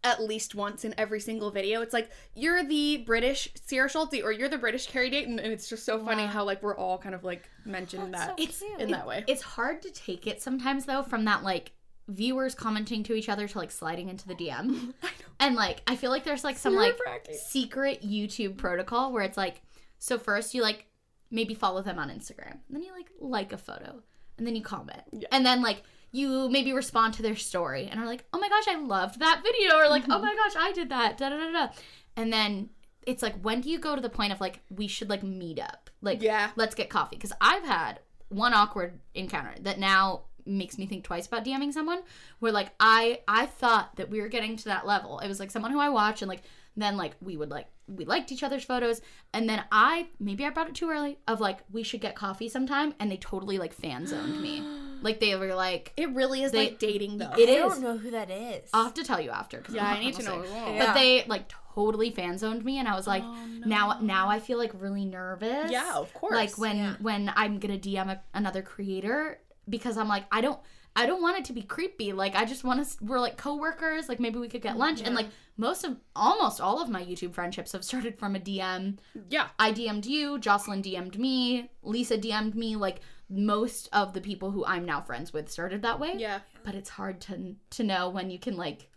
at 0.05 0.21
least 0.21 0.53
once 0.53 0.84
in 0.84 0.93
every 0.97 1.19
single 1.21 1.49
video. 1.49 1.82
It's 1.82 1.93
like 1.93 2.09
you're 2.36 2.63
the 2.63 2.97
British 3.05 3.47
Sierra 3.65 3.88
Schultzzie 3.89 4.21
or 4.24 4.34
you're 4.34 4.49
the 4.49 4.57
British 4.57 4.88
Carrie 4.88 5.09
Dayton, 5.09 5.39
and 5.39 5.53
it's 5.53 5.69
just 5.69 5.86
so 5.86 6.03
funny 6.03 6.26
how 6.26 6.43
like 6.43 6.61
we're 6.61 6.76
all 6.76 6.97
kind 6.97 7.15
of 7.15 7.24
like 7.24 7.49
mentioned 7.65 8.13
That's 8.13 8.36
that 8.38 8.53
so 8.53 8.78
in 8.80 8.91
that 8.91 9.07
way. 9.07 9.24
It's 9.28 9.41
hard 9.41 9.82
to 9.84 9.91
take 9.91 10.28
it 10.28 10.41
sometimes 10.41 10.86
though 10.86 11.03
from 11.03 11.24
that 11.26 11.43
like 11.43 11.71
viewers 12.08 12.54
commenting 12.56 13.04
to 13.04 13.14
each 13.14 13.30
other 13.30 13.47
to 13.47 13.58
like 13.58 13.72
sliding 13.72 14.10
into 14.10 14.28
the 14.28 14.36
DM. 14.36 14.93
And 15.39 15.56
like 15.56 15.82
I 15.88 15.97
feel 15.97 16.10
like 16.10 16.24
there's 16.24 16.43
like 16.45 16.58
some 16.58 16.74
like 16.76 16.97
secret 17.34 18.01
YouTube 18.01 18.56
protocol 18.56 19.12
where 19.12 19.24
it's 19.24 19.36
like 19.36 19.62
so 19.99 20.18
first 20.18 20.54
you 20.54 20.62
like 20.62 20.86
maybe 21.32 21.54
follow 21.54 21.82
them 21.82 21.99
on 21.99 22.10
Instagram. 22.10 22.51
And 22.68 22.76
then 22.76 22.84
you 22.84 22.93
like 22.93 23.10
like 23.20 23.51
a 23.51 23.58
photo. 23.58 24.01
And 24.38 24.47
then 24.47 24.56
you 24.56 24.62
comment. 24.62 25.01
Yeah. 25.12 25.28
And 25.34 25.45
then 25.45 25.62
like 25.62 25.84
you 26.12 26.47
maybe 26.49 26.72
respond 26.72 27.16
to 27.16 27.22
their 27.24 27.36
story 27.36 27.88
and 27.91 27.99
are 27.99 28.06
like, 28.06 28.24
"Oh 28.32 28.39
my 28.39 28.47
gosh, 28.47 28.68
I 28.70 28.80
loved 28.80 29.20
that 29.20 29.41
video." 29.43 29.76
Or 29.78 29.89
like, 29.89 30.04
"Oh 30.10 30.20
my 30.20 30.34
gosh, 30.34 30.54
I 30.56 30.72
did 30.72 30.89
that." 30.89 31.18
Da 31.18 31.30
da 31.30 31.38
da 31.38 31.51
da. 31.51 31.68
And 32.16 32.32
then 32.32 32.70
it's 33.06 33.24
like 33.24 33.36
when 33.41 33.60
do 33.60 33.70
you 33.70 33.80
go 33.80 33.95
to 33.95 34.01
the 34.01 34.10
point 34.10 34.32
of 34.32 34.39
like 34.39 34.62
we 34.70 34.88
should 34.88 35.10
like 35.10 35.24
meet 35.24 35.60
up? 35.60 35.89
Like 36.01 36.22
Yeah. 36.22 36.51
let's 36.56 36.76
get 36.76 36.89
coffee 36.89 37.18
because 37.18 37.34
I've 37.41 37.64
had 37.66 37.99
one 38.30 38.54
awkward 38.54 38.99
encounter 39.14 39.56
that 39.62 39.78
now 39.80 40.22
makes 40.45 40.77
me 40.77 40.85
think 40.85 41.03
twice 41.03 41.27
about 41.27 41.45
DMing 41.45 41.73
someone 41.73 42.01
where 42.39 42.51
like 42.51 42.71
I 42.79 43.19
I 43.27 43.45
thought 43.45 43.95
that 43.97 44.09
we 44.09 44.21
were 44.21 44.27
getting 44.27 44.57
to 44.57 44.65
that 44.65 44.85
level. 44.85 45.19
It 45.19 45.27
was 45.27 45.39
like 45.39 45.51
someone 45.51 45.71
who 45.71 45.79
I 45.79 45.89
watch 45.89 46.21
and 46.21 46.29
like 46.29 46.41
then 46.75 46.97
like 46.97 47.15
we 47.21 47.37
would 47.37 47.49
like 47.49 47.67
we 47.87 48.05
liked 48.05 48.31
each 48.31 48.43
other's 48.43 48.63
photos 48.63 49.01
and 49.33 49.47
then 49.47 49.63
I 49.71 50.07
maybe 50.19 50.45
I 50.45 50.49
brought 50.49 50.69
it 50.69 50.75
too 50.75 50.89
early 50.89 51.19
of 51.27 51.39
like 51.41 51.59
we 51.71 51.83
should 51.83 52.01
get 52.01 52.15
coffee 52.15 52.49
sometime 52.49 52.93
and 52.99 53.11
they 53.11 53.17
totally 53.17 53.57
like 53.57 53.73
fan 53.73 54.05
zoned 54.07 54.41
me. 54.41 54.63
Like 55.03 55.19
they 55.19 55.35
were 55.35 55.53
like 55.53 55.91
It 55.97 56.11
really 56.11 56.43
is 56.43 56.53
They- 56.53 56.69
like 56.69 56.79
dating 56.79 57.17
though. 57.17 57.33
it 57.37 57.49
I 57.49 57.51
is. 57.65 57.73
don't 57.73 57.81
know 57.81 57.97
who 57.97 58.11
that 58.11 58.31
is. 58.31 58.69
I'll 58.73 58.85
have 58.85 58.93
to 58.93 59.03
tell 59.03 59.19
you 59.19 59.31
after. 59.31 59.59
'cause 59.59 59.75
yeah, 59.75 59.85
I'm 59.85 59.97
I 59.97 59.99
need 59.99 60.13
to 60.13 60.23
not 60.23 60.37
know. 60.37 60.43
gonna 60.43 60.55
as 60.69 60.75
Yeah. 60.77 60.85
But 60.85 60.93
they 60.93 61.25
like 61.25 61.51
totally 61.75 62.09
fan 62.11 62.37
zoned 62.37 62.63
me, 62.63 62.77
and 62.79 62.87
I 62.87 62.95
was 62.95 63.05
like, 63.05 63.21
Oh, 63.21 63.47
now 63.65 63.97
now 63.99 64.29
I 64.29 64.39
feel 64.39 64.57
like 64.57 64.71
really 64.79 65.03
nervous. 65.03 65.69
Yeah, 65.69 65.95
of 65.95 66.13
course. 66.13 66.33
Like 66.33 66.57
when 66.57 66.77
Yeah. 66.77 66.95
when 67.01 67.33
I'm 67.35 67.59
gonna 67.59 67.77
DM 67.77 68.11
a, 68.11 68.21
another 68.33 68.61
creator 68.61 69.39
because 69.70 69.97
I'm 69.97 70.07
like 70.07 70.26
I 70.32 70.41
don't 70.41 70.59
I 70.95 71.05
don't 71.07 71.22
want 71.24 71.38
it 71.39 71.45
to 71.45 71.53
be 71.53 71.64
creepy. 71.64 72.14
Like 72.14 72.36
I 72.36 72.45
just 72.45 72.64
want 72.64 72.86
to 72.88 73.03
we're 73.03 73.20
like 73.20 73.38
coworkers. 73.38 74.07
Like 74.09 74.20
maybe 74.20 74.38
we 74.39 74.47
could 74.47 74.61
get 74.61 74.78
lunch. 74.78 75.01
And 75.01 75.16
like 75.16 75.28
most 75.57 75.84
of 75.84 75.97
almost 76.16 76.61
all 76.61 76.82
of 76.82 76.89
my 76.89 77.03
YouTube 77.03 77.34
friendships 77.34 77.72
have 77.72 77.84
started 77.84 78.18
from 78.20 78.36
a 78.36 78.39
DM. 78.39 78.97
yeah. 79.30 79.47
I 79.57 79.72
DM'd 79.72 80.05
you, 80.05 80.38
Jocelyn 80.39 80.82
DM'd 80.84 81.18
me, 81.18 81.70
Lisa 81.82 82.18
DM'd 82.18 82.55
me. 82.55 82.76
Like 82.76 82.99
most 83.30 83.89
of 83.91 84.14
the 84.14 84.22
people 84.22 84.51
who 84.51 84.64
I'm 84.66 84.86
now 84.86 85.01
friends 85.01 85.34
with 85.34 85.49
started 85.51 85.82
that 85.82 85.99
way 85.99 86.14
Yeah. 86.18 86.41
but 86.64 86.76
it's 86.76 86.89
hard 86.89 87.20
to 87.22 87.55
to 87.72 87.84
know 87.84 88.09
when 88.09 88.30
you 88.30 88.38
can 88.38 88.55
like 88.57 88.89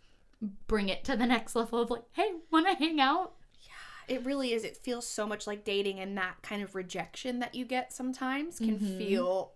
bring 0.66 0.88
it 0.90 1.04
to 1.04 1.16
the 1.16 1.24
next 1.26 1.56
level 1.56 1.80
of 1.80 1.90
like 1.90 2.02
hey 2.12 2.30
want 2.50 2.66
to 2.66 2.74
hang 2.74 3.00
out 3.00 3.32
Yeah, 3.62 4.14
It 4.16 4.26
really 4.26 4.52
is. 4.52 4.64
It 4.64 4.76
feels 4.76 5.06
so 5.06 5.26
much 5.26 5.46
like 5.46 5.64
dating, 5.64 5.98
and 6.00 6.18
that 6.18 6.42
kind 6.42 6.62
of 6.62 6.74
rejection 6.74 7.38
that 7.38 7.54
you 7.54 7.64
get 7.64 7.92
sometimes 7.94 8.58
can 8.58 8.78
Mhm. 8.78 8.98
feel 8.98 9.52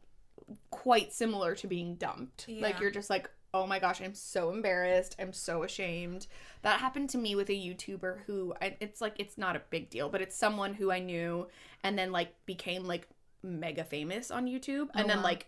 quite 0.71 1.13
similar 1.13 1.55
to 1.57 1.67
being 1.67 1.95
dumped. 1.97 2.47
Like 2.49 2.81
you're 2.81 2.91
just 2.91 3.11
like, 3.11 3.31
oh 3.53 3.67
my 3.67 3.79
gosh, 3.79 4.01
I'm 4.01 4.15
so 4.15 4.51
embarrassed. 4.51 5.17
I'm 5.19 5.33
so 5.33 5.63
ashamed. 5.63 6.27
That 6.63 6.81
happened 6.81 7.11
to 7.11 7.19
me 7.19 7.35
with 7.35 7.49
a 7.51 7.55
YouTuber 7.55 8.21
who 8.27 8.55
I, 8.61 8.77
it's 8.81 9.01
like 9.01 9.15
it's 9.19 9.37
not 9.37 9.57
a 9.57 9.63
big 9.71 9.91
deal, 9.91 10.09
but 10.09 10.21
it's 10.21 10.37
someone 10.37 10.75
who 10.75 10.91
I 10.91 11.01
knew 11.01 11.49
and 11.83 11.99
then 11.99 12.13
like 12.13 12.35
became 12.47 12.85
like 12.85 13.09
mega 13.43 13.85
famous 13.85 14.31
on 14.31 14.47
YouTube 14.47 14.89
and 14.95 15.05
oh, 15.05 15.09
then 15.09 15.19
wow. 15.19 15.25
like 15.25 15.47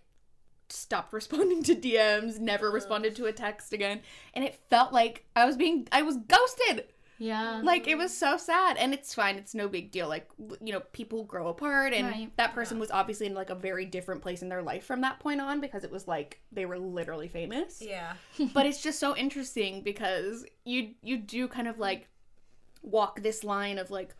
stopped 0.69 1.13
responding 1.13 1.63
to 1.65 1.75
DMs, 1.75 2.39
never 2.39 2.71
responded 2.71 3.15
to 3.17 3.27
a 3.27 3.33
text 3.33 3.73
again, 3.73 4.01
and 4.35 4.45
it 4.45 4.61
felt 4.69 4.93
like 4.93 5.25
I 5.37 5.45
was 5.45 5.57
being 5.57 5.87
I 5.93 6.03
was 6.03 6.17
ghosted. 6.17 6.87
Yeah. 7.19 7.61
Like 7.63 7.87
it 7.87 7.97
was 7.97 8.17
so 8.17 8.37
sad, 8.37 8.77
and 8.77 8.93
it's 8.93 9.15
fine. 9.15 9.37
It's 9.37 9.55
no 9.55 9.69
big 9.69 9.91
deal. 9.91 10.09
Like 10.09 10.29
you 10.61 10.73
know, 10.73 10.81
people 10.93 11.25
grow 11.25 11.49
apart, 11.49 11.93
and 11.93 12.09
Right. 12.09 12.37
that 12.37 12.53
person 12.55 12.79
was 12.79 12.91
obviously 12.91 13.27
in 13.27 13.35
like 13.35 13.51
a 13.51 13.55
very 13.55 13.85
different 13.87 14.23
place 14.23 14.43
in 14.43 14.49
their 14.49 14.63
life 14.63 14.85
from 14.85 15.01
that 15.03 15.21
point 15.21 15.41
on 15.41 15.61
because 15.61 15.85
it 15.85 15.91
was 15.93 16.09
like 16.09 16.41
they 16.51 16.67
were 16.67 16.79
literally 16.79 17.29
famous. 17.29 17.81
Yeah. 17.81 18.15
but 18.55 18.67
it's 18.67 18.83
just 18.83 18.99
so 18.99 19.17
interesting 19.17 19.83
because 19.83 20.45
you 20.65 20.95
you 21.03 21.17
do 21.19 21.47
kind 21.49 21.69
of 21.69 21.79
like 21.79 22.09
walk 22.83 23.21
this 23.23 23.45
line 23.45 23.79
of 23.79 23.91
like, 23.91 24.15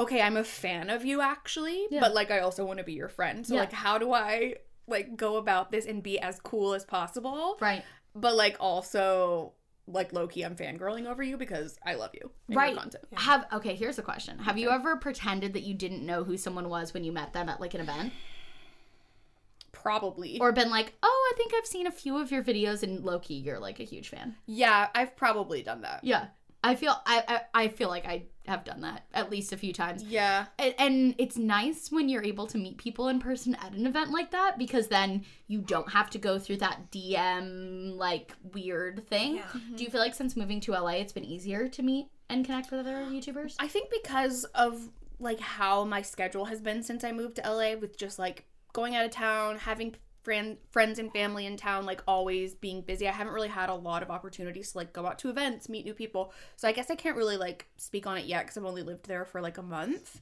okay, 0.00 0.22
I'm 0.22 0.36
a 0.36 0.44
fan 0.44 0.88
of 0.90 1.04
you 1.04 1.20
actually, 1.20 1.86
Yeah. 1.90 2.00
but 2.00 2.14
like 2.14 2.30
I 2.30 2.40
also 2.40 2.64
want 2.64 2.78
to 2.78 2.84
be 2.84 2.94
your 2.94 3.08
friend. 3.08 3.46
So 3.46 3.54
Yeah. 3.54 3.60
like, 3.60 3.72
how 3.72 3.98
do 3.98 4.12
I 4.12 4.56
like 4.86 5.16
go 5.16 5.36
about 5.36 5.70
this 5.70 5.84
and 5.84 6.02
be 6.02 6.18
as 6.18 6.40
cool 6.40 6.72
as 6.72 6.84
possible? 6.84 7.58
right. 7.60 7.84
But 8.14 8.34
like 8.36 8.56
also 8.58 9.52
like 9.90 10.12
low 10.12 10.26
key, 10.26 10.42
I'm 10.42 10.54
fangirling 10.56 11.06
over 11.06 11.22
you 11.22 11.36
because 11.36 11.78
I 11.84 11.94
love 11.94 12.10
you. 12.14 12.30
and 12.46 12.54
your 12.54 12.62
Right. 12.62 12.76
Content. 12.76 13.04
Have 13.14 13.46
okay, 13.52 13.74
here's 13.74 13.98
a 13.98 14.02
question. 14.02 14.38
Have 14.38 14.58
you 14.58 14.70
ever 14.70 14.96
pretended 14.96 15.52
that 15.54 15.62
you 15.62 15.74
didn't 15.74 16.04
know 16.04 16.24
who 16.24 16.36
someone 16.36 16.68
was 16.68 16.92
when 16.94 17.04
you 17.04 17.12
met 17.12 17.32
them 17.32 17.48
at 17.48 17.60
like 17.60 17.74
an 17.74 17.80
event? 17.80 18.12
Probably. 19.72 20.38
Or 20.40 20.52
been 20.52 20.70
like, 20.70 20.94
"Oh, 21.02 21.32
I 21.32 21.36
think 21.36 21.52
I've 21.54 21.66
seen 21.66 21.86
a 21.86 21.90
few 21.92 22.18
of 22.18 22.30
your 22.30 22.42
videos 22.42 22.82
and 22.82 23.04
Loki, 23.04 23.34
you're 23.34 23.58
like 23.60 23.80
a 23.80 23.84
huge 23.84 24.08
fan." 24.08 24.36
yeah, 24.46 24.88
I've 24.94 25.16
probably 25.16 25.62
done 25.62 25.82
that. 25.82 26.00
Yeah. 26.02 26.26
I 26.62 26.74
feel 26.74 27.00
I, 27.06 27.22
I 27.28 27.64
I 27.64 27.68
feel 27.68 27.88
like 27.88 28.06
I 28.06 28.24
have 28.46 28.64
done 28.64 28.80
that 28.80 29.04
at 29.12 29.30
least 29.30 29.52
a 29.52 29.56
few 29.56 29.72
times. 29.72 30.02
Yeah. 30.02 30.46
And, 30.58 30.74
and 30.78 31.14
it's 31.18 31.36
nice 31.36 31.92
when 31.92 32.08
you're 32.08 32.24
able 32.24 32.46
to 32.48 32.58
meet 32.58 32.78
people 32.78 33.08
in 33.08 33.20
person 33.20 33.54
at 33.56 33.72
an 33.72 33.86
event 33.86 34.10
like 34.10 34.30
that 34.30 34.58
because 34.58 34.88
then 34.88 35.24
you 35.46 35.60
don't 35.60 35.90
have 35.92 36.10
to 36.10 36.18
go 36.18 36.38
through 36.38 36.56
that 36.58 36.90
DM 36.90 37.94
like 37.94 38.32
weird 38.54 39.06
thing. 39.06 39.36
Yeah. 39.36 39.42
Do 39.52 39.58
mm-hmm. 39.58 39.76
you 39.76 39.90
feel 39.90 40.00
like 40.00 40.14
since 40.14 40.36
moving 40.36 40.60
to 40.62 40.72
LA 40.72 40.92
it's 40.92 41.12
been 41.12 41.24
easier 41.24 41.68
to 41.68 41.82
meet 41.82 42.08
and 42.28 42.44
connect 42.44 42.70
with 42.70 42.80
other 42.80 43.04
YouTubers? 43.04 43.56
I 43.58 43.68
think 43.68 43.90
because 43.90 44.44
of 44.54 44.88
like 45.20 45.40
how 45.40 45.84
my 45.84 46.02
schedule 46.02 46.46
has 46.46 46.60
been 46.60 46.82
since 46.82 47.04
I 47.04 47.12
moved 47.12 47.36
to 47.36 47.42
LA 47.42 47.74
with 47.74 47.96
just 47.96 48.18
like 48.18 48.44
going 48.72 48.96
out 48.96 49.04
of 49.04 49.10
town, 49.10 49.58
having 49.58 49.94
friend 50.28 50.58
friends 50.70 50.98
and 50.98 51.10
family 51.10 51.46
in 51.46 51.56
town, 51.56 51.86
like 51.86 52.02
always 52.06 52.54
being 52.54 52.82
busy. 52.82 53.08
I 53.08 53.12
haven't 53.12 53.32
really 53.32 53.48
had 53.48 53.70
a 53.70 53.74
lot 53.74 54.02
of 54.02 54.10
opportunities 54.10 54.72
to 54.72 54.78
like 54.78 54.92
go 54.92 55.06
out 55.06 55.18
to 55.20 55.30
events, 55.30 55.70
meet 55.70 55.86
new 55.86 55.94
people. 55.94 56.34
So 56.56 56.68
I 56.68 56.72
guess 56.72 56.90
I 56.90 56.96
can't 56.96 57.16
really 57.16 57.38
like 57.38 57.66
speak 57.78 58.06
on 58.06 58.18
it 58.18 58.26
yet 58.26 58.46
cuz 58.46 58.58
I've 58.58 58.66
only 58.66 58.82
lived 58.82 59.06
there 59.06 59.24
for 59.24 59.40
like 59.40 59.56
a 59.56 59.62
month. 59.62 60.20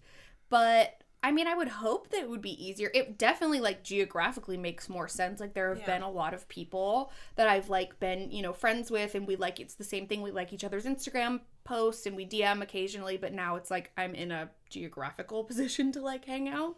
But 0.48 1.02
I 1.24 1.32
mean, 1.32 1.48
I 1.48 1.54
would 1.56 1.66
hope 1.66 2.10
that 2.10 2.20
it 2.20 2.30
would 2.30 2.42
be 2.42 2.64
easier. 2.64 2.88
It 2.94 3.18
definitely 3.18 3.58
like 3.58 3.82
geographically 3.82 4.56
makes 4.56 4.88
more 4.88 5.08
sense. 5.08 5.40
Like 5.40 5.54
there 5.54 5.70
have 5.70 5.80
Yeah. 5.80 5.86
been 5.86 6.02
a 6.02 6.10
lot 6.10 6.34
of 6.34 6.46
people 6.48 7.10
that 7.34 7.48
I've 7.48 7.68
like 7.68 7.98
been, 7.98 8.30
you 8.30 8.42
know, 8.42 8.52
friends 8.52 8.92
with 8.92 9.16
and 9.16 9.26
we 9.26 9.34
like 9.34 9.58
it's 9.58 9.74
the 9.74 9.82
same 9.82 10.06
thing. 10.06 10.22
We 10.22 10.30
like 10.30 10.52
each 10.52 10.62
other's 10.62 10.84
Instagram 10.84 11.40
posts 11.64 12.06
and 12.06 12.14
we 12.14 12.26
DM 12.26 12.62
occasionally, 12.62 13.16
but 13.16 13.32
now 13.32 13.56
it's 13.56 13.72
like 13.72 13.90
I'm 13.96 14.14
in 14.14 14.30
a 14.30 14.50
geographical 14.70 15.42
position 15.50 15.90
to 15.92 16.00
like 16.00 16.26
hang 16.26 16.48
out. 16.48 16.76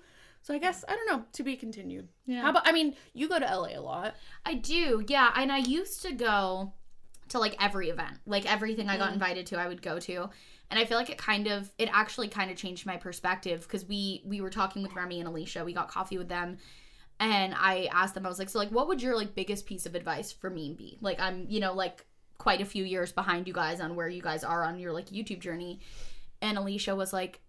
So 0.49 0.55
I 0.55 0.59
guess 0.59 0.83
I 0.89 0.97
don't 0.97 1.11
know, 1.11 1.27
to 1.35 1.43
be 1.43 1.57
continued. 1.57 2.09
Yeah. 2.25 2.41
How 2.41 2.49
about 2.49 2.67
I 2.67 2.73
mean, 2.73 2.97
you 3.13 3.29
go 3.29 3.39
to 3.39 3.45
LA 3.45 3.79
a 3.79 3.83
lot. 3.83 4.15
I 4.47 4.55
do, 4.55 5.05
yeah. 5.07 5.31
And 5.37 5.53
I 5.53 5.59
used 5.59 6.01
to 6.07 6.13
go 6.13 6.73
to 7.29 7.39
like 7.39 7.55
every 7.63 7.91
event, 7.91 8.17
like 8.25 8.51
everything 8.51 8.89
I 8.89 8.97
got 8.97 9.11
mm. 9.11 9.13
invited 9.13 9.45
to, 9.49 9.59
I 9.59 9.69
would 9.69 9.83
go 9.83 10.01
to. 10.01 10.31
And 10.71 10.81
I 10.81 10.87
feel 10.87 10.97
like 10.97 11.11
it 11.11 11.19
kind 11.19 11.49
of, 11.49 11.71
it 11.77 11.91
actually 11.93 12.29
kind 12.29 12.51
of 12.51 12.57
changed 12.57 12.87
my 12.87 12.97
perspective 12.97 13.61
because 13.61 13.85
we 13.85 14.23
we 14.25 14.41
were 14.41 14.49
talking 14.49 14.83
with 14.83 14.97
Remy 14.97 15.19
and 15.19 15.29
Alicia. 15.29 15.67
We 15.67 15.75
got 15.75 15.91
coffee 15.91 16.17
with 16.17 16.31
them, 16.31 16.57
and 17.21 17.55
I 17.55 17.91
asked 17.93 18.15
them, 18.15 18.25
I 18.25 18.31
was 18.31 18.39
like, 18.39 18.49
so 18.49 18.59
like, 18.59 18.71
what 18.71 18.89
would 18.89 19.03
your 19.03 19.17
like 19.17 19.35
biggest 19.35 19.67
piece 19.67 19.85
of 19.85 19.95
advice 19.95 20.33
for 20.33 20.49
me 20.49 20.73
be? 20.73 20.97
Like, 21.03 21.21
I'm 21.21 21.45
you 21.51 21.61
know 21.61 21.75
like 21.75 22.07
quite 22.39 22.63
a 22.63 22.65
few 22.65 22.85
years 22.85 23.13
behind 23.13 23.47
you 23.47 23.53
guys 23.53 23.83
on 23.83 23.97
where 23.97 24.09
you 24.09 24.23
guys 24.23 24.45
are 24.45 24.65
on 24.65 24.79
your 24.79 24.95
like 24.95 25.11
YouTube 25.11 25.41
journey. 25.41 25.81
And 26.41 26.57
Alicia 26.57 26.97
was 26.97 27.13
like, 27.13 27.41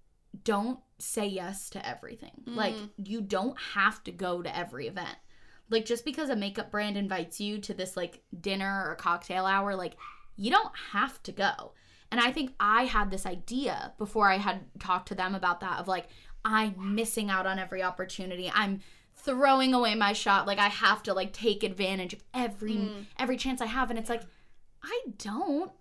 don't 0.43 0.79
say 0.97 1.25
yes 1.25 1.69
to 1.71 1.87
everything. 1.87 2.43
Like, 2.45 2.75
mm-hmm. 2.75 3.03
you 3.03 3.21
don't 3.21 3.57
have 3.73 4.03
to 4.03 4.11
go 4.11 4.41
to 4.41 4.57
every 4.57 4.87
event. 4.87 5.17
Like 5.69 5.85
just 5.85 6.03
because 6.03 6.29
a 6.29 6.35
makeup 6.35 6.71
brand 6.71 6.97
invites 6.97 7.39
you 7.39 7.59
to 7.59 7.73
this 7.73 7.95
like 7.95 8.21
dinner 8.41 8.85
or 8.87 8.95
cocktail 8.95 9.45
hour 9.45 9.75
like 9.75 9.97
you 10.35 10.49
don't 10.51 10.71
have 10.91 11.21
to 11.23 11.31
go. 11.31 11.73
And 12.11 12.19
i 12.19 12.31
think 12.31 12.53
i 12.59 12.85
had 12.85 13.11
this 13.11 13.25
idea 13.25 13.93
before 13.99 14.29
i 14.29 14.37
had 14.37 14.61
talked 14.79 15.09
to 15.09 15.15
them 15.15 15.35
about 15.35 15.59
that 15.59 15.79
of 15.79 15.87
like 15.87 16.07
i'm 16.43 16.95
missing 16.95 17.29
out 17.29 17.45
on 17.45 17.59
every 17.59 17.83
opportunity. 17.83 18.51
I'm 18.53 18.81
throwing 19.15 19.73
away 19.73 19.93
my 19.95 20.13
shot. 20.13 20.47
Like 20.47 20.57
i 20.57 20.69
have 20.69 21.03
to 21.03 21.13
like 21.13 21.33
take 21.33 21.63
advantage 21.63 22.13
of 22.13 22.23
every 22.33 22.73
mm. 22.73 23.05
every 23.19 23.37
chance 23.37 23.61
i 23.61 23.67
have. 23.67 23.89
And 23.89 23.99
it's 23.99 24.09
like 24.09 24.23
i 24.83 25.01
don't. 25.17 25.71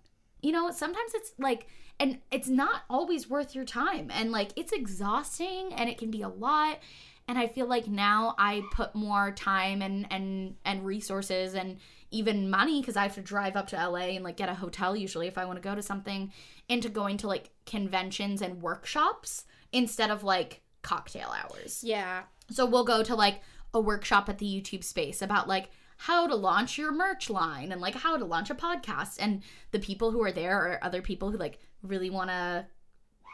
You 0.41 0.51
know 0.51 0.71
sometimes 0.71 1.13
it's 1.15 1.33
like 1.39 1.67
and 1.99 2.19
it's 2.31 2.47
not 2.47 2.83
always 2.89 3.29
worth 3.29 3.53
your 3.55 3.65
time 3.65 4.09
and 4.13 4.31
like 4.31 4.51
it's 4.55 4.71
exhausting 4.71 5.73
and 5.73 5.89
it 5.89 5.97
can 5.97 6.09
be 6.11 6.21
a 6.21 6.29
lot 6.29 6.79
and 7.27 7.37
i 7.37 7.47
feel 7.47 7.67
like 7.67 7.87
now 7.87 8.35
i 8.37 8.61
put 8.71 8.93
more 8.95 9.31
time 9.31 9.81
and 9.81 10.07
and 10.11 10.55
and 10.65 10.85
resources 10.85 11.53
and 11.55 11.77
even 12.11 12.49
money 12.49 12.81
because 12.81 12.95
i 12.95 13.03
have 13.03 13.15
to 13.15 13.21
drive 13.21 13.55
up 13.55 13.67
to 13.67 13.75
la 13.75 13.95
and 13.97 14.23
like 14.23 14.37
get 14.37 14.49
a 14.49 14.53
hotel 14.55 14.95
usually 14.95 15.27
if 15.27 15.37
i 15.37 15.45
want 15.45 15.57
to 15.57 15.67
go 15.69 15.75
to 15.75 15.81
something 15.81 16.31
into 16.67 16.89
going 16.89 17.17
to 17.17 17.27
like 17.27 17.49
conventions 17.65 18.41
and 18.41 18.61
workshops 18.61 19.45
instead 19.71 20.09
of 20.11 20.23
like 20.23 20.61
cocktail 20.81 21.33
hours 21.35 21.83
Yeah. 21.83 22.23
so 22.49 22.65
we'll 22.65 22.85
go 22.85 23.03
to 23.03 23.15
like 23.15 23.41
a 23.73 23.79
workshop 23.79 24.27
at 24.29 24.39
the 24.39 24.47
YouTube 24.47 24.83
space 24.83 25.21
about 25.21 25.47
like 25.47 25.69
how 25.97 26.25
to 26.25 26.33
launch 26.35 26.77
your 26.77 26.91
merch 26.91 27.29
line 27.29 27.71
and 27.71 27.79
like 27.81 27.93
how 27.93 28.17
to 28.17 28.25
launch 28.25 28.49
a 28.49 28.55
podcast. 28.55 29.17
And 29.19 29.43
the 29.69 29.77
people 29.79 30.09
who 30.09 30.23
are 30.23 30.31
there 30.31 30.57
are 30.57 30.79
other 30.81 31.03
people 31.03 31.29
who 31.29 31.37
like 31.37 31.59
really 31.83 32.09
want 32.09 32.29
to 32.29 32.65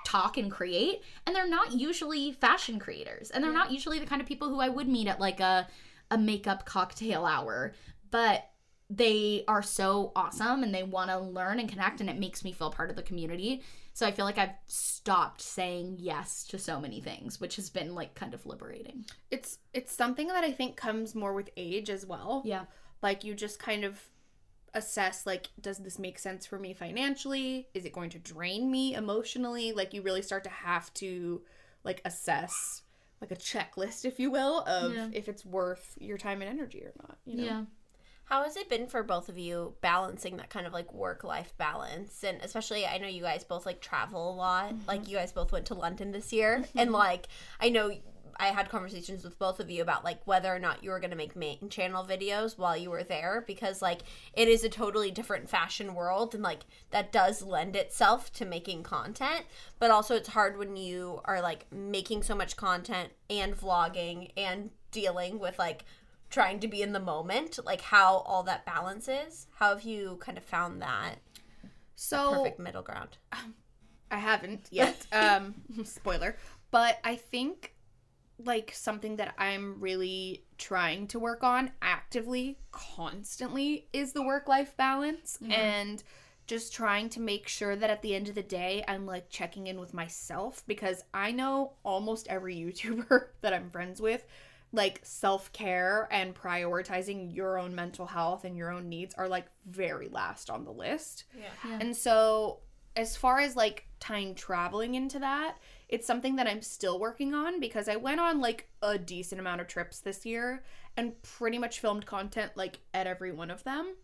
talk 0.06 0.38
and 0.38 0.52
create. 0.52 1.02
And 1.26 1.36
they're 1.36 1.48
not 1.48 1.74
usually 1.74 2.32
fashion 2.32 2.80
creators. 2.80 3.32
And 3.32 3.44
they're 3.44 3.52
not 3.54 3.72
usually 3.72 4.00
the 4.00 4.06
kind 4.06 4.22
of 4.22 4.28
people 4.28 4.50
who 4.50 4.60
I 4.60 4.70
would 4.70 4.88
meet 4.88 5.08
at 5.08 5.20
like 5.20 5.40
a, 5.40 5.68
a 6.12 6.18
makeup 6.18 6.66
cocktail 6.66 7.26
hour. 7.26 7.74
But 8.12 8.50
they 8.90 9.44
are 9.48 9.64
so 9.64 10.12
awesome 10.16 10.62
and 10.62 10.74
they 10.74 10.84
want 10.84 11.10
to 11.10 11.18
learn 11.20 11.60
and 11.60 11.68
connect 11.68 12.02
and 12.02 12.10
it 12.10 12.20
makes 12.20 12.44
me 12.44 12.52
feel 12.52 12.70
part 12.70 12.92
of 12.92 12.96
the 12.96 13.02
community. 13.02 13.64
So 13.94 14.06
I 14.06 14.12
feel 14.12 14.26
like 14.26 14.38
I've 14.38 14.54
stopped 14.68 15.42
saying 15.42 15.96
yes 16.00 16.44
to 16.48 16.60
so 16.60 16.80
many 16.80 17.02
things, 17.02 17.42
which 17.42 17.56
has 17.56 17.70
been 17.70 17.96
like 17.96 18.14
kind 18.14 18.34
of 18.34 18.46
liberating. 18.46 19.06
It's 19.32 19.58
it's 19.74 19.92
something 19.92 20.28
that 20.28 20.44
I 20.44 20.52
think 20.52 20.76
comes 20.76 21.16
more 21.16 21.34
with 21.34 21.50
age 21.58 21.90
as 21.90 22.06
well. 22.06 22.44
Yeah. 22.46 22.66
like 23.02 23.24
you 23.24 23.34
just 23.34 23.58
kind 23.58 23.84
of 23.84 24.00
assess 24.76 25.26
like 25.26 25.48
does 25.60 25.80
this 25.80 25.98
make 25.98 26.20
sense 26.20 26.46
for 26.46 26.60
me 26.60 26.74
financially 26.74 27.68
is 27.74 27.86
it 27.86 27.94
going 27.94 28.10
to 28.12 28.20
drain 28.20 28.70
me 28.70 28.94
emotionally 28.94 29.72
like 29.72 29.94
you 29.94 30.02
really 30.04 30.22
start 30.22 30.44
to 30.44 30.50
have 30.50 30.94
to 30.94 31.42
like 31.84 32.02
assess 32.06 32.84
like 33.22 33.32
a 33.32 33.36
checklist 33.36 34.06
if 34.06 34.20
you 34.20 34.30
will 34.30 34.60
of 34.68 34.94
Yeah. 34.94 35.08
if 35.14 35.28
it's 35.28 35.44
worth 35.46 35.96
your 36.00 36.18
time 36.18 36.42
and 36.42 36.50
energy 36.50 36.84
or 36.84 36.94
not 37.02 37.18
you 37.26 37.38
know 37.38 37.44
Yeah. 37.44 37.64
How 38.26 38.44
has 38.44 38.58
it 38.58 38.70
been 38.70 38.88
for 38.88 39.04
both 39.04 39.30
of 39.30 39.38
you 39.38 39.76
balancing 39.82 40.38
that 40.38 40.50
kind 40.50 40.66
of 40.66 40.74
like 40.74 40.92
work 40.92 41.24
life 41.24 41.54
balance? 41.60 42.24
And 42.24 42.40
especially, 42.42 42.84
I 42.84 42.98
know 42.98 43.08
you 43.08 43.22
guys 43.22 43.44
both 43.44 43.68
like 43.68 43.82
travel 43.82 44.34
a 44.34 44.36
lot. 44.36 44.74
Mm-hmm. 44.74 44.88
Like, 44.88 45.08
you 45.08 45.16
guys 45.16 45.32
both 45.32 45.52
went 45.52 45.68
to 45.68 45.76
London 45.76 46.12
this 46.12 46.34
year. 46.34 46.58
Mm-hmm. 46.58 46.80
And 46.80 46.92
like, 46.92 47.28
I 47.62 47.70
know 47.70 47.92
I 48.38 48.48
had 48.48 48.70
conversations 48.70 49.24
with 49.24 49.40
both 49.40 49.60
of 49.60 49.70
you 49.70 49.82
about 49.82 50.04
like 50.04 50.26
whether 50.26 50.54
or 50.54 50.60
not 50.60 50.84
you 50.84 50.90
were 50.90 51.00
going 51.00 51.12
to 51.12 51.16
make 51.16 51.36
main 51.36 51.70
channel 51.70 52.06
videos 52.06 52.58
while 52.58 52.76
you 52.76 52.90
were 52.90 53.04
there 53.04 53.44
because 53.46 53.82
like 53.82 54.02
it 54.34 54.48
is 54.48 54.64
a 54.64 54.70
totally 54.70 55.12
different 55.12 55.50
fashion 55.50 55.96
world 55.96 56.34
and 56.34 56.44
like 56.44 56.66
that 56.92 57.12
does 57.12 57.42
lend 57.42 57.76
itself 57.76 58.32
to 58.34 58.46
making 58.46 58.84
content. 58.84 59.46
But 59.80 59.92
also, 59.92 60.16
it's 60.16 60.30
hard 60.30 60.58
when 60.58 60.76
you 60.76 61.22
are 61.26 61.42
like 61.42 61.72
making 61.72 62.24
so 62.24 62.36
much 62.36 62.58
content 62.58 63.12
and 63.30 63.56
vlogging 63.56 64.32
and 64.36 64.72
dealing 64.92 65.40
with 65.40 65.60
like 65.60 65.86
trying 66.30 66.60
to 66.60 66.68
be 66.68 66.82
in 66.82 66.94
the 66.94 67.00
moment, 67.00 67.60
like 67.66 67.82
how 67.82 68.18
all 68.20 68.44
that 68.44 68.66
balance 68.66 69.08
is. 69.08 69.48
How 69.56 69.70
have 69.70 69.84
you 69.84 70.18
kind 70.20 70.38
of 70.38 70.44
found 70.44 70.82
that 70.82 71.16
so 71.96 72.32
perfect 72.32 72.60
middle 72.60 72.82
ground? 72.82 73.18
I 74.12 74.18
haven't 74.18 74.68
yet. 74.72 75.06
um 75.12 75.56
spoiler. 75.84 76.38
But 76.72 77.00
I 77.04 77.16
think 77.16 77.75
like 78.46 78.72
something 78.74 79.18
that 79.18 79.34
I'm 79.38 79.80
really 79.80 80.44
trying 80.58 81.08
to 81.08 81.20
work 81.20 81.44
on 81.44 81.72
actively 81.82 82.60
constantly 82.72 83.88
is 83.94 84.14
the 84.14 84.24
work 84.24 84.48
life 84.48 84.76
balance 84.78 85.38
mm-hmm. 85.42 85.52
and 85.52 86.04
just 86.48 86.74
trying 86.74 87.10
to 87.10 87.20
make 87.20 87.48
sure 87.48 87.76
that 87.76 87.90
at 87.90 88.02
the 88.02 88.14
end 88.14 88.30
of 88.30 88.36
the 88.36 88.44
day 88.44 88.84
I'm 88.88 89.06
like 89.06 89.30
checking 89.30 89.68
in 89.68 89.80
with 89.80 89.94
myself 89.94 90.64
because 90.68 91.04
I 91.14 91.32
know 91.32 91.74
almost 91.84 92.28
every 92.28 92.56
YouTuber 92.58 93.28
that 93.42 93.54
I'm 93.54 93.70
friends 93.70 94.02
with 94.02 94.26
like 94.72 95.00
self-care 95.04 96.08
and 96.12 96.36
prioritizing 96.36 97.34
your 97.34 97.58
own 97.58 97.74
mental 97.74 98.06
health 98.06 98.44
and 98.44 98.58
your 98.58 98.72
own 98.72 98.90
needs 98.90 99.16
are 99.16 99.28
like 99.28 99.46
very 99.66 100.10
last 100.10 100.50
on 100.50 100.66
the 100.66 100.72
list. 100.72 101.24
Yeah. 101.38 101.78
And 101.80 101.96
so 101.96 102.60
as 102.96 103.16
far 103.16 103.40
as 103.40 103.56
like 103.56 103.88
traveling 104.36 104.96
into 104.96 105.20
that, 105.20 105.58
it's 105.90 106.08
something 106.08 106.36
that 106.36 106.48
I'm 106.48 106.62
still 106.62 107.00
working 107.00 107.34
on 107.34 107.60
because 107.60 107.88
I 107.88 107.96
went 107.96 108.20
on 108.20 108.42
like 108.42 108.70
a 108.82 108.98
decent 108.98 109.40
amount 109.40 109.62
of 109.62 109.68
trips 109.68 110.00
this 110.00 110.26
year 110.26 110.64
and 110.98 111.22
pretty 111.22 111.58
much 111.58 111.80
filmed 111.80 112.06
content 112.06 112.52
like 112.56 112.80
at 112.94 113.08
every 113.08 113.32
one 113.32 113.52
of 113.52 113.64
them. 113.64 113.96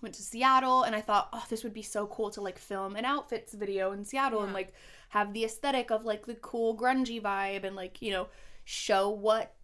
Went 0.00 0.14
to 0.14 0.22
Seattle 0.22 0.84
and 0.84 0.94
I 0.94 1.00
thought, 1.00 1.28
oh, 1.32 1.44
this 1.48 1.64
would 1.64 1.74
be 1.74 1.82
so 1.82 2.06
cool 2.06 2.30
to 2.30 2.40
like 2.40 2.58
film 2.58 2.96
an 2.96 3.04
outfits 3.04 3.52
video 3.52 3.92
in 3.92 4.04
Seattle 4.04 4.42
and 4.42 4.52
like 4.52 4.72
have 5.08 5.32
the 5.32 5.44
aesthetic 5.44 5.90
of 5.90 6.04
like 6.04 6.26
the 6.26 6.36
cool 6.36 6.76
grungy 6.76 7.20
vibe 7.20 7.64
and 7.64 7.74
like, 7.74 8.00
you 8.00 8.12
know, 8.12 8.28
show 8.64 9.08
what 9.10 9.54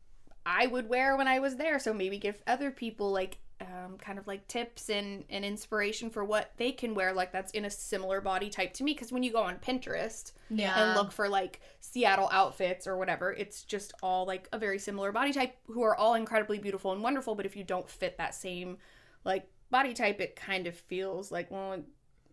I 0.44 0.66
would 0.66 0.88
wear 0.88 1.16
when 1.16 1.28
I 1.28 1.38
was 1.38 1.56
there. 1.56 1.78
So 1.78 1.94
maybe 1.94 2.18
give 2.18 2.42
other 2.46 2.70
people 2.70 3.12
like 3.12 3.38
um, 3.64 3.98
kind 3.98 4.18
of 4.18 4.26
like 4.26 4.46
tips 4.48 4.90
and, 4.90 5.24
and 5.30 5.44
inspiration 5.44 6.10
for 6.10 6.24
what 6.24 6.52
they 6.56 6.72
can 6.72 6.94
wear 6.94 7.12
like 7.12 7.32
that's 7.32 7.52
in 7.52 7.64
a 7.64 7.70
similar 7.70 8.20
body 8.20 8.50
type 8.50 8.72
to 8.74 8.84
me. 8.84 8.92
Because 8.94 9.12
when 9.12 9.22
you 9.22 9.32
go 9.32 9.42
on 9.42 9.56
Pinterest 9.56 10.32
Yeah. 10.50 10.74
and 10.82 10.96
look 10.96 11.12
for 11.12 11.28
like 11.28 11.60
Seattle 11.80 12.28
outfits 12.32 12.86
or 12.86 12.96
whatever, 12.96 13.32
it's 13.32 13.62
just 13.64 13.92
all 14.02 14.26
like 14.26 14.48
a 14.52 14.58
very 14.58 14.78
similar 14.78 15.12
body 15.12 15.32
type 15.32 15.56
who 15.66 15.82
are 15.82 15.96
all 15.96 16.14
incredibly 16.14 16.58
beautiful 16.58 16.92
and 16.92 17.02
wonderful. 17.02 17.34
But 17.34 17.46
if 17.46 17.56
you 17.56 17.64
don't 17.64 17.88
fit 17.88 18.18
that 18.18 18.34
same 18.34 18.78
like 19.24 19.46
body 19.70 19.92
type, 19.94 20.20
it 20.20 20.36
kind 20.36 20.66
of 20.66 20.76
feels 20.76 21.32
like, 21.32 21.50
well, 21.50 21.82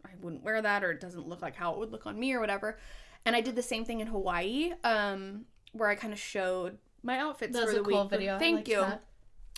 I 0.05 0.09
wouldn't 0.21 0.43
wear 0.43 0.61
that 0.61 0.83
or 0.83 0.91
it 0.91 0.99
doesn't 0.99 1.27
look 1.27 1.41
like 1.41 1.55
how 1.55 1.73
it 1.73 1.79
would 1.79 1.91
look 1.91 2.05
on 2.07 2.19
me 2.19 2.33
or 2.33 2.39
whatever. 2.39 2.77
And 3.25 3.35
I 3.35 3.41
did 3.41 3.55
the 3.55 3.61
same 3.61 3.85
thing 3.85 3.99
in 3.99 4.07
Hawaii, 4.07 4.71
um, 4.83 5.45
where 5.73 5.89
I 5.89 5.95
kind 5.95 6.11
of 6.11 6.19
showed 6.19 6.77
my 7.03 7.19
outfits 7.19 7.53
That 7.53 7.65
was 7.65 7.73
for 7.73 7.79
a 7.79 7.83
the 7.83 7.89
cool 7.89 8.01
week. 8.01 8.09
video. 8.09 8.39
Thank 8.39 8.67
you. 8.67 8.77
that. 8.81 9.03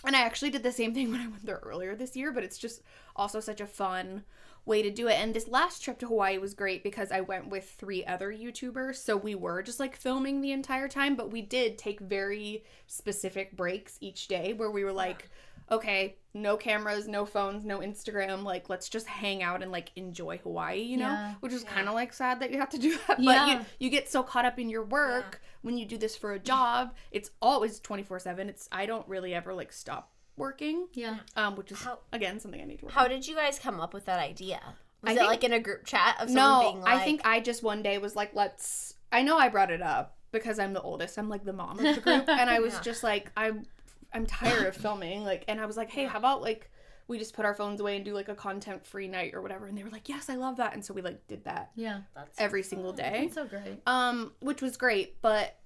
And 0.04 0.14
I 0.14 0.20
actually 0.20 0.50
did 0.50 0.62
the 0.62 0.72
same 0.72 0.94
thing 0.94 1.10
when 1.12 1.20
I 1.20 1.26
went 1.28 1.46
there 1.46 1.60
earlier 1.62 1.94
this 1.94 2.16
year, 2.16 2.32
but 2.32 2.44
it's 2.44 2.58
just 2.58 2.82
also 3.16 3.40
such 3.40 3.60
a 3.60 3.66
fun 3.66 4.24
way 4.66 4.82
to 4.82 4.90
do 4.90 5.08
it. 5.08 5.14
And 5.14 5.34
this 5.34 5.48
last 5.48 5.82
trip 5.82 5.98
to 5.98 6.06
Hawaii 6.06 6.38
was 6.38 6.54
great 6.54 6.82
because 6.82 7.12
I 7.12 7.20
went 7.20 7.48
with 7.48 7.68
three 7.70 8.04
other 8.04 8.32
YouTubers. 8.32 8.96
So 8.96 9.16
we 9.16 9.34
were 9.34 9.62
just 9.62 9.80
like 9.80 9.96
filming 9.96 10.40
the 10.40 10.52
entire 10.52 10.88
time, 10.88 11.16
but 11.16 11.30
we 11.30 11.42
did 11.42 11.76
take 11.76 12.00
very 12.00 12.64
specific 12.86 13.56
breaks 13.56 13.98
each 14.00 14.26
day 14.28 14.52
where 14.54 14.70
we 14.70 14.84
were 14.84 14.92
like, 14.92 15.28
okay, 15.70 16.16
no 16.34 16.56
cameras, 16.56 17.06
no 17.08 17.24
phones, 17.24 17.64
no 17.64 17.78
Instagram. 17.78 18.42
Like, 18.42 18.68
let's 18.68 18.88
just 18.88 19.06
hang 19.06 19.42
out 19.42 19.62
and 19.62 19.70
like 19.70 19.90
enjoy 19.96 20.38
Hawaii, 20.38 20.80
you 20.82 20.96
know? 20.96 21.04
Yeah. 21.06 21.34
Which 21.40 21.52
is 21.52 21.62
Yeah. 21.62 21.70
kind 21.70 21.88
of 21.88 21.94
like 21.94 22.12
sad 22.12 22.40
that 22.40 22.50
you 22.50 22.58
have 22.58 22.70
to 22.70 22.78
do 22.78 22.96
that. 23.08 23.16
But 23.18 23.24
Yeah. 23.24 23.58
you, 23.60 23.64
you 23.78 23.90
get 23.90 24.08
so 24.10 24.22
caught 24.22 24.44
up 24.44 24.58
in 24.58 24.68
your 24.68 24.84
work 24.84 25.40
when 25.62 25.78
you 25.78 25.86
do 25.86 25.96
this 25.96 26.16
for 26.16 26.32
a 26.32 26.38
job. 26.38 26.94
It's 27.12 27.30
always 27.40 27.78
24 27.80 28.18
7. 28.18 28.48
It's, 28.48 28.68
I 28.72 28.86
don't 28.86 29.06
really 29.08 29.32
ever 29.34 29.54
like 29.54 29.72
stop 29.72 30.12
working, 30.36 30.88
Yeah. 30.92 31.18
um, 31.36 31.54
which 31.56 31.70
is 31.70 31.82
How- 31.82 32.00
again 32.12 32.40
something 32.40 32.60
I 32.60 32.64
need 32.64 32.80
to 32.80 32.86
work 32.86 32.94
How 32.94 33.06
did 33.06 33.26
you 33.26 33.36
guys 33.36 33.58
come 33.58 33.80
up 33.80 33.94
with 33.94 34.04
that 34.06 34.18
idea? 34.18 34.60
Was 35.02 35.10
I 35.10 35.12
it 35.12 35.16
think- 35.18 35.28
like 35.28 35.44
in 35.44 35.52
a 35.52 35.60
group 35.60 35.84
chat 35.86 36.16
of 36.20 36.28
someone 36.30 36.34
no, 36.64 36.72
being 36.72 36.82
like, 36.82 36.94
I 37.00 37.04
think 37.04 37.20
I 37.24 37.38
just 37.40 37.62
one 37.62 37.82
day 37.82 37.98
was 37.98 38.16
like, 38.16 38.34
let's. 38.34 38.94
I 39.12 39.22
know 39.22 39.38
I 39.38 39.48
brought 39.48 39.70
it 39.70 39.80
up 39.82 40.16
because 40.32 40.58
I'm 40.58 40.72
the 40.72 40.80
oldest. 40.80 41.16
I'm 41.18 41.28
like 41.28 41.44
the 41.44 41.52
mom 41.52 41.78
of 41.78 41.94
the 41.94 42.00
group, 42.00 42.28
and 42.28 42.50
I 42.50 42.58
was 42.58 42.74
Yeah. 42.74 42.80
just 42.80 43.04
like, 43.04 43.30
I'm, 43.36 43.66
I'm 44.14 44.26
tired 44.26 44.66
of 44.66 44.76
filming. 44.76 45.24
Like, 45.24 45.44
and 45.48 45.60
I 45.60 45.66
was 45.66 45.76
like, 45.76 45.90
hey, 45.90 46.04
how 46.06 46.18
about 46.18 46.40
like 46.40 46.70
we 47.06 47.18
just 47.18 47.34
put 47.34 47.44
our 47.44 47.54
phones 47.54 47.80
away 47.80 47.96
and 47.96 48.04
do 48.04 48.14
like 48.14 48.28
a 48.30 48.34
content 48.34 48.86
free 48.86 49.08
night 49.08 49.34
or 49.34 49.42
whatever? 49.42 49.66
And 49.66 49.76
they 49.76 49.82
were 49.82 49.90
like, 49.90 50.08
yes, 50.08 50.30
I 50.30 50.36
love 50.36 50.56
that. 50.56 50.72
And 50.74 50.84
so 50.84 50.94
we 50.94 51.02
like 51.02 51.26
did 51.26 51.44
that 51.44 51.70
Yeah. 51.74 52.00
That's 52.14 52.38
every 52.40 52.62
single 52.62 52.92
day, 52.92 53.24
It's 53.26 53.34
so 53.34 53.44
great. 53.46 53.80
um, 53.86 54.32
which 54.40 54.62
was 54.62 54.76
great, 54.76 55.20
but. 55.20 55.56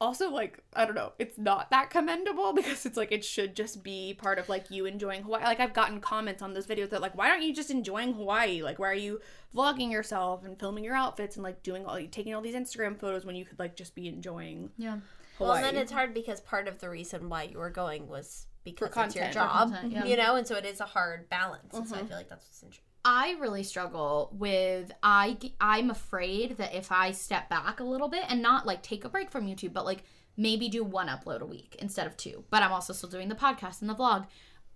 Also, 0.00 0.30
like, 0.32 0.58
I 0.74 0.84
don't 0.84 0.96
know, 0.96 1.12
it's 1.20 1.38
not 1.38 1.70
that 1.70 1.88
commendable 1.90 2.52
because 2.56 2.84
it's 2.86 2.96
like 2.96 3.12
it 3.12 3.24
should 3.24 3.54
just 3.54 3.84
be 3.84 4.14
part 4.14 4.40
of 4.40 4.48
like 4.48 4.68
you 4.68 4.84
enjoying 4.84 5.22
Hawaii. 5.22 5.44
Like, 5.44 5.60
I've 5.60 5.72
gotten 5.74 6.00
comments 6.00 6.42
on 6.42 6.54
those 6.54 6.66
videos 6.66 6.90
that, 6.90 7.00
like, 7.00 7.16
why 7.16 7.30
aren't 7.30 7.44
you 7.44 7.54
just 7.54 7.70
enjoying 7.70 8.12
Hawaii? 8.14 8.64
Like, 8.64 8.80
why 8.80 8.88
are 8.90 8.94
you 8.94 9.20
vlogging 9.54 9.92
yourself 9.92 10.44
and 10.44 10.58
filming 10.58 10.82
your 10.82 10.96
outfits 10.96 11.36
and 11.36 11.44
like 11.44 11.62
doing 11.62 11.86
all 11.86 12.00
taking 12.10 12.34
all 12.34 12.40
these 12.40 12.56
Instagram 12.56 12.98
photos 12.98 13.24
when 13.24 13.36
you 13.36 13.44
could 13.44 13.60
like 13.60 13.76
just 13.76 13.94
be 13.94 14.08
enjoying 14.08 14.70
Yeah. 14.76 14.96
Well, 15.38 15.50
Hawaii? 15.50 15.66
and 15.68 15.76
then 15.76 15.82
it's 15.82 15.92
hard 15.92 16.14
because 16.14 16.40
part 16.40 16.68
of 16.68 16.78
the 16.78 16.88
reason 16.90 17.28
why 17.28 17.44
you 17.44 17.58
were 17.58 17.70
going 17.70 18.08
was 18.08 18.46
because 18.64 18.88
it's 18.88 18.96
your 19.16 19.24
content. 19.24 19.34
Job, 19.34 19.50
content, 19.72 19.92
yeah. 19.92 20.04
you 20.04 20.16
know, 20.16 20.36
and 20.36 20.46
so 20.46 20.54
it 20.56 20.64
is 20.64 20.80
a 20.80 20.84
hard 20.84 21.28
balance. 21.28 21.74
And 21.74 21.88
so 21.88 21.96
I 21.96 22.00
Mhm. 22.02 22.08
feel 22.08 22.16
like 22.16 22.28
that's 22.28 22.44
what's 22.46 22.62
interesting. 22.62 22.86
I 23.04 23.32
really 23.40 23.64
struggle 23.64 24.30
with 24.32 24.92
I 25.02 25.36
I'm 25.60 25.90
afraid 25.90 26.56
that 26.58 26.72
if 26.72 26.92
I 26.92 27.10
step 27.10 27.48
back 27.48 27.80
a 27.80 27.84
little 27.84 28.06
bit 28.08 28.24
and 28.28 28.40
not 28.40 28.64
like 28.64 28.82
take 28.82 29.04
a 29.04 29.08
break 29.08 29.30
from 29.30 29.46
YouTube, 29.48 29.72
but 29.72 29.84
like 29.84 30.04
maybe 30.36 30.68
do 30.68 30.84
one 30.84 31.08
upload 31.08 31.40
a 31.40 31.46
week 31.46 31.74
instead 31.80 32.06
of 32.06 32.16
two. 32.16 32.44
But 32.50 32.62
I'm 32.62 32.70
also 32.72 32.92
still 32.92 33.08
doing 33.08 33.28
the 33.28 33.34
podcast 33.34 33.80
and 33.80 33.90
the 33.90 33.94
vlog. 33.96 34.26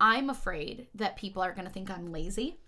I'm 0.01 0.29
afraid 0.29 0.87
that 0.95 1.15
people 1.15 1.41
are 1.41 1.53
going 1.53 1.65
to 1.65 1.71
think 1.73 1.89
I'm 1.89 2.11
lazy 2.11 2.59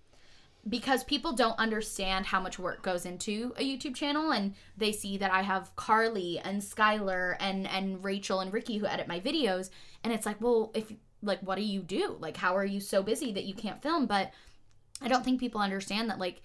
because 0.70 1.04
people 1.04 1.34
don't 1.34 1.58
understand 1.58 2.28
how 2.28 2.40
much 2.40 2.60
work 2.60 2.82
goes 2.82 3.06
into 3.06 3.54
a 3.58 3.62
YouTube 3.62 3.96
channel 3.96 4.32
and 4.32 4.54
they 4.78 4.92
see 4.92 5.18
that 5.18 5.32
I 5.32 5.42
have 5.42 5.76
Carly 5.76 6.40
and 6.40 6.62
Skylar 6.62 7.36
and 7.40 7.68
and 7.68 8.04
Rachel 8.04 8.40
and 8.40 8.54
Ricky 8.54 8.78
who 8.78 8.86
edit 8.86 9.08
my 9.08 9.20
videos 9.20 9.70
and 10.04 10.14
it's 10.14 10.26
like, 10.26 10.40
well, 10.40 10.72
if 10.74 10.92
like 11.22 11.40
what 11.42 11.56
do 11.56 11.64
you 11.64 11.82
do? 11.82 12.18
Like 12.20 12.38
how 12.38 12.56
are 12.56 12.66
you 12.66 12.80
so 12.80 13.02
busy 13.02 13.32
that 13.34 13.46
you 13.46 13.54
can't 13.54 13.82
film? 13.82 14.06
But 14.06 14.32
I 15.02 15.08
don't 15.08 15.24
think 15.24 15.40
people 15.40 15.62
understand 15.62 16.10
that 16.10 16.20
like 16.20 16.42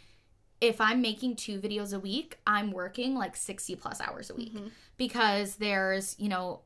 if 0.60 0.80
I'm 0.80 1.02
making 1.02 1.36
two 1.36 1.60
videos 1.60 1.94
a 1.94 1.98
week, 2.00 2.38
I'm 2.46 2.70
working 2.70 3.14
like 3.16 3.36
60 3.36 3.76
plus 3.76 4.00
hours 4.00 4.30
a 4.30 4.34
week 4.34 4.56
because 4.96 5.56
there's, 5.56 6.16
you 6.18 6.28
know, 6.28 6.60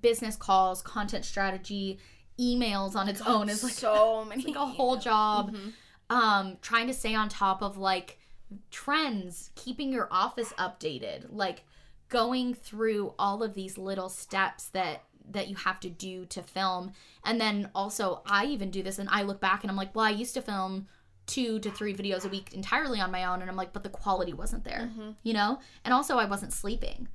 business 0.00 0.36
calls, 0.36 0.82
content 0.82 1.24
strategy, 1.24 1.98
emails 2.38 2.94
on 2.94 3.08
its 3.08 3.20
own 3.22 3.48
is 3.48 3.62
like 3.64 3.72
so 3.72 4.24
many. 4.28 4.44
like 4.44 4.56
a 4.56 4.66
whole 4.66 4.96
job. 4.96 5.56
Um, 6.10 6.56
trying 6.62 6.86
to 6.86 6.94
stay 6.94 7.14
on 7.14 7.28
top 7.28 7.62
of 7.62 7.76
like 7.76 8.18
trends, 8.70 9.50
keeping 9.54 9.92
your 9.92 10.08
office 10.10 10.52
updated, 10.58 11.26
like 11.30 11.64
going 12.08 12.54
through 12.54 13.14
all 13.18 13.42
of 13.42 13.54
these 13.54 13.76
little 13.76 14.08
steps 14.08 14.68
that 14.68 15.02
that 15.30 15.48
you 15.48 15.56
have 15.56 15.78
to 15.80 15.90
do 15.90 16.24
to 16.26 16.42
film. 16.42 16.92
And 17.24 17.40
then 17.40 17.68
also 17.74 18.22
I 18.26 18.46
even 18.46 18.70
do 18.70 18.82
this 18.82 18.98
and 18.98 19.08
I 19.10 19.22
look 19.22 19.40
back 19.40 19.62
and 19.62 19.70
I'm 19.70 19.76
like, 19.76 19.94
well, 19.94 20.06
I 20.06 20.10
used 20.10 20.34
to 20.34 20.42
film 20.42 20.86
two 21.26 21.58
to 21.58 21.70
three 21.70 21.94
videos 21.94 22.24
a 22.24 22.28
week 22.30 22.54
entirely 22.54 23.00
on 23.00 23.10
my 23.10 23.24
own 23.24 23.42
and 23.42 23.50
I'm 23.50 23.56
like, 23.56 23.74
but 23.74 23.82
the 23.82 23.90
quality 23.90 24.32
wasn't 24.32 24.64
there. 24.64 24.90
You 25.22 25.34
know? 25.34 25.60
And 25.84 25.92
also 25.92 26.16
I 26.16 26.24
wasn't 26.24 26.54
sleeping. 26.54 27.08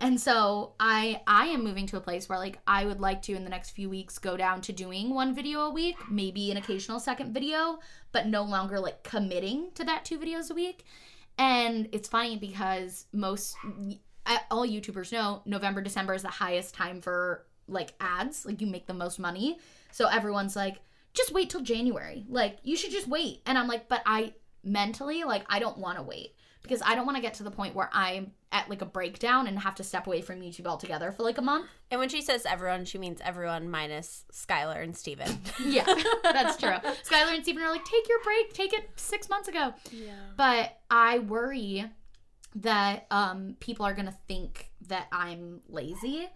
And 0.00 0.20
so 0.20 0.74
I 0.80 1.22
I 1.26 1.46
am 1.46 1.64
moving 1.64 1.86
to 1.86 1.96
a 1.96 2.00
place 2.00 2.28
where 2.28 2.38
like 2.38 2.58
I 2.66 2.84
would 2.84 3.00
like 3.00 3.22
to 3.22 3.34
in 3.34 3.44
the 3.44 3.50
next 3.50 3.70
few 3.70 3.88
weeks 3.88 4.18
go 4.18 4.36
down 4.36 4.60
to 4.62 4.72
doing 4.72 5.14
one 5.14 5.34
video 5.34 5.60
a 5.60 5.70
week, 5.70 5.96
maybe 6.10 6.50
an 6.50 6.56
occasional 6.56 7.00
second 7.00 7.32
video, 7.32 7.78
but 8.12 8.26
no 8.26 8.42
longer 8.42 8.80
like 8.80 9.02
committing 9.02 9.70
to 9.74 9.84
that 9.84 10.04
two 10.04 10.18
videos 10.18 10.50
a 10.50 10.54
week. 10.54 10.84
And 11.38 11.88
it's 11.92 12.08
funny 12.08 12.36
because 12.36 13.06
most 13.12 13.56
all 14.50 14.66
YouTubers 14.66 15.12
know 15.12 15.42
November 15.44 15.80
December 15.80 16.14
is 16.14 16.22
the 16.22 16.28
highest 16.28 16.74
time 16.74 17.00
for 17.00 17.46
like 17.68 17.94
ads, 18.00 18.46
like 18.46 18.60
you 18.60 18.66
make 18.66 18.86
the 18.86 18.94
most 18.94 19.18
money. 19.18 19.58
So 19.92 20.06
everyone's 20.06 20.56
like 20.56 20.80
just 21.12 21.32
wait 21.32 21.50
till 21.50 21.62
January. 21.62 22.24
Like 22.28 22.58
you 22.62 22.76
should 22.76 22.92
just 22.92 23.08
wait. 23.08 23.42
And 23.46 23.58
I'm 23.58 23.68
like 23.68 23.88
but 23.88 24.02
I 24.06 24.34
mentally 24.64 25.24
like 25.24 25.44
I 25.48 25.58
don't 25.58 25.78
want 25.78 25.96
to 25.98 26.02
wait 26.02 26.35
because 26.66 26.82
I 26.84 26.94
don't 26.94 27.06
want 27.06 27.16
to 27.16 27.22
get 27.22 27.34
to 27.34 27.42
the 27.42 27.50
point 27.50 27.74
where 27.74 27.88
I'm 27.92 28.32
at 28.52 28.68
like 28.70 28.82
a 28.82 28.86
breakdown 28.86 29.46
and 29.46 29.58
have 29.58 29.74
to 29.76 29.84
step 29.84 30.06
away 30.06 30.20
from 30.22 30.40
YouTube 30.40 30.66
altogether 30.66 31.12
for 31.12 31.22
like 31.22 31.38
a 31.38 31.42
month. 31.42 31.66
And 31.90 32.00
when 32.00 32.08
she 32.08 32.22
says 32.22 32.44
everyone, 32.46 32.84
she 32.84 32.98
means 32.98 33.20
everyone 33.24 33.70
minus 33.70 34.24
Skylar 34.32 34.82
and 34.82 34.96
Steven. 34.96 35.28
Yeah, 35.64 35.84
that's 36.22 36.56
true. 36.56 36.70
Skylar 37.04 37.34
and 37.34 37.42
Steven 37.42 37.62
are 37.62 37.70
like, 37.70 37.84
take 37.84 38.08
your 38.08 38.22
break, 38.22 38.52
take 38.52 38.72
it 38.72 38.88
six 38.96 39.28
months 39.28 39.48
ago. 39.48 39.74
Yeah. 39.90 40.12
But 40.36 40.78
I 40.90 41.18
worry 41.20 41.84
that 42.56 43.06
um, 43.10 43.56
people 43.60 43.84
are 43.86 43.92
gonna 43.94 44.16
think 44.28 44.70
that 44.88 45.06
I'm 45.12 45.60
lazy, 45.68 46.28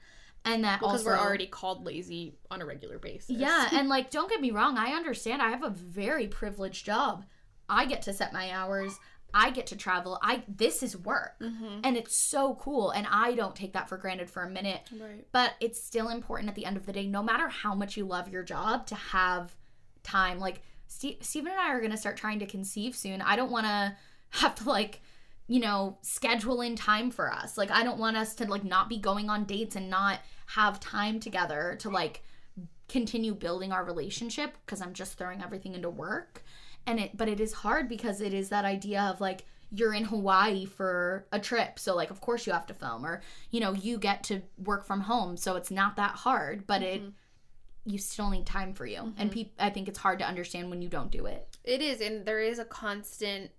and 0.45 0.64
that 0.64 0.81
Because 0.81 1.01
also 1.01 1.07
we're 1.07 1.18
already 1.18 1.47
called 1.47 1.87
lazy 1.87 2.35
on 2.51 2.61
a 2.61 2.66
regular 2.66 2.99
basis. 2.99 3.31
yeah, 3.31 3.68
and 3.72 3.89
like 3.89 4.11
don't 4.11 4.28
get 4.31 4.41
me 4.41 4.51
wrong, 4.51 4.76
I 4.76 4.93
understand. 4.93 5.41
I 5.41 5.51
have 5.51 5.62
a 5.62 5.70
very 5.70 6.26
privileged 6.28 6.85
job. 6.85 7.24
I 7.68 7.87
get 7.87 8.03
to 8.03 8.12
set 8.12 8.33
my 8.33 8.51
hours. 8.51 8.99
I 9.35 9.51
get 9.51 9.66
to 9.68 9.76
travel. 9.76 10.18
I 10.22 10.43
this 10.49 10.83
is 10.83 10.97
work, 10.97 11.35
Mm-hmm. 11.41 11.81
and 11.85 11.97
it's 11.97 12.14
so 12.16 12.55
cool, 12.57 12.91
and 12.91 13.07
I 13.11 13.35
don't 13.35 13.55
take 13.57 13.72
that 13.74 13.89
for 13.89 13.97
granted 13.97 14.28
for 14.31 14.43
a 14.43 14.51
minute. 14.51 14.81
Right. 14.93 15.26
but 15.33 15.55
it's 15.61 15.83
still 15.83 16.09
important 16.09 16.49
at 16.49 16.55
the 16.55 16.64
end 16.64 16.76
of 16.76 16.87
the 16.87 16.93
day 16.93 17.07
no 17.07 17.22
matter 17.22 17.49
how 17.49 17.74
much 17.74 17.97
you 17.97 18.05
love 18.05 18.28
your 18.28 18.43
job 18.43 18.87
to 18.87 18.95
have 18.95 19.55
time 20.03 20.39
like 20.39 20.62
Ste 20.89 21.22
Steven 21.22 21.53
and 21.53 21.61
I 21.61 21.70
are 21.72 21.78
going 21.81 21.91
to 21.93 21.97
start 21.97 22.16
trying 22.16 22.39
to 22.41 22.47
conceive 22.47 22.97
soon 22.97 23.20
I 23.22 23.37
don't 23.37 23.51
want 23.51 23.66
to 23.66 23.97
have 24.31 24.55
to 24.57 24.68
like 24.68 25.01
you 25.47 25.61
know 25.61 25.99
schedule 26.03 26.61
in 26.62 26.74
time 26.76 27.11
for 27.11 27.33
us 27.33 27.57
like 27.59 27.70
I 27.70 27.83
don't 27.85 27.99
want 27.99 28.16
us 28.16 28.35
to 28.37 28.45
like 28.47 28.64
not 28.64 28.89
be 28.89 28.99
going 28.99 29.28
on 29.31 29.45
dates 29.45 29.76
and 29.76 29.91
not 29.91 30.20
have 30.47 30.81
time 30.81 31.20
together 31.20 31.76
to 31.81 31.91
like 31.91 32.22
continue 32.89 33.35
building 33.35 33.70
our 33.72 33.85
relationship 33.85 34.55
because 34.66 34.81
I'm 34.81 34.95
just 34.95 35.16
throwing 35.16 35.43
everything 35.43 35.74
into 35.74 35.91
work 35.91 36.43
and 36.87 37.01
it 37.01 37.16
but 37.16 37.28
it 37.28 37.41
is 37.41 37.53
hard 37.53 37.89
because 37.89 38.20
it 38.20 38.35
is 38.35 38.49
that 38.49 38.64
idea 38.64 39.03
of 39.03 39.20
like 39.20 39.45
you're 39.72 39.95
in 39.95 40.05
Hawaii 40.05 40.64
for 40.64 41.26
a 41.33 41.39
trip. 41.39 41.78
So 41.78 41.95
like 41.95 42.11
of 42.11 42.20
course 42.20 42.47
you 42.47 42.53
have 42.53 42.66
to 42.66 42.74
film 42.74 43.07
or 43.07 43.22
you 43.51 43.61
know, 43.61 43.72
you 43.72 43.99
get 43.99 44.24
to 44.24 44.43
work 44.64 44.85
from 44.85 45.01
home, 45.01 45.37
so 45.37 45.57
it's 45.57 45.70
not 45.70 45.97
that 45.97 46.12
hard, 46.12 46.66
but 46.66 46.83
it 46.83 47.01
mm-hmm. 47.01 47.91
you 47.91 47.99
still 47.99 48.31
need 48.31 48.47
time 48.47 48.74
for 48.74 48.87
you. 48.87 48.99
And 48.99 49.16
mm-hmm. 49.16 49.28
peop- 49.31 49.55
I 49.59 49.70
think 49.70 49.89
it's 49.89 49.99
hard 49.99 50.18
to 50.18 50.26
understand 50.26 50.70
when 50.70 50.83
you 50.83 50.89
don't 50.89 51.11
do 51.11 51.26
it. 51.26 51.47
It 51.64 51.81
is, 51.83 52.01
and 52.01 52.24
there 52.24 52.41
is 52.41 52.59
a 52.59 52.64
constant 52.64 53.51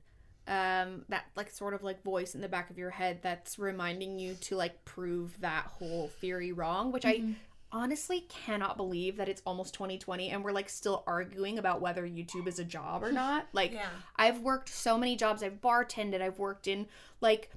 um 0.48 1.06
that 1.08 1.26
like 1.36 1.52
sort 1.52 1.76
of 1.76 1.84
like 1.84 2.02
voice 2.04 2.34
in 2.34 2.42
the 2.42 2.50
back 2.50 2.72
of 2.72 2.78
your 2.78 2.90
head 2.90 3.20
that's 3.22 3.60
reminding 3.60 4.18
you 4.18 4.34
to 4.34 4.56
like 4.56 4.84
prove 4.86 5.40
that 5.40 5.66
whole 5.66 6.08
theory 6.20 6.52
wrong, 6.52 6.92
which 6.92 7.06
I 7.06 7.18
mm-hmm. 7.18 7.34
Honestly 7.74 8.26
cannot 8.28 8.78
believe 8.78 9.18
that 9.18 9.30
it's 9.30 9.42
almost 9.46 9.74
2020 9.74 10.30
and 10.30 10.44
we're 10.44 10.52
like 10.52 10.70
still 10.70 11.04
arguing 11.08 11.58
about 11.58 11.82
whether 11.82 12.08
YouTube 12.08 12.48
is 12.48 12.60
a 12.60 12.64
job 12.64 13.04
or 13.04 13.12
not. 13.24 13.48
Like 13.54 13.74
Yeah. 13.74 13.90
I've 14.16 14.40
worked 14.40 14.70
so 14.70 14.98
many 14.98 15.16
jobs. 15.16 15.44
I've 15.44 15.62
bartended, 15.62 16.22
I've 16.22 16.40
worked 16.40 16.68
in 16.68 16.88
like 17.22 17.52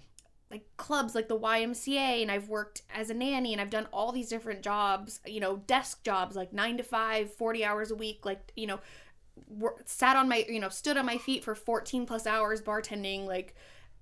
like 0.50 0.64
clubs 0.76 1.14
like 1.14 1.26
the 1.26 1.38
YMCA 1.38 2.22
and 2.22 2.30
I've 2.30 2.48
worked 2.48 2.82
as 2.94 3.10
a 3.10 3.14
nanny 3.14 3.52
and 3.52 3.60
I've 3.60 3.70
done 3.70 3.88
all 3.92 4.12
these 4.12 4.28
different 4.28 4.62
jobs, 4.62 5.20
you 5.26 5.40
know, 5.40 5.56
desk 5.56 6.04
jobs 6.04 6.36
like 6.36 6.52
9 6.52 6.76
to 6.76 6.82
5, 6.82 7.34
40 7.34 7.64
hours 7.64 7.90
a 7.90 7.94
week, 7.96 8.24
like, 8.24 8.52
you 8.54 8.66
know, 8.68 8.78
wor- 9.48 9.82
sat 9.84 10.16
on 10.16 10.28
my, 10.28 10.44
you 10.48 10.60
know, 10.60 10.68
stood 10.68 10.96
on 10.96 11.06
my 11.06 11.18
feet 11.18 11.42
for 11.42 11.56
14 11.56 12.06
plus 12.06 12.26
hours 12.26 12.62
bartending 12.62 13.26
like 13.26 13.56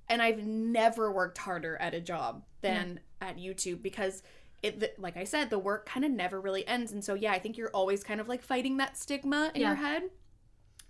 and 0.09 0.21
I've 0.21 0.45
never 0.45 1.11
worked 1.11 1.39
harder 1.39 1.77
at 1.77 1.95
a 1.95 2.01
job 2.01 2.43
than 2.61 3.01
at 3.23 3.39
YouTube 3.39 3.81
because 3.83 4.23
it 4.63 4.81
the, 4.81 4.93
like 4.99 5.17
I 5.17 5.25
said 5.25 5.51
the 5.51 5.59
work 5.59 5.87
kind 5.87 6.05
of 6.05 6.11
never 6.13 6.41
really 6.41 6.67
ends 6.67 6.93
and 6.93 7.05
so 7.05 7.15
yeah, 7.15 7.33
I 7.33 7.39
think 7.39 7.57
you're 7.59 7.71
always 7.71 8.05
kind 8.05 8.21
of 8.21 8.29
like 8.29 8.43
fighting 8.43 8.77
that 8.79 8.97
stigma 8.97 9.51
in 9.55 9.61
Yeah. 9.63 9.69
your 9.69 9.77
head 9.77 10.11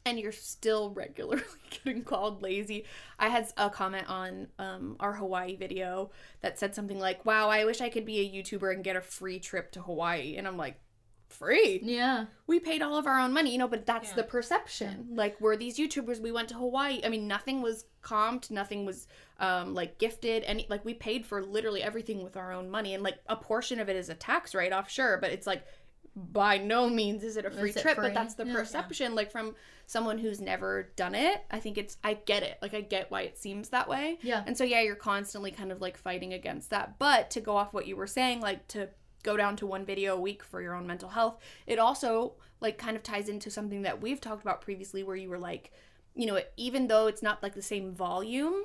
and 0.05 0.19
you're 0.19 0.33
still 0.33 0.91
regularly 0.95 1.43
getting 1.71 2.03
called 2.03 2.43
lazy. 2.43 2.85
I 3.19 3.29
had 3.29 3.49
a 3.57 3.71
comment 3.71 4.09
on 4.09 4.49
um, 4.59 4.97
our 5.01 5.15
Hawaii 5.15 5.57
video 5.57 6.11
that 6.41 6.59
said 6.59 6.75
something 6.75 6.99
like, 6.99 7.25
"Wow, 7.25 7.49
I 7.49 7.65
wish 7.65 7.81
I 7.81 7.89
could 7.89 8.05
be 8.05 8.19
a 8.21 8.43
YouTuber 8.43 8.73
and 8.75 8.83
get 8.85 8.97
a 8.97 9.01
free 9.01 9.39
trip 9.39 9.71
to 9.73 9.83
Hawaii." 9.83 10.37
And 10.37 10.47
I'm 10.49 10.57
like, 10.57 10.81
"Free? 11.33 11.81
Yeah. 11.83 12.27
We 12.47 12.61
paid 12.61 12.83
all 12.83 12.97
of 12.97 13.07
our 13.07 13.19
own 13.19 13.33
money, 13.33 13.51
you 13.53 13.59
know." 13.59 13.69
But 13.69 13.87
that's 13.87 14.11
Yeah. 14.11 14.17
the 14.17 14.23
perception. 14.25 15.09
Like 15.15 15.41
we're 15.41 15.57
these 15.57 15.79
YouTubers. 15.79 16.21
We 16.21 16.33
went 16.33 16.49
to 16.51 16.55
Hawaii. 16.55 17.01
I 17.05 17.09
mean, 17.09 17.27
nothing 17.27 17.63
was 17.63 17.85
comped, 18.03 18.51
nothing 18.51 18.85
was 18.85 19.07
um, 19.41 19.75
like 19.75 19.99
gifted, 19.99 20.45
any 20.45 20.67
like 20.69 20.85
we 20.85 20.95
paid 20.95 21.27
for 21.27 21.43
literally 21.43 21.83
everything 21.83 22.23
with 22.23 22.37
our 22.37 22.53
own 22.53 22.71
money, 22.71 22.95
and 22.95 23.03
like 23.03 23.19
a 23.27 23.35
portion 23.37 23.81
of 23.81 23.89
it 23.89 23.97
is 23.97 24.09
a 24.09 24.15
tax 24.15 24.55
write 24.55 24.73
off, 24.73 24.89
sure, 24.91 25.19
but 25.19 25.31
it's 25.33 25.47
like 25.49 25.65
by 26.15 26.59
no 26.59 26.91
means 26.91 27.25
is 27.25 27.37
it 27.39 27.45
a 27.47 27.51
free 27.51 27.71
it 27.71 27.77
trip, 27.79 27.97
free? 27.97 28.09
but 28.09 28.15
that's 28.15 28.35
the 28.35 28.45
Yeah. 28.47 28.53
perception. 28.53 29.15
Like 29.15 29.31
from 29.33 29.57
someone 29.87 30.19
who's 30.19 30.41
never 30.41 30.91
done 30.95 31.15
it, 31.15 31.43
I 31.51 31.59
think 31.59 31.79
it's 31.79 31.97
I 32.05 32.15
get 32.15 32.43
it. 32.43 32.59
Like 32.61 32.75
I 32.75 32.83
get 32.83 33.11
why 33.11 33.23
it 33.23 33.39
seems 33.39 33.71
that 33.71 33.89
way. 33.89 34.19
Yeah. 34.23 34.45
And 34.47 34.57
so 34.57 34.63
yeah, 34.63 34.83
you're 34.83 34.95
constantly 34.95 35.51
kind 35.51 35.73
of 35.73 35.81
like 35.81 35.97
fighting 35.97 36.35
against 36.35 36.69
that. 36.71 36.99
But 36.99 37.31
to 37.31 37.41
go 37.41 37.57
off 37.57 37.73
what 37.73 37.87
you 37.87 37.97
were 37.97 38.07
saying, 38.07 38.41
like 38.41 38.69
to 38.69 38.91
go 39.23 39.37
down 39.37 39.57
to 39.57 39.67
one 39.67 39.85
video 39.85 40.17
a 40.17 40.21
week 40.21 40.43
for 40.43 40.61
your 40.61 40.75
own 40.75 40.87
mental 40.87 41.11
health, 41.11 41.39
it 41.67 41.79
also 41.79 42.35
like 42.61 42.79
kind 42.79 42.97
of 42.97 43.03
ties 43.03 43.29
into 43.29 43.51
something 43.51 43.83
that 43.83 44.01
we've 44.01 44.21
talked 44.21 44.43
about 44.43 44.61
previously 44.61 45.03
where 45.03 45.17
you 45.17 45.29
were 45.29 45.39
like, 45.39 45.73
you 46.15 46.27
know, 46.27 46.41
even 46.57 46.89
though 46.89 47.07
it's 47.07 47.23
not 47.23 47.43
like 47.43 47.55
the 47.55 47.63
same 47.63 47.93
volume, 47.93 48.65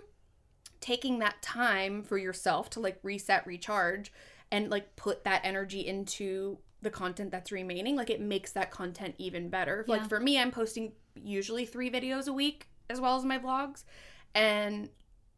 taking 0.79 1.19
that 1.19 1.41
time 1.41 2.03
for 2.03 2.17
yourself 2.17 2.69
to 2.71 2.79
like 2.79 2.99
reset, 3.03 3.45
recharge, 3.47 4.11
and 4.51 4.69
like 4.69 4.95
put 4.95 5.23
that 5.23 5.41
energy 5.43 5.85
into 5.85 6.57
the 6.81 6.89
content 6.89 7.31
that's 7.31 7.51
remaining, 7.51 7.95
like 7.95 8.09
it 8.09 8.21
makes 8.21 8.51
that 8.51 8.71
content 8.71 9.15
even 9.17 9.49
better. 9.49 9.83
Yeah. 9.87 9.95
Like 9.95 10.09
for 10.09 10.19
me, 10.19 10.39
I'm 10.39 10.51
posting 10.51 10.93
usually 11.15 11.65
three 11.65 11.89
videos 11.89 12.27
a 12.27 12.33
week 12.33 12.67
as 12.89 13.01
well 13.01 13.17
as 13.17 13.25
my 13.25 13.39
vlogs. 13.39 13.83
And 14.35 14.89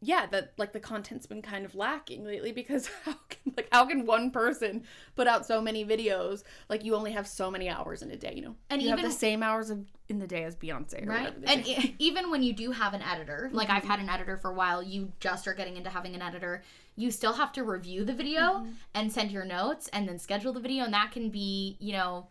yeah, 0.02 0.28
that 0.28 0.54
like 0.58 0.72
the 0.72 0.80
content's 0.80 1.26
been 1.26 1.41
kind 1.41 1.66
of 1.66 1.76
lacking 1.76 2.24
lately 2.24 2.54
because 2.54 2.88
how 3.06 3.16
can 3.30 3.54
like 3.58 3.68
how 3.72 3.86
can 3.86 4.06
one 4.06 4.32
person 4.32 4.84
put 5.16 5.28
out 5.28 5.45
so 5.45 5.62
many 5.62 5.84
videos? 5.84 6.43
Like 6.70 6.86
you 6.86 6.95
only 6.95 7.12
have 7.12 7.28
so 7.28 7.52
many 7.52 7.70
hours 7.70 8.02
in 8.02 8.10
a 8.12 8.16
day, 8.16 8.34
you 8.36 8.41
know. 8.41 8.56
And 8.70 8.82
you 8.82 8.89
have 8.89 9.02
the 9.02 9.12
same 9.12 9.43
hours 9.43 9.70
of 9.70 9.86
in 10.08 10.20
the 10.20 10.28
day 10.28 10.43
as 10.43 10.56
Beyonce, 10.56 11.06
or 11.06 11.10
Right. 11.10 11.34
And 11.45 11.68
e- 11.68 11.95
even 12.00 12.32
when 12.32 12.43
you 12.43 12.54
do 12.54 12.72
have 12.72 12.93
an 12.93 13.02
editor, 13.02 13.50
like 13.52 13.70
I've 13.70 13.84
mm-hmm. 13.84 13.91
had 13.91 14.00
an 14.00 14.10
editor 14.10 14.38
for 14.38 14.52
a 14.52 14.54
while, 14.54 14.82
you 14.82 15.12
just 15.20 15.47
are 15.47 15.54
getting 15.54 15.76
into 15.76 15.89
having 15.89 16.16
an 16.16 16.22
editor, 16.22 16.64
you 16.95 17.12
still 17.12 17.34
have 17.34 17.52
to 17.54 17.64
review 17.64 18.06
the 18.06 18.14
video 18.14 18.41
mm-hmm. 18.41 18.70
and 18.95 19.12
send 19.12 19.32
your 19.32 19.45
notes 19.45 19.89
and 19.89 20.08
then 20.08 20.18
schedule 20.18 20.54
the 20.54 20.60
video. 20.60 20.86
And 20.86 20.93
that 20.93 21.12
can 21.12 21.30
be, 21.30 21.78
you 21.80 21.93
know, 21.93 22.28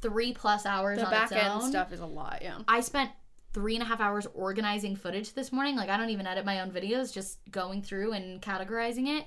three 0.00 0.32
plus 0.32 0.64
hours 0.64 0.98
the 0.98 1.06
on 1.06 1.10
back 1.10 1.32
end 1.32 1.62
stuff 1.62 1.92
is 1.92 2.00
a 2.00 2.06
lot, 2.06 2.38
yeah. 2.42 2.58
I 2.66 2.80
spent 2.80 3.10
three 3.52 3.74
and 3.74 3.82
a 3.82 3.86
half 3.86 4.00
hours 4.00 4.26
organizing 4.34 4.94
footage 4.94 5.34
this 5.34 5.52
morning. 5.52 5.76
Like 5.76 5.88
I 5.88 5.96
don't 5.96 6.10
even 6.10 6.26
edit 6.26 6.44
my 6.44 6.60
own 6.60 6.70
videos, 6.70 7.12
just 7.12 7.38
going 7.50 7.82
through 7.82 8.12
and 8.12 8.40
categorizing 8.40 9.18
it. 9.18 9.26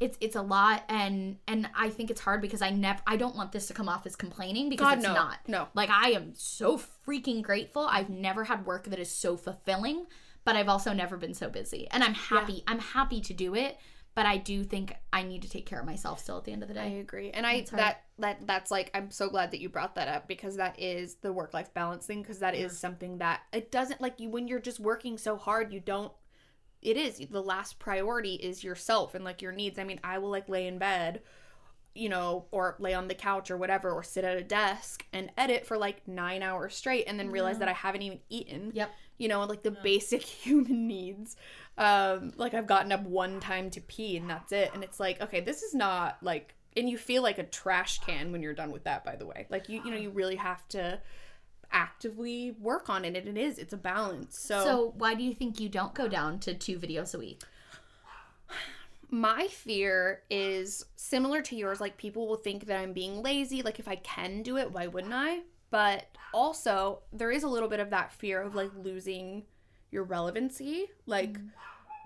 It's 0.00 0.18
it's 0.20 0.36
a 0.36 0.42
lot, 0.42 0.82
and 0.88 1.38
and 1.46 1.68
I 1.76 1.88
think 1.88 2.10
it's 2.10 2.20
hard 2.20 2.40
because 2.42 2.62
I 2.62 2.70
never 2.70 3.00
I 3.06 3.16
don't 3.16 3.36
want 3.36 3.52
this 3.52 3.66
to 3.68 3.74
come 3.74 3.88
off 3.88 4.04
as 4.06 4.16
complaining 4.16 4.68
because 4.68 4.86
God, 4.86 4.98
it's 4.98 5.06
no. 5.06 5.14
not. 5.14 5.38
No. 5.46 5.68
Like 5.74 5.90
I 5.90 6.10
am 6.10 6.32
so 6.34 6.80
freaking 7.06 7.42
grateful. 7.42 7.86
I've 7.88 8.10
never 8.10 8.44
had 8.44 8.66
work 8.66 8.84
that 8.84 8.98
is 8.98 9.10
so 9.10 9.36
fulfilling, 9.36 10.06
but 10.44 10.56
I've 10.56 10.68
also 10.68 10.92
never 10.92 11.16
been 11.16 11.34
so 11.34 11.48
busy, 11.48 11.88
and 11.90 12.02
I'm 12.02 12.14
happy. 12.14 12.64
I'm 12.66 12.80
happy 12.80 13.20
to 13.22 13.32
do 13.34 13.54
it. 13.54 13.78
But 14.14 14.26
I 14.26 14.36
do 14.36 14.62
think 14.62 14.94
I 15.10 15.22
need 15.22 15.40
to 15.42 15.48
take 15.48 15.64
care 15.64 15.80
of 15.80 15.86
myself 15.86 16.20
still 16.20 16.36
at 16.36 16.44
the 16.44 16.52
end 16.52 16.62
of 16.62 16.68
the 16.68 16.74
day. 16.74 16.82
I 16.82 17.00
agree. 17.00 17.30
And 17.30 17.46
I 17.46 17.64
that 17.72 18.02
that 18.18 18.46
that's 18.46 18.70
like 18.70 18.90
I'm 18.92 19.10
so 19.10 19.30
glad 19.30 19.50
that 19.52 19.60
you 19.60 19.70
brought 19.70 19.94
that 19.94 20.08
up 20.08 20.28
because 20.28 20.56
that 20.56 20.78
is 20.78 21.14
the 21.16 21.32
work 21.32 21.54
life 21.54 21.72
balance 21.72 22.04
thing 22.04 22.20
because 22.20 22.40
that 22.40 22.54
is 22.54 22.78
something 22.78 23.18
that 23.18 23.40
it 23.52 23.72
doesn't 23.72 24.02
like 24.02 24.20
you 24.20 24.28
when 24.28 24.48
you're 24.48 24.60
just 24.60 24.80
working 24.80 25.16
so 25.16 25.36
hard 25.36 25.72
you 25.72 25.80
don't 25.80 26.12
it 26.82 26.96
is 26.96 27.22
the 27.30 27.42
last 27.42 27.78
priority 27.78 28.34
is 28.34 28.64
yourself 28.64 29.14
and 29.14 29.24
like 29.24 29.40
your 29.40 29.52
needs. 29.52 29.78
I 29.78 29.84
mean, 29.84 30.00
I 30.02 30.18
will 30.18 30.30
like 30.30 30.48
lay 30.48 30.66
in 30.66 30.78
bed, 30.78 31.22
you 31.94 32.08
know, 32.08 32.46
or 32.50 32.76
lay 32.80 32.92
on 32.92 33.06
the 33.06 33.14
couch 33.14 33.50
or 33.50 33.56
whatever 33.56 33.90
or 33.90 34.02
sit 34.02 34.24
at 34.24 34.36
a 34.36 34.42
desk 34.42 35.06
and 35.12 35.30
edit 35.38 35.64
for 35.64 35.78
like 35.78 36.06
9 36.08 36.42
hours 36.42 36.74
straight 36.74 37.04
and 37.06 37.18
then 37.18 37.30
realize 37.30 37.60
that 37.60 37.68
mm-hmm. 37.68 37.86
I 37.86 37.86
haven't 37.86 38.02
even 38.02 38.18
eaten 38.28 38.72
Yep. 38.74 38.90
you 39.18 39.28
know 39.28 39.44
like 39.44 39.62
the 39.62 39.70
basic 39.70 40.22
human 40.44 40.88
needs 40.88 41.36
um 41.78 42.32
like 42.36 42.52
i've 42.54 42.66
gotten 42.66 42.92
up 42.92 43.02
one 43.04 43.40
time 43.40 43.70
to 43.70 43.80
pee 43.80 44.16
and 44.16 44.28
that's 44.28 44.52
it. 44.52 44.70
And 44.74 44.84
it's 44.84 45.00
like 45.00 45.20
okay 45.20 45.40
this 45.40 45.62
is 45.62 45.74
not 45.74 46.18
like 46.22 46.54
and 46.76 46.88
you 46.88 46.96
feel 46.96 47.22
like 47.22 47.38
a 47.38 47.44
trash 47.44 47.98
can 48.00 48.32
when 48.32 48.42
you're 48.42 48.54
done 48.54 48.70
with 48.72 48.84
that 48.84 49.04
by 49.04 49.16
the 49.16 49.26
way. 49.26 49.46
Like 49.50 49.68
you 49.68 49.82
you 49.84 49.90
know 49.90 49.96
you 49.96 50.10
really 50.10 50.36
have 50.36 50.66
to 50.68 51.00
actively 51.70 52.54
work 52.60 52.90
on 52.90 53.04
it 53.04 53.16
and 53.16 53.26
it 53.26 53.40
is 53.40 53.58
it's 53.58 53.72
a 53.72 53.78
balance. 53.78 54.38
So, 54.38 54.64
So 54.64 54.94
why 54.98 55.14
do 55.14 55.22
you 55.22 55.34
think 55.34 55.58
you 55.60 55.68
don't 55.68 55.94
go 55.94 56.08
down 56.08 56.38
to 56.40 56.54
two 56.54 56.78
videos 56.78 57.14
a 57.14 57.18
week? 57.18 57.42
my 59.10 59.46
fear 59.48 60.22
is 60.30 60.86
similar 60.96 61.42
to 61.42 61.54
yours 61.54 61.82
like 61.82 61.98
people 61.98 62.26
will 62.26 62.36
think 62.36 62.64
that 62.64 62.78
i'm 62.80 62.94
being 62.94 63.22
lazy 63.22 63.60
like 63.60 63.78
if 63.78 63.86
i 63.86 63.94
can 63.96 64.42
do 64.42 64.56
it 64.56 64.72
why 64.72 64.86
wouldn't 64.86 65.12
i? 65.12 65.40
But 65.70 66.06
also 66.34 67.00
there 67.12 67.30
is 67.30 67.42
a 67.42 67.48
little 67.48 67.68
bit 67.68 67.80
of 67.80 67.90
that 67.90 68.12
fear 68.12 68.40
of 68.40 68.54
like 68.54 68.70
losing 68.82 69.44
your 69.92 70.02
relevancy 70.04 70.86
like 71.06 71.38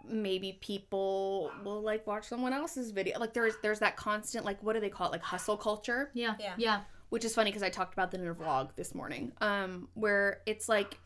maybe 0.08 0.58
people 0.60 1.50
will 1.64 1.80
like 1.82 2.06
watch 2.06 2.24
someone 2.24 2.52
else's 2.52 2.90
video 2.90 3.18
like 3.18 3.32
there's 3.32 3.54
there's 3.62 3.78
that 3.80 3.96
constant 3.96 4.44
like 4.44 4.62
what 4.62 4.74
do 4.74 4.80
they 4.80 4.88
call 4.90 5.08
it 5.08 5.12
like 5.12 5.22
hustle 5.22 5.56
culture 5.56 6.10
Yeah. 6.14 6.34
Yeah. 6.38 6.54
Yeah. 6.58 6.80
which 7.08 7.24
is 7.24 7.34
funny 7.34 7.50
because 7.50 7.62
I 7.62 7.70
talked 7.70 7.92
about 7.94 8.10
that 8.12 8.20
in 8.20 8.28
a 8.28 8.34
vlog 8.34 8.74
this 8.76 8.94
morning. 8.94 9.32
Um, 9.40 9.88
where 9.94 10.42
it's 10.46 10.68
like 10.68 10.98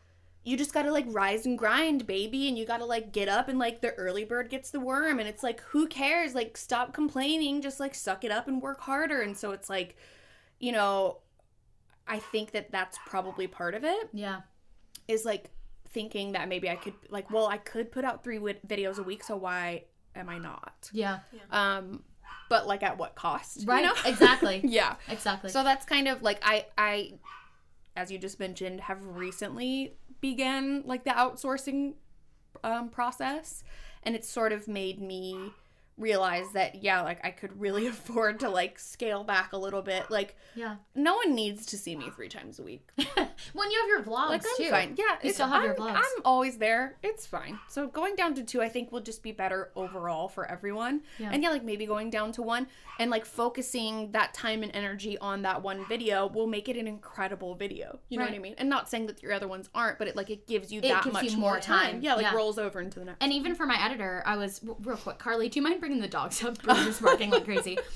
you 0.43 0.57
just 0.57 0.73
gotta 0.73 0.91
like 0.91 1.05
rise 1.09 1.45
and 1.45 1.55
grind, 1.57 2.07
baby, 2.07 2.47
and 2.47 2.57
you 2.57 2.65
gotta 2.65 2.85
like 2.85 3.11
get 3.11 3.29
up 3.29 3.47
and 3.47 3.59
like 3.59 3.81
the 3.81 3.91
early 3.93 4.23
bird 4.23 4.49
gets 4.49 4.71
the 4.71 4.79
worm, 4.79 5.19
and 5.19 5.29
it's 5.29 5.43
like 5.43 5.61
who 5.61 5.87
cares? 5.87 6.33
Like 6.33 6.57
stop 6.57 6.93
complaining, 6.93 7.61
just 7.61 7.79
like 7.79 7.93
suck 7.93 8.23
it 8.23 8.31
up 8.31 8.47
and 8.47 8.59
work 8.61 8.81
harder. 8.81 9.21
And 9.21 9.37
so 9.37 9.51
it's 9.51 9.69
like, 9.69 9.95
you 10.59 10.71
know, 10.71 11.17
I 12.07 12.17
think 12.17 12.51
that 12.53 12.71
that's 12.71 12.97
probably 13.05 13.45
part 13.45 13.75
of 13.75 13.83
it 13.83 14.09
Yeah. 14.13 14.41
is 15.07 15.25
like 15.25 15.51
thinking 15.93 16.31
that 16.33 16.47
maybe 16.49 16.69
I 16.69 16.75
could 16.75 16.93
like, 17.09 17.29
well, 17.31 17.47
I 17.47 17.57
could 17.57 17.91
put 17.91 18.03
out 18.05 18.23
three 18.23 18.37
vid- 18.37 18.61
videos 18.67 18.97
a 18.97 19.03
week, 19.03 19.23
so 19.23 19.35
why 19.37 19.83
am 20.15 20.29
I 20.29 20.37
not? 20.37 20.89
Yeah. 20.93 21.19
Um, 21.51 22.03
but 22.49 22.67
like 22.67 22.83
at 22.83 22.97
what 22.97 23.15
cost? 23.15 23.61
you 23.61 23.67
Right. 23.67 23.83
know? 23.85 23.93
Exactly. 24.05 24.61
yeah. 24.65 24.95
Exactly. 25.09 25.49
So 25.49 25.63
that's 25.63 25.85
kind 25.85 26.07
of 26.07 26.21
like 26.21 26.39
I 26.43 26.65
I 26.77 27.13
as 27.95 28.11
you 28.11 28.17
just 28.17 28.39
mentioned 28.39 28.81
have 28.81 29.05
recently 29.05 29.95
began 30.21 30.83
like 30.85 31.03
the 31.03 31.11
outsourcing 31.11 31.93
um, 32.63 32.89
process 32.89 33.63
and 34.03 34.15
it's 34.15 34.29
sort 34.29 34.51
of 34.51 34.67
made 34.67 35.01
me 35.01 35.51
realized 35.97 36.53
that 36.53 36.83
yeah, 36.83 37.01
like 37.01 37.19
I 37.23 37.31
could 37.31 37.59
really 37.59 37.87
afford 37.93 38.39
to 38.41 38.49
like 38.49 38.79
scale 38.79 39.23
back 39.23 39.53
a 39.53 39.57
little 39.57 39.81
bit. 39.81 40.09
Like 40.09 40.35
Yeah. 40.55 40.75
no 40.95 41.15
one 41.15 41.35
needs 41.35 41.65
to 41.67 41.77
see 41.77 41.95
me 41.95 42.09
three 42.15 42.29
times 42.29 42.59
a 42.59 42.63
week. 42.63 42.87
when 42.97 43.71
you 43.71 43.79
have 43.79 43.87
your 43.89 44.03
vlogs 44.03 44.29
Like 44.29 44.43
I'm 44.45 44.57
too. 44.65 44.69
fine. 44.69 44.95
Yeah, 44.97 45.17
You 45.23 45.31
still 45.33 45.47
have 45.47 45.63
your 45.63 45.79
I'm- 45.79 45.95
vlogs. 45.95 45.97
I'm 45.97 46.21
always 46.25 46.57
there. 46.57 46.97
It's 47.03 47.25
fine. 47.25 47.59
So 47.67 47.87
going 47.87 48.15
down 48.15 48.33
to 48.35 48.43
two, 48.43 48.61
I 48.61 48.69
think 48.69 48.91
will 48.91 49.01
just 49.01 49.21
be 49.23 49.31
better 49.31 49.71
overall 49.75 50.27
for 50.27 50.49
everyone. 50.49 51.01
Yeah. 51.19 51.29
And 51.31 51.43
yeah, 51.43 51.49
like 51.49 51.63
maybe 51.63 51.85
going 51.85 52.09
down 52.09 52.31
to 52.33 52.41
one 52.41 52.67
and 52.99 53.11
like 53.11 53.25
focusing 53.25 54.11
that 54.11 54.33
time 54.33 54.63
and 54.63 54.71
energy 54.75 55.17
on 55.19 55.41
that 55.43 55.61
one 55.61 55.85
video 55.87 56.27
will 56.27 56.47
make 56.47 56.69
it 56.69 56.77
an 56.77 56.87
incredible 56.87 57.55
video. 57.55 57.99
You 58.09 58.17
know 58.19 58.25
what 58.25 58.33
I 58.33 58.39
mean? 58.39 58.55
And 58.57 58.69
not 58.69 58.89
saying 58.89 59.07
that 59.07 59.21
your 59.21 59.33
other 59.33 59.47
ones 59.47 59.69
aren't, 59.75 59.97
but 59.99 60.07
it 60.07 60.15
like 60.15 60.29
it 60.29 60.47
gives 60.47 60.71
you 60.71 60.79
It 60.79 60.83
that 60.89 61.03
gives 61.03 61.13
much 61.13 61.23
you 61.31 61.37
more 61.37 61.59
time. 61.59 61.93
time. 61.93 62.01
Yeah, 62.01 62.13
like 62.15 62.23
Yeah. 62.23 62.35
rolls 62.35 62.57
over 62.57 62.79
into 62.79 62.99
the 62.99 63.05
next. 63.05 63.17
And 63.21 63.33
even 63.33 63.55
for 63.55 63.65
my 63.65 63.83
editor, 63.83 64.23
I 64.25 64.37
was 64.37 64.61
real 64.81 64.97
quick. 64.97 65.17
Carly, 65.19 65.49
do 65.49 65.59
you 65.59 65.63
mind 65.63 65.80
bringing 65.81 65.99
the 65.99 66.07
dogs 66.07 66.41
up? 66.43 66.61
Just 66.63 67.01
barking 67.01 67.31
like 67.31 67.43
crazy. 67.43 67.77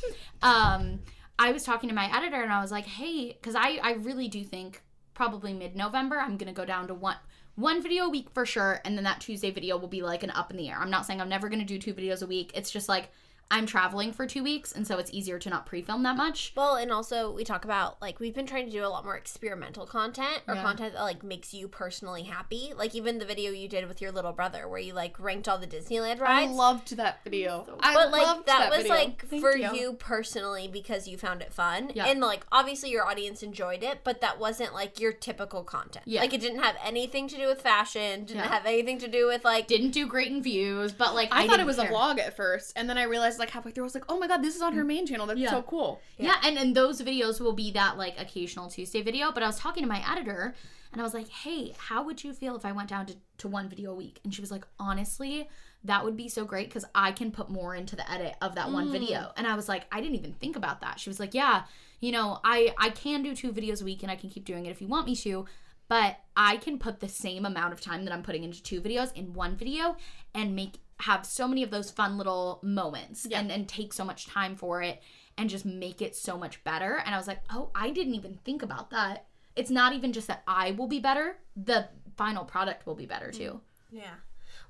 Um, 0.41 0.99
I 1.39 1.53
was 1.53 1.63
talking 1.63 1.87
to 1.89 1.95
my 1.95 2.15
editor 2.15 2.43
and 2.43 2.51
I 2.51 2.61
was 2.61 2.69
like, 2.69 2.85
"Hey, 2.85 3.31
because 3.31 3.55
I 3.55 3.79
I 3.81 3.93
really 3.93 4.27
do 4.27 4.43
think 4.43 4.83
probably 5.13 5.53
mid 5.53 5.75
November 5.75 6.19
I'm 6.19 6.37
gonna 6.37 6.53
go 6.53 6.65
down 6.65 6.87
to 6.89 6.93
one 6.93 7.15
one 7.55 7.81
video 7.81 8.05
a 8.05 8.09
week 8.09 8.29
for 8.31 8.45
sure, 8.45 8.81
and 8.83 8.97
then 8.97 9.05
that 9.05 9.21
Tuesday 9.21 9.49
video 9.49 9.77
will 9.77 9.87
be 9.87 10.01
like 10.01 10.23
an 10.23 10.31
up 10.31 10.51
in 10.51 10.57
the 10.57 10.69
air. 10.69 10.77
I'm 10.77 10.91
not 10.91 11.05
saying 11.05 11.21
I'm 11.21 11.29
never 11.29 11.47
gonna 11.49 11.63
do 11.65 11.79
two 11.79 11.93
videos 11.93 12.21
a 12.21 12.27
week. 12.27 12.51
It's 12.53 12.69
just 12.69 12.89
like 12.89 13.09
I'm 13.51 13.67
traveling 13.67 14.11
for 14.11 14.25
two 14.25 14.43
weeks, 14.43 14.71
and 14.71 14.87
so 14.87 14.97
it's 14.97 15.11
easier 15.13 15.37
to 15.37 15.49
not 15.51 15.65
pre-film 15.67 16.01
that 16.03 16.17
much. 16.17 16.51
Well, 16.57 16.75
and 16.75 16.91
also 16.91 17.31
we 17.31 17.43
talk 17.43 17.63
about 17.63 18.01
like 18.01 18.19
we've 18.19 18.33
been 18.33 18.47
trying 18.47 18.65
to 18.65 18.71
do 18.71 18.83
a 18.83 18.87
lot 18.89 19.03
more 19.05 19.15
experimental 19.15 19.85
content 19.85 20.41
or 20.47 20.55
Yeah. 20.55 20.63
content 20.63 20.93
that 20.93 21.03
like 21.03 21.23
makes 21.23 21.53
you 21.53 21.67
personally 21.67 22.23
happy. 22.23 22.73
Like 22.75 22.95
even 22.95 23.19
the 23.19 23.25
video 23.25 23.51
you 23.51 23.67
did 23.67 23.87
with 23.87 24.01
your 24.01 24.11
little 24.11 24.33
brother 24.33 24.67
where 24.67 24.79
you 24.79 24.93
like 24.93 25.19
ranked 25.19 25.47
all 25.47 25.59
the 25.59 25.67
Disneyland 25.67 26.19
rides. 26.19 26.51
I 26.51 26.53
loved 26.53 26.97
that 26.97 27.23
video. 27.23 27.65
I 27.81 27.93
but 27.93 28.11
like 28.11 28.23
loved 28.23 28.47
that, 28.47 28.69
was 28.71 28.77
video. 28.79 28.93
like 28.95 29.25
Thank 29.27 29.41
for 29.43 29.55
you. 29.55 29.73
you. 29.75 29.93
personally 29.93 30.67
because 30.67 31.07
you 31.07 31.17
found 31.17 31.41
it 31.43 31.53
fun 31.53 31.91
Yeah. 31.93 32.07
and 32.07 32.21
like 32.21 32.45
obviously 32.51 32.89
your 32.89 33.05
audience 33.05 33.43
enjoyed 33.43 33.83
it 33.83 33.99
but 34.03 34.21
that 34.21 34.39
wasn't 34.39 34.73
like 34.73 34.99
your 34.99 35.11
typical 35.13 35.63
content 35.63 36.03
Yeah. 36.07 36.21
like 36.21 36.33
it 36.33 36.41
didn't 36.41 36.63
have 36.63 36.75
anything 36.83 37.27
to 37.27 37.35
do 37.37 37.47
with 37.47 37.61
fashion 37.61 38.25
didn't 38.25 38.43
Yeah. 38.43 38.49
have 38.49 38.65
anything 38.65 38.97
to 38.99 39.07
do 39.07 39.27
with 39.27 39.45
like 39.45 39.67
Didn't 39.67 39.91
do 39.91 40.07
great 40.07 40.31
in 40.31 40.41
views, 40.41 40.91
but 40.91 41.13
like 41.13 41.29
I, 41.31 41.43
I, 41.43 41.47
thought 41.47 41.59
it 41.59 41.65
was 41.65 41.75
care. 41.77 41.89
a 41.89 41.93
vlog 41.93 42.19
at 42.19 42.35
first, 42.35 42.73
and 42.75 42.89
then 42.89 42.97
I 42.97 43.03
realized 43.03 43.34
like 43.39 43.49
halfway 43.49 43.71
through, 43.71 43.83
I 43.83 43.85
was 43.85 43.95
like, 43.95 44.05
"Oh 44.09 44.19
my 44.19 44.27
god, 44.27 44.43
this 44.43 44.55
is 44.55 44.61
on 44.61 44.73
her 44.73 44.83
mm. 44.83 44.87
main 44.87 45.07
channel. 45.07 45.25
That's 45.25 45.39
Yeah. 45.39 45.51
so 45.51 45.61
cool." 45.61 46.01
Yeah. 46.17 46.35
and 46.43 46.57
and 46.57 46.75
those 46.75 47.01
videos 47.01 47.39
will 47.39 47.53
be 47.53 47.71
that 47.71 47.97
like 47.97 48.19
occasional 48.19 48.69
Tuesday 48.69 49.01
video. 49.01 49.31
But 49.31 49.43
I 49.43 49.47
was 49.47 49.59
talking 49.59 49.83
to 49.83 49.89
my 49.89 50.03
editor 50.11 50.55
and 50.95 51.01
I 51.01 51.03
was 51.03 51.13
like, 51.13 51.27
hey, 51.27 51.73
how 51.77 52.05
would 52.05 52.23
you 52.23 52.31
feel 52.31 52.55
if 52.55 52.63
I 52.63 52.71
went 52.71 52.87
down 52.87 53.05
to, 53.07 53.15
to 53.39 53.49
one 53.49 53.67
video 53.67 53.91
a 53.91 53.95
week? 53.95 54.21
And 54.23 54.33
she 54.33 54.39
was 54.39 54.49
like, 54.49 54.65
honestly, 54.79 55.49
that 55.83 56.05
would 56.05 56.15
be 56.15 56.29
so 56.29 56.45
great 56.45 56.69
because 56.69 56.85
I 56.95 57.11
can 57.11 57.31
put 57.31 57.49
more 57.49 57.75
into 57.75 57.97
the 57.97 58.09
edit 58.09 58.35
of 58.41 58.55
that 58.55 58.71
one 58.71 58.87
mm. 58.87 58.91
video. 58.93 59.33
And 59.35 59.45
I 59.45 59.57
was 59.57 59.67
like, 59.67 59.87
I 59.91 59.99
didn't 59.99 60.15
even 60.15 60.31
think 60.31 60.55
about 60.55 60.79
that. 60.79 61.01
She 61.01 61.09
was 61.09 61.19
like, 61.19 61.33
yeah, 61.33 61.63
you 61.99 62.13
know, 62.13 62.39
I 62.45 62.73
I 62.77 62.91
can 62.91 63.23
do 63.23 63.35
two 63.35 63.51
videos 63.51 63.81
a 63.81 63.85
week 63.85 64.03
and 64.03 64.11
I 64.11 64.15
can 64.15 64.29
keep 64.29 64.45
doing 64.45 64.67
it 64.67 64.69
if 64.69 64.81
you 64.81 64.87
want 64.87 65.05
me 65.05 65.17
to. 65.17 65.45
But 65.89 66.15
I 66.37 66.55
can 66.57 66.79
put 66.79 67.01
the 67.01 67.09
same 67.09 67.45
amount 67.45 67.73
of 67.73 67.81
time 67.81 68.05
that 68.05 68.13
I'm 68.13 68.23
putting 68.23 68.45
into 68.45 68.63
two 68.63 68.79
videos 68.79 69.13
in 69.15 69.33
one 69.33 69.57
video 69.57 69.97
and 70.33 70.55
make 70.55 70.75
have 71.01 71.25
so 71.25 71.47
many 71.47 71.61
of 71.63 71.71
those 71.71 71.91
fun 71.91 72.17
little 72.17 72.59
moments 72.63 73.25
Yeah. 73.29 73.39
and, 73.39 73.51
and 73.51 73.67
take 73.67 73.91
so 73.93 74.05
much 74.05 74.27
time 74.27 74.55
for 74.55 74.81
it 74.81 75.01
and 75.37 75.49
just 75.49 75.65
make 75.65 76.01
it 76.01 76.15
so 76.15 76.37
much 76.37 76.63
better. 76.63 76.95
And 77.05 77.13
I 77.13 77.17
was 77.17 77.27
like, 77.27 77.41
oh, 77.49 77.69
I 77.75 77.89
didn't 77.91 78.15
even 78.15 78.39
think 78.45 78.63
about 78.63 78.89
that. 78.91 79.25
It's 79.55 79.69
not 79.69 79.93
even 79.93 80.13
just 80.13 80.27
that 80.27 80.43
I 80.47 80.71
will 80.71 80.87
be 80.87 80.99
better, 80.99 81.37
the 81.55 81.89
final 82.17 82.45
product 82.45 82.85
will 82.85 82.95
be 82.95 83.05
better 83.05 83.29
too. 83.31 83.59
yeah 83.91 84.13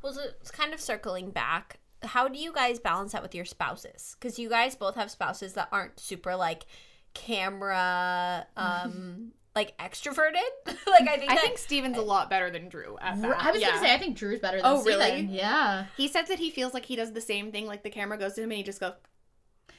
well 0.01 0.11
so 0.13 0.21
it's 0.41 0.49
kind 0.51 0.73
of 0.73 0.79
circling 0.81 1.29
back 1.29 1.77
how 2.03 2.27
do 2.27 2.39
you 2.39 2.51
guys 2.51 2.79
balance 2.79 3.11
that 3.11 3.21
with 3.21 3.35
your 3.35 3.45
spouses 3.45 4.15
because 4.19 4.37
you 4.39 4.49
guys 4.49 4.75
both 4.75 4.95
have 4.95 5.09
spouses 5.11 5.53
that 5.53 5.67
aren't 5.71 5.99
super 5.99 6.35
like 6.35 6.65
camera 7.13 8.45
um 8.57 9.31
like 9.55 9.77
extroverted 9.77 10.35
like 10.87 11.07
i 11.07 11.17
think 11.17 11.31
I 11.31 11.35
that 11.35 11.41
think 11.43 11.57
Steven's 11.57 11.97
a 11.97 12.01
lot 12.01 12.29
better 12.29 12.49
than 12.49 12.67
Drew 12.69 12.97
at 12.99 13.21
that. 13.21 13.45
I 13.45 13.51
was 13.51 13.61
yeah. 13.61 13.69
gonna 13.69 13.81
say, 13.81 13.93
I 13.93 13.97
think 13.97 14.17
Drew's 14.17 14.39
better 14.39 14.57
than 14.57 14.65
Oh, 14.65 14.83
really? 14.83 15.05
Steven. 15.05 15.29
Yeah. 15.29 15.85
He 15.95 16.07
said 16.07 16.27
that 16.27 16.39
he 16.39 16.51
feels 16.51 16.73
like 16.73 16.85
he 16.85 16.95
does 16.95 17.13
the 17.13 17.21
same 17.21 17.51
thing. 17.51 17.65
Like 17.65 17.83
the 17.83 17.89
camera 17.89 18.17
goes 18.17 18.33
to 18.33 18.41
him 18.41 18.51
and 18.51 18.57
he 18.57 18.63
just 18.63 18.79
goes, 18.79 18.93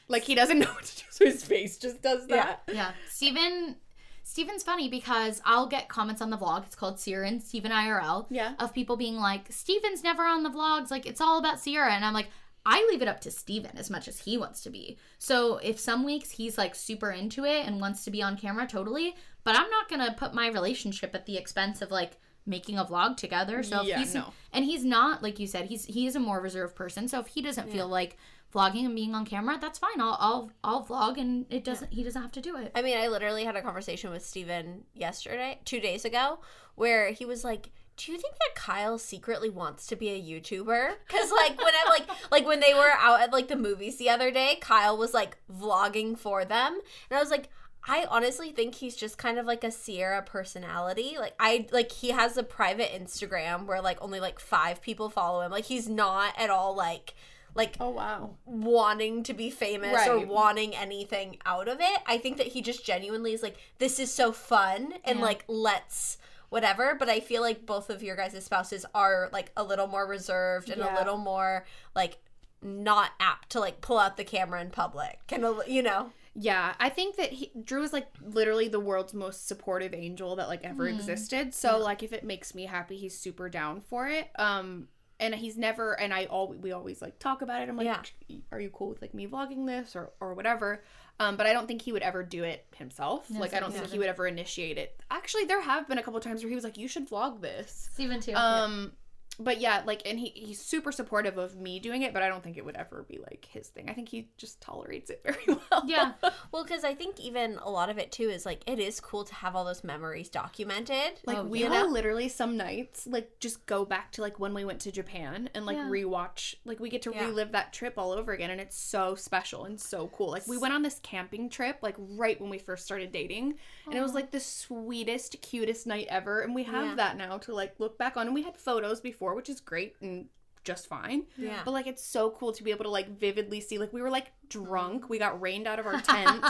like 0.09 0.23
he 0.23 0.35
doesn't 0.35 0.59
know 0.61 0.67
what 0.67 0.85
to 0.85 0.97
do, 0.97 1.05
so 1.11 1.25
his 1.25 1.45
face 1.45 1.79
just 1.79 2.01
does 2.03 2.27
that. 2.29 2.63
Yeah. 2.73 2.93
Steven 3.09 3.77
Steven's 4.23 4.65
funny 4.65 4.89
because 4.89 5.41
I'll 5.45 5.69
get 5.69 5.89
comments 5.89 6.21
on 6.21 6.31
the 6.31 6.37
vlog. 6.37 6.65
It's 6.67 6.75
called 6.75 6.99
Sierra 6.99 7.29
and 7.29 7.41
Steven 7.41 7.71
IRL. 7.71 8.27
Yeah. 8.29 8.55
Of 8.59 8.75
people 8.75 8.97
being 8.97 9.17
like, 9.17 9.47
Steven's 9.51 10.03
never 10.03 10.25
on 10.25 10.43
the 10.43 10.51
vlogs. 10.51 10.91
Like, 10.91 11.07
it's 11.07 11.21
all 11.21 11.39
about 11.39 11.61
Sierra. 11.61 11.93
And 11.93 12.05
I'm 12.05 12.13
like, 12.13 12.27
I 12.67 12.85
leave 12.91 13.03
it 13.03 13.09
up 13.09 13.21
to 13.21 13.31
Steven 13.31 13.79
as 13.79 13.89
much 13.89 14.09
as 14.09 14.19
he 14.19 14.37
wants 14.37 14.63
to 14.63 14.71
be. 14.71 14.99
So 15.19 15.59
if 15.59 15.79
some 15.79 16.05
weeks 16.05 16.33
he's 16.33 16.59
like 16.59 16.75
super 16.75 17.13
into 17.13 17.45
it 17.45 17.67
and 17.67 17.81
wants 17.81 18.05
to 18.05 18.11
be 18.11 18.21
on 18.21 18.37
camera, 18.37 18.67
totally. 18.67 19.15
But 19.47 19.55
I'm 19.57 19.71
not 19.71 19.89
to 19.89 20.13
put 20.17 20.35
my 20.35 20.49
relationship 20.49 21.15
at 21.15 21.25
the 21.25 21.37
expense 21.37 21.81
of 21.81 21.91
like 21.93 22.19
making 22.45 22.79
a 22.79 22.85
vlog 22.85 23.17
together. 23.17 23.63
So 23.63 23.81
if 23.81 23.87
Yeah, 23.87 23.99
he's, 23.99 24.13
no. 24.15 24.33
and 24.53 24.65
he's 24.65 24.85
not, 24.85 25.23
like 25.23 25.39
you 25.39 25.47
said, 25.47 25.67
he's, 25.67 25.85
he 25.85 26.07
is 26.07 26.17
a 26.17 26.21
more 26.21 26.41
reserved 26.41 26.75
person. 26.75 27.09
So 27.09 27.21
if 27.21 27.29
he 27.29 27.43
doesn't 27.43 27.71
feel 27.71 27.89
like 27.89 28.17
vlogging 28.55 28.85
and 28.85 28.95
being 28.95 29.15
on 29.15 29.25
camera, 29.25 29.57
that's 29.61 29.79
fine. 29.79 30.01
I'll, 30.01 30.17
I'll, 30.21 30.51
I'll 30.65 30.85
vlog 30.85 31.19
and 31.19 31.47
it 31.49 31.65
doesn't, 31.65 31.93
he 31.93 32.03
doesn't 32.03 32.21
have 32.21 32.33
to 32.33 32.41
do 32.41 32.57
it. 32.57 32.73
I 32.75 32.83
mean, 32.83 32.99
I 32.99 33.09
literally 33.09 33.45
had 33.45 33.57
a 33.57 33.63
conversation 33.63 34.11
with 34.11 34.25
Steven 34.25 34.83
yesterday, 34.95 35.61
two 35.65 35.81
days 35.81 36.05
ago, 36.05 36.41
where 36.75 37.11
he 37.13 37.25
was 37.25 37.43
like, 37.45 37.71
"Do 37.97 38.13
you 38.13 38.19
think 38.19 38.35
that 38.35 38.55
Kyle 38.55 38.99
secretly 38.99 39.49
wants 39.51 39.87
to 39.87 39.97
be 39.97 40.09
a 40.11 40.21
YouTuber?" 40.21 40.91
Because 41.07 41.31
like 41.33 41.57
when 41.59 41.73
I 41.75 41.85
like 41.89 42.09
like 42.31 42.47
when 42.47 42.61
they 42.61 42.75
were 42.75 42.93
out 42.99 43.21
at 43.23 43.33
like 43.33 43.49
the 43.49 43.57
movies 43.57 43.97
the 43.97 44.11
other 44.11 44.31
day, 44.31 44.59
Kyle 44.61 44.97
was 44.97 45.15
like 45.15 45.39
vlogging 45.53 46.19
for 46.19 46.45
them, 46.45 46.81
and 47.11 47.17
I 47.17 47.21
was 47.21 47.31
like. 47.31 47.49
I 47.89 48.07
honestly 48.11 48.51
think 48.51 48.77
he's 48.77 48.97
just 48.97 49.17
kind 49.19 49.39
of 49.39 49.47
like 49.47 49.63
a 49.65 49.71
Sierra 49.71 50.23
personality. 50.23 51.17
Like 51.19 51.35
I 51.39 51.67
like 51.71 51.93
he 51.93 52.11
has 52.11 52.37
a 52.37 52.43
private 52.43 52.91
Instagram 52.93 53.67
where 53.67 53.81
like 53.81 53.99
only 54.03 54.19
like 54.21 54.41
5 54.41 54.83
people 54.83 55.09
follow 55.09 55.43
him. 55.43 55.53
Like 55.53 55.67
he's 55.67 55.89
not 55.89 56.35
at 56.39 56.51
all 56.51 56.75
like 56.75 57.15
like 57.55 57.77
Oh 57.81 57.91
wow. 57.91 58.31
wanting 58.45 59.23
to 59.23 59.33
be 59.33 59.51
famous 59.51 60.07
or 60.07 60.27
wanting 60.27 60.75
anything 60.75 61.39
out 61.47 61.69
of 61.69 61.79
it. 61.81 61.99
I 62.07 62.19
think 62.19 62.37
that 62.39 62.49
he 62.49 62.61
just 62.61 62.85
genuinely 62.85 63.33
is 63.33 63.43
like, 63.43 63.57
this 63.79 63.99
is 63.99 64.13
so 64.13 64.31
fun 64.33 64.95
and 65.05 65.19
Yeah. 65.21 65.25
like, 65.25 65.45
let's 65.49 66.19
whatever. 66.51 66.95
But 66.99 67.09
I 67.09 67.21
feel 67.21 67.41
like 67.41 67.65
both 67.65 67.89
of 67.89 68.03
your 68.03 68.15
guys' 68.17 68.45
spouses 68.45 68.85
are 68.95 69.31
like 69.33 69.53
a 69.57 69.63
little 69.65 69.87
more 69.87 70.07
reserved 70.07 70.71
and 70.71 70.83
a 70.83 70.95
little 70.99 71.17
more 71.19 71.65
like 71.95 72.19
not 72.63 73.13
apt 73.21 73.51
to 73.51 73.61
like 73.61 73.81
pull 73.81 73.99
out 73.99 74.17
the 74.17 74.25
camera 74.25 74.61
in 74.61 74.71
public 74.71 75.19
and 75.31 75.45
a 75.45 75.61
you 75.69 75.83
know 75.83 76.11
Yeah, 76.39 76.75
I 76.79 76.91
think 76.91 77.17
that 77.17 77.33
he, 77.33 77.51
Drew 77.65 77.83
is 77.83 77.93
like 77.93 78.07
literally 78.21 78.69
the 78.69 78.81
world's 78.81 79.15
most 79.15 79.49
supportive 79.49 79.95
angel 79.95 80.37
that 80.37 80.49
like 80.49 80.65
ever 80.65 80.87
existed. 80.87 81.55
So 81.55 81.79
like 81.79 82.03
if 82.03 82.13
it 82.13 82.25
makes 82.25 82.55
me 82.55 82.67
happy, 82.67 82.97
he's 82.97 83.19
super 83.19 83.49
down 83.49 83.81
for 83.81 84.07
it. 84.09 84.29
Um 84.39 84.89
and 85.19 85.35
he's 85.35 85.57
never 85.57 85.99
and 85.99 86.13
I 86.13 86.27
all 86.27 86.49
we 86.53 86.73
always 86.73 87.01
like 87.01 87.19
talk 87.19 87.41
about 87.41 87.63
it. 87.63 87.71
I'm 87.71 87.77
like, 87.79 87.87
Yeah. 87.87 88.37
are 88.53 88.61
you 88.61 88.69
cool 88.69 88.91
with 88.91 89.01
like 89.01 89.15
me 89.15 89.27
vlogging 89.27 89.67
this 89.67 89.97
or 89.97 90.11
or 90.21 90.35
whatever? 90.35 90.85
Um 91.19 91.37
but 91.37 91.47
I 91.47 91.55
don't 91.55 91.67
think 91.67 91.81
he 91.81 91.93
would 91.93 92.03
ever 92.03 92.23
do 92.23 92.45
it 92.45 92.67
himself. 92.77 93.31
like 93.31 93.55
I 93.55 93.61
don't 93.61 93.73
think 93.73 93.87
he 93.91 93.99
would 93.99 94.09
ever 94.09 94.27
initiate 94.27 94.77
it. 94.77 95.01
Actually, 95.11 95.47
there 95.47 95.63
have 95.63 95.89
been 95.89 95.97
a 95.97 96.03
couple 96.03 96.21
times 96.21 96.43
where 96.43 96.51
he 96.51 96.55
was 96.55 96.65
like, 96.65 96.77
"You 96.77 96.87
should 96.87 97.09
vlog 97.09 97.41
this." 97.41 97.89
Steven 97.95 98.21
too. 98.21 98.35
Um 98.35 98.93
but 99.39 99.61
yeah, 99.61 99.83
like 99.87 100.03
and 100.07 100.19
he 100.19 100.29
he's 100.35 100.61
super 100.61 100.93
supportive 100.93 101.39
of 101.39 101.57
me 101.57 101.79
doing 101.81 102.03
it, 102.03 102.13
but 102.15 102.23
I 102.23 102.29
don't 102.29 102.43
think 102.43 102.57
it 102.57 102.65
would 102.65 102.77
ever 102.77 103.05
be 103.09 103.19
like 103.19 103.47
his 103.51 103.69
thing. 103.69 103.89
I 103.91 103.93
think 103.93 104.09
he 104.09 104.29
just 104.37 104.61
tolerates 104.61 105.11
it 105.11 105.23
very 105.25 105.59
well. 105.71 105.85
yeah. 105.87 106.13
well 106.53 106.65
because 106.65 106.85
i 106.85 106.95
think 106.95 107.21
even 107.21 107.59
a 107.63 107.71
lot 107.71 107.91
of 107.91 107.99
it 107.99 108.11
too 108.13 108.29
is 108.31 108.47
like 108.47 108.63
it 108.67 108.79
is 108.79 109.01
cool 109.01 109.25
to 109.25 109.35
have 109.35 109.55
all 109.55 109.65
those 109.65 109.85
memories 109.85 110.29
documented 110.29 111.21
Like 111.27 111.39
Oh, 111.39 111.45
we 111.45 111.65
will 111.65 111.91
literally 111.91 112.29
some 112.29 112.57
nights 112.57 113.07
like 113.07 113.31
just 113.41 113.67
go 113.67 113.85
back 113.85 114.13
to 114.13 114.23
like 114.23 114.39
when 114.41 114.55
we 114.55 114.65
went 114.65 114.81
to 114.81 114.93
Japan 114.93 115.49
and 115.55 115.67
like 115.67 115.77
Yeah. 115.77 115.89
rewatch 115.89 116.55
like 116.65 116.81
we 116.81 116.89
get 116.89 117.03
to 117.03 117.13
Yeah. 117.15 117.27
relive 117.27 117.53
that 117.53 117.73
trip 117.73 117.95
all 117.97 118.13
over 118.13 118.33
again 118.33 118.51
and 118.51 118.61
it's 118.61 118.79
so 118.79 119.15
special 119.15 119.65
and 119.65 119.81
so 119.81 120.09
cool. 120.09 120.31
Like 120.31 120.47
we 120.47 120.57
went 120.59 120.73
on 120.75 120.83
this 120.83 120.99
camping 121.03 121.49
trip 121.51 121.79
like 121.83 121.97
right 121.99 122.41
when 122.41 122.51
we 122.51 122.59
first 122.59 122.85
started 122.85 123.13
dating 123.13 123.55
and 123.87 123.95
it 123.95 124.03
was 124.03 124.15
like 124.15 124.31
the 124.31 124.41
sweetest 124.41 125.41
cutest 125.43 125.87
night 125.87 126.07
ever 126.11 126.41
and 126.41 126.55
we 126.55 126.65
have 126.65 126.87
Yeah. 126.87 126.95
that 126.97 127.17
now 127.17 127.39
to 127.39 127.55
like 127.55 127.75
look 127.79 127.99
back 127.99 128.17
on 128.17 128.27
and 128.27 128.35
we 128.35 128.43
had 128.43 128.57
photos 128.57 129.01
before 129.01 129.26
which 129.35 129.49
is 129.49 129.61
great 129.61 129.97
and 130.01 130.27
just 130.65 130.89
fine. 130.89 131.23
Yeah. 131.39 131.61
But 131.65 131.71
like 131.71 131.87
it's 131.87 132.03
so 132.05 132.31
cool 132.31 132.51
to 132.53 132.65
be 132.65 132.73
able 132.73 132.85
to 132.85 132.91
like 132.91 133.19
vividly 133.21 133.61
see 133.61 133.79
like 133.79 133.93
we 133.93 134.03
were 134.03 134.11
like 134.11 134.33
drunk. 134.49 135.09
We 135.09 135.17
got 135.19 135.41
rained 135.41 135.67
out 135.69 135.79
of 135.79 135.87
our 135.87 136.01
tent 136.03 136.45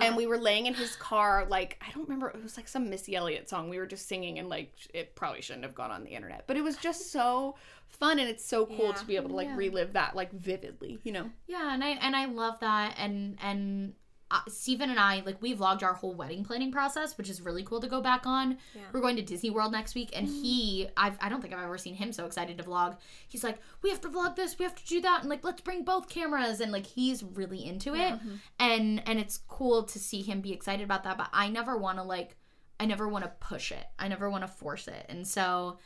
and 0.00 0.14
we 0.14 0.26
were 0.26 0.36
laying 0.36 0.66
in 0.66 0.74
his 0.74 0.94
car 0.96 1.46
like 1.48 1.82
I 1.86 1.90
don't 1.92 2.02
remember 2.06 2.28
it 2.28 2.42
was 2.42 2.58
like 2.58 2.68
some 2.68 2.90
Missy 2.90 3.16
Elliott 3.16 3.48
song. 3.48 3.70
We 3.70 3.78
were 3.78 3.86
just 3.86 4.08
singing 4.08 4.38
and 4.38 4.48
like 4.50 4.72
it 4.92 5.14
probably 5.14 5.40
shouldn't 5.40 5.64
have 5.64 5.74
gone 5.74 5.90
on 5.90 6.04
the 6.04 6.10
internet. 6.10 6.44
But 6.46 6.58
it 6.58 6.62
was 6.64 6.76
just 6.76 7.10
so 7.10 7.56
fun 7.88 8.18
and 8.18 8.28
it's 8.28 8.44
so 8.44 8.66
cool 8.66 8.88
Yeah. 8.88 8.92
to 8.92 9.06
be 9.06 9.16
able 9.16 9.30
to 9.30 9.34
like 9.34 9.48
Yeah. 9.48 9.56
relive 9.56 9.94
that 9.94 10.14
like 10.14 10.32
vividly, 10.32 10.98
you 11.02 11.12
know. 11.12 11.30
Yeah, 11.46 11.72
and 11.72 11.82
I 11.82 11.88
and 11.92 12.14
I 12.14 12.26
love 12.26 12.60
that 12.60 12.94
and 12.98 13.38
and 13.42 13.94
uh, 14.28 14.40
Steven 14.48 14.90
and 14.90 14.98
I, 14.98 15.22
like, 15.24 15.40
we 15.40 15.54
vlogged 15.54 15.84
our 15.84 15.94
whole 15.94 16.12
wedding 16.12 16.42
planning 16.42 16.72
process, 16.72 17.16
which 17.16 17.30
is 17.30 17.40
really 17.40 17.62
cool 17.62 17.80
to 17.80 17.86
go 17.86 18.00
back 18.00 18.26
on. 18.26 18.58
Yeah. 18.74 18.82
We're 18.92 19.00
going 19.00 19.14
to 19.16 19.22
Disney 19.22 19.50
World 19.50 19.70
next 19.70 19.94
week, 19.94 20.10
and 20.12 20.26
he, 20.26 20.88
I've, 20.96 21.16
I 21.20 21.28
don't 21.28 21.40
think 21.40 21.54
I've 21.54 21.62
ever 21.62 21.78
seen 21.78 21.94
him 21.94 22.10
so 22.10 22.26
excited 22.26 22.58
to 22.58 22.64
vlog. 22.64 22.96
He's 23.28 23.44
like, 23.44 23.58
we 23.82 23.90
have 23.90 24.00
to 24.00 24.08
vlog 24.08 24.34
this, 24.34 24.58
we 24.58 24.64
have 24.64 24.74
to 24.74 24.84
do 24.84 25.00
that, 25.02 25.20
and 25.20 25.30
like, 25.30 25.44
let's 25.44 25.60
bring 25.60 25.84
both 25.84 26.08
cameras, 26.08 26.60
and 26.60 26.72
like, 26.72 26.86
he's 26.86 27.22
really 27.22 27.64
into 27.64 27.94
it, 27.94 28.14
and 28.58 29.00
and 29.06 29.20
it's 29.20 29.38
cool 29.46 29.84
to 29.84 29.98
see 29.98 30.22
him 30.22 30.40
be 30.40 30.52
excited 30.52 30.82
about 30.82 31.04
that. 31.04 31.16
But 31.16 31.28
I 31.32 31.48
never 31.48 31.76
want 31.76 31.98
to 31.98 32.02
like, 32.02 32.36
I 32.80 32.86
never 32.86 33.06
want 33.06 33.24
to 33.24 33.30
push 33.38 33.70
it, 33.70 33.86
I 33.96 34.08
never 34.08 34.28
want 34.28 34.42
to 34.42 34.48
force 34.48 34.88
it, 34.88 35.06
and 35.08 35.24
so 35.26 35.78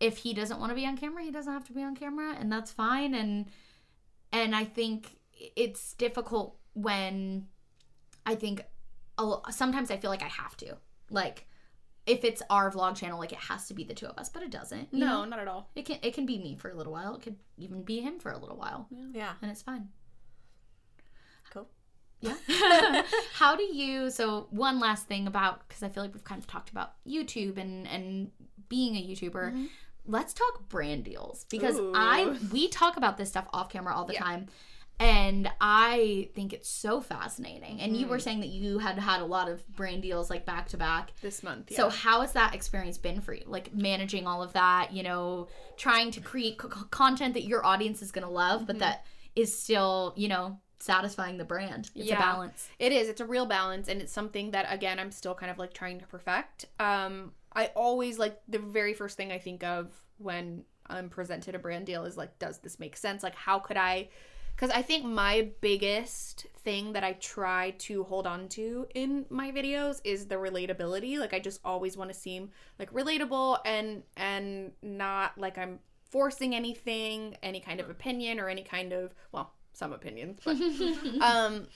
if 0.00 0.18
he 0.18 0.32
doesn't 0.32 0.60
want 0.60 0.70
to 0.70 0.76
be 0.76 0.86
on 0.86 0.96
camera, 0.96 1.24
he 1.24 1.32
doesn't 1.32 1.52
have 1.52 1.66
to 1.66 1.72
be 1.72 1.82
on 1.82 1.96
camera, 1.96 2.36
and 2.38 2.52
that's 2.52 2.70
fine, 2.70 3.14
and 3.14 3.46
and 4.32 4.54
I 4.54 4.64
think 4.64 5.18
it's 5.56 5.94
difficult 5.94 6.56
when 6.74 7.48
I 8.26 8.34
think 8.34 8.62
a 9.16 9.24
lo- 9.24 9.42
sometimes 9.50 9.90
I 9.90 9.96
feel 9.96 10.10
like 10.10 10.22
I 10.22 10.28
have 10.28 10.56
to. 10.58 10.76
Like 11.10 11.46
if 12.06 12.24
it's 12.24 12.42
our 12.48 12.70
vlog 12.70 12.96
channel, 12.96 13.18
like 13.18 13.32
it 13.32 13.38
has 13.38 13.68
to 13.68 13.74
be 13.74 13.84
the 13.84 13.94
two 13.94 14.06
of 14.06 14.16
us, 14.18 14.28
but 14.28 14.42
it 14.42 14.50
doesn't. 14.50 14.92
No, 14.92 15.06
know? 15.06 15.24
not 15.26 15.38
at 15.38 15.48
all. 15.48 15.70
It 15.74 15.84
can 15.86 15.98
it 16.02 16.14
can 16.14 16.26
be 16.26 16.38
me 16.38 16.56
for 16.56 16.70
a 16.70 16.74
little 16.74 16.92
while. 16.92 17.14
It 17.14 17.22
could 17.22 17.36
even 17.56 17.82
be 17.82 18.00
him 18.00 18.18
for 18.18 18.30
a 18.30 18.38
little 18.38 18.56
while. 18.56 18.86
Yeah. 19.12 19.32
And 19.42 19.50
it's 19.50 19.62
fine. 19.62 19.88
Cool. 21.50 21.68
Yeah. 22.20 22.34
How 23.34 23.56
do 23.56 23.62
you 23.62 24.10
so 24.10 24.48
one 24.50 24.80
last 24.80 25.06
thing 25.06 25.26
about 25.26 25.66
because 25.68 25.82
I 25.82 25.88
feel 25.88 26.02
like 26.02 26.12
we've 26.14 26.24
kind 26.24 26.40
of 26.40 26.46
talked 26.46 26.70
about 26.70 26.94
YouTube 27.06 27.58
and 27.58 27.86
and 27.86 28.30
being 28.68 28.96
a 28.96 29.06
YouTuber. 29.06 29.32
Mm-hmm. 29.52 29.64
Let's 30.06 30.32
talk 30.32 30.68
brand 30.70 31.04
deals 31.04 31.44
because 31.50 31.78
I 31.94 32.36
we 32.50 32.68
talk 32.68 32.96
about 32.96 33.18
this 33.18 33.28
stuff 33.28 33.46
off 33.52 33.68
camera 33.68 33.94
all 33.94 34.06
the 34.06 34.14
Yeah. 34.14 34.22
time. 34.22 34.46
And 35.00 35.48
I 35.60 36.30
think 36.34 36.52
it's 36.52 36.68
so 36.68 37.00
fascinating. 37.00 37.80
And 37.80 37.96
you 37.96 38.08
were 38.08 38.18
saying 38.18 38.40
that 38.40 38.48
you 38.48 38.78
had 38.78 38.98
had 38.98 39.20
a 39.20 39.24
lot 39.24 39.48
of 39.48 39.66
brand 39.76 40.02
deals 40.02 40.28
like 40.28 40.44
back 40.44 40.68
to 40.68 40.76
back. 40.76 41.12
This 41.20 41.42
month. 41.42 41.72
So 41.72 41.86
yeah. 41.86 41.92
how 41.92 42.20
has 42.22 42.32
that 42.32 42.54
experience 42.54 42.98
been 42.98 43.20
for 43.20 43.32
you? 43.32 43.44
Like 43.46 43.72
managing 43.72 44.26
all 44.26 44.42
of 44.42 44.52
that, 44.54 44.92
you 44.92 45.04
know, 45.04 45.46
trying 45.76 46.10
to 46.12 46.20
create 46.20 46.60
c- 46.60 46.68
content 46.90 47.34
that 47.34 47.44
your 47.44 47.64
audience 47.64 48.02
is 48.02 48.10
going 48.10 48.26
to 48.26 48.32
love, 48.32 48.66
but 48.66 48.80
that 48.80 49.06
is 49.36 49.56
still, 49.56 50.14
you 50.16 50.26
know, 50.26 50.58
satisfying 50.80 51.38
the 51.38 51.44
brand. 51.44 51.90
It's 51.94 52.10
a 52.10 52.14
balance. 52.14 52.68
It 52.78 52.92
is. 52.92 53.08
It's 53.08 53.20
a 53.20 53.26
real 53.26 53.46
balance, 53.46 53.88
and 53.88 54.00
it's 54.00 54.12
something 54.12 54.52
that 54.52 54.66
again 54.72 54.98
I'm 54.98 55.10
still 55.10 55.34
kind 55.34 55.50
of 55.50 55.58
like 55.58 55.74
trying 55.74 56.00
to 56.00 56.06
perfect. 56.06 56.66
Um, 56.78 57.32
I 57.52 57.66
always 57.74 58.18
like 58.18 58.40
the 58.48 58.58
very 58.58 58.94
first 58.94 59.16
thing 59.16 59.32
I 59.32 59.38
think 59.38 59.64
of 59.64 59.92
when 60.18 60.64
I'm 60.86 61.08
presented 61.08 61.54
a 61.54 61.58
brand 61.58 61.86
deal 61.86 62.04
is 62.04 62.16
like, 62.16 62.38
does 62.38 62.58
this 62.58 62.78
make 62.78 62.96
sense? 62.96 63.22
Like, 63.22 63.34
how 63.34 63.58
could 63.58 63.76
I? 63.76 64.08
Because 64.58 64.74
I 64.74 64.82
think 64.82 65.04
my 65.04 65.50
biggest 65.60 66.46
thing 66.64 66.94
that 66.94 67.04
I 67.04 67.12
try 67.12 67.76
to 67.78 68.02
hold 68.02 68.26
on 68.26 68.48
to 68.50 68.88
in 68.92 69.24
my 69.30 69.52
videos 69.52 70.00
is 70.02 70.26
the 70.26 70.34
relatability. 70.34 71.16
Like, 71.16 71.32
I 71.32 71.38
just 71.38 71.60
always 71.64 71.96
want 71.96 72.12
to 72.12 72.18
seem 72.18 72.50
like 72.76 72.92
relatable 72.92 73.60
and 73.64 74.02
and 74.16 74.72
not 74.82 75.38
like 75.38 75.58
I'm 75.58 75.78
forcing 76.10 76.56
anything, 76.56 77.36
any 77.40 77.60
kind 77.60 77.78
of 77.78 77.88
opinion 77.88 78.40
or 78.40 78.48
any 78.48 78.64
kind 78.64 78.92
of 78.92 79.14
well, 79.30 79.52
some 79.74 79.92
opinions, 79.92 80.40
but 80.44 80.56
um 81.22 81.68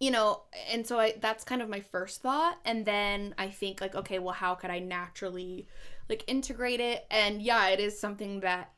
you 0.00 0.10
know 0.10 0.42
and 0.72 0.84
so 0.84 0.98
i 0.98 1.14
that's 1.20 1.44
kind 1.44 1.62
of 1.62 1.68
my 1.68 1.78
first 1.78 2.22
thought 2.22 2.58
and 2.64 2.84
then 2.84 3.32
i 3.38 3.48
think 3.48 3.80
like 3.80 3.94
okay 3.94 4.18
well 4.18 4.34
how 4.34 4.52
could 4.52 4.70
i 4.70 4.80
naturally 4.80 5.68
like 6.08 6.24
integrate 6.26 6.80
it 6.80 7.06
and 7.08 7.40
yeah 7.40 7.68
it 7.68 7.78
is 7.78 8.00
something 8.00 8.40
that 8.40 8.72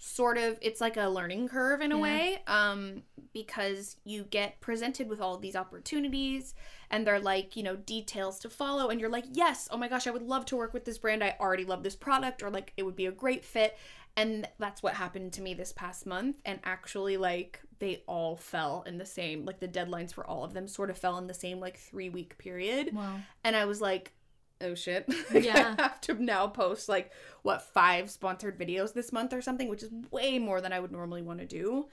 sort 0.00 0.38
of 0.38 0.56
it's 0.62 0.80
like 0.80 0.96
a 0.96 1.08
learning 1.08 1.48
curve 1.48 1.80
in 1.80 1.90
a 1.90 1.96
Yeah. 1.96 2.02
way 2.02 2.38
um 2.46 3.02
because 3.32 3.96
you 4.04 4.22
get 4.22 4.60
presented 4.60 5.08
with 5.08 5.20
all 5.20 5.36
these 5.38 5.56
opportunities 5.56 6.54
and 6.90 7.04
they're 7.06 7.18
like 7.18 7.56
you 7.56 7.62
know 7.64 7.74
details 7.76 8.38
to 8.40 8.48
follow 8.50 8.90
and 8.90 9.00
you're 9.00 9.10
like 9.10 9.24
yes 9.32 9.68
oh 9.72 9.76
my 9.76 9.88
gosh 9.88 10.06
i 10.06 10.10
would 10.10 10.22
love 10.22 10.44
to 10.46 10.56
work 10.56 10.72
with 10.72 10.84
this 10.84 10.98
brand 10.98 11.24
i 11.24 11.34
already 11.40 11.64
love 11.64 11.82
this 11.82 11.96
product 11.96 12.42
or 12.44 12.50
like 12.50 12.72
it 12.76 12.84
would 12.84 12.94
be 12.96 13.06
a 13.06 13.12
great 13.12 13.44
fit 13.44 13.76
and 14.16 14.48
that's 14.58 14.82
what 14.82 14.94
happened 14.94 15.32
to 15.32 15.42
me 15.42 15.52
this 15.54 15.72
past 15.72 16.06
month 16.06 16.36
and 16.44 16.60
actually 16.64 17.16
like 17.16 17.60
they 17.80 18.02
all 18.06 18.36
fell 18.36 18.84
in 18.86 18.98
the 18.98 19.04
same 19.06 19.44
like 19.44 19.58
the 19.60 19.68
deadlines 19.68 20.12
for 20.14 20.24
all 20.26 20.44
of 20.44 20.54
them 20.54 20.68
sort 20.68 20.90
of 20.90 20.98
fell 20.98 21.18
in 21.18 21.26
the 21.26 21.34
same 21.34 21.58
like 21.58 21.76
three 21.76 22.08
week 22.08 22.38
period 22.38 22.94
Wow. 22.94 23.16
and 23.42 23.56
i 23.56 23.64
was 23.64 23.80
like 23.80 24.12
oh 24.60 24.74
shit 24.74 25.06
Yeah. 25.32 25.74
i 25.78 25.82
have 25.82 26.00
to 26.02 26.14
now 26.14 26.46
post 26.48 26.88
like 26.88 27.12
what 27.42 27.62
five 27.62 28.10
sponsored 28.10 28.58
videos 28.58 28.92
this 28.92 29.12
month 29.12 29.32
or 29.32 29.40
something 29.40 29.68
which 29.68 29.82
is 29.82 29.90
way 30.10 30.38
more 30.38 30.60
than 30.60 30.72
i 30.72 30.80
would 30.80 30.92
normally 30.92 31.22
want 31.22 31.38
to 31.40 31.46
do 31.46 31.86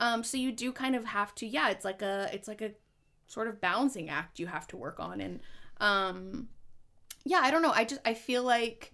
um 0.00 0.22
so 0.22 0.36
you 0.36 0.52
do 0.52 0.72
kind 0.72 0.94
of 0.94 1.04
have 1.04 1.34
to 1.36 1.46
yeah 1.46 1.70
it's 1.70 1.84
like 1.84 2.02
a 2.02 2.28
it's 2.32 2.46
like 2.48 2.60
a 2.62 2.70
sort 3.26 3.48
of 3.48 3.60
balancing 3.60 4.08
act 4.08 4.38
you 4.38 4.46
have 4.46 4.66
to 4.68 4.76
work 4.76 5.00
on 5.00 5.20
and 5.20 5.40
um 5.80 6.48
yeah 7.24 7.40
i 7.42 7.50
don't 7.50 7.62
know 7.62 7.72
i 7.72 7.84
just 7.84 8.00
i 8.04 8.14
feel 8.14 8.42
like 8.44 8.92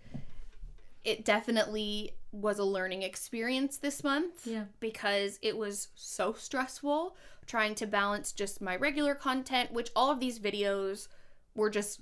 it 1.04 1.24
definitely 1.24 2.12
was 2.32 2.58
a 2.58 2.64
learning 2.64 3.02
experience 3.02 3.78
this 3.78 4.04
month 4.04 4.46
Yeah. 4.46 4.64
because 4.80 5.38
it 5.42 5.56
was 5.56 5.88
so 5.94 6.32
stressful 6.34 7.16
trying 7.46 7.74
to 7.76 7.86
balance 7.86 8.32
just 8.32 8.60
my 8.60 8.76
regular 8.76 9.14
content 9.14 9.72
which 9.72 9.90
all 9.96 10.10
of 10.10 10.20
these 10.20 10.38
videos 10.38 11.08
were 11.54 11.70
just 11.70 12.00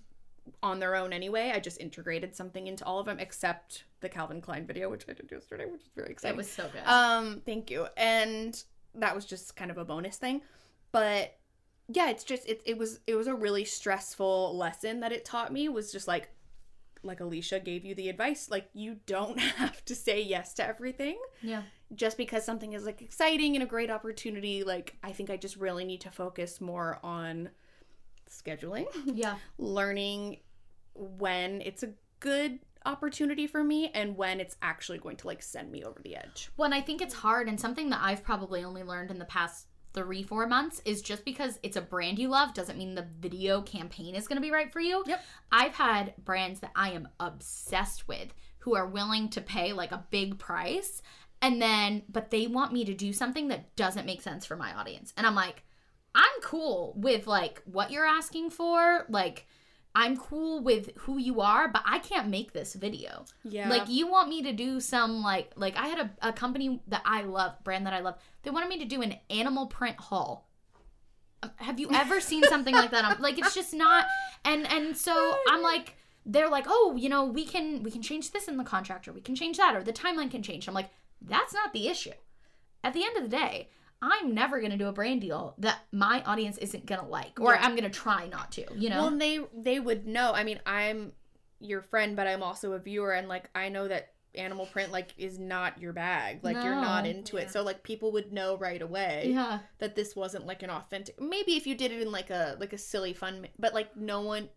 on 0.63 0.79
their 0.79 0.95
own 0.95 1.13
anyway 1.13 1.53
i 1.55 1.59
just 1.59 1.81
integrated 1.81 2.35
something 2.35 2.67
into 2.67 2.85
all 2.85 2.99
of 2.99 3.07
them 3.07 3.19
except 3.19 3.85
the 4.01 4.09
calvin 4.09 4.41
klein 4.41 4.67
video 4.67 4.89
which 4.89 5.05
i 5.09 5.13
did 5.13 5.31
yesterday 5.31 5.67
which 5.67 5.83
is 5.83 5.91
very 5.97 6.11
exciting 6.11 6.35
It 6.35 6.39
was 6.39 6.51
so 6.51 6.69
good. 6.73 6.83
um, 6.87 7.43
thank 7.45 7.71
you. 7.71 7.87
And 7.97 8.63
that 8.95 9.15
was 9.15 9.25
just 9.25 9.57
kind 9.57 9.71
of 9.71 9.79
a 9.79 9.85
bonus 9.85 10.17
thing. 10.17 10.41
But 10.93 11.37
yeah, 11.89 12.09
it's 12.11 12.25
just 12.25 12.49
it, 12.49 12.63
it 12.65 12.79
was 12.79 13.01
it 13.07 13.15
was 13.15 13.27
a 13.27 13.35
really 13.35 13.65
stressful 13.65 14.57
lesson 14.57 15.01
that 15.01 15.13
it 15.13 15.25
taught 15.25 15.53
me 15.53 15.69
was 15.69 15.93
just 15.93 16.09
like 16.09 16.31
like 17.03 17.21
Alicia 17.21 17.61
gave 17.61 17.85
you 17.85 17.95
the 17.95 18.09
advice, 18.09 18.51
like 18.51 18.69
you 18.73 18.97
don't 19.07 19.39
have 19.59 19.85
to 19.85 19.95
say 19.95 20.21
yes 20.23 20.55
to 20.55 20.67
everything 20.67 21.19
yeah. 21.43 21.63
just 21.95 22.17
because 22.17 22.45
something 22.45 22.73
is 22.73 22.85
like 22.85 23.03
exciting 23.03 23.55
and 23.55 23.63
a 23.63 23.67
great 23.67 23.91
opportunity. 23.91 24.65
Like 24.65 24.97
I 25.03 25.13
think 25.13 25.31
I 25.31 25.37
just 25.37 25.57
really 25.57 25.85
need 25.85 26.01
to 26.03 26.11
focus 26.11 26.61
more 26.61 26.99
on 27.03 27.51
scheduling 28.31 28.87
Yeah. 29.07 29.37
learning 29.59 30.39
when 30.95 31.61
it's 31.63 31.83
a 31.83 31.91
good 32.21 32.61
opportunity 32.85 33.47
for 33.47 33.65
me 33.65 33.91
and 33.95 34.17
when 34.17 34.41
it's 34.41 34.57
actually 34.63 34.99
going 34.99 35.17
to 35.17 35.27
like 35.27 35.43
send 35.43 35.71
me 35.73 35.83
over 35.85 36.01
the 36.03 36.17
edge. 36.17 36.51
Well, 36.57 36.67
and 36.67 36.75
I 36.75 36.81
think 36.81 37.03
it's 37.03 37.15
hard, 37.15 37.49
and 37.49 37.61
something 37.61 37.91
that 37.91 38.01
I've 38.03 38.23
probably 38.23 38.63
only 38.65 38.83
learned 38.83 39.11
in 39.11 39.19
the 39.19 39.25
past 39.25 39.67
three, 39.93 40.23
four 40.23 40.47
months 40.47 40.81
is 40.85 41.01
just 41.03 41.25
because 41.25 41.59
it's 41.63 41.77
a 41.77 41.81
brand 41.81 42.19
you 42.19 42.29
love 42.29 42.53
doesn't 42.55 42.79
mean 42.79 42.95
the 42.95 43.07
video 43.19 43.63
campaign 43.63 44.15
is 44.15 44.29
going 44.29 44.37
to 44.37 44.43
be 44.43 44.51
right 44.53 44.71
for 44.71 44.81
you. 44.81 45.03
Yep. 45.07 45.25
I've 45.51 45.75
had 45.75 46.15
brands 46.23 46.61
that 46.61 46.73
I 46.77 46.91
am 46.91 47.09
obsessed 47.19 48.07
with 48.07 48.35
who 48.59 48.75
are 48.77 48.87
willing 48.87 49.31
to 49.31 49.41
pay 49.41 49.73
like 49.73 49.93
a 49.93 50.05
big 50.11 50.39
price, 50.39 51.03
and 51.43 51.61
then, 51.61 52.03
but 52.09 52.31
they 52.31 52.47
want 52.47 52.73
me 52.73 52.85
to 52.85 52.95
do 52.95 53.13
something 53.13 53.49
that 53.49 53.75
doesn't 53.77 54.07
make 54.07 54.23
sense 54.23 54.45
for 54.47 54.57
my 54.57 54.73
audience. 54.75 55.13
And 55.17 55.27
I'm 55.27 55.35
like, 55.35 55.63
I'm 56.17 56.41
cool 56.41 56.95
with 56.97 57.27
like 57.27 57.63
what 57.67 57.91
you're 57.91 58.07
asking 58.07 58.49
for. 58.51 59.05
Like, 59.11 59.47
I'm 59.95 60.17
cool 60.17 60.63
with 60.63 60.91
who 61.01 61.19
you 61.19 61.43
are, 61.43 61.69
but 61.69 61.83
I 61.85 61.99
can't 61.99 62.29
make 62.29 62.53
this 62.53 62.73
video. 62.75 63.27
Yeah. 63.45 63.69
Like 63.69 63.89
you 63.89 64.07
want 64.07 64.31
me 64.31 64.43
to 64.43 64.53
do 64.53 64.81
some 64.81 65.23
like 65.23 65.53
like 65.57 65.77
I 65.77 65.89
had 65.89 65.99
a, 65.99 66.29
a 66.29 66.33
company 66.33 66.81
that 66.89 67.03
I 67.05 67.23
love, 67.23 67.63
brand 67.65 67.87
that 67.87 67.93
I 67.93 68.01
love. 68.01 68.17
They 68.43 68.51
wanted 68.51 68.71
me 68.71 68.79
to 68.79 68.87
do 68.87 69.03
an 69.03 69.17
animal 69.29 69.67
print 69.67 69.99
haul. 69.99 70.49
Have 71.57 71.79
you 71.79 71.91
ever 71.93 72.21
seen 72.21 72.43
something 72.45 72.75
like 72.75 72.91
that? 72.91 73.05
On, 73.05 73.23
like 73.23 73.39
it's 73.39 73.55
just 73.55 73.75
not 73.75 74.07
and 74.45 74.67
and 74.73 74.97
so 74.97 75.37
I'm 75.49 75.63
like 75.63 75.97
they're 76.25 76.51
like, 76.51 76.65
"Oh, 76.67 76.97
you 76.99 77.09
know, 77.09 77.25
we 77.25 77.45
can 77.45 77.83
we 77.83 77.91
can 77.91 78.03
change 78.03 78.33
this 78.33 78.49
in 78.49 78.57
the 78.57 78.65
contract 78.65 79.07
or 79.07 79.13
we 79.13 79.21
can 79.21 79.35
change 79.35 79.59
that 79.59 79.77
or 79.77 79.83
the 79.83 79.93
timeline 79.93 80.31
can 80.31 80.43
change." 80.43 80.67
I'm 80.67 80.75
like, 80.75 80.91
"That's 81.21 81.53
not 81.53 81.73
the 81.75 81.89
issue." 81.89 82.13
At 82.83 82.93
the 82.95 83.05
end 83.05 83.17
of 83.17 83.23
the 83.23 83.37
day, 83.37 83.69
I'm 84.03 84.35
never 84.35 84.61
going 84.61 84.73
to 84.73 84.77
do 84.77 84.89
a 84.89 84.93
brand 84.93 85.21
deal 85.23 85.55
that 85.59 85.79
my 85.91 86.23
audience 86.25 86.59
isn't 86.59 86.87
going 86.87 87.01
to 87.01 87.07
like 87.07 87.41
or 87.41 87.55
Yeah. 87.55 87.61
I'm 87.63 87.73
going 87.73 87.91
to 87.91 87.99
try 87.99 88.29
not 88.29 88.53
to, 88.53 88.65
you 88.75 88.91
know? 88.91 88.97
Well, 88.99 89.07
and 89.09 89.21
they 89.21 89.41
they 89.57 89.81
would 89.81 90.07
know. 90.07 90.33
I 90.33 90.45
mean, 90.45 90.61
I'm 90.67 91.13
your 91.61 91.81
friend, 91.81 92.15
but 92.15 92.27
I'm 92.27 92.43
also 92.43 92.73
a 92.73 92.79
viewer, 92.79 93.13
and 93.13 93.29
like 93.29 93.49
I 93.55 93.69
know 93.71 93.89
that 93.89 94.13
animal 94.35 94.67
print 94.67 94.93
like 94.93 95.15
is 95.17 95.39
not 95.39 95.81
your 95.81 95.95
bag. 95.95 96.41
Like 96.43 96.57
you're 96.57 96.75
not 96.75 97.07
into 97.07 97.37
Yeah. 97.39 97.45
it, 97.45 97.51
so 97.51 97.63
like 97.63 97.83
people 97.83 98.13
would 98.13 98.35
know 98.35 98.59
right 98.59 98.83
away 98.83 99.31
yeah. 99.33 99.61
that 99.79 99.97
this 99.97 100.15
wasn't 100.15 100.47
like 100.47 100.63
an 100.63 100.69
authentic. 100.69 101.19
Maybe 101.19 101.57
if 101.57 101.67
you 101.67 101.75
did 101.75 101.91
it 101.91 102.03
in 102.03 102.13
like 102.13 102.29
a 102.29 102.57
like 102.61 102.75
a 102.75 102.79
silly 102.79 103.15
fun, 103.15 103.47
but 103.59 103.73
like 103.73 103.97
no 103.97 104.21
one, 104.21 104.51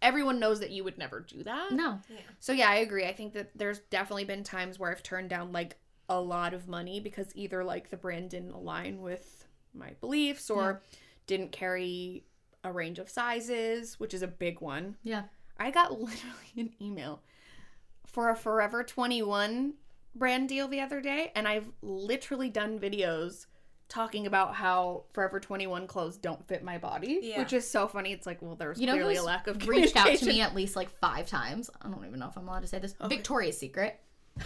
everyone 0.00 0.38
knows 0.40 0.60
that 0.60 0.70
you 0.70 0.84
would 0.84 0.96
never 0.96 1.20
do 1.20 1.42
that. 1.44 1.70
No. 1.72 2.00
So 2.40 2.52
yeah, 2.52 2.70
I 2.70 2.76
agree. 2.76 3.04
I 3.06 3.12
think 3.12 3.34
that 3.34 3.50
there's 3.54 3.80
definitely 3.90 4.24
been 4.24 4.42
times 4.42 4.78
where 4.78 4.90
I've 4.90 5.02
turned 5.02 5.28
down 5.28 5.52
like 5.52 5.76
a 6.08 6.20
lot 6.20 6.54
of 6.54 6.68
money 6.68 7.00
because 7.00 7.28
either 7.34 7.64
like 7.64 7.90
the 7.90 7.96
brand 7.96 8.30
didn't 8.30 8.52
align 8.52 9.00
with 9.00 9.46
my 9.74 9.90
beliefs 10.00 10.48
or 10.50 10.82
didn't 11.26 11.52
carry 11.52 12.24
a 12.64 12.72
range 12.72 12.98
of 12.98 13.08
sizes, 13.08 13.98
which 14.00 14.14
is 14.14 14.22
a 14.22 14.26
big 14.28 14.60
one. 14.60 14.96
Yeah. 15.02 15.24
I 15.58 15.70
got 15.70 15.92
literally 16.00 16.52
an 16.56 16.70
email 16.80 17.22
for 18.06 18.30
a 18.30 18.36
Forever 18.36 18.82
21 18.84 19.74
brand 20.14 20.48
deal 20.48 20.66
the 20.68 20.80
other 20.80 21.00
day 21.00 21.30
and 21.34 21.46
I've 21.46 21.66
literally 21.82 22.48
done 22.48 22.78
videos 22.78 23.46
talking 23.88 24.26
about 24.26 24.54
how 24.54 25.04
Forever 25.12 25.38
21 25.38 25.86
clothes 25.86 26.16
don't 26.16 26.46
fit 26.48 26.64
my 26.64 26.76
body, 26.78 27.20
Yeah. 27.22 27.38
which 27.38 27.52
is 27.52 27.68
so 27.68 27.86
funny. 27.86 28.12
It's 28.12 28.26
like, 28.26 28.42
well, 28.42 28.56
there's 28.56 28.80
You 28.80 28.86
know 28.86 28.94
clearly 28.94 29.16
a 29.16 29.22
lack 29.22 29.46
of 29.46 29.66
reached 29.68 29.96
out 29.96 30.16
to 30.16 30.26
me 30.26 30.40
at 30.40 30.54
least 30.54 30.74
like 30.74 30.90
five 30.98 31.26
times. 31.28 31.70
I 31.82 31.88
don't 31.88 32.04
even 32.04 32.18
know 32.18 32.26
if 32.28 32.36
I'm 32.36 32.48
allowed 32.48 32.62
to 32.62 32.66
say 32.68 32.78
this. 32.78 32.94
Victoria's 33.08 33.58
Secret. 33.58 34.00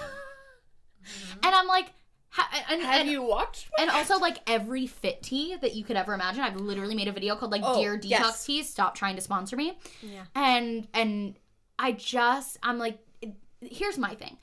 And 1.43 1.55
I'm 1.55 1.66
like, 1.66 1.93
ha- 2.28 2.64
and, 2.70 2.82
Have 2.82 3.01
and, 3.02 3.10
you 3.10 3.22
watched? 3.22 3.68
and 3.78 3.90
also 3.90 4.18
like 4.18 4.39
every 4.47 4.86
fit 4.86 5.22
tea 5.22 5.56
that 5.60 5.74
you 5.74 5.85
could 5.85 5.97
ever 5.97 6.14
imagine. 6.14 6.43
I've 6.43 6.56
literally 6.56 6.94
made 6.94 7.09
a 7.09 7.12
video 7.12 7.36
called 7.36 7.52
like 7.52 7.62
Oh, 7.64 7.81
Dear 7.81 7.97
Detox 7.98 8.09
yes. 8.10 8.44
Teas, 8.47 8.68
stop 8.68 8.94
trying 8.94 9.16
to 9.16 9.22
sponsor 9.22 9.56
me. 9.56 9.78
Yeah. 10.02 10.24
And 10.35 10.89
and 10.94 11.36
I 11.78 11.93
just 11.93 12.59
I'm 12.62 12.78
like 12.78 12.98
here's 13.60 13.98
my 13.98 14.14
thing. 14.14 14.39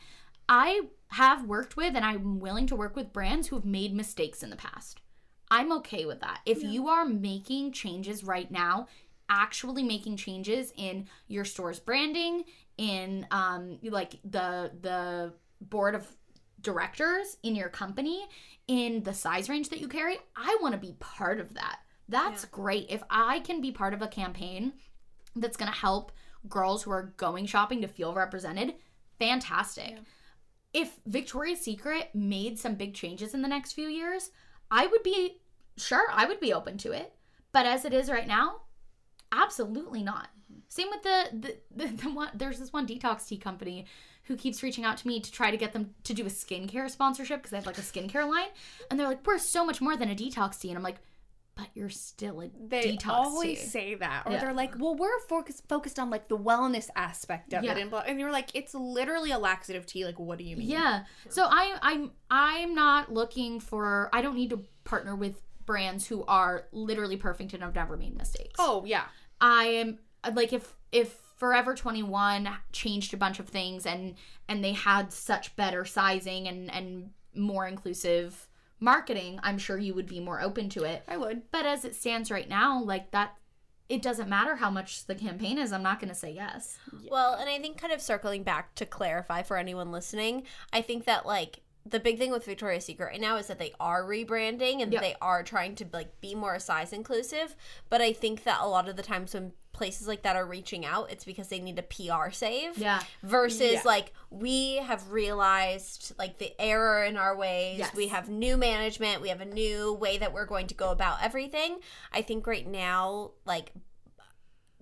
I 0.49 0.81
have 1.09 1.45
worked 1.45 1.77
with 1.77 1.95
and 1.95 2.05
I'm 2.05 2.39
willing 2.39 2.67
to 2.67 2.75
work 2.75 2.95
with 2.95 3.13
brands 3.13 3.47
who 3.47 3.55
have 3.55 3.65
made 3.65 3.93
mistakes 3.93 4.43
in 4.43 4.49
the 4.49 4.55
past. 4.55 5.01
I'm 5.49 5.71
okay 5.73 6.05
with 6.05 6.19
that. 6.21 6.41
If 6.45 6.61
you 6.61 6.89
are 6.89 7.05
making 7.05 7.71
changes 7.71 8.23
right 8.23 8.51
now, 8.51 8.87
actually 9.29 9.83
making 9.83 10.17
changes 10.17 10.73
in 10.75 11.07
your 11.27 11.45
store's 11.45 11.79
branding, 11.79 12.43
in 12.77 13.25
um 13.31 13.79
like 13.83 14.19
the 14.23 14.71
the 14.81 15.33
board 15.61 15.95
of 15.95 16.05
directors 16.61 17.37
in 17.43 17.55
your 17.55 17.69
company, 17.69 18.27
in 18.67 19.03
the 19.03 19.13
size 19.13 19.49
range 19.49 19.69
that 19.69 19.79
you 19.79 19.87
carry, 19.87 20.17
I 20.35 20.57
want 20.61 20.73
to 20.73 20.79
be 20.79 20.95
part 20.99 21.39
of 21.39 21.53
that. 21.53 21.79
That's 22.09 22.45
great. 22.45 22.87
If 22.89 23.03
I 23.09 23.39
can 23.39 23.61
be 23.61 23.71
part 23.71 23.93
of 23.93 24.01
a 24.01 24.07
campaign 24.07 24.73
that's 25.35 25.57
going 25.57 25.71
to 25.71 25.77
help 25.77 26.11
girls 26.47 26.83
who 26.83 26.91
are 26.91 27.13
going 27.17 27.45
shopping 27.45 27.81
to 27.81 27.87
feel 27.87 28.13
represented, 28.13 28.75
fantastic. 29.19 29.97
If 30.73 30.99
Victoria's 31.05 31.61
Secret 31.61 32.09
made 32.13 32.59
some 32.59 32.75
big 32.75 32.93
changes 32.93 33.33
in 33.33 33.41
the 33.41 33.47
next 33.47 33.73
few 33.73 33.87
years, 33.87 34.31
I 34.71 34.87
would 34.87 35.03
be 35.03 35.41
sure, 35.75 36.05
I 36.11 36.25
would 36.25 36.39
be 36.39 36.53
open 36.53 36.77
to 36.79 36.91
it. 36.91 37.13
But 37.51 37.65
as 37.65 37.85
it 37.85 37.93
is 37.93 38.09
right 38.09 38.27
now, 38.27 38.61
absolutely 39.31 40.03
not. 40.03 40.29
Mm-hmm. 40.51 40.59
Same 40.69 40.89
with 40.89 41.03
the 41.03 41.25
the, 41.33 41.57
the, 41.75 41.95
the 42.03 42.09
one 42.13 42.29
there's 42.33 42.59
this 42.59 42.73
one 42.73 42.87
detox 42.87 43.27
tea 43.27 43.37
company 43.37 43.85
who 44.27 44.35
keeps 44.35 44.61
reaching 44.63 44.83
out 44.85 44.97
to 44.97 45.07
me 45.07 45.19
to 45.19 45.31
try 45.31 45.49
to 45.51 45.57
get 45.57 45.73
them 45.73 45.93
to 46.03 46.13
do 46.13 46.23
a 46.25 46.29
skincare 46.29 46.89
sponsorship 46.89 47.39
because 47.39 47.51
they 47.51 47.57
have 47.57 47.65
like 47.65 47.77
a 47.77 47.81
skincare 47.81 48.29
line 48.29 48.49
and 48.91 48.99
they're 48.99 49.07
like 49.07 49.25
we're 49.25 49.37
so 49.37 49.65
much 49.65 49.81
more 49.81 49.95
than 49.97 50.09
a 50.09 50.15
detox 50.15 50.59
tea 50.59 50.69
and 50.69 50.77
I'm 50.77 50.83
like 50.83 50.97
but 51.55 51.69
you're 51.73 51.89
still 51.89 52.41
a 52.41 52.49
They 52.67 52.95
detox 52.95 53.07
always 53.09 53.59
tea. 53.59 53.65
say 53.65 53.95
that, 53.95 54.27
or 54.27 54.33
Yeah. 54.33 54.41
they're 54.41 54.53
like, 54.53 54.75
"Well, 54.77 54.93
we're 54.95 55.19
focused 55.21 55.67
focused 55.67 55.97
on 55.97 56.11
like 56.11 56.27
the 56.27 56.37
wellness 56.37 56.87
aspect 56.95 57.51
of 57.51 57.63
Yeah. 57.63 57.71
it," 57.71 57.79
and, 57.81 57.89
blah, 57.89 58.01
and 58.01 58.19
you're 58.19 58.31
like, 58.31 58.51
"It's 58.53 58.75
literally 58.75 59.31
a 59.31 59.39
laxative 59.39 59.87
tea." 59.87 60.05
Like, 60.05 60.19
what 60.19 60.37
do 60.37 60.43
you 60.43 60.55
mean? 60.55 60.67
Yeah. 60.67 61.05
So 61.29 61.47
I 61.49 61.75
I'm 61.81 62.11
I'm 62.29 62.75
not 62.75 63.11
looking 63.11 63.59
for 63.59 64.11
I 64.13 64.21
don't 64.21 64.35
need 64.35 64.51
to 64.51 64.63
partner 64.83 65.15
with 65.15 65.41
brands 65.65 66.05
who 66.05 66.23
are 66.25 66.67
literally 66.71 67.17
perfect 67.17 67.53
and 67.55 67.63
have 67.63 67.73
never 67.73 67.97
made 67.97 68.15
mistakes. 68.15 68.57
Oh 68.59 68.85
yeah. 68.85 69.05
I 69.41 69.63
am 69.65 69.97
like 70.35 70.53
if 70.53 70.75
if 70.91 71.19
Forever 71.37 71.73
21 71.75 72.49
changed 72.71 73.13
a 73.13 73.17
bunch 73.17 73.39
of 73.39 73.47
things 73.47 73.85
and 73.85 74.15
and 74.47 74.63
they 74.63 74.73
had 74.73 75.13
such 75.13 75.55
better 75.55 75.85
sizing 75.85 76.47
and 76.47 76.69
and 76.71 77.11
more 77.33 77.67
inclusive 77.67 78.47
marketing, 78.79 79.39
I'm 79.43 79.57
sure 79.57 79.77
you 79.77 79.93
would 79.93 80.07
be 80.07 80.19
more 80.19 80.41
open 80.41 80.69
to 80.69 80.83
it. 80.83 81.03
I 81.07 81.17
would. 81.17 81.43
But 81.51 81.65
as 81.65 81.85
it 81.85 81.95
stands 81.95 82.29
right 82.31 82.49
now, 82.49 82.81
like 82.81 83.11
that 83.11 83.35
it 83.89 84.01
doesn't 84.01 84.27
matter 84.27 84.57
how 84.57 84.69
much 84.69 85.05
the 85.05 85.15
campaign 85.15 85.57
is, 85.57 85.71
I'm 85.71 85.83
not 85.83 85.99
going 85.99 86.09
to 86.09 86.15
say 86.15 86.31
yes. 86.31 86.77
Well, 87.09 87.35
and 87.35 87.49
I 87.49 87.57
think 87.59 87.79
kind 87.79 87.93
of 87.93 88.01
circling 88.01 88.43
back 88.43 88.75
to 88.75 88.85
clarify 88.85 89.43
for 89.43 89.55
anyone 89.57 89.91
listening, 89.93 90.43
I 90.73 90.81
think 90.81 91.05
that 91.05 91.25
like 91.25 91.61
the 91.85 91.99
big 92.01 92.17
thing 92.17 92.31
with 92.31 92.43
Victoria's 92.45 92.83
Secret 92.83 93.05
right 93.05 93.21
now 93.21 93.37
is 93.37 93.47
that 93.47 93.59
they 93.59 93.73
are 93.79 94.03
rebranding 94.03 94.81
and 94.81 94.91
Yep. 94.91 95.01
they 95.01 95.15
are 95.21 95.41
trying 95.41 95.73
to 95.75 95.85
like 95.93 96.19
be 96.19 96.35
more 96.35 96.59
size 96.59 96.91
inclusive. 96.91 97.55
But 97.89 98.01
I 98.01 98.11
think 98.11 98.43
that 98.43 98.59
a 98.59 98.67
lot 98.67 98.89
of 98.89 98.97
the 98.97 99.03
times 99.03 99.33
when 99.33 99.53
places 99.77 100.07
like 100.07 100.23
that 100.23 100.35
are 100.35 100.45
reaching 100.45 100.85
out, 100.85 101.11
it's 101.11 101.23
because 101.23 101.47
they 101.47 101.59
need 101.59 101.79
a 101.79 101.83
PR 101.83 102.31
save. 102.31 102.77
Yeah. 102.77 103.01
Versus 103.23 103.73
Yeah. 103.73 103.81
like 103.85 104.11
we 104.29 104.77
have 104.77 105.11
realized 105.11 106.13
like 106.17 106.39
the 106.39 106.51
error 106.59 107.03
in 107.05 107.15
our 107.15 107.37
ways. 107.37 107.77
Yes. 107.79 107.95
We 107.95 108.07
have 108.07 108.27
new 108.27 108.57
management. 108.57 109.21
We 109.21 109.29
have 109.29 109.39
a 109.41 109.45
new 109.45 109.93
way 109.93 110.17
that 110.17 110.33
we're 110.33 110.45
going 110.47 110.67
to 110.67 110.73
go 110.75 110.89
about 110.91 111.23
everything. 111.23 111.77
I 112.11 112.21
think 112.23 112.45
right 112.47 112.67
now, 112.67 113.31
like 113.45 113.71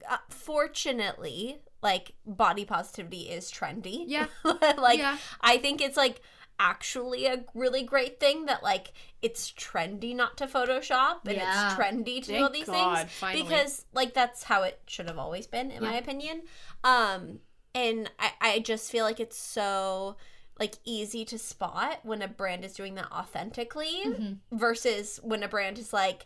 uh, 0.10 0.18
fortunately, 0.30 1.60
like 1.82 2.14
body 2.26 2.66
positivity 2.66 3.24
is 3.30 3.52
trendy. 3.52 4.06
Yeah. 4.08 4.28
like 4.78 4.98
Yeah. 4.98 5.18
I 5.42 5.58
think 5.58 5.82
it's 5.82 5.98
like 5.98 6.22
actually 6.60 7.26
a 7.26 7.44
really 7.54 7.84
great 7.84 8.20
thing 8.20 8.46
that 8.46 8.64
like 8.64 8.94
it's 9.22 9.52
trendy 9.52 10.16
not 10.16 10.38
to 10.38 10.48
Photoshop 10.48 11.20
and 11.26 11.36
Yeah. 11.38 11.66
it's 11.68 11.76
trendy 11.80 12.22
to 12.24 12.32
do 12.32 12.44
all 12.44 12.50
these 12.50 12.66
God, 12.66 12.98
things 13.00 13.12
finally. 13.12 13.44
because 13.44 13.86
like 13.94 14.14
that's 14.14 14.44
how 14.44 14.64
it 14.64 14.80
should 14.88 15.08
have 15.08 15.18
always 15.20 15.48
been 15.48 15.72
in 15.72 15.84
my 15.84 15.96
opinion. 15.96 16.44
Um 16.84 17.40
and 17.74 18.10
I, 18.20 18.32
I 18.40 18.60
just 18.60 18.90
feel 18.92 19.04
like 19.04 19.20
it's 19.20 19.38
so 19.38 20.16
like 20.58 20.76
easy 20.86 21.26
to 21.26 21.38
spot 21.38 22.00
when 22.04 22.22
a 22.22 22.28
brand 22.30 22.64
is 22.64 22.74
doing 22.74 22.96
that 22.96 23.12
authentically 23.12 24.02
Mm-hmm. 24.06 24.58
versus 24.58 25.20
when 25.24 25.44
a 25.44 25.48
brand 25.50 25.78
is 25.78 25.92
like 25.92 26.26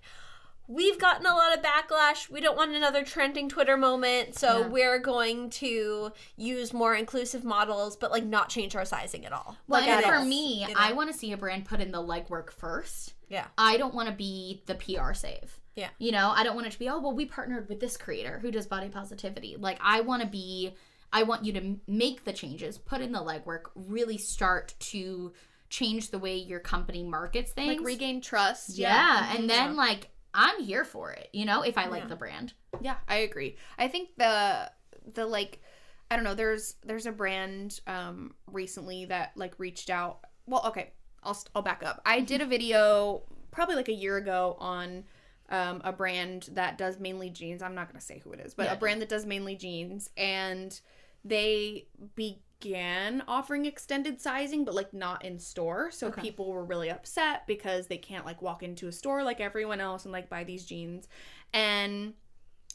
we've 0.72 1.00
gotten 1.00 1.26
a 1.26 1.34
lot 1.34 1.58
of 1.58 1.64
backlash 1.64 2.30
we 2.30 2.40
don't 2.40 2.56
want 2.56 2.72
another 2.76 3.04
trending 3.04 3.50
twitter 3.50 3.76
moment 3.76 4.38
so 4.38 4.60
Yeah. 4.62 4.68
we're 4.68 5.00
going 5.00 5.50
to 5.50 6.12
use 6.38 6.72
more 6.74 6.94
inclusive 6.96 7.44
models 7.44 7.98
but 7.98 8.12
like 8.12 8.24
not 8.24 8.50
change 8.50 8.76
our 8.76 8.86
sizing 8.86 9.26
at 9.26 9.34
all 9.34 9.58
Well, 9.68 9.82
Like, 9.82 9.90
and 9.90 10.06
for 10.06 10.16
all, 10.16 10.26
me, 10.26 10.62
you 10.62 10.68
know? 10.68 10.74
I 10.78 10.94
want 10.94 11.12
to 11.12 11.18
see 11.18 11.32
a 11.32 11.38
brand 11.38 11.66
put 11.66 11.82
in 11.82 11.92
the 11.92 12.02
legwork 12.02 12.52
first. 12.52 13.16
yeah 13.30 13.48
I 13.58 13.78
don't 13.78 13.94
want 13.96 14.10
to 14.10 14.14
be 14.16 14.62
the 14.68 14.76
PR 14.76 15.14
save. 15.14 15.60
Yeah. 15.76 15.90
You 15.98 16.12
know, 16.12 16.32
I 16.36 16.44
don't 16.44 16.56
want 16.56 16.68
it 16.68 16.72
to 16.74 16.80
be, 16.80 16.90
oh, 16.90 17.00
well, 17.00 17.14
we 17.16 17.26
partnered 17.26 17.70
with 17.70 17.80
this 17.80 17.96
creator 17.96 18.40
who 18.40 18.52
does 18.52 18.68
body 18.68 18.90
positivity. 18.90 19.56
Like, 19.58 19.80
I 19.82 20.02
want 20.02 20.22
to 20.22 20.28
be, 20.28 20.74
I 21.14 21.24
want 21.24 21.46
you 21.46 21.54
to 21.54 21.76
make 21.88 22.26
the 22.26 22.34
changes, 22.34 22.78
put 22.78 23.00
in 23.00 23.14
the 23.14 23.20
legwork, 23.20 23.70
really 23.76 24.18
start 24.18 24.74
to 24.80 25.32
change 25.70 26.10
the 26.12 26.20
way 26.20 26.36
your 26.36 26.60
company 26.60 27.04
markets 27.04 27.54
things. 27.54 27.78
Like 27.78 27.86
regain 27.86 28.20
trust. 28.20 28.78
yeah. 28.78 29.24
Mm-hmm. 29.24 29.38
And 29.38 29.50
then, 29.50 29.76
like, 29.78 30.10
I'm 30.42 30.64
here 30.64 30.86
for 30.86 31.12
it, 31.12 31.28
you 31.34 31.44
know, 31.44 31.64
if 31.64 31.78
I 31.78 31.88
like 31.88 32.04
Yeah. 32.04 32.08
the 32.08 32.16
brand. 32.16 32.54
Yeah, 32.80 32.96
I 33.10 33.18
agree. 33.18 33.58
I 33.78 33.90
think 33.90 34.16
the 34.18 34.72
the 35.14 35.26
like 35.26 35.60
I 36.10 36.16
don't 36.16 36.24
know, 36.24 36.34
there's 36.34 36.76
there's 36.86 37.06
a 37.06 37.12
brand 37.12 37.82
um 37.88 38.34
recently 38.48 39.04
that 39.06 39.34
like 39.36 39.54
reached 39.60 39.90
out. 39.90 40.22
Well, 40.48 40.64
okay. 40.68 40.94
I'll 41.24 41.38
I'll 41.54 41.62
back 41.62 41.84
up. 41.84 42.02
I 42.06 42.22
did 42.22 42.40
a 42.40 42.46
video 42.46 43.24
probably 43.52 43.76
like 43.76 43.90
a 43.90 43.94
year 43.94 44.16
ago 44.16 44.56
on 44.60 45.04
um, 45.50 45.82
a 45.84 45.92
brand 45.92 46.48
that 46.54 46.78
does 46.78 47.00
mainly 47.00 47.30
jeans. 47.30 47.62
I'm 47.62 47.76
not 47.76 47.88
going 47.90 48.00
to 48.00 48.06
say 48.06 48.20
who 48.24 48.32
it 48.32 48.40
is, 48.40 48.54
but 48.54 48.68
Yeah. 48.68 48.74
a 48.74 48.78
brand 48.78 49.02
that 49.02 49.10
does 49.10 49.26
mainly 49.26 49.56
jeans 49.58 50.10
and 50.16 50.80
they 51.26 51.88
began 52.60 53.24
offering 53.28 53.66
extended 53.66 54.20
sizing 54.20 54.66
but 54.66 54.74
like 54.76 54.94
not 54.94 55.24
in 55.24 55.40
store. 55.40 55.92
So 55.92 56.08
Okay. 56.08 56.22
people 56.22 56.52
were 56.52 56.64
really 56.64 56.90
upset 56.90 57.48
because 57.48 57.88
they 57.88 57.98
can't 57.98 58.26
like 58.26 58.42
walk 58.42 58.64
into 58.64 58.88
a 58.88 58.92
store 58.92 59.24
like 59.24 59.40
everyone 59.40 59.80
else 59.80 60.04
and 60.06 60.12
like 60.12 60.30
buy 60.30 60.44
these 60.44 60.66
jeans. 60.66 61.08
And 61.54 62.14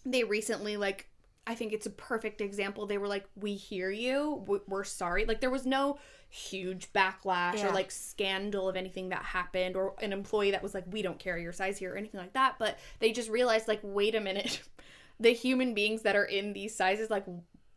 they 0.04 0.24
recently 0.24 0.76
like 0.76 1.08
I 1.46 1.54
think 1.54 1.74
it's 1.74 1.84
a 1.84 1.90
perfect 1.90 2.40
example. 2.40 2.86
They 2.86 2.96
were 2.96 3.06
like, 3.06 3.26
"We 3.36 3.54
hear 3.54 3.90
you. 3.90 4.62
We're 4.66 4.82
sorry." 4.84 5.26
Like 5.26 5.42
there 5.42 5.50
was 5.50 5.66
no 5.66 5.98
huge 6.30 6.90
backlash 6.94 7.56
Yeah. 7.58 7.68
or 7.68 7.72
like 7.74 7.90
scandal 7.90 8.66
of 8.66 8.76
anything 8.76 9.10
that 9.10 9.22
happened 9.22 9.76
or 9.76 9.94
an 10.00 10.14
employee 10.14 10.52
that 10.52 10.62
was 10.62 10.72
like, 10.72 10.84
"We 10.90 11.02
don't 11.02 11.18
carry 11.18 11.42
your 11.42 11.52
size 11.52 11.76
here" 11.76 11.92
or 11.92 11.98
anything 11.98 12.18
like 12.18 12.32
that. 12.32 12.54
But 12.58 12.78
they 12.98 13.12
just 13.12 13.28
realized 13.28 13.68
like, 13.68 13.80
"Wait 13.82 14.14
a 14.14 14.20
minute. 14.20 14.62
the 15.20 15.32
human 15.34 15.74
beings 15.74 16.00
that 16.02 16.16
are 16.16 16.24
in 16.24 16.54
these 16.54 16.74
sizes 16.74 17.10
like 17.10 17.26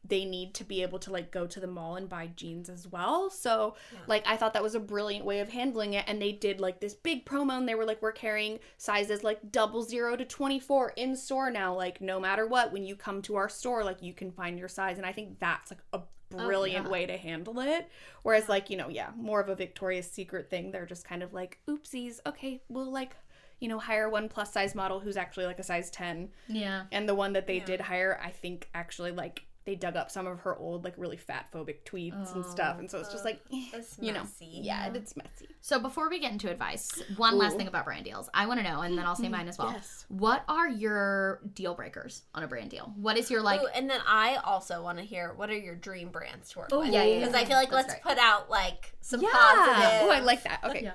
they 0.07 0.25
need 0.25 0.53
to 0.55 0.63
be 0.63 0.81
able 0.81 0.99
to 0.99 1.11
like 1.11 1.31
go 1.31 1.45
to 1.47 1.59
the 1.59 1.67
mall 1.67 1.95
and 1.95 2.09
buy 2.09 2.29
jeans 2.35 2.69
as 2.69 2.87
well. 2.87 3.29
So 3.29 3.75
like 4.07 4.23
I 4.27 4.37
thought 4.37 4.53
that 4.53 4.63
was 4.63 4.75
a 4.75 4.79
brilliant 4.79 5.25
way 5.25 5.39
of 5.39 5.49
handling 5.49 5.93
it 5.93 6.05
and 6.07 6.21
they 6.21 6.31
did 6.31 6.59
like 6.59 6.79
this 6.79 6.93
big 6.93 7.25
promo 7.25 7.57
and 7.57 7.67
they 7.67 7.75
were 7.75 7.85
like 7.85 8.01
we're 8.01 8.11
carrying 8.11 8.59
sizes 8.77 9.23
like 9.23 9.51
double 9.51 9.83
zero 9.83 10.15
to 10.15 10.25
24 10.25 10.93
in 10.95 11.15
store 11.15 11.51
now 11.51 11.73
like 11.73 12.01
no 12.01 12.19
matter 12.19 12.47
what 12.47 12.71
when 12.71 12.83
you 12.83 12.95
come 12.95 13.21
to 13.23 13.35
our 13.35 13.49
store 13.49 13.83
like 13.83 14.01
you 14.01 14.13
can 14.13 14.31
find 14.31 14.59
your 14.59 14.67
size 14.67 14.97
and 14.97 15.05
I 15.05 15.11
think 15.11 15.39
that's 15.39 15.71
like 15.71 15.81
a 15.93 15.99
oh, 15.99 16.03
brilliant 16.29 16.85
yeah. 16.85 16.91
way 16.91 17.05
to 17.05 17.17
handle 17.17 17.59
it. 17.59 17.89
Whereas 18.23 18.49
like, 18.49 18.69
you 18.69 18.77
know, 18.77 18.89
yeah, 18.89 19.09
more 19.15 19.39
of 19.39 19.49
a 19.49 19.55
Victoria's 19.55 20.09
Secret 20.09 20.49
thing, 20.49 20.71
they're 20.71 20.85
just 20.85 21.07
kind 21.07 21.23
of 21.23 21.33
like 21.33 21.59
oopsies, 21.67 22.19
okay, 22.25 22.61
we'll 22.69 22.91
like 22.91 23.15
you 23.59 23.67
know, 23.67 23.79
hire 23.79 24.07
one 24.07 24.29
plus 24.29 24.53
size 24.53 24.75
model 24.75 24.99
who's 24.99 25.17
actually 25.17 25.45
like 25.45 25.59
a 25.59 25.63
size 25.63 25.89
10 25.89 26.29
Yeah. 26.47 26.83
and 26.91 27.09
the 27.09 27.15
one 27.15 27.33
that 27.33 27.47
they 27.47 27.59
did 27.59 27.81
hire, 27.81 28.19
I 28.23 28.29
think 28.29 28.69
actually 28.73 29.11
like 29.11 29.46
they 29.67 29.75
dug 29.75 29.97
up 29.97 30.09
some 30.09 30.25
of 30.25 30.39
her 30.39 30.55
old 30.55 30.85
like 30.85 30.93
really 30.97 31.17
fat 31.17 31.45
phobic 31.53 31.83
tweets 31.83 32.33
and 32.33 32.43
stuff, 32.45 32.79
and 32.79 32.89
so 32.89 32.99
it's 32.99 33.11
just 33.11 33.25
like 33.25 33.41
eh, 33.53 33.65
It's 33.73 33.97
you 34.01 34.13
know, 34.13 34.21
messy. 34.21 34.61
yeah, 34.63 34.91
it's 34.93 35.15
messy. 35.17 35.49
So 35.59 35.77
before 35.77 36.09
we 36.09 36.19
get 36.19 36.31
into 36.31 36.49
advice, 36.49 37.03
one 37.17 37.37
last 37.37 37.57
thing 37.57 37.67
about 37.67 37.83
brand 37.83 38.05
deals. 38.05 38.29
I 38.33 38.45
want 38.47 38.61
to 38.61 38.63
know, 38.63 38.79
and 38.81 38.97
then 38.97 39.05
I'll 39.05 39.15
say 39.17 39.27
mine 39.27 39.49
as 39.49 39.57
well. 39.57 39.73
Yes. 39.73 40.05
What 40.07 40.45
are 40.47 40.69
your 40.69 41.41
deal 41.53 41.75
breakers 41.75 42.21
on 42.33 42.43
a 42.43 42.47
brand 42.47 42.69
deal? 42.69 42.93
What 42.95 43.17
is 43.17 43.29
your 43.29 43.41
like? 43.41 43.61
Ooh, 43.61 43.67
and 43.75 43.89
then 43.89 43.99
I 44.07 44.37
also 44.37 44.81
want 44.81 44.99
to 44.99 45.03
hear 45.03 45.33
what 45.35 45.49
are 45.49 45.57
your 45.57 45.75
dream 45.75 46.09
brands 46.09 46.49
to 46.51 46.59
work 46.59 46.69
Oh, 46.71 46.79
with? 46.79 46.89
yeah, 46.93 47.03
yeah, 47.03 47.19
Because 47.19 47.33
yeah. 47.33 47.39
I 47.41 47.45
feel 47.45 47.57
like 47.57 47.69
That's 47.69 47.87
let's 47.89 48.01
great. 48.01 48.15
put 48.15 48.17
out 48.23 48.49
like 48.49 48.95
some 49.01 49.21
Yeah. 49.21 49.29
positive. 49.33 49.99
Oh, 50.03 50.11
I 50.11 50.19
like 50.21 50.43
that. 50.43 50.61
Okay. 50.63 50.83
Yeah. 50.83 50.93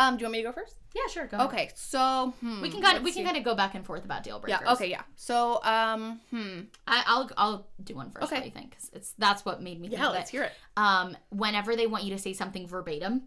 Um, 0.00 0.16
do 0.16 0.22
you 0.22 0.26
want 0.26 0.32
me 0.32 0.38
to 0.42 0.48
go 0.48 0.52
first? 0.52 0.76
Yeah, 0.94 1.02
sure. 1.12 1.26
Go. 1.26 1.36
ahead. 1.36 1.48
Okay, 1.48 1.70
so 1.74 2.32
hmm, 2.40 2.62
We 2.62 2.70
can 2.70 2.80
kind 2.82 2.96
of 2.96 3.02
we 3.04 3.12
can 3.12 3.24
kind 3.24 3.36
of 3.36 3.44
go 3.44 3.54
back 3.54 3.74
and 3.74 3.84
forth 3.84 4.04
about 4.04 4.22
deal 4.24 4.38
breakers. 4.40 4.60
Yeah. 4.64 4.72
Okay. 4.72 4.88
Yeah. 4.90 5.02
So 5.14 5.62
um, 5.62 6.20
hmm. 6.30 6.60
I, 6.86 7.04
I'll 7.06 7.30
I'll 7.36 7.66
do 7.84 7.94
one 7.94 8.10
first. 8.10 8.24
Okay. 8.24 8.36
What 8.36 8.42
do 8.42 8.48
you 8.48 8.54
think? 8.54 8.72
'Cause 8.76 8.90
it's 8.92 9.12
that's 9.18 9.44
what 9.44 9.62
made 9.62 9.78
me 9.80 9.88
think 9.88 10.00
Yeah. 10.00 10.08
of 10.08 10.14
Let's 10.14 10.30
it. 10.30 10.36
hear 10.36 10.42
it. 10.44 10.52
Um, 10.76 11.16
whenever 11.28 11.76
they 11.76 11.86
want 11.86 12.04
you 12.04 12.10
to 12.10 12.18
say 12.18 12.32
something 12.32 12.66
verbatim, 12.66 13.24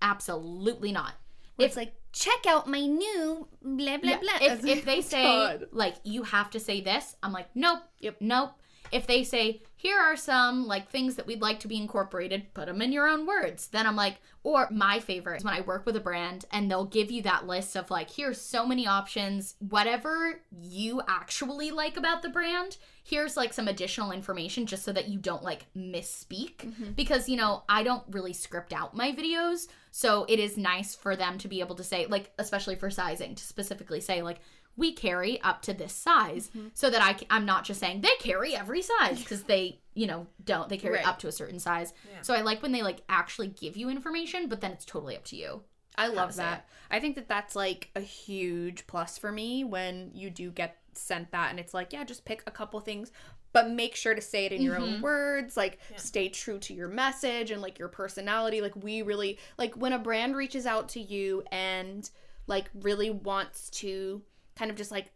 absolutely 0.00 0.92
not. 0.92 1.12
It's 1.58 1.76
like 1.76 1.92
check 2.12 2.46
out 2.46 2.68
my 2.68 2.80
new 2.86 3.48
blah 3.60 3.96
blah 3.98 4.10
Yeah, 4.10 4.18
blah. 4.20 4.38
If, 4.40 4.64
if 4.64 4.84
they 4.84 5.00
say 5.14 5.22
God. 5.24 5.66
like 5.72 5.96
you 6.04 6.22
have 6.22 6.50
to 6.50 6.60
say 6.60 6.80
this, 6.80 7.16
I'm 7.22 7.32
like 7.32 7.48
nope, 7.54 7.80
Yep. 7.98 8.16
nope. 8.20 8.50
If 8.92 9.06
they 9.06 9.24
say 9.24 9.60
here 9.78 9.96
are 9.96 10.16
some 10.16 10.66
like 10.66 10.90
things 10.90 11.14
that 11.14 11.26
we'd 11.28 11.40
like 11.40 11.60
to 11.60 11.68
be 11.68 11.76
incorporated, 11.76 12.52
put 12.52 12.66
them 12.66 12.82
in 12.82 12.90
your 12.90 13.06
own 13.06 13.26
words. 13.26 13.68
Then 13.68 13.86
I'm 13.86 13.94
like, 13.94 14.16
or 14.42 14.66
my 14.72 14.98
favorite 14.98 15.36
is 15.36 15.44
when 15.44 15.54
I 15.54 15.60
work 15.60 15.86
with 15.86 15.94
a 15.94 16.00
brand 16.00 16.46
and 16.50 16.68
they'll 16.68 16.84
give 16.84 17.12
you 17.12 17.22
that 17.22 17.46
list 17.46 17.76
of 17.76 17.88
like 17.88 18.10
here's 18.10 18.40
so 18.40 18.66
many 18.66 18.88
options, 18.88 19.54
whatever 19.60 20.40
you 20.60 21.00
actually 21.06 21.70
like 21.70 21.96
about 21.96 22.22
the 22.22 22.28
brand. 22.28 22.76
Here's 23.04 23.36
like 23.36 23.52
some 23.52 23.68
additional 23.68 24.10
information 24.10 24.66
just 24.66 24.82
so 24.82 24.92
that 24.92 25.08
you 25.08 25.18
don't 25.20 25.44
like 25.44 25.66
misspeak 25.76 26.56
mm-hmm. 26.56 26.90
because 26.96 27.28
you 27.28 27.36
know 27.36 27.62
I 27.68 27.84
don't 27.84 28.02
really 28.10 28.32
script 28.32 28.72
out 28.72 28.96
my 28.96 29.12
videos, 29.12 29.68
so 29.92 30.26
it 30.28 30.40
is 30.40 30.56
nice 30.56 30.96
for 30.96 31.14
them 31.14 31.38
to 31.38 31.46
be 31.46 31.60
able 31.60 31.76
to 31.76 31.84
say 31.84 32.06
like 32.06 32.32
especially 32.38 32.74
for 32.74 32.90
sizing 32.90 33.36
to 33.36 33.44
specifically 33.44 34.00
say 34.00 34.22
like 34.22 34.40
we 34.78 34.92
carry 34.92 35.40
up 35.42 35.60
to 35.60 35.74
this 35.74 35.92
size 35.92 36.48
mm-hmm. 36.56 36.68
so 36.72 36.88
that 36.88 37.02
I, 37.02 37.16
i'm 37.28 37.44
not 37.44 37.64
just 37.64 37.80
saying 37.80 38.00
they 38.00 38.16
carry 38.20 38.56
every 38.56 38.80
size 38.80 39.18
because 39.18 39.42
they 39.42 39.80
you 39.98 40.06
know 40.06 40.26
don't 40.44 40.68
they 40.68 40.78
carry 40.78 40.98
Right. 40.98 41.06
up 41.06 41.18
to 41.20 41.28
a 41.28 41.32
certain 41.32 41.58
size. 41.58 41.92
So 42.22 42.32
I 42.34 42.42
like 42.42 42.62
when 42.62 42.72
they 42.72 42.82
like 42.82 43.02
actually 43.08 43.48
give 43.48 43.76
you 43.76 43.90
information, 43.90 44.48
but 44.48 44.60
then 44.60 44.70
it's 44.70 44.84
totally 44.84 45.16
up 45.16 45.24
to 45.26 45.36
you. 45.36 45.62
I 45.96 46.06
love 46.06 46.36
that. 46.36 46.68
I 46.90 47.00
think 47.00 47.16
that 47.16 47.28
that's 47.28 47.56
like 47.56 47.90
a 47.96 48.00
huge 48.00 48.86
plus 48.86 49.18
for 49.18 49.32
me 49.32 49.64
when 49.64 50.10
you 50.14 50.30
do 50.30 50.52
get 50.52 50.76
sent 50.94 51.32
that 51.32 51.50
and 51.50 51.58
it's 51.58 51.74
like, 51.74 51.92
yeah, 51.92 52.04
just 52.04 52.24
pick 52.24 52.44
a 52.46 52.50
couple 52.52 52.78
things, 52.78 53.10
but 53.52 53.70
make 53.70 53.96
sure 53.96 54.14
to 54.14 54.20
say 54.20 54.46
it 54.46 54.52
in 54.52 54.62
your 54.62 54.78
own 54.78 54.94
mm-hmm. 54.94 55.02
words, 55.02 55.56
like 55.56 55.80
stay 55.96 56.28
true 56.28 56.60
to 56.60 56.74
your 56.74 56.88
message 56.88 57.50
and 57.50 57.60
like 57.60 57.78
your 57.78 57.88
personality. 57.88 58.60
Like 58.60 58.76
we 58.76 59.02
really 59.02 59.38
like 59.58 59.74
when 59.74 59.92
a 59.92 59.98
brand 59.98 60.36
reaches 60.36 60.66
out 60.66 60.88
to 60.90 61.00
you 61.00 61.42
and 61.50 62.08
like 62.46 62.70
really 62.74 63.10
wants 63.10 63.68
to 63.70 64.22
kind 64.58 64.70
of 64.70 64.76
just 64.76 64.90
like 64.90 65.12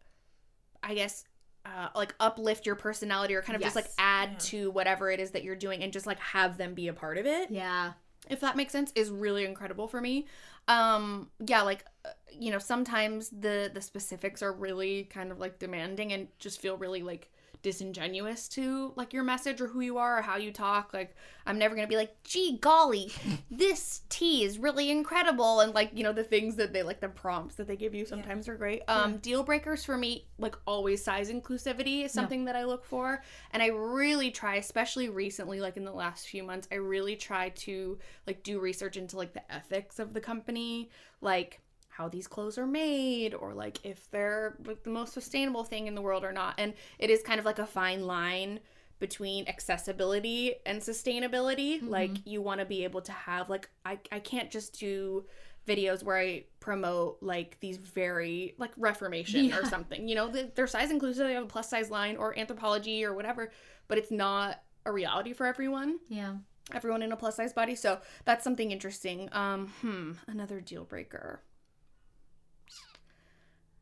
I 0.83 0.95
guess 0.95 1.25
uh, 1.65 1.89
like 1.95 2.15
uplift 2.19 2.67
your 2.67 2.75
personality 2.75 3.35
or 3.35 3.43
kind 3.43 3.57
of 3.57 3.63
just 3.63 3.77
like 3.77 3.85
Yes. 3.85 3.95
add 3.99 4.41
to 4.41 4.71
whatever 4.73 5.11
it 5.11 5.21
is 5.21 5.31
that 5.33 5.45
you're 5.45 5.55
doing 5.57 5.83
and 5.83 5.93
just 5.93 6.07
like 6.07 6.19
have 6.19 6.59
them 6.59 6.75
be 6.75 6.89
a 6.89 6.93
part 6.93 7.19
of 7.19 7.27
it 7.27 7.51
Yeah. 7.51 7.93
if 8.29 8.41
that 8.41 8.57
makes 8.57 8.73
sense 8.73 8.93
is 8.97 9.11
really 9.11 9.45
incredible 9.45 9.87
for 9.87 10.01
me 10.01 10.27
um 10.69 11.31
yeah 11.47 11.63
like 11.63 11.85
uh, 12.05 12.09
you 12.33 12.51
know 12.51 12.59
sometimes 12.59 13.31
the 13.31 13.71
the 13.73 13.81
specifics 13.81 14.43
are 14.43 14.53
really 14.53 15.05
kind 15.05 15.31
of 15.31 15.39
like 15.39 15.59
demanding 15.61 16.13
and 16.13 16.29
just 16.41 16.61
feel 16.61 16.77
really 16.77 17.03
like 17.03 17.31
disingenuous 17.63 18.49
to 18.49 18.93
like 18.97 19.13
your 19.13 19.23
message 19.23 19.61
or 19.61 19.69
who 19.69 19.81
you 19.81 19.99
are 19.99 20.19
or 20.19 20.23
how 20.23 20.37
you 20.37 20.53
talk. 20.53 20.93
Like 20.93 21.17
i'm 21.45 21.59
never 21.59 21.75
gonna 21.75 21.89
be 21.89 21.97
like 21.97 22.15
gee 22.23 22.57
golly 22.61 23.11
this 23.51 24.03
tea 24.09 24.45
is 24.45 24.59
really 24.59 24.91
incredible. 24.91 25.61
And 25.61 25.75
like 25.75 25.91
you 25.95 26.03
know 26.05 26.13
the 26.13 26.25
things 26.25 26.57
that 26.57 26.73
they 26.73 26.83
like 26.83 27.01
the 27.01 27.09
prompts 27.09 27.55
that 27.57 27.67
they 27.67 27.77
give 27.77 27.95
you 27.95 28.05
sometimes 28.05 28.49
are 28.49 28.57
great. 28.57 28.83
Um 28.89 29.19
deal 29.19 29.43
breakers 29.43 29.85
for 29.85 29.97
me 29.97 30.27
like 30.39 30.57
always 30.67 31.03
size 31.03 31.31
inclusivity 31.31 32.05
is 32.05 32.13
something 32.13 32.45
that 32.47 32.57
i 32.57 32.65
look 32.65 32.85
for. 32.85 33.23
And 33.53 33.63
i 33.63 33.69
really 33.69 34.31
try 34.31 34.57
especially 34.57 35.09
recently 35.09 35.61
like 35.61 35.77
in 35.77 35.85
the 35.85 35.93
last 35.93 36.27
few 36.27 36.43
months 36.43 36.69
i 36.71 36.77
really 36.77 37.17
try 37.17 37.51
to 37.51 37.99
like 38.27 38.43
do 38.43 38.61
research 38.61 38.97
into 38.97 39.17
like 39.17 39.33
the 39.33 39.53
ethics 39.53 39.99
of 39.99 40.13
the 40.13 40.21
company. 40.21 40.91
Like 41.21 41.61
how 41.97 42.09
these 42.09 42.27
clothes 42.27 42.57
are 42.57 42.67
made 42.67 43.35
or 43.35 43.53
like 43.53 43.79
if 43.85 44.11
they're 44.11 44.57
like 44.65 44.83
the 44.83 44.91
most 44.91 45.13
sustainable 45.13 45.63
thing 45.63 45.87
in 45.87 45.95
the 45.95 46.01
world 46.01 46.25
or 46.25 46.33
not 46.33 46.55
and 46.59 46.73
it 46.99 47.11
is 47.11 47.23
kind 47.23 47.39
of 47.39 47.45
like 47.45 47.59
a 47.59 47.67
fine 47.67 48.07
line 48.07 48.59
between 48.99 49.47
accessibility 49.49 50.55
and 50.65 50.81
sustainability 50.81 51.87
like 51.87 52.17
you 52.25 52.41
want 52.41 52.61
to 52.61 52.65
be 52.67 52.85
able 52.85 53.01
to 53.03 53.13
have 53.13 53.51
like 53.51 53.69
I, 53.85 53.99
I 54.11 54.21
can't 54.21 54.51
just 54.51 54.79
do 54.79 55.25
videos 55.69 56.03
where 56.03 56.17
i 56.19 56.45
promote 56.61 57.19
like 57.21 57.59
these 57.61 57.77
very 57.77 58.55
like 58.59 58.73
reformation 58.77 59.53
or 59.53 59.65
something 59.65 60.09
you 60.09 60.15
know 60.15 60.29
they- 60.29 60.51
they're 60.55 60.67
size 60.67 60.91
inclusive 60.91 61.27
they 61.27 61.35
have 61.35 61.45
a 61.45 61.47
plus 61.47 61.69
size 61.69 61.91
line 61.91 62.17
or 62.17 62.35
Anthropologie 62.35 63.03
or 63.05 63.13
whatever 63.15 63.51
but 63.89 63.99
it's 63.99 64.11
not 64.11 64.63
a 64.87 64.93
reality 64.93 65.33
for 65.35 65.47
everyone 65.47 65.99
Yeah. 66.09 66.37
everyone 66.73 67.03
in 67.03 67.13
a 67.13 67.17
plus 67.17 67.37
size 67.37 67.53
body. 67.53 67.75
So 67.75 68.01
that's 68.25 68.43
something 68.43 68.71
interesting. 68.73 69.29
Um, 69.33 69.69
hmm, 69.83 70.13
another 70.27 70.61
deal 70.61 70.85
breaker. 70.85 71.43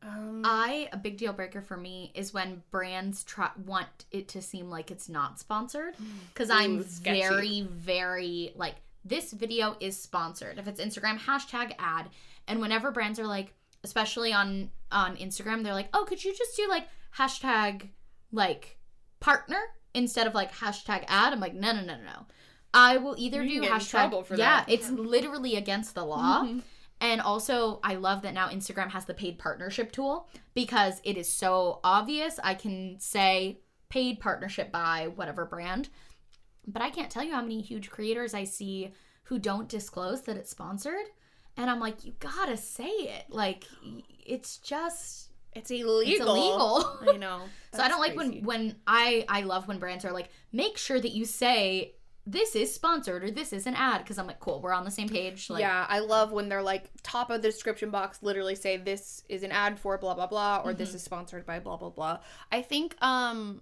Um, 0.03 0.41
I 0.43 0.89
a 0.91 0.97
big 0.97 1.17
deal 1.17 1.31
breaker 1.33 1.61
for 1.61 1.77
me 1.77 2.11
is 2.15 2.33
when 2.33 2.63
brands 2.71 3.23
try 3.23 3.51
want 3.65 4.05
it 4.11 4.27
to 4.29 4.41
seem 4.41 4.69
like 4.69 4.89
it's 4.89 5.07
not 5.09 5.39
sponsored 5.39 5.95
because 6.33 6.49
I'm 6.49 6.79
Ooh, 6.79 6.83
very 6.83 7.61
very 7.61 8.51
like 8.55 8.75
this 9.05 9.31
video 9.31 9.75
is 9.79 9.97
sponsored. 9.97 10.57
If 10.59 10.67
it's 10.67 10.81
Instagram 10.81 11.19
hashtag 11.19 11.73
ad, 11.79 12.09
and 12.47 12.59
whenever 12.61 12.91
brands 12.91 13.19
are 13.19 13.27
like, 13.27 13.53
especially 13.83 14.33
on 14.33 14.71
on 14.91 15.17
Instagram, 15.17 15.63
they're 15.63 15.73
like, 15.73 15.89
oh, 15.93 16.05
could 16.05 16.23
you 16.23 16.35
just 16.35 16.55
do 16.55 16.67
like 16.69 16.87
hashtag 17.17 17.89
like 18.31 18.77
partner 19.19 19.59
instead 19.93 20.27
of 20.27 20.33
like 20.33 20.51
hashtag 20.53 21.03
ad? 21.07 21.33
I'm 21.33 21.39
like, 21.39 21.53
no 21.53 21.73
no 21.73 21.81
no 21.81 21.95
no 21.95 22.03
no. 22.03 22.25
I 22.73 22.97
will 22.97 23.15
either 23.17 23.43
You 23.43 23.49
do 23.49 23.53
can 23.53 23.61
get 23.63 23.71
in 23.71 23.77
hashtag. 24.11 24.25
for 24.25 24.35
yeah, 24.35 24.57
that. 24.57 24.63
Mm-hmm. 24.63 24.71
it's 24.71 24.89
literally 24.89 25.55
against 25.57 25.93
the 25.93 26.05
law. 26.05 26.47
And 27.01 27.19
also, 27.19 27.79
I 27.83 27.95
love 27.95 28.21
that 28.21 28.35
now 28.35 28.49
Instagram 28.49 28.91
has 28.91 29.05
the 29.05 29.15
paid 29.15 29.39
partnership 29.39 29.91
tool 29.91 30.29
because 30.53 31.01
it 31.03 31.17
is 31.17 31.27
so 31.27 31.79
obvious. 31.83 32.39
I 32.43 32.53
can 32.53 32.97
say 32.99 33.59
paid 33.89 34.19
partnership 34.19 34.71
by 34.71 35.09
whatever 35.15 35.45
brand, 35.45 35.89
but 36.67 36.83
I 36.83 36.91
can't 36.91 37.09
tell 37.09 37.23
you 37.23 37.33
how 37.33 37.41
many 37.41 37.59
huge 37.61 37.89
creators 37.89 38.35
I 38.35 38.43
see 38.43 38.93
who 39.23 39.39
don't 39.39 39.67
disclose 39.67 40.21
that 40.21 40.37
it's 40.37 40.51
sponsored. 40.51 41.09
And 41.57 41.71
I'm 41.71 41.79
like, 41.79 42.05
you 42.05 42.13
gotta 42.19 42.55
say 42.55 42.89
it. 42.89 43.25
Like, 43.29 43.65
it's 44.23 44.57
just 44.59 45.31
it's 45.53 45.71
illegal. 45.71 46.03
it's 46.05 46.19
illegal. 46.19 46.99
I 47.01 47.17
know. 47.17 47.41
so 47.73 47.81
I 47.81 47.89
don't 47.89 47.99
like 47.99 48.15
crazy. 48.15 48.41
when 48.41 48.67
when 48.67 48.75
I 48.85 49.25
I 49.27 49.41
love 49.41 49.67
when 49.67 49.79
brands 49.79 50.05
are 50.05 50.11
like, 50.11 50.29
make 50.53 50.77
sure 50.77 50.99
that 50.99 51.11
you 51.11 51.25
say 51.25 51.95
this 52.25 52.55
is 52.55 52.73
sponsored 52.73 53.23
or 53.23 53.31
this 53.31 53.51
is 53.51 53.65
an 53.65 53.73
ad 53.75 54.03
because 54.03 54.17
I'm 54.19 54.27
like, 54.27 54.39
cool, 54.39 54.61
we're 54.61 54.73
on 54.73 54.85
the 54.85 54.91
same 54.91 55.09
page. 55.09 55.49
Like, 55.49 55.61
yeah, 55.61 55.85
I 55.89 55.99
love 55.99 56.31
when 56.31 56.49
they're 56.49 56.61
like 56.61 56.89
top 57.03 57.29
of 57.31 57.41
the 57.41 57.47
description 57.49 57.89
box 57.89 58.19
literally 58.21 58.55
say 58.55 58.77
this 58.77 59.23
is 59.27 59.43
an 59.43 59.51
ad 59.51 59.79
for 59.79 59.97
blah 59.97 60.13
blah 60.13 60.27
blah 60.27 60.61
or 60.63 60.69
Mm-hmm. 60.71 60.77
this 60.77 60.93
is 60.93 61.03
sponsored 61.03 61.45
by 61.45 61.59
blah 61.59 61.77
blah 61.77 61.89
blah. 61.89 62.19
I 62.51 62.61
think 62.61 62.95
um 63.01 63.61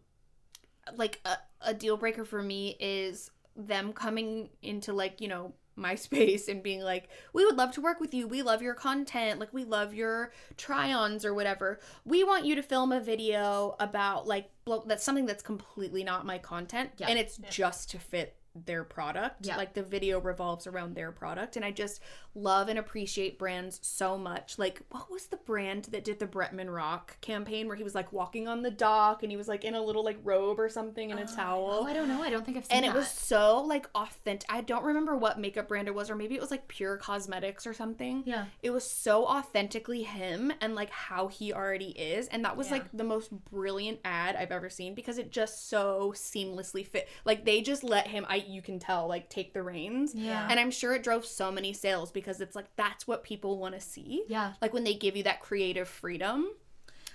like 0.95 1.19
a, 1.25 1.37
a 1.61 1.73
deal 1.73 1.97
breaker 1.97 2.25
for 2.25 2.41
me 2.41 2.75
is 2.79 3.31
them 3.55 3.93
coming 3.93 4.49
into 4.61 4.91
like, 4.93 5.21
you 5.21 5.27
know, 5.27 5.53
my 5.75 5.95
space 5.95 6.47
and 6.49 6.61
being 6.61 6.81
like, 6.81 7.07
we 7.31 7.45
would 7.45 7.55
love 7.57 7.71
to 7.71 7.81
work 7.81 7.99
with 8.01 8.13
you. 8.13 8.27
We 8.27 8.41
love 8.41 8.61
your 8.61 8.73
content. 8.73 9.39
Like, 9.39 9.53
we 9.53 9.63
love 9.63 9.93
your 9.93 10.33
try 10.57 10.91
ons 10.93 11.23
or 11.23 11.33
whatever. 11.33 11.79
We 12.03 12.23
want 12.25 12.45
you 12.45 12.55
to 12.55 12.63
film 12.63 12.91
a 12.91 12.99
video 12.99 13.75
about 13.79 14.27
like, 14.27 14.49
blo- 14.65 14.83
that's 14.85 15.03
something 15.03 15.25
that's 15.25 15.43
completely 15.43 16.03
not 16.03 16.25
my 16.25 16.37
content. 16.37 16.91
Yeah. 16.97 17.07
And 17.07 17.17
it's 17.17 17.37
just 17.49 17.89
to 17.91 17.99
fit 17.99 18.35
their 18.65 18.83
product. 18.83 19.45
Yeah. 19.45 19.57
Like, 19.57 19.73
the 19.73 19.83
video 19.83 20.19
revolves 20.19 20.67
around 20.67 20.95
their 20.95 21.11
product. 21.11 21.55
And 21.55 21.65
I 21.65 21.71
just 21.71 22.01
love 22.35 22.69
and 22.69 22.77
appreciate 22.79 23.37
brands 23.39 23.79
so 23.81 24.17
much. 24.17 24.57
Like, 24.57 24.81
what 24.91 25.09
was 25.11 25.27
the 25.27 25.37
brand 25.37 25.85
that 25.91 26.03
did 26.03 26.19
the 26.19 26.27
Bretman 26.27 26.73
Rock 26.73 27.19
campaign 27.21 27.67
where 27.67 27.75
he 27.75 27.83
was 27.83 27.95
like 27.95 28.11
walking 28.13 28.47
on 28.47 28.61
the 28.61 28.71
dock 28.71 29.23
and 29.23 29.31
he 29.31 29.37
was 29.37 29.47
like 29.47 29.63
in 29.63 29.75
a 29.75 29.81
little 29.81 30.03
like 30.03 30.17
robe 30.23 30.59
or 30.59 30.69
something 30.69 31.11
and 31.11 31.19
a 31.19 31.23
oh, 31.23 31.35
towel? 31.35 31.79
Oh, 31.81 31.85
I 31.85 31.93
don't 31.93 32.07
know. 32.07 32.21
I 32.21 32.29
don't 32.29 32.45
think 32.45 32.57
I've 32.57 32.65
seen 32.65 32.75
it. 32.75 32.77
and 32.77 32.85
that. 32.85 32.95
it 32.95 32.99
was 32.99 33.09
so 33.09 33.61
like 33.61 33.87
authentic. 33.95 34.49
I 34.51 34.61
don't 34.61 34.83
remember 34.83 35.15
what 35.15 35.39
makeup 35.39 35.67
brand 35.67 35.87
it 35.87 35.95
was, 35.95 36.09
or 36.09 36.15
maybe 36.15 36.35
it 36.35 36.41
was 36.41 36.51
like 36.51 36.67
Pure 36.67 36.97
Cosmetics 36.97 37.65
or 37.65 37.73
something. 37.73 38.23
Yeah. 38.25 38.45
It 38.61 38.69
was 38.71 38.89
so 38.89 39.25
authentically 39.25 40.03
him 40.03 40.51
and 40.61 40.75
like 40.75 40.89
how 40.91 41.27
he 41.27 41.51
already 41.53 41.89
is, 41.89 42.27
and 42.27 42.45
that 42.45 42.55
was 42.55 42.67
Yeah. 42.67 42.73
like 42.73 42.85
the 42.93 43.03
most 43.03 43.31
brilliant 43.45 43.99
ad 44.05 44.35
I've 44.35 44.51
ever 44.51 44.69
seen 44.69 44.93
because 44.95 45.17
it 45.17 45.31
just 45.31 45.69
so 45.69 46.13
seamlessly 46.15 46.85
fit. 46.85 47.07
Like 47.25 47.45
they 47.45 47.61
just 47.61 47.83
let 47.83 48.07
him. 48.07 48.25
I 48.29 48.43
you 48.49 48.61
can 48.61 48.79
tell 48.79 49.07
like 49.07 49.29
take 49.29 49.53
the 49.53 49.63
reins. 49.63 50.13
Yeah. 50.15 50.47
And 50.49 50.59
I'm 50.59 50.71
sure 50.71 50.93
it 50.95 51.03
drove 51.03 51.25
so 51.25 51.51
many 51.51 51.73
sales 51.73 52.11
because 52.11 52.41
it's 52.41 52.55
like 52.55 52.65
that's 52.75 53.07
what 53.07 53.23
people 53.23 53.57
want 53.57 53.75
to 53.75 53.81
see. 53.81 54.23
Yeah. 54.27 54.53
Like 54.61 54.73
when 54.73 54.83
they 54.83 54.93
give 54.95 55.15
you 55.15 55.23
that 55.23 55.41
creative 55.41 55.87
freedom. 55.87 56.49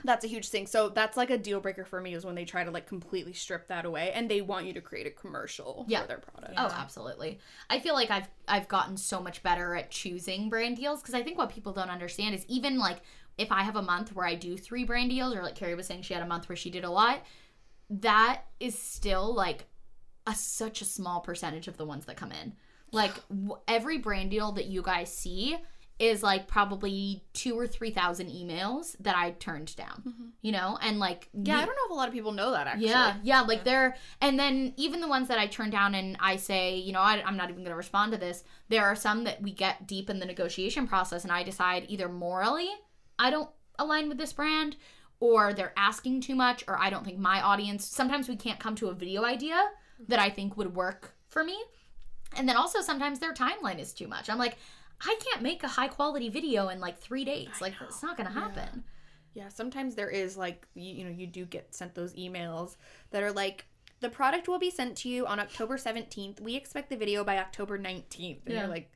That's 0.06 0.22
a 0.22 0.28
huge 0.28 0.48
thing. 0.50 0.66
So 0.66 0.90
that's 0.90 1.16
like 1.16 1.30
a 1.30 1.38
deal 1.38 1.60
breaker 1.60 1.86
for 1.86 1.98
me 1.98 2.12
is 2.12 2.26
when 2.26 2.34
they 2.34 2.44
try 2.44 2.62
to 2.62 2.70
like 2.70 2.86
completely 2.86 3.32
strip 3.32 3.68
that 3.68 3.86
away 3.86 4.12
and 4.12 4.30
they 4.30 4.42
want 4.42 4.66
you 4.66 4.74
to 4.74 4.82
create 4.82 5.06
a 5.06 5.10
commercial 5.10 5.86
Yeah. 5.88 6.02
for 6.02 6.08
their 6.08 6.18
product. 6.18 6.54
Oh, 6.58 6.66
absolutely. 6.66 7.38
I 7.70 7.80
feel 7.80 7.94
like 7.94 8.10
I've 8.10 8.28
I've 8.46 8.68
gotten 8.68 8.98
so 8.98 9.20
much 9.20 9.42
better 9.42 9.74
at 9.74 9.90
choosing 9.90 10.50
brand 10.50 10.76
deals 10.76 11.00
because 11.00 11.14
I 11.14 11.22
think 11.22 11.38
what 11.38 11.48
people 11.48 11.72
don't 11.72 11.88
understand 11.88 12.34
is 12.34 12.44
even 12.48 12.78
like 12.78 12.98
if 13.38 13.50
I 13.50 13.62
have 13.62 13.76
a 13.76 13.82
month 13.82 14.14
where 14.14 14.26
I 14.26 14.34
do 14.34 14.56
three 14.58 14.84
brand 14.84 15.10
deals, 15.10 15.34
or 15.34 15.42
like 15.42 15.54
Carrie 15.56 15.74
was 15.74 15.86
saying, 15.86 16.02
she 16.02 16.14
had 16.14 16.22
a 16.22 16.26
month 16.26 16.48
where 16.48 16.54
she 16.56 16.70
did 16.70 16.84
a 16.84 16.90
lot. 16.90 17.22
That 17.90 18.42
is 18.60 18.78
still 18.78 19.34
like 19.34 19.64
a 20.26 20.34
such 20.34 20.80
a 20.80 20.84
small 20.84 21.20
percentage 21.20 21.68
of 21.68 21.76
the 21.76 21.84
ones 21.84 22.06
that 22.06 22.16
come 22.16 22.32
in. 22.32 22.54
Like 22.92 23.14
w- 23.28 23.56
every 23.68 23.98
brand 23.98 24.30
deal 24.30 24.52
that 24.52 24.66
you 24.66 24.82
guys 24.82 25.12
see 25.14 25.56
is 26.00 26.24
like 26.24 26.48
probably 26.48 27.24
two 27.34 27.56
or 27.58 27.66
three 27.68 27.90
thousand 27.90 28.28
emails 28.28 28.96
that 29.00 29.16
I 29.16 29.30
turned 29.32 29.74
down. 29.76 30.02
Mm-hmm. 30.06 30.24
You 30.42 30.52
know, 30.52 30.78
and 30.82 30.98
like 30.98 31.28
Yeah, 31.32 31.56
we- 31.56 31.62
I 31.62 31.66
don't 31.66 31.74
know 31.76 31.84
if 31.86 31.90
a 31.90 31.94
lot 31.94 32.08
of 32.08 32.14
people 32.14 32.32
know 32.32 32.50
that 32.52 32.66
actually. 32.66 32.88
yeah, 32.88 33.16
yeah, 33.22 33.40
like 33.42 33.64
they're, 33.64 33.94
and 34.20 34.38
then 34.38 34.74
even 34.76 35.00
the 35.00 35.08
ones 35.08 35.28
that 35.28 35.38
I 35.38 35.46
turn 35.46 35.70
down 35.70 35.94
and 35.94 36.16
I 36.20 36.36
say, 36.36 36.76
you 36.76 36.92
know, 36.92 37.00
I, 37.00 37.22
I'm 37.24 37.36
not 37.36 37.48
even 37.50 37.62
going 37.62 37.70
to 37.70 37.76
respond 37.76 38.12
to 38.12 38.18
this. 38.18 38.42
There 38.68 38.84
are 38.84 38.96
some 38.96 39.24
that 39.24 39.40
we 39.42 39.52
get 39.52 39.86
deep 39.86 40.10
in 40.10 40.18
the 40.18 40.26
negotiation 40.26 40.88
process, 40.88 41.22
and 41.22 41.32
I 41.32 41.42
decide 41.44 41.84
either 41.88 42.08
morally 42.08 42.68
I 43.18 43.30
don't 43.30 43.50
align 43.78 44.08
with 44.08 44.18
this 44.18 44.32
brand, 44.32 44.74
or 45.20 45.52
they're 45.52 45.72
asking 45.76 46.22
too 46.22 46.34
much, 46.34 46.64
or 46.66 46.76
I 46.76 46.90
don't 46.90 47.04
think 47.04 47.18
my 47.18 47.40
audience. 47.40 47.84
Sometimes 47.86 48.28
we 48.28 48.34
can't 48.36 48.58
come 48.58 48.74
to 48.76 48.88
a 48.88 48.94
video 48.94 49.24
idea 49.24 49.62
that 50.08 50.18
I 50.18 50.30
think 50.30 50.56
would 50.56 50.74
work 50.74 51.14
for 51.28 51.44
me, 51.44 51.58
and 52.36 52.48
then 52.48 52.56
also 52.56 52.80
sometimes 52.80 53.18
their 53.18 53.34
timeline 53.34 53.78
is 53.78 53.92
too 53.92 54.08
much. 54.08 54.28
I'm 54.28 54.38
like, 54.38 54.56
I 55.00 55.16
can't 55.24 55.42
make 55.42 55.62
a 55.62 55.68
high 55.68 55.88
quality 55.88 56.28
video 56.28 56.68
in 56.68 56.80
like 56.80 56.98
three 56.98 57.24
days. 57.24 57.48
Like 57.60 57.74
it's 57.82 58.02
not 58.02 58.16
going 58.16 58.28
to 58.28 58.34
happen. 58.34 58.84
Yeah, 59.34 59.48
sometimes 59.48 59.94
there 59.96 60.10
is 60.10 60.36
like 60.36 60.66
you, 60.74 60.94
you 60.94 61.04
know 61.04 61.10
you 61.10 61.26
do 61.26 61.44
get 61.44 61.74
sent 61.74 61.94
those 61.94 62.14
emails 62.14 62.76
that 63.10 63.22
are 63.22 63.32
like 63.32 63.66
the 64.00 64.08
product 64.08 64.48
will 64.48 64.58
be 64.58 64.70
sent 64.70 64.96
to 64.98 65.08
you 65.08 65.26
on 65.26 65.40
October 65.40 65.76
17th. 65.76 66.40
We 66.40 66.56
expect 66.56 66.90
the 66.90 66.96
video 66.96 67.24
by 67.24 67.38
October 67.38 67.78
19th. 67.78 68.44
And 68.44 68.54
Yeah. 68.54 68.60
you're 68.60 68.68
like, 68.68 68.90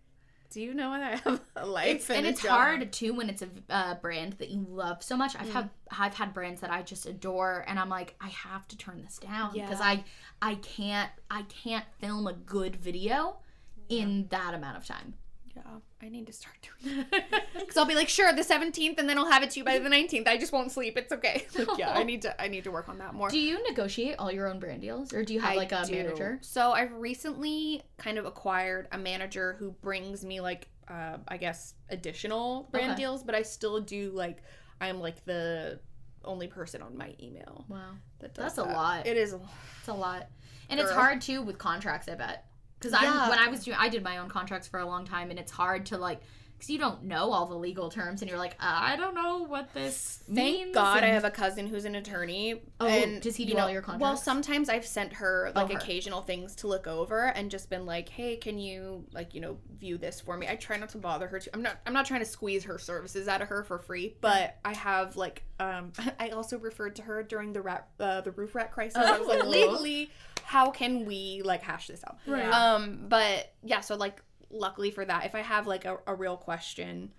do 0.51 0.61
you 0.63 0.75
know 0.75 0.91
whether 0.91 1.05
I 1.05 1.17
have 1.17 1.41
a 1.57 1.67
life? 1.67 1.97
It's, 1.97 2.11
and 2.11 2.27
a 2.27 2.31
it's 2.31 2.43
job?" 2.43 2.51
hard 2.51 2.93
too 2.93 3.15
when 3.15 3.29
it's 3.29 3.43
a 3.43 3.49
uh, 3.71 3.95
brand 3.97 4.35
that 4.35 4.49
you 4.49 4.67
love 4.69 5.03
so 5.03 5.17
much. 5.17 5.35
I've 5.37 5.51
had 5.53 5.71
I've 5.91 6.15
had 6.15 6.33
brands 6.35 6.61
that 6.63 6.71
I 6.71 6.83
just 6.83 7.07
adore, 7.07 7.65
and 7.69 7.79
I'm 7.79 7.89
like, 7.89 8.15
I 8.21 8.29
have 8.29 8.67
to 8.69 8.77
turn 8.79 9.03
this 9.03 9.19
down 9.19 9.53
because 9.53 9.81
Yeah. 9.81 9.87
I 9.87 10.05
I 10.41 10.55
can't 10.57 11.11
I 11.31 11.43
can't 11.43 11.85
film 12.01 12.27
a 12.27 12.33
good 12.33 12.77
video 12.77 13.37
in 13.89 14.27
that 14.31 14.55
amount 14.55 14.77
of 14.77 14.87
time. 14.87 15.15
Yeah, 15.67 15.79
I 16.03 16.09
need 16.09 16.27
to 16.29 16.33
start 16.33 16.57
doing 16.83 17.05
that. 17.11 17.25
Because 17.55 17.77
I'll 17.77 17.85
be 17.87 17.95
like, 17.95 18.09
sure, 18.09 18.33
the 18.33 18.43
17th, 18.43 18.99
and 18.99 19.09
then 19.09 19.19
I'll 19.19 19.31
have 19.31 19.43
it 19.43 19.51
to 19.51 19.59
you 19.61 19.65
by 19.65 19.79
the 19.79 19.89
19th. 19.89 20.27
I 20.29 20.39
just 20.39 20.53
won't 20.53 20.71
sleep. 20.73 20.97
It's 20.97 21.13
okay. 21.13 21.47
Like, 21.59 21.79
yeah, 21.79 21.93
I 21.93 22.03
need 22.11 22.23
to. 22.23 22.41
I 22.41 22.49
need 22.49 22.65
to 22.65 22.71
work 22.71 22.89
on 22.89 22.99
that 22.99 23.15
more. 23.15 23.29
Do 23.29 23.39
you 23.39 23.63
negotiate 23.69 24.17
all 24.19 24.31
your 24.31 24.47
own 24.49 24.59
brand 24.61 24.81
deals, 24.81 25.13
or 25.13 25.25
do 25.25 25.35
you 25.35 25.41
have 25.41 25.53
I 25.53 25.57
like 25.57 25.73
a 25.73 25.85
do. 25.85 25.93
manager? 25.93 26.39
So 26.43 26.73
I've 26.73 26.93
recently 26.93 27.83
kind 27.99 28.17
of 28.19 28.25
acquired 28.27 28.89
a 28.93 28.99
manager 28.99 29.57
who 29.59 29.73
brings 29.73 30.25
me 30.25 30.41
like 30.41 30.69
uh, 30.89 31.19
I 31.27 31.37
guess 31.37 31.75
additional 31.91 32.69
brand 32.71 32.93
Okay. 32.93 33.03
deals, 33.03 33.23
but 33.23 33.35
I 33.35 33.43
still 33.43 33.81
do 33.81 34.11
like 34.15 34.39
I'm 34.81 35.01
like 35.01 35.25
the 35.25 35.81
only 36.25 36.47
person 36.49 36.83
on 36.83 36.97
my 36.97 37.15
email 37.23 37.65
Wow, 37.69 37.91
that 38.21 38.35
does 38.35 38.55
That's 38.57 38.59
a 38.59 38.65
lot. 38.73 39.07
It 39.07 39.17
is. 39.17 39.33
a- 39.33 39.41
it's 39.81 39.89
a 39.89 39.93
lot, 39.95 40.29
and 40.71 40.79
it's 40.81 40.91
hard 40.91 41.21
too 41.21 41.43
with 41.43 41.59
contracts. 41.59 42.09
I 42.09 42.15
bet 42.15 42.45
because 42.79 42.93
I 42.93 43.29
when 43.29 43.39
I 43.39 43.49
was 43.49 43.65
doing 43.65 43.77
I 43.79 43.89
did 43.89 44.03
my 44.03 44.19
own 44.19 44.29
contracts 44.29 44.69
for 44.69 44.81
a 44.81 44.87
long 44.87 45.05
time, 45.05 45.31
and 45.31 45.39
it's 45.39 45.53
hard 45.53 45.87
to 45.87 45.99
like. 45.99 46.21
Because 46.59 46.71
you 46.71 46.79
don't 46.79 47.05
know 47.05 47.31
all 47.31 47.47
the 47.47 47.55
legal 47.55 47.89
terms, 47.89 48.21
and 48.21 48.29
you're 48.29 48.39
like, 48.39 48.57
I 48.59 48.97
don't 48.97 49.15
know 49.15 49.45
what 49.45 49.73
this 49.75 50.25
Thank 50.27 50.59
means. 50.59 50.75
God 50.75 51.05
I 51.05 51.07
have 51.07 51.25
a 51.25 51.31
cousin 51.31 51.69
who's 51.69 51.85
an 51.85 51.95
attorney. 51.95 52.63
Oh, 52.81 52.87
and, 52.89 53.23
does 53.23 53.37
he 53.37 53.45
you 53.45 53.55
do 53.55 53.59
all 53.59 53.71
your 53.71 53.81
contracts? 53.81 54.03
Well, 54.03 54.17
sometimes 54.17 54.69
I've 54.69 54.85
sent 54.85 55.13
her 55.13 55.53
like 55.55 55.71
her. 55.71 55.79
occasional 55.79 56.21
things 56.23 56.57
to 56.57 56.67
look 56.67 56.89
over 56.89 57.27
and 57.27 57.49
just 57.49 57.71
been 57.71 57.87
like, 57.87 58.09
"Hey, 58.09 58.37
can 58.37 58.59
you 58.59 59.05
like 59.13 59.35
you 59.35 59.41
know 59.41 59.59
view 59.79 59.99
this 59.99 60.21
for 60.21 60.37
me?" 60.37 60.49
I 60.49 60.57
try 60.57 60.77
not 60.79 60.89
to 60.91 60.99
bother 60.99 61.29
her. 61.29 61.39
Too. 61.39 61.51
I'm 61.55 61.63
not. 61.63 61.77
I'm 61.87 61.93
not 61.93 62.07
trying 62.07 62.21
to 62.21 62.27
squeeze 62.27 62.65
her 62.65 62.77
services 62.77 63.29
out 63.29 63.41
of 63.41 63.49
her 63.49 63.63
for 63.63 63.79
free, 63.79 64.17
but 64.21 64.57
I 64.65 64.75
have 64.75 65.17
like 65.17 65.45
um. 65.61 65.93
I 66.19 66.31
also 66.31 66.59
referred 66.59 66.97
to 66.97 67.03
her 67.03 67.23
during 67.23 67.53
the 67.53 67.63
rat 67.63 67.87
uh, 68.01 68.21
the 68.23 68.33
roof 68.33 68.57
rat 68.57 68.73
crisis. 68.73 68.97
I 68.97 69.17
was 69.17 69.29
like, 69.29 69.45
Oh. 69.45 69.49
legally, 69.49 70.11
how 70.43 70.71
can 70.73 71.05
we 71.05 71.43
like 71.45 71.63
hash 71.63 71.87
this 71.87 72.03
out? 72.05 72.19
Right. 72.27 72.49
Um, 72.51 73.05
but 73.09 73.53
yeah, 73.63 73.81
so 73.81 73.95
like 73.95 74.23
luckily 74.51 74.91
for 74.91 75.05
that, 75.05 75.25
if 75.25 75.35
I 75.35 75.41
have 75.41 75.67
like 75.67 75.85
a, 75.85 75.99
a 76.07 76.15
real 76.15 76.37
question, 76.37 77.13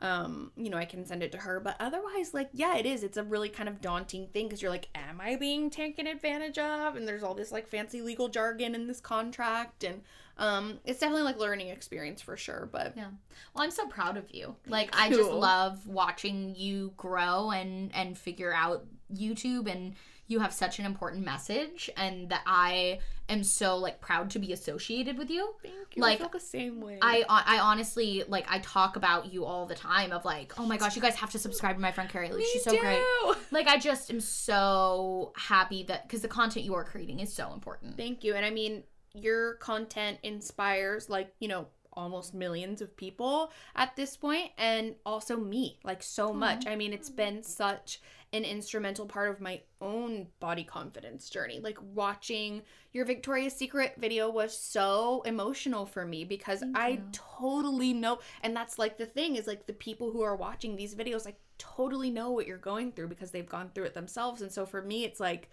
um, 0.00 0.52
you 0.56 0.70
know, 0.70 0.76
I 0.76 0.84
can 0.84 1.04
send 1.04 1.22
it 1.22 1.32
to 1.32 1.38
her. 1.38 1.60
But 1.60 1.76
otherwise, 1.80 2.32
like, 2.32 2.50
yeah, 2.52 2.76
it 2.76 2.86
is. 2.86 3.02
It's 3.02 3.16
a 3.16 3.22
really 3.22 3.48
kind 3.48 3.68
of 3.68 3.80
daunting 3.80 4.28
thing 4.28 4.46
because 4.46 4.62
you're 4.62 4.70
like, 4.70 4.88
am 4.94 5.20
I 5.20 5.36
being 5.36 5.70
taken 5.70 6.06
advantage 6.06 6.58
of? 6.58 6.96
And 6.96 7.06
there's 7.06 7.22
all 7.22 7.34
this 7.34 7.50
like 7.50 7.66
fancy 7.66 8.00
legal 8.00 8.28
jargon 8.28 8.74
in 8.74 8.86
this 8.86 9.00
contract, 9.00 9.82
and 9.82 10.02
um, 10.36 10.78
it's 10.84 11.00
definitely 11.00 11.24
like 11.24 11.38
learning 11.38 11.68
experience 11.68 12.22
for 12.22 12.36
sure. 12.36 12.68
But 12.70 12.92
Yeah. 12.96 13.08
Well, 13.54 13.64
I'm 13.64 13.70
so 13.70 13.86
proud 13.86 14.16
of 14.16 14.30
you. 14.30 14.54
Like 14.66 14.90
I 14.96 15.10
just 15.10 15.30
love 15.30 15.86
watching 15.86 16.54
you 16.56 16.92
grow 16.96 17.50
and 17.50 17.94
and 17.94 18.16
figure 18.16 18.52
out 18.54 18.84
YouTube 19.12 19.70
and 19.70 19.94
you 20.28 20.40
have 20.40 20.52
such 20.52 20.78
an 20.78 20.84
important 20.84 21.24
message 21.24 21.90
and 21.96 22.28
that 22.28 22.42
I 22.46 23.00
am 23.30 23.42
so 23.42 23.76
like 23.76 24.00
proud 24.00 24.30
to 24.30 24.38
be 24.38 24.52
associated 24.52 25.18
with 25.18 25.30
you. 25.30 25.54
thank 25.62 25.96
you. 25.96 26.02
Like, 26.02 26.18
I 26.20 26.24
feel 26.24 26.28
the 26.28 26.40
same 26.40 26.80
way. 26.80 26.98
I 27.02 27.24
I 27.28 27.58
honestly 27.58 28.24
like 28.28 28.46
I 28.48 28.58
talk 28.60 28.96
about 28.96 29.32
you 29.32 29.44
all 29.44 29.66
the 29.66 29.74
time 29.74 30.12
of 30.12 30.24
like, 30.24 30.52
oh 30.58 30.66
my 30.66 30.76
gosh, 30.76 30.94
you 30.96 31.02
guys 31.02 31.16
have 31.16 31.30
to 31.30 31.38
subscribe 31.38 31.76
to 31.76 31.82
my 31.82 31.92
friend 31.92 32.10
Carrie. 32.10 32.28
Like, 32.28 32.38
Me 32.38 32.48
she's 32.52 32.64
so 32.64 32.78
great. 32.78 33.02
Like 33.50 33.66
I 33.66 33.78
just 33.78 34.10
am 34.10 34.20
so 34.20 35.32
happy 35.34 35.82
that 35.84 36.06
because 36.06 36.20
the 36.20 36.28
content 36.28 36.66
you 36.66 36.74
are 36.74 36.84
creating 36.84 37.20
is 37.20 37.32
so 37.32 37.52
important. 37.52 37.96
Thank 37.96 38.22
you. 38.22 38.34
And 38.34 38.44
I 38.44 38.50
mean, 38.50 38.84
your 39.14 39.54
content 39.54 40.18
inspires 40.22 41.08
like, 41.08 41.32
you 41.40 41.48
know, 41.48 41.68
almost 41.94 42.32
millions 42.32 42.80
of 42.80 42.96
people 42.96 43.50
at 43.74 43.96
this 43.96 44.16
point 44.16 44.52
and 44.56 44.94
also 45.04 45.36
me 45.36 45.78
like 45.82 46.02
so 46.02 46.32
much. 46.32 46.66
I 46.66 46.76
mean, 46.76 46.92
it's 46.92 47.10
been 47.10 47.42
such 47.42 48.00
an 48.32 48.44
instrumental 48.44 49.06
part 49.06 49.30
of 49.30 49.40
my 49.40 49.60
own 49.80 50.26
body 50.38 50.64
confidence 50.64 51.30
journey. 51.30 51.60
Like 51.60 51.78
watching 51.94 52.62
your 52.92 53.04
Victoria's 53.04 53.54
Secret 53.54 53.94
video 53.98 54.28
was 54.30 54.56
so 54.56 55.22
emotional 55.24 55.86
for 55.86 56.04
me 56.04 56.24
because 56.24 56.62
I 56.74 56.88
you. 56.88 57.02
totally 57.12 57.92
know 57.92 58.18
and 58.42 58.54
that's 58.54 58.78
like 58.78 58.98
the 58.98 59.06
thing 59.06 59.36
is 59.36 59.46
like 59.46 59.66
the 59.66 59.72
people 59.72 60.10
who 60.10 60.22
are 60.22 60.36
watching 60.36 60.76
these 60.76 60.94
videos 60.94 61.24
like 61.24 61.38
totally 61.56 62.10
know 62.10 62.30
what 62.30 62.46
you're 62.46 62.58
going 62.58 62.92
through 62.92 63.08
because 63.08 63.30
they've 63.30 63.48
gone 63.48 63.70
through 63.74 63.84
it 63.84 63.94
themselves. 63.94 64.42
And 64.42 64.52
so 64.52 64.66
for 64.66 64.82
me 64.82 65.04
it's 65.04 65.20
like 65.20 65.50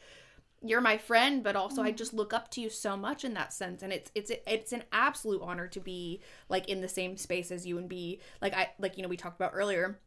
you're 0.62 0.82
my 0.82 0.98
friend 0.98 1.44
but 1.44 1.56
also 1.56 1.84
i 1.84 1.92
mm. 1.92 1.96
just 1.96 2.14
look 2.14 2.34
up 2.34 2.50
to 2.50 2.62
you 2.62 2.70
so 2.70 2.96
much 2.96 3.24
in 3.24 3.34
that 3.34 3.54
sense 3.54 3.84
and 3.84 3.92
it's 3.94 4.10
it's 4.16 4.32
it's 4.48 4.72
an 4.72 4.84
absolute 4.92 5.42
honor 5.42 5.68
to 5.68 5.80
be 5.80 6.22
like 6.50 6.68
in 6.70 6.82
the 6.82 6.88
same 6.88 7.18
space 7.18 7.52
as 7.52 7.68
you 7.68 7.78
and 7.78 7.90
be 7.90 8.20
like 8.42 8.54
i 8.54 8.70
like 8.80 8.96
you 8.98 9.04
know 9.04 9.10
we 9.10 9.18
talked 9.18 9.36
about 9.36 9.52
earlier 9.54 10.00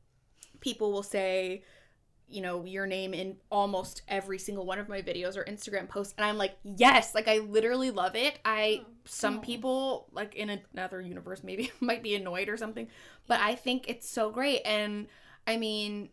people 0.61 0.90
will 0.90 1.03
say 1.03 1.62
you 2.31 2.43
know 2.43 2.65
your 2.65 2.87
name 2.87 3.15
in 3.15 3.37
almost 3.51 4.03
every 4.09 4.39
single 4.39 4.67
one 4.67 4.79
of 4.79 4.89
my 4.89 5.01
videos 5.01 5.37
or 5.37 5.45
instagram 5.45 5.89
posts 5.89 6.15
and 6.19 6.25
i'm 6.25 6.37
like 6.37 6.57
yes. 6.63 7.15
Like 7.15 7.29
i 7.29 7.39
literally 7.39 7.91
love 7.91 8.15
it. 8.15 8.39
I 8.45 8.83
oh, 8.83 8.87
some 9.05 9.41
people 9.41 10.09
like 10.13 10.35
in 10.35 10.61
another 10.75 11.01
universe 11.01 11.43
maybe 11.43 11.73
might 11.81 12.03
be 12.03 12.15
annoyed 12.15 12.49
or 12.49 12.57
something 12.57 12.89
but 13.27 13.41
i 13.41 13.55
think 13.55 13.89
it's 13.89 14.09
so 14.09 14.31
great 14.31 14.61
and 14.65 15.07
i 15.47 15.57
mean 15.57 16.11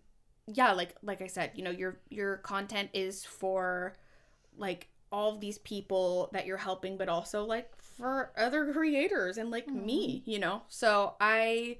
yeah 0.48 0.72
like 0.72 0.96
like 1.02 1.22
i 1.22 1.28
said 1.28 1.52
you 1.56 1.64
know 1.64 1.72
your 1.72 2.00
your 2.10 2.38
content 2.38 2.90
is 2.94 3.26
for 3.26 3.94
like 4.58 4.88
all 5.12 5.34
of 5.34 5.40
these 5.42 5.58
people 5.60 6.30
that 6.34 6.46
you're 6.46 6.58
helping 6.58 6.98
but 6.98 7.10
also 7.10 7.44
like 7.44 7.70
for 7.80 8.32
other 8.38 8.72
creators 8.72 9.38
and 9.38 9.52
like 9.52 9.68
me 9.68 10.20
mm-hmm. 10.20 10.30
you 10.30 10.40
know? 10.40 10.62
So 10.68 11.16
i 11.20 11.78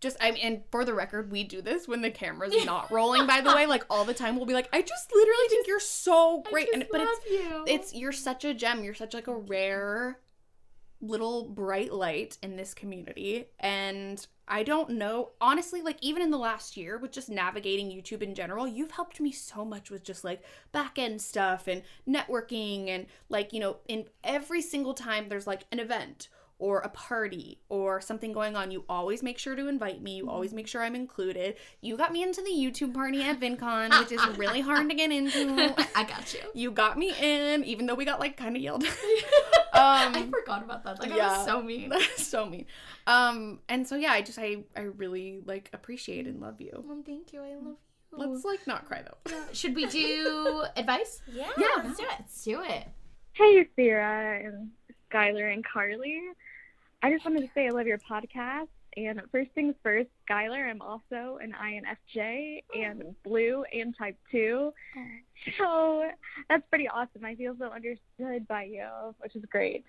just 0.00 0.16
I 0.20 0.30
mean, 0.30 0.40
and 0.42 0.62
for 0.70 0.84
the 0.84 0.94
record 0.94 1.30
we 1.30 1.44
do 1.44 1.62
this 1.62 1.88
when 1.88 2.02
the 2.02 2.10
camera's 2.10 2.64
not 2.64 2.90
rolling 2.90 3.26
by 3.26 3.40
the 3.40 3.54
way. 3.54 3.66
Like 3.66 3.84
all 3.90 4.04
the 4.04 4.14
time 4.14 4.36
we'll 4.36 4.46
be 4.46 4.54
like 4.54 4.68
i 4.72 4.82
just 4.82 5.12
literally 5.12 5.48
think 5.48 5.66
you're 5.66 5.80
so 5.80 6.42
great. 6.50 6.68
And 6.72 6.86
but 6.90 7.00
it's 7.02 7.30
you. 7.30 7.64
it's 7.66 7.94
you're 7.94 8.12
such 8.12 8.44
a 8.44 8.54
gem. 8.54 8.84
You're 8.84 8.94
such 8.94 9.14
like 9.14 9.26
a 9.26 9.36
rare 9.36 10.20
little 11.00 11.48
bright 11.48 11.92
light 11.92 12.38
in 12.42 12.56
this 12.56 12.74
community. 12.74 13.46
And 13.60 14.26
i 14.48 14.62
don't 14.62 14.90
know 14.90 15.30
honestly 15.40 15.82
like 15.82 15.98
even 16.00 16.22
in 16.22 16.30
the 16.30 16.38
last 16.38 16.76
year 16.76 16.98
with 16.98 17.10
just 17.10 17.28
navigating 17.28 17.90
youtube 17.90 18.22
in 18.22 18.34
general 18.34 18.66
you've 18.66 18.92
helped 18.92 19.20
me 19.20 19.32
so 19.32 19.64
much 19.64 19.90
with 19.90 20.04
just 20.04 20.24
like 20.24 20.42
back 20.72 20.98
end 20.98 21.20
stuff 21.20 21.66
and 21.66 21.82
networking 22.08 22.88
and 22.88 23.06
like 23.28 23.52
you 23.52 23.60
know 23.60 23.78
in 23.88 24.04
every 24.22 24.62
single 24.62 24.94
time 24.94 25.28
there's 25.28 25.46
like 25.46 25.64
an 25.72 25.80
event 25.80 26.28
or 26.58 26.80
a 26.80 26.88
party 26.88 27.58
or 27.68 28.00
something 28.00 28.32
going 28.32 28.56
on, 28.56 28.70
you 28.70 28.84
always 28.88 29.22
make 29.22 29.38
sure 29.38 29.54
to 29.54 29.68
invite 29.68 30.02
me. 30.02 30.16
You 30.16 30.30
always 30.30 30.54
make 30.54 30.66
sure 30.66 30.82
I'm 30.82 30.94
included. 30.94 31.56
You 31.80 31.96
got 31.96 32.12
me 32.12 32.22
into 32.22 32.40
the 32.40 32.50
YouTube 32.50 32.94
party 32.94 33.22
at 33.22 33.38
VidCon, 33.38 33.98
which 34.00 34.12
is 34.12 34.26
really 34.38 34.60
hard 34.60 34.88
to 34.88 34.94
get 34.94 35.10
into. 35.12 35.74
I 35.94 36.04
got 36.04 36.32
you. 36.32 36.40
You 36.54 36.70
got 36.70 36.98
me 36.98 37.14
in, 37.20 37.64
even 37.64 37.86
though 37.86 37.94
we 37.94 38.04
got 38.04 38.20
like 38.20 38.36
kind 38.36 38.56
of 38.56 38.62
yelled. 38.62 38.84
at. 38.84 38.96
I 39.74 40.06
um, 40.06 40.30
forgot 40.30 40.62
about 40.62 40.84
that. 40.84 41.00
Like 41.00 41.12
I 41.12 41.36
was 41.36 41.44
so 41.44 41.62
mean. 41.62 41.92
so 42.16 42.46
mean. 42.46 42.66
Um, 43.06 43.60
and 43.68 43.86
so 43.86 43.96
yeah, 43.96 44.12
I 44.12 44.22
just 44.22 44.38
I 44.38 44.64
I 44.74 44.82
really 44.82 45.42
like 45.44 45.68
appreciate 45.72 46.26
and 46.26 46.40
love 46.40 46.60
you. 46.60 46.84
Mom, 46.86 47.02
thank 47.02 47.32
you. 47.32 47.40
I 47.42 47.54
love 47.54 47.64
you. 47.64 47.76
Let's 48.12 48.44
like 48.44 48.66
not 48.66 48.86
cry 48.86 49.02
though. 49.02 49.42
Should 49.52 49.74
we 49.74 49.86
do 49.86 50.64
advice? 50.74 51.20
Yeah, 51.30 51.50
Yeah, 51.58 51.66
let's 51.84 51.98
do 51.98 52.04
it. 52.04 52.10
Let's 52.18 52.44
do 52.44 52.62
it. 52.62 52.88
Hey, 53.32 53.68
Sarah 53.76 54.46
and 54.46 54.70
Skylar 55.12 55.52
and 55.52 55.64
Carly. 55.64 56.22
I 57.06 57.10
just 57.12 57.24
wanted 57.24 57.42
to 57.42 57.48
say 57.54 57.68
I 57.68 57.70
love 57.70 57.86
your 57.86 57.98
podcast. 57.98 58.66
And 58.96 59.22
first 59.30 59.50
things 59.54 59.76
first, 59.80 60.08
Skylar, 60.28 60.68
I'm 60.68 60.82
also 60.82 61.38
an 61.40 61.54
INFJ 61.54 62.64
and 62.74 63.14
blue 63.22 63.62
and 63.72 63.94
type 63.96 64.16
2. 64.32 64.72
So 65.56 66.10
that's 66.48 66.64
pretty 66.68 66.88
awesome. 66.88 67.24
I 67.24 67.36
feel 67.36 67.54
so 67.60 67.66
understood 67.66 68.48
by 68.48 68.64
you, 68.64 68.88
which 69.20 69.36
is 69.36 69.44
great. 69.52 69.84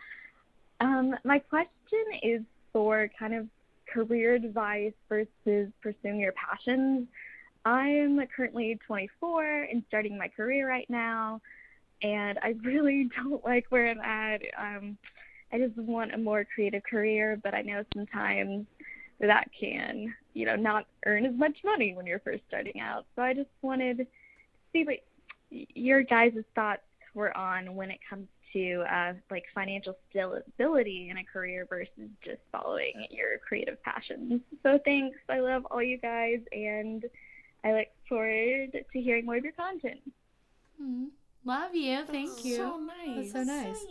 Um, 0.79 1.15
my 1.23 1.39
question 1.39 2.03
is 2.21 2.41
for 2.71 3.09
kind 3.17 3.33
of 3.33 3.47
career 3.91 4.35
advice 4.35 4.93
versus 5.09 5.71
pursuing 5.81 6.19
your 6.19 6.33
passions. 6.33 7.07
I'm 7.65 8.19
currently 8.35 8.77
24 8.85 9.63
and 9.71 9.81
starting 9.87 10.19
my 10.19 10.27
career 10.27 10.69
right 10.69 10.87
now, 10.87 11.41
and 12.03 12.37
I 12.43 12.49
really 12.63 13.09
don't 13.15 13.43
like 13.43 13.65
where 13.69 13.89
I'm 13.89 14.01
at. 14.01 14.41
Um, 14.55 14.99
I 15.51 15.57
just 15.57 15.77
want 15.77 16.13
a 16.13 16.17
more 16.17 16.45
creative 16.45 16.83
career, 16.83 17.39
but 17.41 17.53
I 17.53 17.61
know 17.61 17.83
sometimes 17.93 18.65
that 19.19 19.49
can, 19.59 20.13
you 20.33 20.45
know, 20.45 20.55
not 20.55 20.85
earn 21.05 21.25
as 21.25 21.35
much 21.35 21.57
money 21.63 21.93
when 21.95 22.05
you're 22.05 22.19
first 22.19 22.43
starting 22.47 22.79
out. 22.79 23.05
So 23.15 23.21
I 23.21 23.33
just 23.33 23.49
wanted 23.61 23.97
to 23.97 24.07
see 24.73 24.83
what 24.83 24.99
your 25.49 26.03
guys' 26.03 26.33
thoughts 26.53 26.81
were 27.13 27.35
on 27.35 27.75
when 27.75 27.89
it 27.89 27.99
comes 28.07 28.27
to 28.53 28.83
uh, 28.91 29.13
like 29.31 29.43
financial 29.53 29.95
stability 30.09 31.09
in 31.09 31.17
a 31.17 31.23
career 31.23 31.65
versus 31.69 32.09
just 32.23 32.39
following 32.51 33.05
your 33.09 33.37
creative 33.47 33.81
passions. 33.83 34.41
So 34.63 34.79
thanks. 34.85 35.17
I 35.29 35.39
love 35.39 35.65
all 35.71 35.83
you 35.83 35.97
guys, 35.97 36.39
and 36.51 37.03
I 37.63 37.73
look 37.73 37.87
forward 38.07 38.71
to 38.73 39.01
hearing 39.01 39.25
more 39.25 39.37
of 39.37 39.43
your 39.43 39.53
content. 39.53 39.99
Mm, 40.81 41.07
love 41.47 41.75
you. 41.75 42.03
Thank 42.05 42.45
you. 42.45 42.57
So 42.57 42.77
nice. 42.77 43.31
That's 43.31 43.49
so 43.49 43.53
nice. 43.53 43.85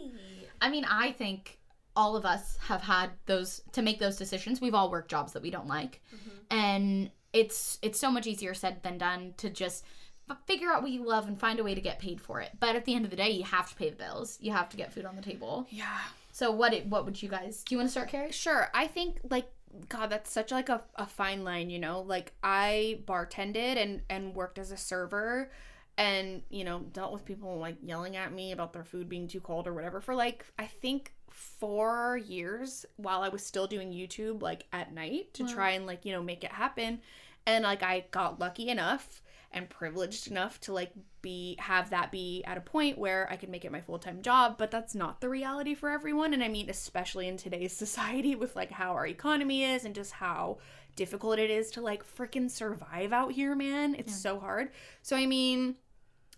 I 0.60 0.68
mean, 0.70 0.84
I 0.84 1.12
think 1.12 1.58
all 1.96 2.14
of 2.16 2.24
us 2.24 2.56
have 2.62 2.82
had 2.82 3.10
those 3.26 3.62
to 3.72 3.82
make 3.82 3.98
those 3.98 4.16
decisions. 4.16 4.60
We've 4.60 4.74
all 4.74 4.90
worked 4.90 5.10
jobs 5.10 5.32
that 5.32 5.42
we 5.42 5.50
don't 5.50 5.66
like, 5.66 6.00
Mm-hmm. 6.14 6.56
and 6.56 7.10
it's 7.32 7.78
it's 7.82 7.98
so 7.98 8.10
much 8.10 8.26
easier 8.26 8.54
said 8.54 8.82
than 8.82 8.98
done 8.98 9.34
to 9.38 9.50
just 9.50 9.84
f- 10.30 10.38
figure 10.46 10.70
out 10.70 10.82
what 10.82 10.90
you 10.90 11.04
love 11.06 11.26
and 11.28 11.38
find 11.38 11.58
a 11.58 11.64
way 11.64 11.74
to 11.74 11.80
get 11.80 11.98
paid 11.98 12.20
for 12.20 12.40
it. 12.40 12.50
But 12.60 12.76
at 12.76 12.84
the 12.84 12.94
end 12.94 13.04
of 13.04 13.10
the 13.10 13.16
day, 13.16 13.30
you 13.30 13.44
have 13.44 13.68
to 13.70 13.74
pay 13.76 13.90
the 13.90 13.96
bills. 13.96 14.38
You 14.40 14.52
have 14.52 14.68
to 14.70 14.76
get 14.76 14.92
food 14.92 15.04
on 15.04 15.16
the 15.16 15.22
table. 15.22 15.66
Yeah. 15.70 15.98
So 16.32 16.50
what 16.50 16.72
it, 16.74 16.86
what 16.86 17.04
would 17.04 17.22
you 17.22 17.28
guys? 17.28 17.62
Do 17.64 17.74
you 17.74 17.78
want 17.78 17.88
to 17.88 17.90
start, 17.90 18.08
Carrie? 18.10 18.30
Sure. 18.32 18.70
I 18.74 18.86
think 18.86 19.18
like 19.30 19.50
God, 19.88 20.08
that's 20.10 20.30
such 20.30 20.50
like 20.52 20.68
a, 20.70 20.82
a 20.94 21.06
fine 21.06 21.44
line, 21.44 21.68
you 21.68 21.78
know? 21.78 22.00
Like 22.00 22.32
I 22.42 23.00
bartended 23.06 23.76
and 23.76 24.02
and 24.08 24.34
worked 24.34 24.58
as 24.58 24.70
a 24.70 24.76
server 24.76 25.50
and, 25.98 26.43
you 26.51 26.64
know, 26.64 26.81
dealt 26.93 27.12
with 27.12 27.24
people 27.24 27.59
like 27.59 27.77
yelling 27.82 28.16
at 28.16 28.32
me 28.32 28.52
about 28.52 28.73
their 28.73 28.85
food 28.85 29.09
being 29.09 29.28
too 29.28 29.40
cold 29.40 29.66
or 29.66 29.73
whatever 29.74 30.01
for 30.01 30.14
like 30.14 30.44
I 30.59 30.66
think 30.66 31.12
4 31.31 32.18
years 32.18 32.85
while 32.97 33.23
I 33.23 33.28
was 33.28 33.44
still 33.44 33.66
doing 33.66 33.93
YouTube 33.93 34.43
like 34.43 34.66
at 34.73 34.93
night 34.93 35.32
to 35.35 35.44
Wow. 35.44 35.48
try 35.48 35.70
and 35.70 35.86
like, 35.86 36.05
you 36.05 36.12
know, 36.12 36.23
make 36.23 36.44
it 36.44 36.52
happen. 36.52 37.01
And 37.47 37.64
like 37.64 37.82
I 37.82 38.05
got 38.10 38.40
lucky 38.40 38.68
enough 38.68 39.23
and 39.52 39.70
privileged 39.70 40.28
enough 40.28 40.60
to 40.60 40.73
like 40.73 40.93
be 41.23 41.56
have 41.60 41.90
that 41.90 42.10
be 42.12 42.43
at 42.44 42.59
a 42.59 42.60
point 42.60 42.98
where 42.98 43.28
I 43.31 43.36
could 43.36 43.48
make 43.48 43.64
it 43.64 43.73
my 43.73 43.81
full-time 43.81 44.20
job, 44.23 44.56
but 44.59 44.70
that's 44.70 44.94
not 44.94 45.20
the 45.20 45.28
reality 45.28 45.74
for 45.74 45.89
everyone 45.90 46.35
and 46.35 46.43
I 46.43 46.48
mean 46.48 46.68
especially 46.68 47.28
in 47.28 47.36
today's 47.36 47.73
society 47.77 48.35
with 48.35 48.56
like 48.56 48.70
how 48.73 48.93
our 48.93 49.06
economy 49.06 49.64
is 49.64 49.85
and 49.85 49.94
just 49.94 50.12
how 50.12 50.59
difficult 50.97 51.39
it 51.39 51.51
is 51.51 51.70
to 51.73 51.81
like 51.81 52.05
freaking 52.05 52.51
survive 52.51 53.12
out 53.12 53.32
here, 53.32 53.55
man. 53.55 53.94
It's 53.94 54.12
Yeah. 54.12 54.18
so 54.20 54.40
hard. 54.40 54.70
So 55.02 55.16
I 55.16 55.27
mean, 55.27 55.77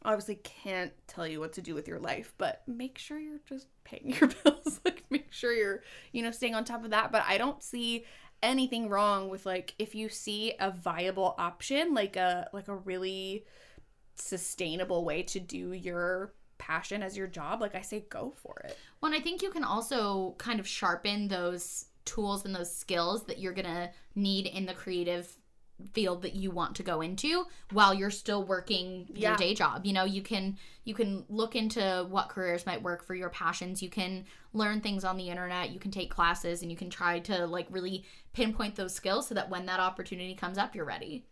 obviously 0.05 0.37
can't 0.37 0.93
tell 1.07 1.27
you 1.27 1.41
what 1.41 1.53
to 1.55 1.63
do 1.63 1.75
with 1.75 1.89
your 1.89 1.99
life, 1.99 2.33
but 2.39 2.63
make 2.67 2.99
sure 2.99 3.19
you're 3.19 3.41
just 3.49 3.67
paying 3.85 4.15
your 4.21 4.31
bills. 4.45 4.81
like 4.85 5.05
make 5.11 5.33
sure 5.33 5.53
you're, 5.53 5.83
you 6.13 6.23
know, 6.23 6.31
staying 6.31 6.55
on 6.55 6.65
top 6.65 6.85
of 6.85 6.91
that, 6.91 7.13
but 7.13 7.25
I 7.27 7.39
don't 7.39 7.63
see 7.63 8.05
anything 8.43 8.89
wrong 8.89 9.29
with 9.29 9.45
like 9.47 9.75
if 9.79 9.95
you 9.95 10.09
see 10.09 10.55
a 10.61 10.71
viable 10.71 11.35
option, 11.39 11.95
like 11.95 12.17
a 12.17 12.49
like 12.53 12.69
a 12.69 12.77
really 12.77 13.45
sustainable 14.15 15.05
way 15.05 15.23
to 15.23 15.41
do 15.41 15.73
your 15.73 16.33
passion 16.59 17.03
as 17.03 17.17
your 17.17 17.27
job, 17.27 17.61
like 17.61 17.75
I 17.75 17.83
say 17.83 18.05
go 18.09 18.35
for 18.37 18.61
it. 18.65 18.77
Well, 19.01 19.13
and 19.13 19.21
I 19.21 19.23
think 19.23 19.43
you 19.43 19.51
can 19.51 19.65
also 19.65 20.35
kind 20.39 20.61
of 20.61 20.67
sharpen 20.67 21.29
those 21.29 21.87
tools 22.05 22.45
and 22.45 22.55
those 22.55 22.75
skills 22.75 23.25
that 23.25 23.39
you're 23.39 23.53
gonna 23.53 23.91
need 24.15 24.47
in 24.47 24.67
the 24.67 24.75
creative 24.75 25.37
field 25.93 26.23
that 26.23 26.35
you 26.35 26.51
want 26.51 26.75
to 26.77 26.83
go 26.83 27.01
into 27.01 27.47
while 27.71 27.95
you're 27.95 28.11
still 28.11 28.45
working 28.45 29.07
your 29.15 29.37
day 29.37 29.55
job. 29.55 29.87
You 29.87 29.93
know 29.93 30.05
you 30.05 30.23
can 30.23 30.59
you 30.85 30.95
can 30.95 31.25
look 31.29 31.55
into 31.55 32.07
what 32.09 32.29
careers 32.29 32.67
might 32.67 32.83
work 32.83 33.05
for 33.05 33.15
your 33.15 33.31
passions. 33.31 33.83
You 33.83 33.91
can 33.91 34.25
learn 34.53 34.81
things 34.81 35.05
on 35.05 35.17
the 35.17 35.29
internet. 35.29 35.71
You 35.71 35.79
can 35.79 35.91
take 35.91 36.11
classes 36.11 36.63
and 36.63 36.71
you 36.71 36.77
can 36.77 36.91
try 36.91 37.21
to 37.21 37.47
like 37.47 37.67
really 37.71 38.05
pinpoint 38.33 38.77
those 38.77 38.95
skills 38.95 39.29
so 39.29 39.35
that 39.35 39.51
when 39.51 39.67
that 39.67 39.81
opportunity 39.81 40.35
comes 40.35 40.59
up 40.59 40.75
you're 40.75 40.85
ready. 40.85 41.25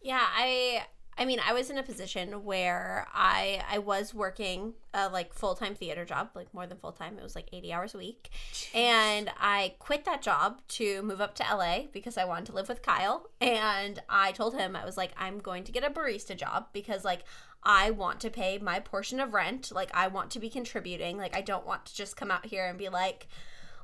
Yeah, 0.00 0.20
I 0.20 0.84
I 1.18 1.26
mean, 1.26 1.40
I 1.46 1.52
was 1.52 1.68
in 1.68 1.76
a 1.76 1.82
position 1.82 2.44
where 2.44 3.06
I 3.12 3.62
I 3.70 3.78
was 3.78 4.14
working 4.14 4.74
a 4.94 5.08
like 5.10 5.34
full-time 5.34 5.74
theater 5.74 6.04
job, 6.04 6.30
like 6.34 6.52
more 6.54 6.66
than 6.66 6.78
full-time. 6.78 7.18
It 7.18 7.22
was 7.22 7.34
like 7.34 7.48
80 7.52 7.72
hours 7.72 7.94
a 7.94 7.98
week. 7.98 8.30
And 8.74 9.30
I 9.38 9.74
quit 9.78 10.04
that 10.06 10.22
job 10.22 10.62
to 10.68 11.02
move 11.02 11.20
up 11.20 11.34
to 11.36 11.42
LA 11.44 11.82
because 11.92 12.16
I 12.16 12.24
wanted 12.24 12.46
to 12.46 12.52
live 12.52 12.68
with 12.68 12.82
Kyle. 12.82 13.28
And 13.40 14.00
I 14.08 14.32
told 14.32 14.54
him 14.54 14.74
I 14.74 14.84
was 14.84 14.96
like 14.96 15.12
I'm 15.18 15.38
going 15.38 15.64
to 15.64 15.72
get 15.72 15.84
a 15.84 15.90
barista 15.90 16.36
job 16.36 16.68
because 16.72 17.04
like 17.04 17.24
I 17.62 17.90
want 17.90 18.18
to 18.20 18.30
pay 18.30 18.58
my 18.58 18.80
portion 18.80 19.20
of 19.20 19.34
rent. 19.34 19.70
Like 19.70 19.90
I 19.94 20.08
want 20.08 20.30
to 20.32 20.40
be 20.40 20.48
contributing. 20.48 21.18
Like 21.18 21.36
I 21.36 21.42
don't 21.42 21.66
want 21.66 21.84
to 21.86 21.94
just 21.94 22.16
come 22.16 22.30
out 22.30 22.46
here 22.46 22.64
and 22.66 22.78
be 22.78 22.88
like 22.88 23.28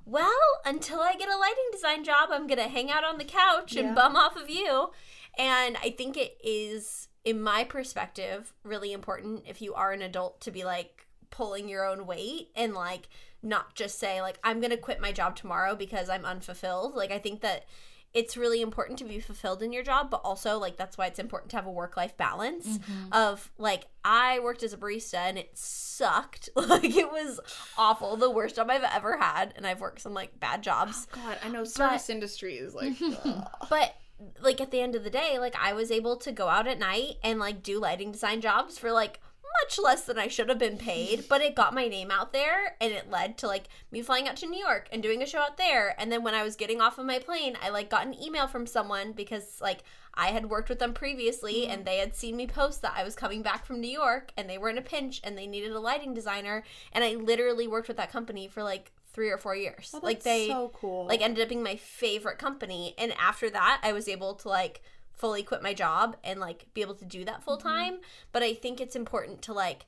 well, 0.06 0.32
until 0.64 1.00
I 1.00 1.14
get 1.16 1.28
a 1.28 1.36
lighting 1.36 1.68
design 1.70 2.02
job, 2.02 2.30
I'm 2.32 2.46
going 2.46 2.56
to 2.58 2.68
hang 2.68 2.90
out 2.90 3.04
on 3.04 3.18
the 3.18 3.26
couch 3.26 3.76
and 3.76 3.88
Yeah. 3.88 3.94
bum 3.94 4.16
off 4.16 4.36
of 4.36 4.48
you. 4.48 4.88
And 5.36 5.76
I 5.76 5.90
think 5.90 6.16
it 6.16 6.38
is, 6.42 7.08
in 7.28 7.42
my 7.42 7.62
perspective, 7.62 8.54
really 8.62 8.92
important 8.92 9.44
if 9.46 9.60
you 9.60 9.74
are 9.74 9.92
an 9.92 10.00
adult 10.00 10.40
to 10.40 10.50
be 10.50 10.64
like 10.64 11.06
pulling 11.28 11.68
your 11.68 11.86
own 11.86 12.06
weight 12.06 12.48
and 12.56 12.72
like 12.72 13.08
not 13.42 13.74
just 13.74 13.98
say, 13.98 14.22
like, 14.22 14.38
I'm 14.42 14.60
going 14.60 14.70
to 14.70 14.76
quit 14.76 14.98
my 14.98 15.12
job 15.12 15.36
tomorrow 15.36 15.76
because 15.76 16.08
I'm 16.08 16.24
unfulfilled. 16.24 16.94
Like, 16.94 17.12
I 17.12 17.18
think 17.18 17.42
that 17.42 17.66
it's 18.14 18.38
really 18.38 18.62
important 18.62 18.98
to 18.98 19.04
be 19.04 19.20
fulfilled 19.20 19.62
in 19.62 19.72
your 19.72 19.82
job, 19.82 20.10
but 20.10 20.22
also, 20.24 20.58
like, 20.58 20.78
that's 20.78 20.96
why 20.96 21.06
it's 21.06 21.18
important 21.18 21.50
to 21.50 21.56
have 21.56 21.66
a 21.66 21.70
work 21.70 21.96
life 21.98 22.16
balance 22.16 22.66
mm-hmm. 22.66 23.12
of 23.12 23.52
like, 23.58 23.84
I 24.02 24.40
worked 24.40 24.62
as 24.62 24.72
a 24.72 24.78
barista 24.78 25.18
and 25.18 25.36
it 25.38 25.50
sucked. 25.54 26.48
Like, 26.56 26.96
it 26.96 27.10
was 27.10 27.40
awful. 27.76 28.16
The 28.16 28.30
worst 28.30 28.56
job 28.56 28.70
I've 28.70 28.82
ever 28.82 29.18
had. 29.18 29.52
And 29.56 29.66
I've 29.66 29.80
worked 29.80 30.00
some 30.00 30.14
like 30.14 30.40
bad 30.40 30.62
jobs. 30.62 31.06
Oh, 31.12 31.20
God, 31.24 31.38
I 31.44 31.48
know 31.48 31.64
service 31.64 32.08
industry 32.08 32.56
is 32.56 32.74
like. 32.74 32.94
But 33.70 33.94
like 34.40 34.60
at 34.60 34.70
the 34.70 34.80
end 34.80 34.94
of 34.94 35.04
the 35.04 35.10
day, 35.10 35.38
like 35.38 35.56
I 35.60 35.72
was 35.72 35.90
able 35.90 36.16
to 36.16 36.32
go 36.32 36.48
out 36.48 36.66
at 36.66 36.78
night 36.78 37.16
and 37.22 37.38
like 37.38 37.62
do 37.62 37.80
lighting 37.80 38.12
design 38.12 38.40
jobs 38.40 38.78
for 38.78 38.92
like 38.92 39.20
much 39.62 39.78
less 39.78 40.04
than 40.04 40.18
I 40.18 40.28
should 40.28 40.48
have 40.48 40.58
been 40.58 40.78
paid, 40.78 41.28
but 41.28 41.40
it 41.40 41.54
got 41.54 41.74
my 41.74 41.88
name 41.88 42.10
out 42.10 42.32
there 42.32 42.76
and 42.80 42.92
it 42.92 43.10
led 43.10 43.38
to 43.38 43.46
like 43.46 43.68
me 43.90 44.02
flying 44.02 44.28
out 44.28 44.36
to 44.36 44.46
New 44.46 44.58
York 44.58 44.88
and 44.92 45.02
doing 45.02 45.22
a 45.22 45.26
show 45.26 45.40
out 45.40 45.56
there. 45.56 45.94
And 46.00 46.12
then 46.12 46.22
when 46.22 46.34
I 46.34 46.42
was 46.42 46.56
getting 46.56 46.80
off 46.80 46.98
of 46.98 47.06
my 47.06 47.18
plane, 47.18 47.56
I 47.62 47.70
like 47.70 47.90
got 47.90 48.06
an 48.06 48.20
email 48.20 48.46
from 48.46 48.66
someone 48.66 49.12
because 49.12 49.60
like 49.60 49.82
I 50.14 50.28
had 50.28 50.50
worked 50.50 50.68
with 50.68 50.78
them 50.78 50.92
previously 50.92 51.62
mm-hmm. 51.62 51.72
and 51.72 51.84
they 51.84 51.98
had 51.98 52.14
seen 52.14 52.36
me 52.36 52.46
post 52.46 52.82
that 52.82 52.94
I 52.96 53.04
was 53.04 53.14
coming 53.14 53.42
back 53.42 53.64
from 53.64 53.80
New 53.80 53.90
York 53.90 54.32
and 54.36 54.48
they 54.48 54.58
were 54.58 54.68
in 54.68 54.78
a 54.78 54.82
pinch 54.82 55.20
and 55.24 55.36
they 55.36 55.46
needed 55.46 55.72
a 55.72 55.80
lighting 55.80 56.14
designer 56.14 56.64
and 56.92 57.04
I 57.04 57.14
literally 57.14 57.66
worked 57.66 57.88
with 57.88 57.96
that 57.96 58.12
company 58.12 58.48
for 58.48 58.62
like 58.62 58.92
3 59.18 59.30
or 59.30 59.36
4 59.38 59.56
years. 59.56 59.90
Oh, 59.92 60.00
like 60.00 60.22
they 60.22 60.46
so 60.46 60.70
cool. 60.74 61.06
like 61.06 61.20
ended 61.20 61.42
up 61.42 61.48
being 61.48 61.60
my 61.64 61.74
favorite 61.74 62.38
company 62.38 62.94
and 62.96 63.12
after 63.18 63.50
that 63.50 63.80
i 63.82 63.92
was 63.92 64.06
able 64.06 64.34
to 64.36 64.48
like 64.48 64.80
fully 65.12 65.42
quit 65.42 65.60
my 65.60 65.74
job 65.74 66.16
and 66.22 66.38
like 66.38 66.66
be 66.72 66.82
able 66.82 66.94
to 66.94 67.04
do 67.04 67.24
that 67.24 67.42
full 67.42 67.58
Mm-hmm. 67.58 67.68
time 67.68 67.94
but 68.30 68.44
i 68.44 68.54
think 68.54 68.80
it's 68.80 68.94
important 68.94 69.42
to 69.42 69.52
like 69.52 69.86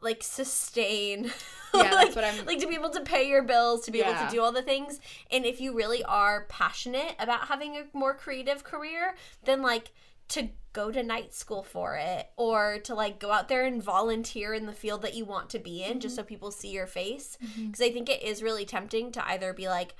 like 0.00 0.22
sustain 0.22 1.30
Yeah, 1.74 1.82
like, 1.82 1.90
that's 1.90 2.16
what 2.16 2.24
I'm- 2.24 2.46
like 2.46 2.58
to 2.60 2.66
be 2.66 2.74
able 2.74 2.88
to 2.90 3.02
pay 3.02 3.28
your 3.28 3.42
bills 3.42 3.84
to 3.84 3.90
be 3.90 4.00
able 4.00 4.14
to 4.14 4.28
do 4.30 4.40
all 4.40 4.50
the 4.50 4.62
things 4.62 4.98
and 5.30 5.44
if 5.44 5.60
you 5.60 5.76
really 5.76 6.02
are 6.04 6.46
passionate 6.48 7.14
about 7.18 7.48
having 7.48 7.76
a 7.76 7.84
more 7.92 8.14
creative 8.14 8.64
career 8.64 9.14
then 9.44 9.60
like 9.60 9.92
to 10.30 10.48
go 10.72 10.90
to 10.90 11.02
night 11.02 11.34
school 11.34 11.62
for 11.62 11.96
it 11.96 12.28
or 12.36 12.78
to 12.84 12.94
like 12.94 13.18
go 13.18 13.32
out 13.32 13.48
there 13.48 13.64
and 13.64 13.82
volunteer 13.82 14.54
in 14.54 14.66
the 14.66 14.72
field 14.72 15.02
that 15.02 15.14
you 15.14 15.24
want 15.24 15.50
to 15.50 15.58
be 15.58 15.82
in 15.82 15.90
Mm-hmm. 15.90 15.98
just 16.00 16.14
so 16.16 16.22
people 16.22 16.50
see 16.52 16.70
your 16.70 16.86
face 16.86 17.36
because 17.56 17.80
i 17.80 17.90
think 17.90 18.08
it 18.08 18.22
is 18.22 18.42
really 18.42 18.64
tempting 18.64 19.10
to 19.12 19.26
either 19.28 19.52
be 19.52 19.66
like 19.68 19.94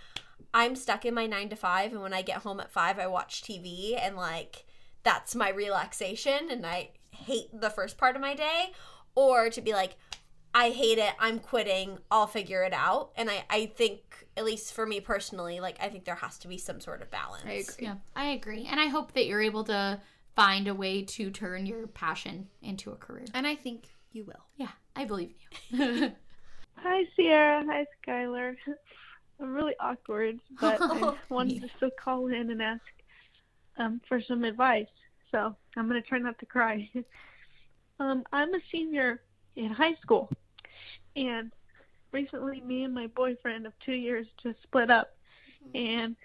i'm 0.54 0.76
stuck 0.76 1.04
in 1.04 1.12
my 1.14 1.26
9 1.26 1.48
to 1.48 1.56
5 1.56 1.92
and 1.92 2.00
when 2.02 2.12
i 2.14 2.22
get 2.22 2.38
home 2.38 2.60
at 2.60 2.70
5 2.70 2.98
i 3.00 3.06
watch 3.08 3.42
tv 3.42 3.98
and 4.00 4.14
like 4.16 4.64
that's 5.02 5.34
my 5.34 5.50
relaxation 5.50 6.48
and 6.50 6.64
i 6.64 6.90
hate 7.10 7.48
the 7.52 7.70
first 7.70 7.98
part 7.98 8.14
of 8.14 8.22
my 8.22 8.34
day 8.34 8.70
or 9.16 9.50
to 9.50 9.60
be 9.60 9.72
like 9.72 9.96
I 10.52 10.70
hate 10.70 10.98
it. 10.98 11.12
I'm 11.20 11.38
quitting. 11.38 11.98
I'll 12.10 12.26
figure 12.26 12.64
it 12.64 12.72
out. 12.72 13.12
And 13.14 13.30
I, 13.30 13.44
I 13.48 13.66
think, 13.66 14.26
at 14.36 14.44
least 14.44 14.72
for 14.74 14.84
me 14.84 14.98
personally, 14.98 15.60
like, 15.60 15.76
I 15.80 15.88
think 15.88 16.04
there 16.04 16.16
has 16.16 16.38
to 16.38 16.48
be 16.48 16.58
some 16.58 16.80
sort 16.80 17.02
of 17.02 17.08
balance. 17.12 17.44
I 17.46 17.52
agree. 17.52 17.74
yeah 17.86 17.94
i 18.16 18.24
agree 18.30 18.66
and 18.68 18.80
i 18.80 18.86
hope 18.86 19.12
that 19.12 19.26
you're 19.26 19.40
able 19.40 19.62
to 19.64 20.00
find 20.34 20.68
a 20.68 20.74
way 20.74 21.02
to 21.02 21.30
turn 21.30 21.66
your 21.66 21.86
passion 21.86 22.48
into 22.62 22.90
a 22.90 22.96
career 22.96 23.24
And 23.34 23.46
I 23.46 23.54
think 23.54 23.88
you 24.12 24.24
will. 24.24 24.44
yeah 24.56 24.70
i 24.96 25.04
believe 25.04 25.34
in 25.72 25.78
you 25.80 26.12
Hi, 26.82 27.04
Sierra. 27.14 27.62
Hi, 27.66 27.84
Skylar. 28.06 28.56
I'm 29.40 29.52
really 29.52 29.74
awkward, 29.80 30.40
but 30.60 30.78
I 30.80 31.12
wanted 31.28 31.60
just 31.60 31.78
to 31.80 31.90
call 32.02 32.28
in 32.28 32.50
and 32.50 32.62
ask 32.62 32.80
um, 33.76 34.00
for 34.08 34.22
some 34.22 34.44
advice. 34.44 34.86
So 35.30 35.54
I'm 35.76 35.88
going 35.90 36.00
to 36.02 36.08
try 36.08 36.18
not 36.18 36.38
to 36.38 36.46
cry. 36.46 36.90
um, 38.00 38.24
I'm 38.32 38.54
a 38.54 38.60
senior 38.72 39.20
in 39.56 39.70
high 39.70 39.94
school, 40.00 40.30
and 41.16 41.52
recently 42.12 42.62
me 42.62 42.84
and 42.84 42.94
my 42.94 43.08
boyfriend 43.08 43.66
of 43.66 43.74
two 43.84 43.92
years 43.92 44.26
just 44.42 44.62
split 44.62 44.90
up. 44.90 45.10
And 45.74 46.16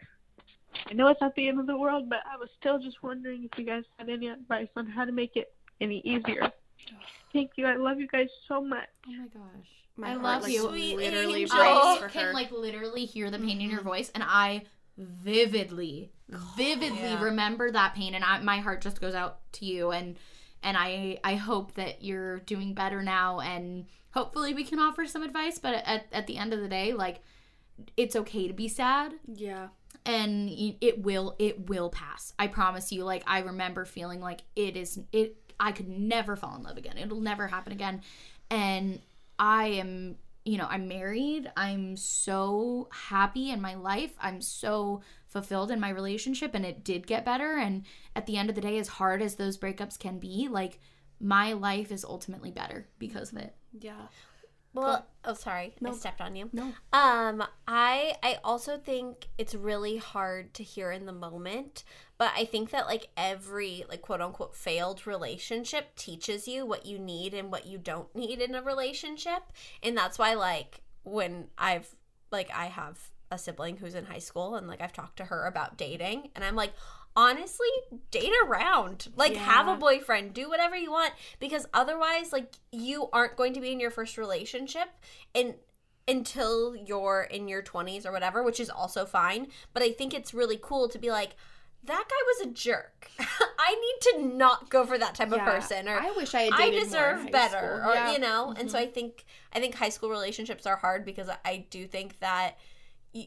I 0.90 0.94
know 0.94 1.08
it's 1.08 1.22
not 1.22 1.36
the 1.36 1.48
end 1.48 1.60
of 1.60 1.68
the 1.68 1.78
world, 1.78 2.10
but 2.10 2.20
I 2.32 2.38
was 2.38 2.50
still 2.60 2.80
just 2.80 3.02
wondering 3.02 3.44
if 3.52 3.58
you 3.58 3.66
guys 3.66 3.84
had 3.98 4.10
any 4.10 4.28
advice 4.28 4.68
on 4.76 4.88
how 4.88 5.06
to 5.06 5.12
make 5.12 5.36
it 5.36 5.54
any 5.82 6.00
easier. 6.00 6.52
Thank 7.34 7.52
you. 7.56 7.66
I 7.66 7.76
love 7.76 8.00
you 8.00 8.08
guys 8.08 8.28
so 8.48 8.62
much. 8.62 8.88
Oh 9.08 9.12
my 9.12 9.28
gosh. 9.28 9.68
My 9.98 10.08
I 10.08 10.12
heart, 10.12 10.24
love 10.24 10.42
like, 10.44 10.52
you. 10.52 10.68
Sweet 10.70 10.98
literally 10.98 11.42
angel. 11.42 11.58
I 11.58 12.08
can 12.12 12.34
like 12.34 12.52
literally 12.52 13.06
hear 13.06 13.32
the 13.32 13.40
pain 13.40 13.62
in 13.62 13.70
your 13.70 13.82
voice, 13.82 14.12
and 14.14 14.24
I 14.26 14.64
vividly, 14.98 16.12
vividly 16.30 17.00
Yeah. 17.00 17.24
remember 17.24 17.72
that 17.72 17.96
pain, 17.96 18.14
and 18.14 18.24
I, 18.24 18.40
my 18.40 18.58
heart 18.60 18.82
just 18.82 19.00
goes 19.02 19.14
out 19.14 19.40
to 19.54 19.66
you, 19.66 19.92
and 19.92 20.18
and 20.64 20.78
I 20.78 21.20
I 21.24 21.36
hope 21.36 21.76
that 21.76 22.04
you're 22.04 22.40
doing 22.40 22.74
better 22.74 23.02
now, 23.02 23.40
and 23.40 23.86
hopefully 24.12 24.54
we 24.54 24.64
can 24.64 24.80
offer 24.80 25.06
some 25.06 25.24
advice. 25.24 25.60
But 25.60 25.76
at 25.86 26.08
at 26.12 26.28
the 26.28 26.38
end 26.38 26.54
of 26.54 26.60
the 26.60 26.68
day, 26.68 26.94
like 26.94 27.22
it's 27.98 28.16
okay 28.16 28.48
to 28.48 28.54
be 28.54 28.68
sad 28.68 29.14
yeah. 29.28 29.68
And 30.06 30.49
it 30.49 31.02
will 31.02 31.36
it 31.40 31.69
will 31.69 31.90
pass. 31.90 32.34
I 32.38 32.48
promise 32.48 32.91
you 32.91 33.03
like 33.03 33.23
i 33.27 33.40
remember 33.40 33.86
feeling 33.86 34.22
like 34.22 34.41
it 34.56 34.77
is 34.77 34.99
it 35.11 35.36
i 35.60 35.72
could 35.72 35.90
never 35.90 36.36
fall 36.36 36.56
in 36.56 36.64
love 36.64 36.77
again. 36.77 36.98
It'll 36.98 37.22
never 37.22 37.48
happen 37.48 37.73
again. 37.73 38.02
And 38.49 38.99
i 39.40 39.68
am 39.68 40.18
you 40.44 40.57
know 40.57 40.68
i'm 40.69 40.88
married. 40.88 41.52
I'm 41.57 41.98
so 41.98 42.88
happy 42.91 43.49
in 43.52 43.61
my 43.61 43.76
life. 43.76 44.15
I'm 44.22 44.41
so 44.41 45.02
fulfilled 45.27 45.72
in 45.72 45.80
my 45.80 45.90
relationship 45.90 46.53
and 46.53 46.65
it 46.65 46.84
did 46.84 47.07
get 47.07 47.26
better. 47.26 47.57
And 47.57 47.84
at 48.15 48.26
the 48.26 48.38
end 48.38 48.49
of 48.49 48.56
the 48.56 48.61
day 48.61 48.77
as 48.77 48.88
hard 48.88 49.22
as 49.22 49.36
those 49.36 49.57
breakups 49.57 49.98
can 49.99 50.19
be 50.19 50.48
like 50.49 50.80
my 51.19 51.53
life 51.53 51.91
is 51.91 52.06
ultimately 52.06 52.52
better 52.52 52.88
because 52.99 53.32
of 53.32 53.40
it. 53.40 53.56
Yeah. 53.80 54.07
Well, 54.76 55.06
oh 55.24 55.34
sorry, 55.34 55.74
I 55.86 55.92
stepped 55.92 56.22
on 56.22 56.36
you. 56.36 56.50
No. 56.52 56.74
Um, 56.92 57.44
I 57.68 58.16
I 58.22 58.38
also 58.44 58.78
think 58.78 59.28
it's 59.38 59.56
really 59.56 59.98
hard 59.98 60.54
to 60.56 60.64
hear 60.64 60.92
in 60.92 61.06
the 61.06 61.14
moment, 61.14 61.84
but 62.18 62.32
I 62.36 62.46
think 62.46 62.72
that 62.72 62.86
like 62.86 63.10
every 63.16 63.86
like 63.90 64.02
quote 64.02 64.22
unquote 64.22 64.56
failed 64.56 65.08
relationship 65.08 65.96
teaches 65.96 66.48
you 66.48 66.66
what 66.66 66.86
you 66.86 67.00
need 67.00 67.34
and 67.34 67.52
what 67.52 67.66
you 67.66 67.78
don't 67.78 68.14
need 68.16 68.42
in 68.42 68.54
a 68.54 68.62
relationship, 68.62 69.44
and 69.82 69.98
that's 69.98 70.20
why 70.20 70.34
like 70.34 70.82
when 71.04 71.48
I've 71.58 71.96
like 72.32 72.50
I 72.54 72.66
have 72.66 73.00
a 73.32 73.38
sibling 73.38 73.78
who's 73.78 73.96
in 73.96 74.06
high 74.06 74.20
school 74.20 74.56
and 74.56 74.68
like 74.68 74.82
I've 74.82 74.94
talked 74.94 75.18
to 75.18 75.26
her 75.26 75.46
about 75.46 75.78
dating, 75.78 76.30
and 76.36 76.44
I'm 76.44 76.56
like. 76.56 76.74
Honestly, 77.16 77.68
date 78.12 78.34
around. 78.46 79.08
Like, 79.16 79.36
have 79.36 79.68
a 79.68 79.78
boyfriend. 79.78 80.34
Do 80.34 80.50
whatever 80.50 80.76
you 80.76 80.92
want 80.92 81.14
because 81.40 81.66
otherwise, 81.74 82.34
like, 82.34 82.54
you 82.72 83.10
aren't 83.14 83.38
going 83.38 83.54
to 83.54 83.62
be 83.62 83.72
in 83.72 83.80
your 83.80 83.92
first 83.92 84.18
relationship. 84.18 84.90
And 85.34 85.56
until 86.08 86.76
you're 86.76 87.28
in 87.32 87.48
your 87.48 87.64
20s 87.64 88.06
or 88.06 88.12
whatever, 88.12 88.44
which 88.44 88.60
is 88.60 88.70
also 88.70 89.06
fine. 89.06 89.48
But 89.74 89.84
I 89.84 89.92
think 89.92 90.14
it's 90.14 90.34
really 90.34 90.60
cool 90.62 90.88
to 90.90 91.00
be 91.00 91.10
like, 91.10 91.36
that 91.86 92.06
guy 92.10 92.16
was 92.26 92.48
a 92.48 92.52
jerk. 92.52 93.10
I 93.20 93.76
need 93.76 94.22
to 94.22 94.36
not 94.36 94.70
go 94.70 94.86
for 94.86 94.98
that 94.98 95.16
type 95.16 95.32
of 95.32 95.40
person, 95.40 95.88
or 95.88 96.00
I 96.00 96.12
wish 96.16 96.34
I 96.34 96.42
had 96.44 96.54
I 96.54 96.58
dated 96.58 96.72
more 96.72 96.80
in 96.80 96.86
deserve 96.86 97.32
better, 97.32 97.80
school. 97.80 97.92
or 97.92 97.94
Yeah. 97.94 98.12
you 98.14 98.20
know. 98.20 98.54
And 98.58 98.70
so 98.70 98.78
mm-hmm. 98.78 98.90
I 98.90 98.92
think 98.92 99.26
I 99.54 99.60
think 99.60 99.76
high 99.76 99.90
school 99.90 100.10
relationships 100.10 100.66
are 100.66 100.78
hard 100.78 101.06
because 101.06 101.30
I 101.44 101.66
do 101.70 101.86
think 101.88 102.20
that 102.20 102.58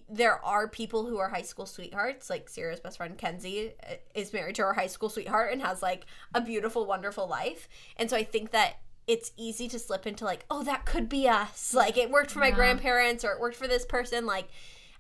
there 0.09 0.45
are 0.45 0.69
people 0.69 1.07
who 1.07 1.19
are 1.19 1.29
high 1.29 1.43
school 1.43 1.67
sweethearts. 1.67 2.29
Like 2.29 2.49
Sierra's 2.49 2.81
best 2.81 2.97
friend 2.99 3.17
Kenzie 3.17 3.73
uh, 3.89 3.95
is 4.15 4.33
married 4.33 4.57
to 4.57 4.63
her 4.63 4.75
high 4.75 4.87
school 4.87 5.09
sweetheart 5.09 5.53
and 5.53 5.63
has 5.63 5.83
like 5.83 6.07
a 6.35 6.41
beautiful, 6.41 6.85
wonderful 6.87 7.27
life. 7.27 7.69
And 7.97 8.11
so 8.11 8.17
I 8.17 8.25
think 8.25 8.51
that 8.51 8.79
it's 9.07 9.33
easy 9.37 9.69
to 9.69 9.79
slip 9.79 10.07
into 10.07 10.25
like, 10.25 10.45
oh, 10.51 10.63
that 10.65 10.85
could 10.85 11.09
be 11.09 11.29
us. 11.29 11.73
Like 11.75 11.97
it 11.97 12.11
worked 12.11 12.31
for 12.31 12.41
my 12.41 12.49
Yeah. 12.49 12.55
grandparents 12.55 13.25
or 13.25 13.33
it 13.33 13.41
worked 13.41 13.57
for 13.57 13.67
this 13.69 13.87
person. 13.87 14.27
Like 14.27 14.49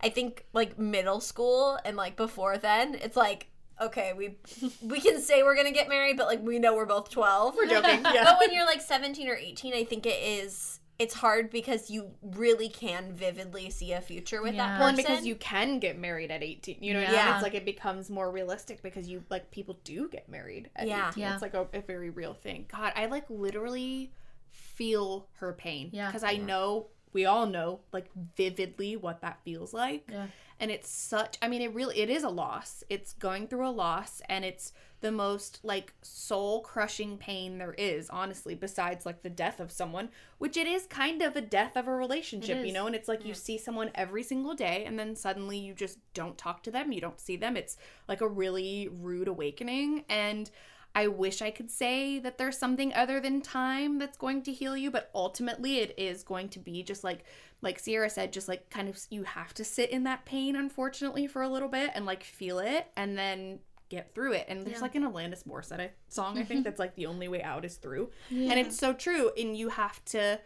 I 0.01 0.09
think 0.09 0.47
like 0.52 0.78
middle 0.78 1.20
school 1.20 1.78
and 1.85 1.97
like 1.97 2.16
before 2.16 2.56
then, 2.59 2.94
it's 2.94 3.16
like. 3.16 3.48
Okay, 3.81 4.12
we 4.12 4.35
we 4.82 4.98
can 5.01 5.20
say 5.20 5.44
we're 5.44 5.55
gonna 5.55 5.70
get 5.70 5.89
married, 5.89 6.16
but 6.16 6.27
like 6.27 6.43
we 6.43 6.59
know 6.59 6.74
we're 6.74 6.85
both 6.85 7.10
twelve. 7.10 7.55
We're 7.55 7.66
joking. 7.66 8.01
Yeah. 8.12 8.24
But 8.24 8.40
when 8.40 8.52
you're 8.52 8.66
like 8.66 8.81
17 8.81 9.28
or 9.28 9.36
18, 9.36 9.73
I 9.73 9.85
think 9.85 10.05
it 10.05 10.20
is 10.20 10.81
it's 10.99 11.15
hard 11.15 11.51
because 11.51 11.91
you 11.91 12.11
really 12.23 12.69
can 12.69 13.12
vividly 13.15 13.70
see 13.70 13.93
a 13.93 14.01
future 14.01 14.43
with 14.43 14.57
that 14.57 14.57
Yeah. 14.57 14.66
person. 14.66 14.81
Well, 14.81 14.89
and 14.89 14.97
because 14.97 15.27
you 15.27 15.37
can 15.37 15.79
get 15.79 15.97
married 15.97 16.31
at 16.33 16.43
18. 16.43 16.79
You 16.81 16.93
know 16.95 17.01
what 17.01 17.09
I 17.09 17.12
mean? 17.12 17.20
Yeah. 17.20 17.35
It's 17.35 17.43
like 17.43 17.55
it 17.55 17.65
becomes 17.65 18.11
more 18.11 18.31
realistic 18.33 18.83
because 18.83 19.09
you, 19.09 19.23
like, 19.31 19.51
people 19.53 19.79
do 19.85 20.09
get 20.09 20.29
married 20.29 20.70
at 20.75 20.89
Yeah. 20.89 21.11
18. 21.11 21.20
Yeah. 21.23 21.33
It's 21.35 21.43
like 21.43 21.55
a, 21.55 21.69
a 21.73 21.81
very 21.83 22.11
real 22.11 22.35
thing. 22.35 22.66
God, 22.70 22.93
I, 22.97 23.07
like, 23.07 23.27
literally 23.29 24.12
feel 24.51 25.29
her 25.35 25.53
pain. 25.53 25.91
Yeah. 25.93 26.07
Because 26.07 26.25
I 26.25 26.37
know, 26.37 26.89
we 27.12 27.27
all 27.27 27.47
know, 27.47 27.81
like, 27.93 28.11
vividly 28.37 28.97
what 28.97 29.20
that 29.20 29.39
feels 29.45 29.73
like. 29.73 30.05
Yeah. 30.11 30.27
And 30.61 30.73
it's 30.73 30.91
such, 30.91 31.39
I 31.41 31.47
mean, 31.47 31.62
it 31.62 31.73
really, 31.75 31.99
it 32.01 32.11
is 32.11 32.25
a 32.25 32.29
loss. 32.29 32.83
It's 32.91 33.12
going 33.12 33.47
through 33.47 33.69
a 33.69 33.70
loss 33.70 34.20
and 34.29 34.45
it's 34.45 34.73
the 35.01 35.12
most, 35.12 35.61
like, 35.62 35.93
soul 36.03 36.61
crushing 36.61 37.16
pain 37.19 37.59
there 37.59 37.75
is, 37.75 38.11
honestly, 38.11 38.55
besides, 38.55 39.07
like, 39.07 39.23
the 39.23 39.31
death 39.31 39.61
of 39.61 39.70
someone, 39.70 40.09
which 40.39 40.57
it 40.57 40.66
is 40.66 40.87
kind 40.87 41.23
of 41.23 41.37
a 41.37 41.41
death 41.41 41.77
of 41.77 41.87
a 41.87 41.95
relationship, 41.95 42.65
you 42.66 42.73
know? 42.73 42.87
And 42.87 42.97
it's 42.97 43.09
like 43.09 43.25
you 43.25 43.35
see 43.35 43.59
someone 43.59 43.91
every 43.95 44.23
single 44.23 44.55
day 44.55 44.85
and 44.87 44.99
then 44.99 45.15
suddenly 45.15 45.59
you 45.59 45.75
just 45.75 45.99
don't 46.15 46.37
talk 46.37 46.62
to 46.65 46.70
them, 46.70 46.93
you 46.93 47.01
don't 47.01 47.20
see 47.20 47.37
them. 47.37 47.57
It's 47.57 47.77
like 48.09 48.20
a 48.20 48.29
really 48.29 48.89
rude 48.91 49.29
awakening. 49.29 50.05
And 50.09 50.51
I 50.95 51.07
wish 51.07 51.43
I 51.43 51.51
could 51.51 51.70
say 51.70 52.19
that 52.19 52.39
there's 52.39 52.59
something 52.59 52.93
other 52.95 53.20
than 53.20 53.41
time 53.41 53.99
that's 53.99 54.16
going 54.16 54.43
to 54.43 54.53
heal 54.53 54.77
you, 54.77 54.91
but 54.91 55.11
ultimately 55.15 55.79
it 55.79 55.95
is 55.97 56.25
going 56.25 56.49
to 56.51 56.59
be 56.59 56.83
just 56.83 57.05
like 57.05 57.25
like 57.61 57.79
Sierra 57.79 58.09
said, 58.09 58.33
just 58.33 58.49
like 58.49 58.70
kind 58.70 58.89
of 58.89 58.99
you 59.11 59.25
have 59.25 59.53
to 59.55 59.65
sit 59.65 59.91
in 59.91 60.05
that 60.05 60.25
pain, 60.25 60.57
unfortunately, 60.57 61.27
for 61.27 61.43
a 61.43 61.49
little 61.49 61.69
bit 61.69 61.91
and 61.95 62.07
like 62.07 62.25
feel 62.25 62.59
it 62.59 62.87
and 62.97 63.16
then 63.19 63.61
get 63.89 64.15
through 64.15 64.32
it. 64.32 64.47
And 64.48 64.65
there's 64.65 64.77
Yeah. 64.77 64.82
like 64.82 64.94
an 64.94 65.05
Alanis 65.05 65.44
Morissette 65.44 65.90
song, 66.09 66.39
I 66.39 66.44
think, 66.44 66.59
mm-hmm. 66.59 66.62
that's 66.65 66.78
like 66.78 66.94
the 66.94 67.06
only 67.06 67.28
way 67.28 67.43
out 67.43 67.65
is 67.65 67.77
through. 67.77 68.10
And 68.31 68.52
it's 68.52 68.77
so 68.77 68.93
true. 68.93 69.31
And 69.39 69.56
you 69.56 69.70
have 69.70 70.05
to, 70.06 70.40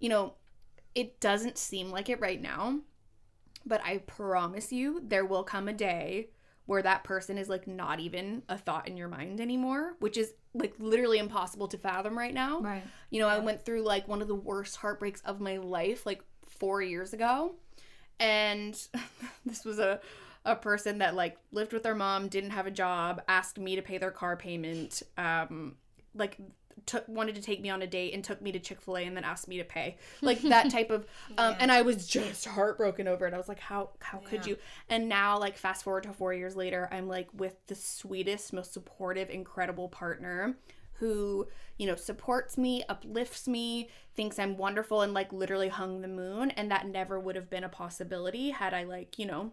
you 0.00 0.08
know, 0.08 0.34
it 0.94 1.20
doesn't 1.20 1.58
seem 1.58 1.90
like 1.90 2.08
it 2.08 2.20
right 2.20 2.40
now, 2.40 2.80
but 3.64 3.80
I 3.84 3.98
promise 3.98 4.72
you 4.72 5.00
there 5.04 5.24
will 5.24 5.44
come 5.44 5.68
a 5.68 5.72
day 5.72 6.30
where 6.66 6.82
that 6.82 7.04
person 7.04 7.38
is 7.38 7.48
like 7.48 7.66
not 7.66 7.98
even 8.00 8.42
a 8.48 8.58
thought 8.58 8.86
in 8.88 8.96
your 8.96 9.08
mind 9.08 9.40
anymore, 9.40 9.94
which 10.00 10.16
is 10.16 10.34
like 10.54 10.74
literally 10.78 11.18
impossible 11.18 11.68
to 11.68 11.78
fathom 11.78 12.16
right 12.16 12.34
now. 12.34 12.60
right 12.60 12.82
You 13.10 13.20
know, 13.20 13.28
I 13.28 13.38
went 13.38 13.64
through 13.64 13.82
like 13.82 14.06
one 14.08 14.20
of 14.20 14.28
the 14.28 14.34
worst 14.34 14.76
heartbreaks 14.76 15.22
of 15.22 15.40
my 15.40 15.56
life 15.56 16.04
like 16.04 16.22
4 16.48 16.82
years 16.82 17.12
ago. 17.12 17.54
And 18.20 18.78
this 19.46 19.64
was 19.64 19.78
a 19.78 20.00
a 20.48 20.56
person 20.56 20.98
that 20.98 21.14
like 21.14 21.36
lived 21.52 21.72
with 21.72 21.82
their 21.82 21.94
mom, 21.94 22.28
didn't 22.28 22.50
have 22.50 22.66
a 22.66 22.70
job, 22.70 23.22
asked 23.28 23.58
me 23.58 23.76
to 23.76 23.82
pay 23.82 23.98
their 23.98 24.10
car 24.10 24.36
payment, 24.36 25.02
um 25.16 25.76
like 26.14 26.38
took 26.86 27.06
wanted 27.08 27.34
to 27.34 27.42
take 27.42 27.60
me 27.60 27.68
on 27.68 27.82
a 27.82 27.86
date 27.86 28.14
and 28.14 28.24
took 28.24 28.40
me 28.40 28.52
to 28.52 28.58
Chick-fil-A 28.58 29.02
and 29.02 29.16
then 29.16 29.24
asked 29.24 29.46
me 29.46 29.58
to 29.58 29.64
pay. 29.64 29.96
Like 30.22 30.40
that 30.42 30.70
type 30.76 30.90
of 30.90 31.06
um 31.36 31.54
and 31.58 31.70
I 31.70 31.82
was 31.82 32.06
just 32.06 32.46
heartbroken 32.46 33.06
over 33.06 33.26
it. 33.26 33.34
I 33.34 33.36
was 33.36 33.48
like 33.48 33.60
how 33.60 33.90
how 34.00 34.18
could 34.18 34.46
you? 34.46 34.56
And 34.88 35.08
now 35.08 35.38
like 35.38 35.58
fast 35.58 35.84
forward 35.84 36.04
to 36.04 36.12
4 36.12 36.32
years 36.32 36.56
later, 36.56 36.88
I'm 36.90 37.06
like 37.08 37.28
with 37.34 37.54
the 37.66 37.74
sweetest, 37.74 38.52
most 38.52 38.72
supportive, 38.72 39.28
incredible 39.30 39.88
partner 39.88 40.56
who, 40.94 41.46
you 41.76 41.86
know, 41.86 41.94
supports 41.94 42.58
me, 42.58 42.82
uplifts 42.88 43.46
me, 43.46 43.88
thinks 44.14 44.38
I'm 44.38 44.56
wonderful 44.56 45.02
and 45.02 45.14
like 45.14 45.32
literally 45.32 45.68
hung 45.68 46.00
the 46.00 46.08
moon 46.08 46.50
and 46.52 46.70
that 46.70 46.88
never 46.88 47.20
would 47.20 47.36
have 47.36 47.48
been 47.48 47.64
a 47.64 47.68
possibility 47.68 48.50
had 48.50 48.74
I 48.74 48.84
like, 48.84 49.18
you 49.18 49.26
know, 49.26 49.52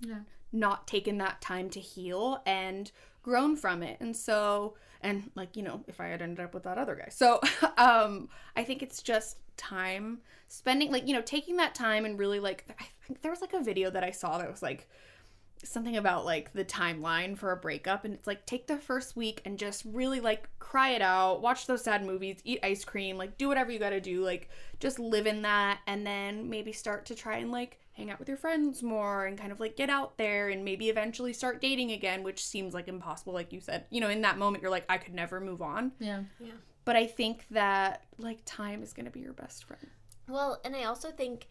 yeah 0.00 0.20
not 0.54 0.86
taken 0.86 1.18
that 1.18 1.40
time 1.40 1.68
to 1.68 1.80
heal 1.80 2.40
and 2.46 2.92
grown 3.22 3.56
from 3.56 3.82
it. 3.82 3.98
And 4.00 4.16
so, 4.16 4.74
and 5.00 5.30
like, 5.34 5.56
you 5.56 5.62
know, 5.62 5.82
if 5.88 6.00
I 6.00 6.06
had 6.06 6.22
ended 6.22 6.44
up 6.44 6.54
with 6.54 6.62
that 6.62 6.78
other 6.78 6.94
guy. 6.94 7.08
So, 7.10 7.40
um, 7.76 8.28
I 8.56 8.62
think 8.64 8.82
it's 8.82 9.02
just 9.02 9.38
time 9.56 10.18
spending, 10.48 10.92
like, 10.92 11.06
you 11.08 11.14
know, 11.14 11.22
taking 11.22 11.56
that 11.56 11.74
time 11.74 12.04
and 12.04 12.18
really 12.18 12.40
like, 12.40 12.64
I 12.78 12.84
think 13.06 13.20
there 13.20 13.32
was 13.32 13.40
like 13.40 13.52
a 13.52 13.62
video 13.62 13.90
that 13.90 14.04
I 14.04 14.12
saw 14.12 14.38
that 14.38 14.50
was 14.50 14.62
like, 14.62 14.88
something 15.62 15.96
about 15.96 16.26
like 16.26 16.52
the 16.52 16.64
timeline 16.64 17.38
for 17.38 17.50
a 17.50 17.56
breakup 17.56 18.04
and 18.04 18.12
it's 18.12 18.26
like 18.26 18.44
take 18.44 18.66
the 18.66 18.76
first 18.76 19.16
week 19.16 19.40
and 19.46 19.58
just 19.58 19.82
really 19.86 20.20
like 20.20 20.46
cry 20.58 20.90
it 20.90 21.00
out 21.00 21.40
watch 21.40 21.66
those 21.66 21.82
sad 21.82 22.04
movies 22.04 22.38
eat 22.44 22.58
ice 22.62 22.84
cream 22.84 23.16
like 23.16 23.38
do 23.38 23.48
whatever 23.48 23.72
you 23.72 23.78
got 23.78 23.90
to 23.90 24.00
do 24.00 24.22
like 24.22 24.50
just 24.78 24.98
live 24.98 25.26
in 25.26 25.40
that 25.40 25.78
and 25.86 26.06
then 26.06 26.50
maybe 26.50 26.70
start 26.70 27.06
to 27.06 27.14
try 27.14 27.38
and 27.38 27.50
like 27.50 27.78
hang 27.94 28.10
out 28.10 28.18
with 28.18 28.28
your 28.28 28.36
friends 28.36 28.82
more 28.82 29.24
and 29.26 29.38
kind 29.38 29.50
of 29.52 29.60
like 29.60 29.76
get 29.76 29.88
out 29.90 30.18
there 30.18 30.48
and 30.48 30.64
maybe 30.64 30.88
eventually 30.88 31.32
start 31.32 31.60
dating 31.60 31.92
again 31.92 32.22
which 32.22 32.44
seems 32.44 32.74
like 32.74 32.88
impossible 32.88 33.32
like 33.32 33.52
you 33.52 33.60
said 33.60 33.84
you 33.90 34.00
know 34.00 34.08
in 34.08 34.20
that 34.22 34.36
moment 34.38 34.60
you're 34.62 34.70
like 34.70 34.84
I 34.88 34.98
could 34.98 35.14
never 35.14 35.40
move 35.40 35.62
on 35.62 35.92
yeah 36.00 36.22
Yeah. 36.40 36.52
but 36.84 36.96
I 36.96 37.06
think 37.06 37.46
that 37.50 38.04
like 38.18 38.38
time 38.44 38.82
is 38.82 38.92
going 38.92 39.06
to 39.06 39.12
be 39.12 39.20
your 39.20 39.32
best 39.32 39.64
friend 39.64 39.86
Well, 40.28 40.60
and 40.64 40.74
I 40.74 40.84
also 40.84 41.10
think 41.10 41.46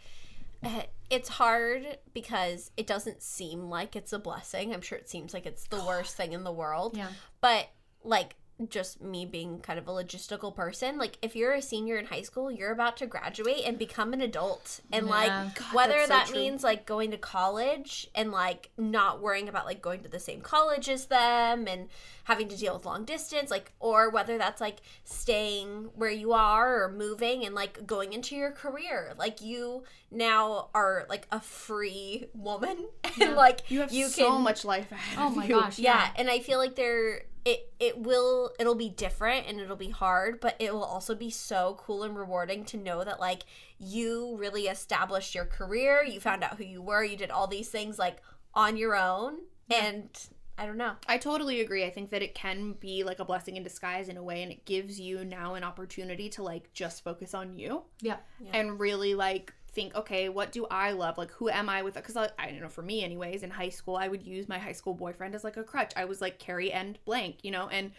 uh, 0.64 0.84
it's 1.10 1.28
hard 1.30 1.98
because 2.14 2.72
it 2.78 2.88
doesn't 2.88 3.22
seem 3.22 3.70
like 3.70 3.96
it's 3.98 4.14
a 4.14 4.20
blessing. 4.20 4.74
I'm 4.74 4.82
sure 4.82 4.98
it 4.98 5.10
seems 5.10 5.34
like 5.34 5.46
it's 5.46 5.68
the 5.68 5.84
worst 5.88 6.16
thing 6.16 6.32
in 6.34 6.44
the 6.46 6.52
world. 6.54 6.96
yeah 6.98 7.10
But 7.42 7.68
like 8.04 8.36
just 8.70 9.02
me 9.02 9.26
being 9.26 9.60
kind 9.60 9.80
of 9.80 9.88
a 9.88 9.92
logistical 9.92 10.56
person, 10.56 10.98
like 10.98 11.18
if 11.22 11.36
you're 11.36 11.54
a 11.54 11.62
senior 11.62 11.98
in 11.98 12.06
high 12.06 12.22
school, 12.22 12.52
you're 12.52 12.72
about 12.72 12.96
to 12.98 13.08
graduate 13.08 13.64
and 13.66 13.78
become 13.80 14.14
an 14.14 14.22
adult. 14.22 14.80
And 14.92 15.08
Yeah. 15.08 15.12
like 15.12 15.56
God, 15.56 15.74
whether 15.74 15.94
that's 15.94 16.08
so 16.08 16.14
that 16.14 16.28
true. 16.28 16.38
means 16.40 16.64
like 16.64 16.86
going 16.86 17.12
to 17.12 17.18
college 17.18 18.08
and 18.14 18.32
like 18.32 18.70
not 18.78 19.22
worrying 19.22 19.50
about 19.50 19.66
like 19.66 19.82
going 19.82 20.02
to 20.04 20.10
the 20.10 20.20
same 20.20 20.40
college 20.42 20.88
as 20.88 21.08
them 21.08 21.68
and 21.68 21.90
having 22.26 22.48
to 22.48 22.56
deal 22.56 22.76
with 22.76 22.86
long 22.86 23.06
distance, 23.06 23.50
like 23.52 23.72
or 23.80 24.10
whether 24.12 24.38
that's 24.38 24.62
like 24.62 24.78
staying 25.04 25.90
where 25.96 26.12
you 26.12 26.32
are 26.34 26.84
or 26.84 26.92
moving 26.92 27.46
and 27.46 27.56
like 27.56 27.86
going 27.88 28.14
into 28.14 28.36
your 28.36 28.52
career. 28.52 29.14
Like 29.18 29.42
you 29.42 29.84
now 30.12 30.70
are 30.76 31.06
like 31.10 31.28
a 31.32 31.40
free 31.40 32.28
woman 32.34 32.78
and 33.22 33.36
like 33.36 33.70
You 33.70 33.80
have 33.82 33.92
you 33.92 34.08
so 34.08 34.34
can 34.34 34.42
much 34.44 34.64
life 34.64 34.92
ahead 34.92 35.18
Oh 35.20 35.28
of 35.30 35.36
my 35.38 35.46
you. 35.46 35.56
gosh. 35.56 35.80
yeah, 35.80 36.10
and 36.16 36.30
I 36.30 36.40
feel 36.40 36.60
like 36.60 36.76
there 36.76 37.24
it 37.46 37.74
it 37.80 37.98
will 38.00 38.54
it'll 38.60 38.76
be 38.76 38.90
different 38.90 39.48
and 39.48 39.60
it'll 39.60 39.76
be 39.76 39.90
hard, 39.90 40.40
but 40.40 40.56
it 40.60 40.74
will 40.74 40.84
also 40.84 41.14
be 41.16 41.30
so 41.30 41.78
cool 41.80 42.04
and 42.04 42.16
rewarding 42.16 42.64
to 42.66 42.78
know 42.78 43.04
that 43.04 43.20
like 43.20 43.44
you 43.78 44.36
really 44.38 44.68
established 44.68 45.36
your 45.36 45.46
career, 45.46 46.04
you 46.04 46.20
found 46.20 46.44
out 46.44 46.58
who 46.58 46.64
you 46.64 46.82
were, 46.82 47.04
you 47.04 47.18
did 47.18 47.32
all 47.32 47.48
these 47.48 47.70
things 47.70 48.00
like 48.00 48.18
on 48.54 48.78
your 48.78 48.96
own 48.96 49.38
and 49.70 50.10
I 50.56 50.68
don't 50.68 50.78
know. 50.78 50.94
I 51.08 51.18
totally 51.18 51.62
agree. 51.62 51.84
I 51.84 51.90
think 51.90 52.12
that 52.12 52.22
it 52.22 52.36
can 52.36 52.74
be 52.74 53.04
like 53.04 53.18
a 53.20 53.26
blessing 53.26 53.58
in 53.58 53.64
disguise 53.64 54.08
in 54.08 54.18
a 54.18 54.24
way, 54.24 54.44
and 54.44 54.52
it 54.52 54.66
gives 54.66 55.00
you 55.00 55.26
now 55.26 55.56
an 55.56 55.64
opportunity 55.64 56.30
to 56.30 56.44
like 56.44 56.72
just 56.74 57.04
focus 57.04 57.34
on 57.34 57.54
you 57.56 57.82
Yeah. 58.02 58.18
and 58.54 58.80
really 58.80 59.16
like 59.16 59.52
think, 59.74 59.96
okay, 59.96 60.30
what 60.30 60.52
do 60.52 60.66
I 60.70 60.92
love? 60.92 61.18
Like, 61.18 61.32
who 61.32 61.50
am 61.50 61.68
I 61.70 61.82
with? 61.82 61.96
Because 61.96 62.16
I, 62.16 62.30
I 62.40 62.50
don't 62.52 62.62
know, 62.62 62.70
for 62.70 62.82
me, 62.84 63.04
anyways, 63.04 63.44
in 63.44 63.50
high 63.50 63.70
school, 63.70 63.96
I 63.96 64.08
would 64.08 64.24
use 64.26 64.48
my 64.48 64.58
high 64.60 64.72
school 64.72 64.94
boyfriend 64.94 65.36
as 65.36 65.44
like 65.44 65.58
a 65.58 65.64
crutch. 65.64 65.94
I 65.96 66.06
was 66.06 66.22
like 66.22 66.40
Carrie 66.40 66.72
and 66.72 66.98
blank, 67.06 67.38
you 67.44 67.52
know, 67.52 67.68
and 67.70 67.92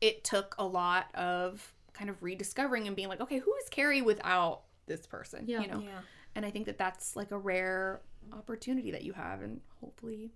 it 0.00 0.24
took 0.24 0.54
a 0.58 0.64
lot 0.66 1.14
of 1.14 1.72
kind 1.92 2.08
of 2.10 2.22
rediscovering 2.22 2.86
and 2.86 2.96
being 2.96 3.08
like, 3.08 3.20
okay, 3.20 3.38
who 3.38 3.52
is 3.62 3.68
Carrie 3.68 4.02
without 4.02 4.62
this 4.86 5.06
person? 5.06 5.44
Yeah. 5.46 5.60
You 5.60 5.68
know, 5.68 5.80
Yeah. 5.80 6.00
and 6.34 6.46
I 6.46 6.50
think 6.50 6.66
that 6.66 6.78
that's 6.78 7.14
like 7.16 7.30
a 7.30 7.38
rare 7.38 8.00
opportunity 8.32 8.90
that 8.92 9.02
you 9.04 9.12
have, 9.12 9.42
and 9.42 9.60
hopefully, 9.80 10.30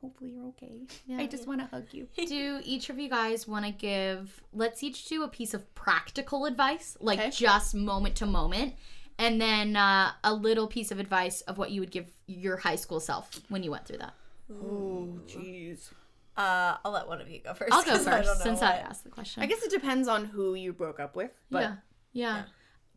hopefully 0.00 0.30
you're 0.30 0.46
okay. 0.46 0.82
Yeah. 1.06 1.18
I 1.18 1.26
just 1.26 1.46
want 1.46 1.60
to 1.60 1.66
hug 1.66 1.86
you. 1.92 2.08
do 2.26 2.60
each 2.64 2.88
of 2.90 2.98
you 2.98 3.08
guys 3.08 3.46
want 3.46 3.64
to 3.66 3.70
give 3.72 4.42
let's 4.52 4.82
each 4.82 5.06
do 5.06 5.22
a 5.24 5.28
piece 5.28 5.54
of 5.54 5.72
practical 5.74 6.44
advice 6.46 6.96
like 7.00 7.18
Okay. 7.18 7.30
just 7.30 7.74
moment 7.74 8.14
to 8.16 8.26
moment 8.26 8.74
and 9.18 9.40
then 9.40 9.76
uh, 9.76 10.12
a 10.24 10.32
little 10.32 10.66
piece 10.66 10.90
of 10.90 10.98
advice 10.98 11.40
of 11.42 11.58
what 11.58 11.70
you 11.70 11.80
would 11.80 11.90
give 11.90 12.06
your 12.26 12.56
high 12.58 12.76
school 12.76 13.00
self 13.00 13.40
when 13.48 13.62
you 13.62 13.70
went 13.70 13.84
through 13.86 13.98
that 13.98 14.14
Oh, 14.50 15.20
jeez. 15.26 15.90
Uh 16.36 16.76
I'll 16.84 16.92
let 16.92 17.06
one 17.08 17.20
of 17.20 17.28
you 17.28 17.40
go 17.40 17.52
first. 17.52 17.72
i'll 17.72 17.82
go 17.82 17.90
'cause 17.96 18.04
first 18.04 18.38
know 18.38 18.44
since 18.44 18.62
i 18.62 18.76
asked 18.76 19.04
the 19.04 19.10
question 19.10 19.42
I 19.42 19.46
guess 19.46 19.62
it 19.62 19.70
depends 19.70 20.08
on 20.08 20.24
who 20.26 20.54
you 20.54 20.72
broke 20.72 21.00
up 21.00 21.16
with, 21.16 21.32
but 21.50 21.62
yeah. 21.62 21.74
yeah 22.12 22.42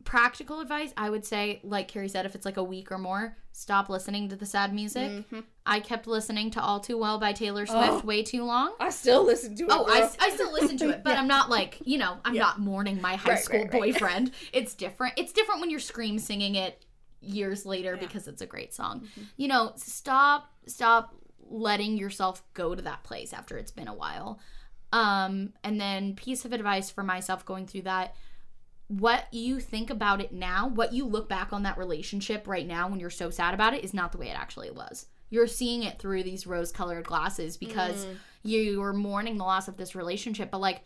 practical 0.04 0.60
advice 0.60 0.94
i 0.98 1.10
would 1.10 1.26
say 1.26 1.60
like 1.64 1.88
carrie 1.88 2.08
said 2.10 2.26
if 2.26 2.34
it's 2.36 2.46
like 2.46 2.58
a 2.58 2.64
week 2.64 2.92
or 2.92 2.98
more 2.98 3.38
stop 3.52 3.90
listening 3.90 4.30
to 4.30 4.36
the 4.36 4.46
sad 4.46 4.74
music 4.74 5.10
Mhm. 5.30 5.44
i 5.66 5.80
kept 5.80 6.08
listening 6.08 6.50
to 6.52 6.62
all 6.62 6.80
too 6.80 6.98
well 6.98 7.20
by 7.20 7.34
taylor 7.34 7.66
Oh. 7.70 7.88
swift 7.90 8.06
way 8.06 8.24
too 8.24 8.44
long 8.44 8.74
I 8.80 8.90
still 8.90 9.24
listen 9.26 9.56
to 9.58 9.64
it. 9.66 9.70
Oh, 9.72 9.86
I. 9.88 10.10
I 10.20 10.30
still 10.32 10.52
listen 10.54 10.78
to 10.78 10.90
it, 10.90 11.04
but 11.04 11.18
I'm 11.20 11.28
not 11.28 11.50
like, 11.50 11.78
you 11.84 11.98
know, 11.98 12.18
I'm 12.26 12.34
Yeah. 12.34 12.42
not 12.42 12.60
mourning 12.60 13.00
my 13.02 13.16
high 13.16 13.32
Right, 13.32 13.40
school 13.40 13.60
right, 13.62 13.74
right. 13.74 13.82
boyfriend. 13.82 14.32
It's 14.54 14.74
different. 14.74 15.14
It's 15.18 15.32
different 15.34 15.62
when 15.62 15.70
you're 15.70 15.80
scream 15.80 16.18
singing 16.20 16.56
it 16.56 16.86
years 17.22 17.66
later 17.66 17.94
Yeah. 17.94 18.00
because 18.08 18.28
it's 18.28 18.42
a 18.42 18.46
great 18.48 18.74
song. 18.74 19.02
Mm-hmm. 19.02 19.22
You 19.38 19.48
know, 19.50 19.74
stop 19.76 20.52
stop 20.68 21.14
letting 21.50 21.98
yourself 21.98 22.42
go 22.54 22.74
to 22.76 22.82
that 22.84 23.04
place 23.04 23.34
after 23.34 23.58
it's 23.58 23.72
been 23.72 23.88
a 23.88 23.94
while. 23.94 24.40
Um 24.94 25.54
and 25.64 25.80
then 25.80 26.16
piece 26.16 26.44
of 26.46 26.54
advice 26.54 26.90
for 26.90 27.04
myself 27.04 27.46
going 27.46 27.68
through 27.68 27.84
that 27.84 28.16
what 29.00 29.26
you 29.34 29.60
think 29.60 29.90
about 29.90 30.20
it 30.20 30.34
now, 30.34 30.68
what 30.68 30.92
you 30.94 31.06
look 31.06 31.30
back 31.30 31.54
on 31.54 31.64
that 31.64 31.78
relationship 31.78 32.46
right 32.48 32.68
now 32.68 32.90
when 32.90 33.00
you're 33.00 33.10
so 33.10 33.30
sad 33.30 33.54
about 33.54 33.74
it 33.74 33.84
is 33.86 33.94
not 33.94 34.12
the 34.12 34.18
way 34.18 34.28
it 34.30 34.38
actually 34.38 34.70
was. 34.72 35.06
You're 35.30 35.48
seeing 35.48 35.84
it 35.84 35.98
through 35.98 36.24
these 36.24 36.46
rose 36.46 36.74
colored 36.74 37.06
glasses 37.06 37.56
because 37.56 38.06
Mm. 38.06 38.18
you 38.44 38.80
were 38.82 38.92
mourning 38.94 39.38
the 39.38 39.46
loss 39.46 39.70
of 39.70 39.78
this 39.78 39.96
relationship, 39.96 40.52
but 40.52 40.60
like 40.60 40.82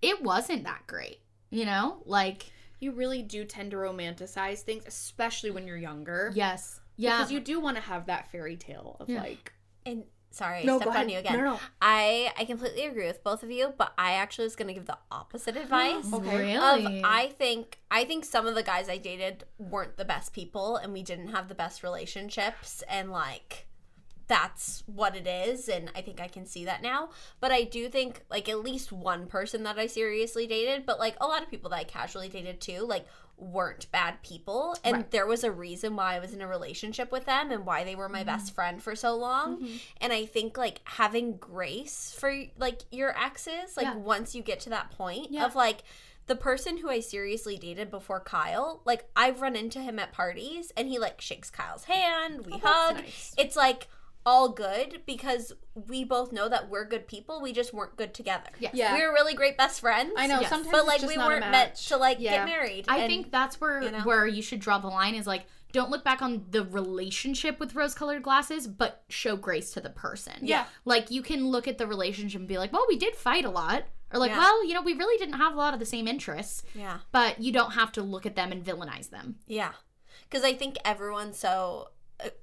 it 0.00 0.22
wasn't 0.22 0.64
that 0.64 0.86
great, 0.86 1.20
you 1.50 1.64
know? 1.66 2.02
Like, 2.06 2.50
you 2.80 2.92
really 2.92 3.22
do 3.22 3.44
tend 3.44 3.72
to 3.72 3.76
romanticize 3.76 4.60
things, 4.60 4.84
especially 4.86 5.50
when 5.50 5.66
you're 5.66 5.76
younger. 5.76 6.32
yes. 6.34 6.80
Yeah. 6.96 7.18
Because 7.18 7.30
you 7.32 7.40
do 7.40 7.60
want 7.60 7.76
to 7.76 7.82
have 7.82 8.06
that 8.06 8.30
fairy 8.32 8.56
tale 8.56 8.96
of 9.00 9.08
Yeah. 9.10 9.22
like. 9.22 9.52
And 9.86 10.04
sorry, 10.30 10.64
No, 10.64 10.76
I 10.76 10.80
stepped 10.80 10.96
on 10.96 11.08
you 11.08 11.18
again. 11.18 11.38
No, 11.38 11.44
no. 11.44 11.60
I 11.80 12.32
I 12.38 12.44
completely 12.44 12.84
agree 12.84 13.06
with 13.06 13.22
both 13.24 13.42
of 13.42 13.50
you, 13.50 13.74
but 13.76 13.92
I 13.98 14.12
actually 14.12 14.44
was 14.44 14.56
gonna 14.56 14.74
give 14.74 14.86
the 14.86 14.98
opposite 15.10 15.56
advice. 15.64 16.12
Okay. 16.12 16.36
Really? 16.38 16.98
Of 16.98 17.04
I 17.04 17.28
think 17.28 17.78
I 17.90 18.04
think 18.04 18.24
some 18.24 18.46
of 18.46 18.54
the 18.54 18.62
guys 18.62 18.88
I 18.88 18.98
dated 18.98 19.44
weren't 19.58 19.96
the 19.96 20.04
best 20.04 20.32
people 20.32 20.76
and 20.76 20.92
we 20.92 21.02
didn't 21.02 21.28
have 21.28 21.48
the 21.48 21.54
best 21.54 21.82
relationships 21.82 22.82
and 22.88 23.10
like 23.10 23.66
that's 24.26 24.82
what 24.86 25.16
it 25.16 25.26
is 25.26 25.70
and 25.70 25.90
I 25.96 26.02
think 26.02 26.20
I 26.20 26.28
can 26.28 26.44
see 26.44 26.66
that 26.66 26.82
now. 26.82 27.08
But 27.40 27.50
I 27.50 27.62
do 27.62 27.88
think 27.88 28.24
like 28.30 28.48
at 28.48 28.62
least 28.62 28.92
one 28.92 29.26
person 29.26 29.62
that 29.62 29.78
I 29.78 29.86
seriously 29.86 30.46
dated, 30.46 30.84
but 30.84 30.98
like 30.98 31.16
a 31.20 31.26
lot 31.26 31.42
of 31.42 31.48
people 31.50 31.70
that 31.70 31.76
I 31.76 31.84
casually 31.84 32.28
dated 32.28 32.60
too, 32.60 32.80
like 32.82 33.06
weren't 33.38 33.90
bad 33.92 34.20
people 34.22 34.76
and 34.82 34.96
Right. 34.96 35.10
there 35.12 35.26
was 35.26 35.44
a 35.44 35.50
reason 35.52 35.94
why 35.96 36.16
I 36.16 36.18
was 36.18 36.34
in 36.34 36.40
a 36.40 36.46
relationship 36.48 37.12
with 37.12 37.24
them 37.24 37.50
and 37.50 37.64
why 37.64 37.84
they 37.84 37.94
were 37.94 38.08
my 38.08 38.18
mm-hmm. 38.18 38.26
best 38.26 38.54
friend 38.54 38.82
for 38.82 38.96
so 38.96 39.14
long. 39.16 39.58
Mm-hmm. 39.62 39.76
And 40.00 40.12
I 40.12 40.26
think 40.26 40.58
like 40.58 40.80
having 40.84 41.36
grace 41.36 42.14
for 42.18 42.34
like 42.58 42.82
your 42.90 43.16
exes, 43.16 43.76
like 43.76 43.86
Yeah. 43.86 43.94
once 43.96 44.34
you 44.34 44.42
get 44.42 44.60
to 44.60 44.70
that 44.70 44.90
point 44.90 45.30
Yeah. 45.30 45.46
of 45.46 45.54
like 45.54 45.82
the 46.26 46.36
person 46.36 46.78
who 46.78 46.90
I 46.90 47.00
seriously 47.00 47.56
dated 47.56 47.90
before 47.90 48.20
Kyle, 48.20 48.82
like 48.84 49.08
I've 49.16 49.40
run 49.40 49.56
into 49.56 49.78
him 49.80 49.98
at 49.98 50.12
parties 50.12 50.72
and 50.76 50.88
he 50.88 50.98
like 50.98 51.20
shakes 51.20 51.48
Kyle's 51.50 51.84
hand, 51.84 52.44
we 52.44 52.52
oh, 52.54 52.58
that's 52.62 52.66
hug. 52.66 52.96
nice. 52.96 53.34
It's 53.38 53.56
like 53.56 53.88
all 54.28 54.50
good 54.50 55.00
because 55.06 55.52
we 55.74 56.04
both 56.04 56.32
know 56.32 56.48
that 56.50 56.68
we're 56.68 56.84
good 56.84 57.06
people. 57.08 57.40
We 57.40 57.52
just 57.52 57.72
weren't 57.72 57.96
good 57.96 58.12
together. 58.12 58.50
Yes. 58.60 58.74
Yeah. 58.74 58.92
We 58.94 59.00
were 59.02 59.12
really 59.12 59.32
great 59.34 59.56
best 59.56 59.80
friends. 59.80 60.12
I 60.18 60.26
know 60.26 60.40
Yes. 60.40 60.50
sometimes, 60.50 60.70
But 60.70 60.78
it's 60.80 60.86
like 60.88 61.00
just 61.00 61.08
we 61.12 61.16
not 61.16 61.28
weren't 61.28 61.50
meant 61.50 61.74
to 61.76 61.96
like 61.96 62.18
Yeah. 62.20 62.36
get 62.38 62.44
married. 62.44 62.84
I 62.88 62.98
And- 62.98 63.08
think 63.10 63.32
that's 63.32 63.58
where 63.60 63.80
you 63.82 63.90
know? 63.90 64.00
where 64.00 64.26
you 64.26 64.42
should 64.42 64.60
draw 64.60 64.78
the 64.78 64.88
line 64.88 65.14
is 65.14 65.26
like 65.26 65.46
don't 65.72 65.90
look 65.90 66.02
back 66.04 66.20
on 66.22 66.44
the 66.50 66.64
relationship 66.64 67.58
with 67.60 67.74
rose 67.74 67.94
colored 67.94 68.22
glasses, 68.22 68.66
but 68.66 69.02
show 69.08 69.36
grace 69.36 69.70
to 69.72 69.80
the 69.80 69.90
person. 69.90 70.34
Yeah. 70.42 70.66
Like 70.84 71.10
you 71.10 71.22
can 71.22 71.46
look 71.48 71.66
at 71.68 71.78
the 71.78 71.86
relationship 71.86 72.38
and 72.40 72.48
be 72.48 72.58
like, 72.58 72.72
well, 72.72 72.86
we 72.88 72.96
did 72.98 73.14
fight 73.16 73.44
a 73.44 73.50
lot. 73.50 73.84
Or 74.12 74.18
like, 74.18 74.30
Yeah. 74.30 74.38
well, 74.38 74.64
you 74.66 74.72
know, 74.74 74.82
we 74.82 74.94
really 74.94 75.18
didn't 75.18 75.38
have 75.38 75.52
a 75.54 75.56
lot 75.56 75.74
of 75.74 75.80
the 75.80 75.86
same 75.86 76.08
interests. 76.08 76.62
Yeah. 76.74 76.98
But 77.12 77.40
you 77.40 77.52
don't 77.52 77.72
have 77.72 77.92
to 77.92 78.02
look 78.02 78.24
at 78.26 78.34
them 78.36 78.50
and 78.52 78.64
villainize 78.64 79.10
them. 79.10 79.36
Yeah. 79.46 79.72
Because 80.28 80.44
I 80.44 80.54
think 80.54 80.76
everyone's 80.84 81.38
so 81.38 81.88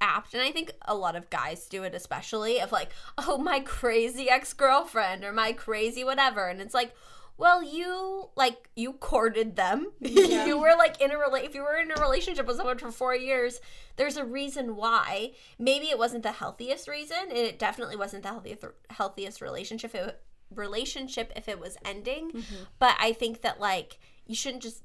apt, 0.02 0.34
and 0.34 0.44
I 0.44 0.52
think 0.52 0.72
a 0.84 0.96
lot 0.96 1.16
of 1.16 1.30
guys 1.30 1.68
do 1.68 1.84
it 1.84 1.94
especially, 1.94 2.60
of 2.60 2.72
like, 2.72 2.90
oh, 3.18 3.38
my 3.38 3.60
crazy 3.60 4.30
ex 4.30 4.54
girlfriend 4.54 5.24
or 5.24 5.34
my 5.34 5.54
crazy 5.54 6.04
whatever. 6.04 6.48
And 6.48 6.62
it's 6.62 6.74
like, 6.74 6.94
well, 7.38 7.62
you 7.62 8.30
like 8.36 8.70
you 8.76 8.94
courted 8.94 9.56
them. 9.56 9.92
you 10.00 10.58
were 10.58 10.76
like 10.78 11.02
in 11.02 11.12
a 11.12 11.16
rela- 11.16 11.44
if 11.44 11.54
you 11.54 11.64
were 11.64 11.78
in 11.78 11.92
a 11.92 12.02
relationship 12.02 12.48
with 12.48 12.58
someone 12.58 12.78
for 12.78 12.92
four 12.92 13.16
years, 13.16 13.60
there's 13.98 14.18
a 14.18 14.24
reason 14.24 14.76
why. 14.76 15.32
Maybe 15.60 15.88
it 15.88 15.98
wasn't 15.98 16.24
the 16.24 16.32
healthiest 16.32 16.88
reason, 16.88 17.18
and 17.30 17.38
it 17.38 17.60
definitely 17.60 17.98
wasn't 17.98 18.24
the 18.24 18.30
healthiest 18.30 18.66
healthiest 18.90 19.42
relationship. 19.42 19.94
It, 19.94 20.22
relationship 20.54 21.34
if 21.36 21.50
it 21.50 21.60
was 21.60 21.76
ending, 21.84 22.32
mm-hmm. 22.32 22.64
but 22.80 22.96
I 23.00 23.14
think 23.14 23.42
that 23.42 23.60
like 23.60 24.00
you 24.26 24.36
shouldn't 24.36 24.64
just 24.64 24.84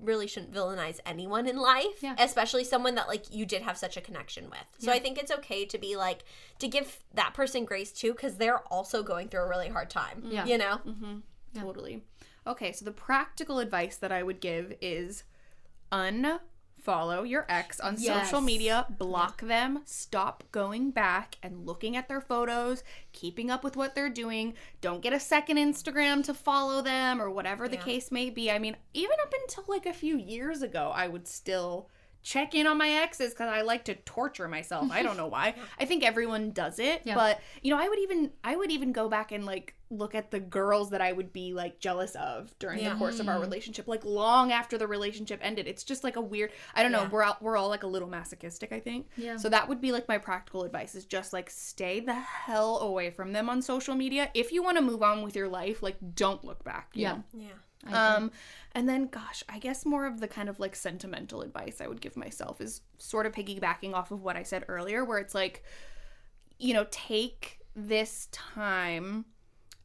really 0.00 0.26
shouldn't 0.26 0.52
villainize 0.52 0.98
anyone 1.04 1.46
in 1.46 1.56
life, 1.56 2.02
Yeah. 2.02 2.14
especially 2.18 2.64
someone 2.64 2.94
that 2.94 3.06
like 3.08 3.32
you 3.34 3.44
did 3.46 3.62
have 3.62 3.76
such 3.76 3.96
a 3.96 4.00
connection 4.00 4.48
with. 4.50 4.64
So 4.78 4.90
I 4.92 4.98
think 4.98 5.18
it's 5.18 5.30
okay 5.30 5.64
to 5.66 5.78
be 5.78 5.96
like 5.96 6.24
to 6.58 6.68
give 6.68 7.00
that 7.14 7.34
person 7.34 7.64
grace 7.64 7.92
too 7.92 8.14
cuz 8.14 8.36
they're 8.36 8.60
also 8.68 9.02
going 9.02 9.28
through 9.28 9.42
a 9.42 9.48
really 9.48 9.68
hard 9.68 9.90
time. 9.90 10.22
Mm-hmm. 10.22 10.32
Yeah. 10.32 10.44
You 10.46 10.58
know? 10.58 10.80
Mm-hmm. 10.86 11.60
Totally. 11.60 12.02
Okay, 12.46 12.72
so 12.72 12.84
the 12.84 12.92
practical 12.92 13.58
advice 13.58 13.96
that 13.96 14.10
I 14.12 14.22
would 14.22 14.40
give 14.40 14.72
is 14.80 15.24
unfollow 16.84 17.28
your 17.28 17.46
ex 17.48 17.80
on 17.80 17.96
Yes. 17.98 18.28
social 18.28 18.40
media, 18.40 18.86
block 18.90 19.40
them, 19.42 19.82
stop 19.84 20.44
going 20.52 20.90
back 20.90 21.36
and 21.42 21.66
looking 21.66 21.96
at 21.96 22.08
their 22.08 22.20
photos, 22.20 22.82
keeping 23.12 23.50
up 23.50 23.62
with 23.64 23.76
what 23.76 23.94
they're 23.94 24.08
doing. 24.10 24.54
Don't 24.80 25.02
get 25.02 25.12
a 25.12 25.20
second 25.20 25.56
Instagram 25.56 26.24
to 26.24 26.34
follow 26.34 26.82
them 26.82 27.20
or 27.20 27.30
whatever 27.30 27.68
the 27.68 27.76
Yeah. 27.76 27.82
case 27.84 28.10
may 28.10 28.30
be. 28.30 28.50
I 28.50 28.58
mean, 28.58 28.76
even 28.94 29.16
up 29.22 29.32
until 29.42 29.64
like 29.68 29.86
a 29.86 29.92
few 29.92 30.16
years 30.16 30.62
ago, 30.62 30.92
I 30.94 31.08
would 31.08 31.26
still 31.28 31.88
check 32.22 32.54
in 32.54 32.66
on 32.66 32.78
my 32.78 32.90
exes 32.90 33.30
because 33.30 33.48
I 33.48 33.62
like 33.62 33.84
to 33.86 33.94
torture 33.94 34.48
myself. 34.48 34.90
I 34.90 35.02
don't 35.02 35.16
know 35.16 35.26
why. 35.26 35.54
I 35.80 35.84
think 35.84 36.04
everyone 36.04 36.50
does 36.50 36.78
it, 36.78 37.02
Yeah. 37.04 37.14
but 37.14 37.40
you 37.62 37.70
know, 37.70 37.80
I 37.80 37.88
would 37.88 37.98
even 37.98 38.30
I 38.44 38.56
would 38.56 38.70
even 38.70 38.92
go 38.92 39.08
back 39.08 39.32
and 39.32 39.46
like 39.46 39.74
look 39.92 40.14
at 40.14 40.30
the 40.30 40.38
girls 40.38 40.90
that 40.90 41.00
I 41.00 41.10
would 41.10 41.32
be 41.32 41.52
like 41.52 41.80
jealous 41.80 42.14
of 42.14 42.56
during 42.58 42.78
Yeah. 42.80 42.90
the 42.90 42.96
course 42.96 43.18
of 43.18 43.28
our 43.28 43.34
mm-hmm. 43.34 43.44
relationship, 43.44 43.88
like 43.88 44.04
long 44.04 44.52
after 44.52 44.78
the 44.78 44.86
relationship 44.86 45.40
ended. 45.42 45.66
It's 45.66 45.82
just 45.82 46.04
like 46.04 46.16
a 46.16 46.20
weird. 46.20 46.52
I 46.74 46.82
don't 46.82 46.92
know. 46.92 47.02
Yeah. 47.02 47.08
We're 47.08 47.22
all, 47.24 47.36
we're 47.40 47.56
all 47.56 47.68
like 47.68 47.82
a 47.82 47.88
little 47.88 48.08
masochistic. 48.08 48.72
I 48.72 48.80
think. 48.80 49.08
Yeah. 49.16 49.36
So 49.36 49.48
that 49.48 49.68
would 49.68 49.80
be 49.80 49.92
like 49.92 50.06
my 50.06 50.18
practical 50.18 50.64
advice 50.64 50.94
is 50.94 51.04
just 51.04 51.32
like 51.32 51.50
stay 51.50 52.00
the 52.00 52.14
hell 52.14 52.78
away 52.78 53.10
from 53.10 53.32
them 53.32 53.48
on 53.48 53.62
social 53.62 53.94
media. 53.94 54.30
If 54.34 54.52
you 54.52 54.62
want 54.62 54.76
to 54.76 54.82
move 54.82 55.02
on 55.02 55.22
with 55.22 55.34
your 55.34 55.48
life, 55.48 55.82
like 55.82 55.96
don't 56.14 56.44
look 56.44 56.62
back. 56.64 56.90
Yeah. 56.94 57.12
know? 57.12 57.24
Yeah. 57.34 57.48
Um, 57.86 58.30
and 58.72 58.88
then, 58.88 59.06
gosh, 59.06 59.42
I 59.48 59.58
guess 59.58 59.86
more 59.86 60.06
of 60.06 60.20
the 60.20 60.28
kind 60.28 60.48
of 60.48 60.60
like 60.60 60.76
sentimental 60.76 61.42
advice 61.42 61.80
I 61.80 61.86
would 61.86 62.00
give 62.00 62.16
myself 62.16 62.60
is 62.60 62.82
sort 62.98 63.26
of 63.26 63.32
piggybacking 63.32 63.94
off 63.94 64.10
of 64.10 64.22
what 64.22 64.36
I 64.36 64.42
said 64.42 64.64
earlier, 64.68 65.04
where 65.04 65.18
it's 65.18 65.34
like, 65.34 65.64
you 66.58 66.74
know, 66.74 66.86
take 66.90 67.60
this 67.74 68.28
time 68.32 69.24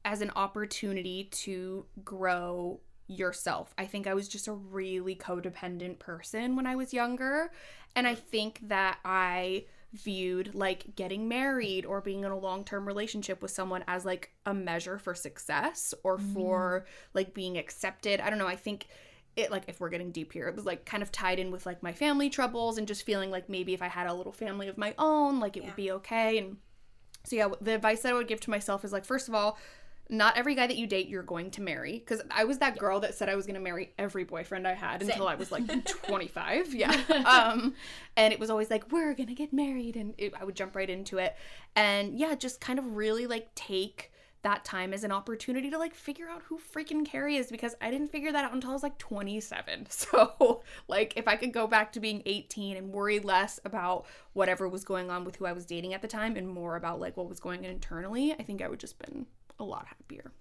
as 0.03 0.21
an 0.21 0.31
opportunity 0.35 1.29
to 1.31 1.85
grow 2.03 2.79
yourself. 3.07 3.73
I 3.77 3.85
think 3.85 4.07
I 4.07 4.13
was 4.13 4.27
just 4.27 4.47
a 4.47 4.53
really 4.53 5.15
codependent 5.15 5.99
person 5.99 6.55
when 6.55 6.67
I 6.67 6.75
was 6.75 6.93
younger. 6.93 7.51
And 7.95 8.07
I 8.07 8.15
think 8.15 8.59
that 8.67 8.99
I 9.05 9.65
viewed 9.93 10.53
like 10.53 10.95
getting 10.95 11.27
married 11.27 11.85
or 11.85 12.01
being 12.01 12.23
in 12.23 12.31
a 12.31 12.37
long-term 12.37 12.85
relationship 12.85 13.41
with 13.41 13.51
someone 13.51 13.83
as 13.87 14.05
like 14.05 14.31
a 14.45 14.53
measure 14.53 14.97
for 14.97 15.15
success 15.15 15.93
or 16.03 16.17
mm-hmm. 16.17 16.33
for 16.33 16.85
like 17.13 17.33
being 17.33 17.57
accepted. 17.57 18.19
I 18.19 18.29
don't 18.29 18.39
know. 18.39 18.47
I 18.47 18.55
think 18.55 18.87
it 19.35 19.51
like 19.51 19.63
if 19.67 19.79
we're 19.79 19.89
getting 19.89 20.11
deep 20.11 20.33
here, 20.33 20.47
it 20.47 20.55
was 20.55 20.65
like 20.65 20.85
kind 20.85 21.03
of 21.03 21.11
tied 21.11 21.39
in 21.39 21.51
with 21.51 21.65
like 21.65 21.83
my 21.83 21.93
family 21.93 22.29
troubles 22.29 22.77
and 22.77 22.87
just 22.87 23.05
feeling 23.05 23.31
like 23.31 23.49
maybe 23.49 23.73
if 23.73 23.81
I 23.81 23.87
had 23.87 24.07
a 24.07 24.13
little 24.13 24.31
family 24.31 24.67
of 24.67 24.77
my 24.77 24.93
own, 24.97 25.39
like 25.39 25.57
it 25.57 25.61
Yeah. 25.61 25.67
would 25.67 25.75
be 25.75 25.91
okay. 25.91 26.37
And 26.37 26.57
so 27.23 27.35
yeah, 27.35 27.47
the 27.61 27.75
advice 27.75 28.01
that 28.01 28.11
I 28.11 28.13
would 28.13 28.27
give 28.27 28.39
to 28.41 28.49
myself 28.49 28.85
is 28.85 28.93
like 28.93 29.05
first 29.05 29.27
of 29.27 29.35
all, 29.35 29.57
not 30.09 30.37
every 30.37 30.55
guy 30.55 30.67
that 30.67 30.77
you 30.77 30.85
date 30.85 31.07
you're 31.07 31.23
going 31.23 31.49
to 31.51 31.61
marry 31.61 31.93
because 31.93 32.21
I 32.29 32.43
was 32.43 32.59
that 32.59 32.77
girl 32.77 32.99
that 32.99 33.15
said 33.15 33.27
I 33.27 33.35
was 33.35 33.45
going 33.45 33.55
to 33.55 33.61
marry 33.61 33.93
every 33.97 34.23
boyfriend 34.23 34.67
I 34.67 34.73
had 34.73 35.01
until 35.01 35.27
I 35.27 35.35
was 35.35 35.51
like 35.51 35.85
25. 35.85 36.73
Yeah. 36.73 36.95
Um 37.25 37.73
and 38.15 38.31
it 38.33 38.39
was 38.39 38.49
always 38.49 38.69
like 38.69 38.91
we're 38.91 39.13
going 39.13 39.27
to 39.27 39.33
get 39.33 39.51
married 39.51 39.95
and 39.95 40.13
it, 40.17 40.33
I 40.39 40.43
would 40.43 40.55
jump 40.55 40.75
right 40.75 40.89
into 40.89 41.17
it. 41.17 41.35
And 41.75 42.17
yeah, 42.17 42.35
just 42.35 42.61
kind 42.61 42.77
of 42.77 42.95
really 42.95 43.25
like 43.25 43.53
take 43.55 44.11
that 44.45 44.63
time 44.63 44.93
as 44.93 45.03
an 45.03 45.11
opportunity 45.11 45.71
to 45.71 45.77
like 45.79 45.95
figure 45.95 46.29
out 46.29 46.43
who 46.43 46.59
freaking 46.59 47.03
Carrie 47.03 47.35
is 47.35 47.49
because 47.49 47.73
I 47.81 47.89
didn't 47.89 48.11
figure 48.11 48.31
that 48.31 48.45
out 48.45 48.53
until 48.53 48.69
I 48.69 48.73
was 48.73 48.83
like 48.83 48.97
27. 48.99 49.87
So, 49.95 50.61
like, 50.87 51.13
if 51.15 51.27
I 51.27 51.35
could 51.35 51.51
go 51.51 51.65
back 51.65 51.91
to 51.93 51.99
being 51.99 52.21
18 52.27 52.77
and 52.77 52.91
worry 52.91 53.19
less 53.19 53.59
about 53.65 54.05
whatever 54.33 54.69
was 54.69 54.83
going 54.83 55.09
on 55.09 55.25
with 55.25 55.37
who 55.37 55.47
I 55.47 55.51
was 55.51 55.65
dating 55.65 55.95
at 55.95 56.03
the 56.03 56.07
time 56.07 56.35
and 56.35 56.47
more 56.47 56.75
about 56.75 56.99
like 56.99 57.17
what 57.17 57.27
was 57.27 57.39
going 57.39 57.65
on 57.65 57.71
internally, 57.71 58.33
I 58.33 58.43
think 58.43 58.61
I 58.61 58.67
would 58.67 58.79
just 58.79 58.99
been 58.99 59.25
a 59.59 59.63
lot 59.63 59.85
happier. 59.87 60.31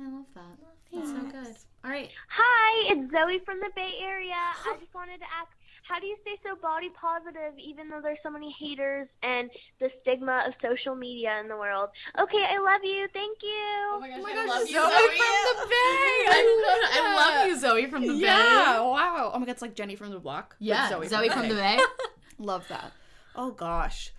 I 0.00 0.08
love 0.08 0.26
that. 0.34 0.56
That's 0.94 1.08
so 1.10 1.22
good. 1.30 1.56
All 1.84 1.90
right. 1.90 2.10
Hi, 2.28 2.92
it's 2.92 3.10
Zoe 3.12 3.40
from 3.44 3.58
the 3.60 3.70
Bay 3.74 3.92
Area. 4.02 4.34
I 4.66 4.76
just 4.80 4.94
wanted 4.94 5.18
to 5.18 5.24
ask, 5.26 5.50
how 5.82 5.98
do 5.98 6.06
you 6.06 6.16
stay 6.22 6.38
so 6.44 6.54
body 6.56 6.88
positive 6.90 7.58
even 7.58 7.88
though 7.88 8.00
there's 8.00 8.18
so 8.22 8.30
many 8.30 8.54
haters 8.58 9.08
and 9.24 9.50
the 9.80 9.90
stigma 10.02 10.44
of 10.46 10.54
social 10.62 10.94
media 10.94 11.40
in 11.40 11.48
the 11.48 11.56
world? 11.56 11.88
Okay, 12.20 12.44
I 12.48 12.58
love 12.58 12.82
you. 12.84 13.08
Thank 13.12 13.38
you. 13.42 13.50
Oh 13.92 13.98
my 14.00 14.08
gosh, 14.08 14.18
Oh 14.18 14.22
my 14.22 14.30
I 14.30 14.34
gosh, 14.34 14.48
love 14.48 14.68
Zoe 14.68 14.70
you, 14.70 14.80
from 15.16 15.56
the 15.56 15.66
Bay! 15.70 16.26
I 16.28 16.66
love 16.66 16.90
I 16.92 17.16
love 17.16 17.48
you, 17.48 17.58
Zoe 17.58 17.86
from 17.86 18.06
the 18.06 18.14
Yeah, 18.14 18.36
Bay. 18.36 18.44
Yeah, 18.44 18.80
wow. 18.82 19.30
Oh 19.34 19.38
my 19.38 19.46
god, 19.46 19.52
it's 19.52 19.62
like 19.62 19.74
Jenny 19.74 19.96
from 19.96 20.10
the 20.10 20.20
block. 20.20 20.54
but 20.58 20.64
Yeah, 20.64 20.88
Zoe, 20.88 21.28
from 21.28 21.48
the 21.48 21.54
Bay. 21.54 21.78
Love 22.38 22.66
that. 22.68 22.92
Oh 23.34 23.50
gosh. 23.50 24.12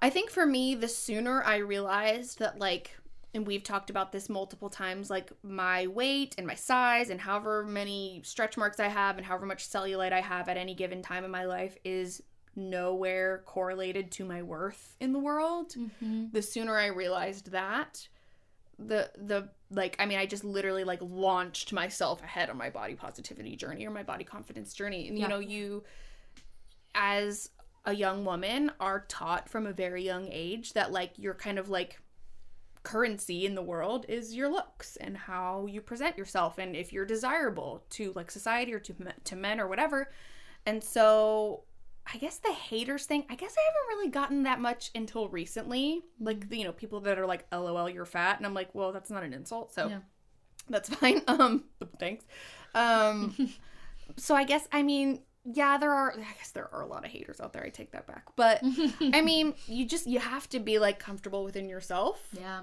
I 0.00 0.10
think 0.10 0.30
for 0.30 0.46
me, 0.46 0.74
the 0.74 0.88
sooner 0.88 1.42
I 1.42 1.56
realized 1.56 2.38
that, 2.38 2.58
like, 2.58 2.96
and 3.34 3.46
we've 3.46 3.64
talked 3.64 3.90
about 3.90 4.12
this 4.12 4.28
multiple 4.28 4.70
times, 4.70 5.10
like 5.10 5.32
my 5.42 5.88
weight 5.88 6.36
and 6.38 6.46
my 6.46 6.54
size 6.54 7.10
and 7.10 7.20
however 7.20 7.64
many 7.64 8.20
stretch 8.24 8.56
marks 8.56 8.78
I 8.78 8.86
have 8.86 9.16
and 9.16 9.26
however 9.26 9.44
much 9.44 9.68
cellulite 9.68 10.12
I 10.12 10.20
have 10.20 10.48
at 10.48 10.56
any 10.56 10.74
given 10.74 11.02
time 11.02 11.24
in 11.24 11.30
my 11.30 11.44
life 11.44 11.76
is 11.84 12.22
nowhere 12.56 13.42
correlated 13.46 14.12
to 14.12 14.24
my 14.24 14.42
worth 14.42 14.96
in 15.00 15.12
the 15.12 15.18
world. 15.18 15.70
Mm-hmm. 15.70 16.26
The 16.32 16.42
sooner 16.42 16.78
I 16.78 16.86
realized 16.86 17.50
that, 17.50 18.06
the 18.78 19.10
the 19.16 19.48
like 19.70 19.96
I 19.98 20.06
mean 20.06 20.18
I 20.18 20.26
just 20.26 20.44
literally 20.44 20.84
like 20.84 21.00
launched 21.00 21.72
myself 21.72 22.22
ahead 22.22 22.50
on 22.50 22.56
my 22.56 22.70
body 22.70 22.94
positivity 22.94 23.56
journey 23.56 23.86
or 23.86 23.90
my 23.90 24.02
body 24.02 24.24
confidence 24.24 24.74
journey. 24.74 25.08
And 25.08 25.18
you 25.18 25.28
know, 25.28 25.38
you 25.40 25.82
as 26.94 27.50
a 27.84 27.94
young 27.94 28.24
woman 28.24 28.70
are 28.80 29.04
taught 29.08 29.48
from 29.48 29.66
a 29.66 29.72
very 29.72 30.04
young 30.04 30.28
age 30.30 30.72
that 30.72 30.92
like 30.92 31.12
you're 31.16 31.34
kind 31.34 31.58
of 31.58 31.68
like 31.68 31.98
currency 32.84 33.46
in 33.46 33.54
the 33.54 33.62
world 33.62 34.06
is 34.08 34.34
your 34.34 34.48
looks 34.48 34.96
and 34.96 35.16
how 35.16 35.66
you 35.66 35.80
present 35.80 36.16
yourself 36.16 36.58
and 36.58 36.76
if 36.76 36.92
you're 36.92 37.06
desirable 37.06 37.82
to 37.90 38.12
like 38.14 38.30
society 38.30 38.72
or 38.72 38.78
to 38.78 38.94
to 39.24 39.34
men 39.36 39.58
or 39.58 39.66
whatever. 39.66 40.12
And 40.66 40.84
so 40.84 41.64
I 42.12 42.18
guess 42.18 42.36
the 42.38 42.52
haters 42.52 43.06
thing, 43.06 43.24
I 43.30 43.34
guess 43.34 43.54
I 43.58 43.62
haven't 43.66 43.96
really 43.96 44.10
gotten 44.10 44.42
that 44.44 44.60
much 44.60 44.90
until 44.94 45.28
recently. 45.28 46.02
Like 46.20 46.44
you 46.52 46.64
know, 46.64 46.72
people 46.72 47.00
that 47.00 47.18
are 47.18 47.26
like 47.26 47.46
LOL 47.50 47.88
you're 47.88 48.04
fat 48.04 48.36
and 48.36 48.46
I'm 48.46 48.54
like, 48.54 48.74
"Well, 48.74 48.92
that's 48.92 49.10
not 49.10 49.24
an 49.24 49.32
insult." 49.32 49.72
So 49.72 49.88
Yeah. 49.88 49.98
that's 50.68 50.88
fine. 50.88 51.22
Um 51.28 51.64
thanks. 51.98 52.24
Um 52.74 53.34
so 54.16 54.34
I 54.34 54.44
guess 54.44 54.68
I 54.70 54.82
mean 54.82 55.20
yeah, 55.46 55.76
there 55.76 55.92
are. 55.92 56.12
I 56.12 56.34
guess 56.38 56.52
there 56.52 56.72
are 56.72 56.80
a 56.80 56.86
lot 56.86 57.04
of 57.04 57.10
haters 57.10 57.38
out 57.38 57.52
there. 57.52 57.62
I 57.62 57.68
take 57.68 57.92
that 57.92 58.06
back, 58.06 58.24
but 58.34 58.60
I 59.12 59.20
mean, 59.20 59.52
you 59.66 59.84
just 59.84 60.06
you 60.06 60.18
have 60.18 60.48
to 60.50 60.58
be 60.58 60.78
like 60.78 60.98
comfortable 60.98 61.44
within 61.44 61.68
yourself 61.68 62.26
Yeah. 62.32 62.60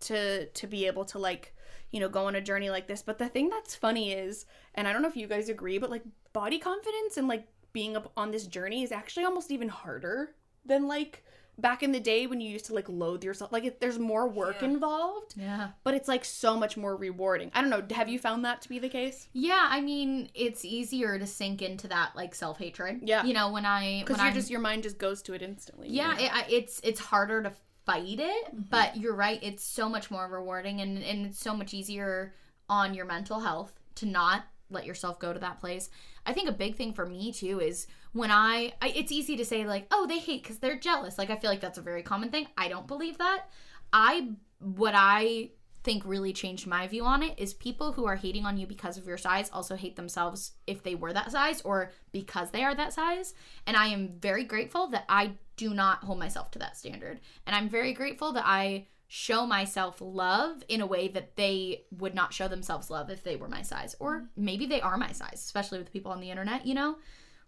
To 0.00 0.46
to 0.46 0.66
be 0.66 0.86
able 0.86 1.04
to 1.06 1.18
like 1.18 1.54
you 1.90 2.00
know 2.00 2.08
go 2.08 2.26
on 2.26 2.34
a 2.34 2.40
journey 2.40 2.70
like 2.70 2.86
this. 2.86 3.02
But 3.02 3.18
the 3.18 3.28
thing 3.28 3.48
that's 3.48 3.74
funny 3.74 4.12
is, 4.12 4.46
and 4.74 4.86
I 4.88 4.92
don't 4.92 5.02
know 5.02 5.08
if 5.08 5.16
you 5.16 5.26
guys 5.26 5.48
agree, 5.48 5.78
but 5.78 5.90
like 5.90 6.04
body 6.32 6.58
confidence 6.58 7.16
and 7.16 7.28
like 7.28 7.46
being 7.72 7.96
up 7.96 8.12
on 8.16 8.30
this 8.30 8.46
journey 8.46 8.82
is 8.82 8.92
actually 8.92 9.24
almost 9.24 9.50
even 9.50 9.68
harder 9.68 10.34
than 10.64 10.86
like 10.88 11.24
back 11.58 11.82
in 11.82 11.92
the 11.92 12.00
day 12.00 12.26
when 12.26 12.40
you 12.40 12.48
used 12.48 12.64
to 12.64 12.74
like 12.74 12.88
loathe 12.88 13.22
yourself. 13.22 13.52
Like 13.52 13.64
it, 13.64 13.80
there's 13.80 13.98
more 13.98 14.26
work 14.28 14.56
Yeah. 14.62 14.68
involved, 14.68 15.34
Yeah. 15.36 15.70
but 15.84 15.92
it's 15.94 16.08
like 16.08 16.24
so 16.24 16.56
much 16.56 16.76
more 16.78 16.96
rewarding. 16.96 17.50
I 17.54 17.60
don't 17.60 17.68
know. 17.68 17.82
Have 17.94 18.08
you 18.08 18.18
found 18.18 18.44
that 18.46 18.62
to 18.62 18.68
be 18.68 18.78
the 18.78 18.88
case? 18.88 19.28
Yeah, 19.34 19.66
I 19.68 19.80
mean, 19.82 20.30
it's 20.34 20.64
easier 20.64 21.18
to 21.18 21.26
sink 21.26 21.60
into 21.60 21.86
that 21.88 22.16
like 22.16 22.34
self 22.34 22.58
hatred. 22.58 23.00
Yeah. 23.02 23.24
You 23.24 23.34
know, 23.34 23.52
when 23.52 23.66
I 23.66 24.00
Because 24.06 24.22
you're 24.22 24.32
just 24.32 24.48
your 24.50 24.60
mind 24.60 24.84
just 24.84 24.96
goes 24.98 25.20
to 25.22 25.34
it 25.34 25.42
instantly. 25.42 25.88
you 25.88 25.96
yeah, 25.96 26.14
know? 26.14 26.24
it, 26.24 26.30
it's 26.48 26.80
it's 26.82 27.00
harder 27.00 27.42
to 27.42 27.52
fight 27.86 28.20
it, 28.20 28.46
mm-hmm. 28.46 28.62
but 28.70 28.96
you're 28.96 29.14
right. 29.14 29.38
It's 29.42 29.64
so 29.64 29.88
much 29.88 30.10
more 30.10 30.28
rewarding, 30.28 30.80
and 30.80 31.02
and 31.02 31.26
it's 31.26 31.40
so 31.40 31.54
much 31.54 31.74
easier 31.74 32.34
on 32.68 32.94
your 32.94 33.04
mental 33.04 33.40
health 33.40 33.72
to 33.96 34.06
not 34.06 34.44
let 34.70 34.86
yourself 34.86 35.18
go 35.18 35.32
to 35.32 35.40
that 35.40 35.60
place. 35.60 35.90
I 36.24 36.32
think 36.32 36.48
a 36.48 36.52
big 36.52 36.76
thing 36.76 36.92
for 36.92 37.06
me 37.06 37.32
too 37.32 37.60
is 37.60 37.86
when 38.12 38.30
I, 38.30 38.72
I 38.80 38.88
it's 38.88 39.12
easy 39.12 39.36
to 39.36 39.44
say 39.44 39.64
like, 39.64 39.86
oh, 39.90 40.06
they 40.06 40.18
hate 40.18 40.42
because 40.42 40.58
they're 40.58 40.78
jealous. 40.78 41.18
Like 41.18 41.30
I 41.30 41.36
feel 41.36 41.50
like 41.50 41.60
that's 41.60 41.78
a 41.78 41.82
very 41.82 42.02
common 42.02 42.30
thing. 42.30 42.46
I 42.56 42.68
don't 42.68 42.86
believe 42.86 43.18
that. 43.18 43.44
I 43.92 44.30
what 44.60 44.94
I 44.96 45.50
think 45.82 46.04
really 46.04 46.32
changed 46.32 46.66
my 46.66 46.86
view 46.86 47.04
on 47.04 47.22
it 47.22 47.38
is 47.38 47.54
people 47.54 47.92
who 47.92 48.06
are 48.06 48.16
hating 48.16 48.44
on 48.44 48.56
you 48.56 48.66
because 48.66 48.98
of 48.98 49.06
your 49.06 49.16
size 49.16 49.50
also 49.52 49.76
hate 49.76 49.96
themselves 49.96 50.52
if 50.66 50.82
they 50.82 50.94
were 50.94 51.12
that 51.12 51.32
size 51.32 51.62
or 51.62 51.92
because 52.12 52.50
they 52.50 52.62
are 52.62 52.74
that 52.74 52.92
size. 52.92 53.34
And 53.66 53.76
I 53.76 53.86
am 53.88 54.14
very 54.20 54.44
grateful 54.44 54.88
that 54.88 55.04
I 55.08 55.32
do 55.56 55.74
not 55.74 56.04
hold 56.04 56.18
myself 56.18 56.50
to 56.52 56.58
that 56.58 56.76
standard. 56.76 57.20
And 57.46 57.56
I'm 57.56 57.68
very 57.68 57.92
grateful 57.92 58.32
that 58.32 58.44
I 58.46 58.86
show 59.12 59.44
myself 59.44 60.00
love 60.00 60.62
in 60.68 60.80
a 60.80 60.86
way 60.86 61.08
that 61.08 61.34
they 61.34 61.82
would 61.98 62.14
not 62.14 62.32
show 62.32 62.46
themselves 62.46 62.90
love 62.90 63.10
if 63.10 63.24
they 63.24 63.34
were 63.34 63.48
my 63.48 63.60
size 63.60 63.96
or 63.98 64.28
maybe 64.36 64.66
they 64.66 64.80
are 64.80 64.96
my 64.96 65.10
size 65.10 65.34
especially 65.34 65.80
with 65.80 65.92
people 65.92 66.12
on 66.12 66.20
the 66.20 66.30
internet 66.30 66.64
you 66.64 66.74
know 66.74 66.94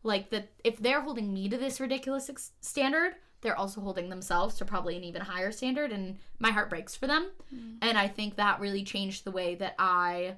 like 0.03 0.29
that 0.31 0.51
if 0.65 0.79
they're 0.79 1.03
holding 1.03 1.33
me 1.33 1.49
to 1.49 1.57
this 1.57 1.79
ridiculous 1.79 2.29
standard 2.61 3.13
they're 3.43 3.59
also 3.59 3.81
holding 3.81 4.09
themselves 4.09 4.55
to 4.57 4.65
probably 4.65 4.97
an 4.97 5.05
even 5.05 5.21
higher 5.21 5.53
standard 5.53 5.93
and 5.93 6.19
my 6.39 6.51
heart 6.51 6.71
breaks 6.71 6.97
for 6.97 7.07
them. 7.07 7.31
Mm. 7.55 7.77
And 7.83 7.99
i 7.99 8.09
think 8.09 8.37
that 8.37 8.61
really 8.61 8.85
changed 8.85 9.25
the 9.25 9.31
way 9.31 9.55
that 9.57 9.75
i 9.79 10.37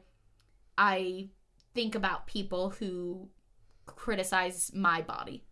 i 0.76 1.28
think 1.74 1.94
about 1.94 2.26
people 2.26 2.70
who 2.70 3.28
criticize 3.86 4.70
my 4.74 5.02
body 5.02 5.44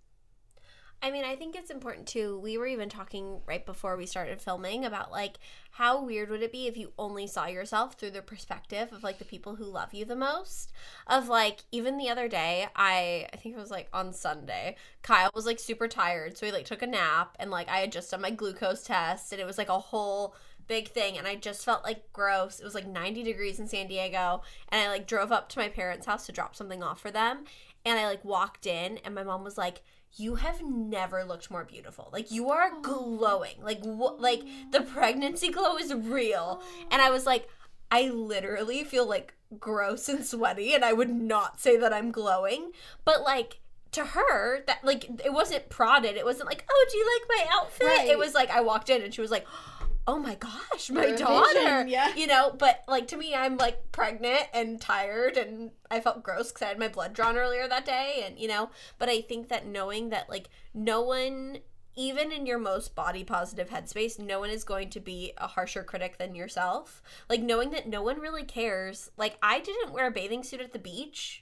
I 1.05 1.11
mean, 1.11 1.24
I 1.24 1.35
think 1.35 1.57
it's 1.57 1.70
important 1.70 2.07
too. 2.07 2.39
We 2.39 2.57
were 2.57 2.66
even 2.69 2.89
talking 2.89 3.41
right 3.45 3.66
before 3.66 3.97
we 3.97 4.07
started 4.07 4.41
filming 4.41 4.85
about 4.85 5.11
like 5.11 5.39
how 5.73 6.01
weird 6.01 6.31
would 6.31 6.43
it 6.43 6.53
be 6.53 6.69
if 6.69 6.77
you 6.77 6.93
only 6.97 7.27
saw 7.27 7.47
yourself 7.47 7.95
through 7.95 8.12
the 8.12 8.23
perspective 8.23 8.93
of 8.93 9.03
like 9.03 9.19
the 9.19 9.24
people 9.24 9.57
who 9.57 9.65
love 9.65 9.93
you 9.93 10.05
the 10.05 10.15
most. 10.15 10.70
Of 11.09 11.27
like 11.29 11.65
even 11.73 11.99
the 11.99 12.09
other 12.09 12.29
day, 12.29 12.69
I 12.77 13.27
I 13.33 13.37
think 13.37 13.57
it 13.57 13.61
was 13.61 13.70
like 13.70 13.89
on 13.93 14.12
Sunday, 14.12 14.77
Kyle 15.03 15.31
was 15.35 15.45
like 15.45 15.59
super 15.59 15.89
tired, 15.89 16.39
so 16.39 16.47
he 16.47 16.53
like 16.53 16.66
took 16.66 16.83
a 16.83 16.87
nap 16.87 17.37
and 17.41 17.51
like 17.51 17.69
I 17.69 17.79
had 17.79 17.91
just 17.91 18.12
done 18.12 18.20
my 18.23 18.31
glucose 18.31 18.85
test 18.85 19.33
and 19.33 19.41
it 19.41 19.47
was 19.47 19.59
like 19.59 19.69
a 19.69 19.79
whole 19.81 20.37
big 20.69 20.89
thing 20.89 21.19
and 21.19 21.27
I 21.27 21.35
just 21.35 21.65
felt 21.65 21.83
like 21.83 22.12
gross. 22.12 22.61
It 22.61 22.65
was 22.65 22.77
like 22.77 22.87
90 22.87 23.24
degrees 23.24 23.59
in 23.59 23.66
San 23.66 23.89
Diego 23.89 24.43
and 24.69 24.81
I 24.81 24.89
like 24.89 25.09
drove 25.09 25.33
up 25.33 25.49
to 25.51 25.59
my 25.59 25.69
parents' 25.69 26.07
house 26.07 26.27
to 26.27 26.33
drop 26.33 26.55
something 26.55 26.81
off 26.81 27.01
for 27.01 27.11
them 27.11 27.45
and 27.85 27.99
I 27.99 28.07
like 28.07 28.24
walked 28.24 28.66
in 28.66 28.99
and 28.99 29.15
my 29.16 29.24
mom 29.24 29.43
was 29.43 29.59
like 29.59 29.83
you 30.16 30.36
have 30.36 30.62
never 30.62 31.24
looked 31.24 31.51
more 31.51 31.64
beautiful. 31.64 32.09
Like 32.12 32.30
you 32.30 32.51
are 32.51 32.70
oh. 32.72 32.80
glowing. 32.80 33.56
Like 33.62 33.80
what 33.82 34.20
like 34.20 34.43
the 34.70 34.82
pregnancy 34.82 35.51
glow 35.51 35.76
is 35.76 35.94
real. 35.94 36.62
And 36.90 37.01
I 37.01 37.10
was 37.10 37.26
like 37.26 37.48
I 37.90 38.09
literally 38.09 38.84
feel 38.84 39.06
like 39.06 39.34
gross 39.59 40.09
and 40.09 40.24
sweaty 40.24 40.74
and 40.74 40.84
I 40.84 40.93
would 40.93 41.10
not 41.10 41.60
say 41.60 41.76
that 41.76 41.93
I'm 41.93 42.10
glowing, 42.10 42.72
but 43.05 43.22
like 43.22 43.60
to 43.93 44.05
her 44.05 44.64
that 44.66 44.82
like 44.82 45.05
it 45.24 45.32
wasn't 45.32 45.68
prodded. 45.68 46.16
It 46.16 46.24
wasn't 46.24 46.48
like, 46.48 46.64
"Oh, 46.70 46.86
do 46.90 46.97
you 46.97 47.06
like 47.06 47.28
my 47.28 47.55
outfit?" 47.55 47.86
Right. 47.86 48.09
It 48.09 48.18
was 48.18 48.34
like 48.34 48.51
I 48.51 48.62
walked 48.62 48.89
in 48.90 49.02
and 49.02 49.14
she 49.14 49.20
was 49.20 49.30
like, 49.30 49.47
"Oh 49.47 49.72
Oh 50.07 50.19
my 50.19 50.35
gosh, 50.35 50.91
my 50.91 51.12
daughter." 51.12 51.87
yeah. 51.87 52.15
You 52.15 52.27
know, 52.27 52.55
but 52.59 52.83
like 52.89 53.09
to 53.09 53.16
me 53.16 53.35
I'm 53.35 53.57
like 53.57 53.93
pregnant 53.93 54.45
and 54.53 54.81
tired 54.81 55.37
and 55.37 55.70
I 55.91 56.01
felt 56.01 56.23
gross 56.23 56.51
cuz 56.53 56.62
I 56.62 56.69
had 56.69 56.79
my 56.79 56.89
blood 56.89 57.12
drawn 57.12 57.37
earlier 57.37 57.69
that 57.69 57.85
day 57.85 58.24
and 58.27 58.39
you 58.39 58.49
know, 58.49 58.70
but 58.99 59.09
I 59.09 59.20
think 59.20 59.49
that 59.49 59.66
knowing 59.66 60.11
that 60.11 60.29
like 60.29 60.49
no 60.74 61.03
one 61.03 61.59
even 61.95 62.33
in 62.33 62.47
your 62.47 62.59
most 62.59 62.95
body 62.95 63.23
positive 63.23 63.69
headspace, 63.69 64.19
no 64.19 64.41
one 64.41 64.51
is 64.51 64.65
going 64.65 64.89
to 64.91 65.01
be 65.01 65.33
a 65.37 65.47
harsher 65.47 65.83
critic 65.83 66.16
than 66.19 66.35
yourself. 66.35 67.03
Like 67.29 67.43
knowing 67.43 67.70
that 67.70 67.87
no 67.87 68.03
one 68.03 68.19
really 68.19 68.45
cares. 68.45 69.11
Like 69.16 69.37
I 69.43 69.61
didn't 69.61 69.93
wear 69.93 70.07
a 70.07 70.11
bathing 70.11 70.43
suit 70.43 70.61
at 70.61 70.73
the 70.73 70.79
beach. 70.79 71.41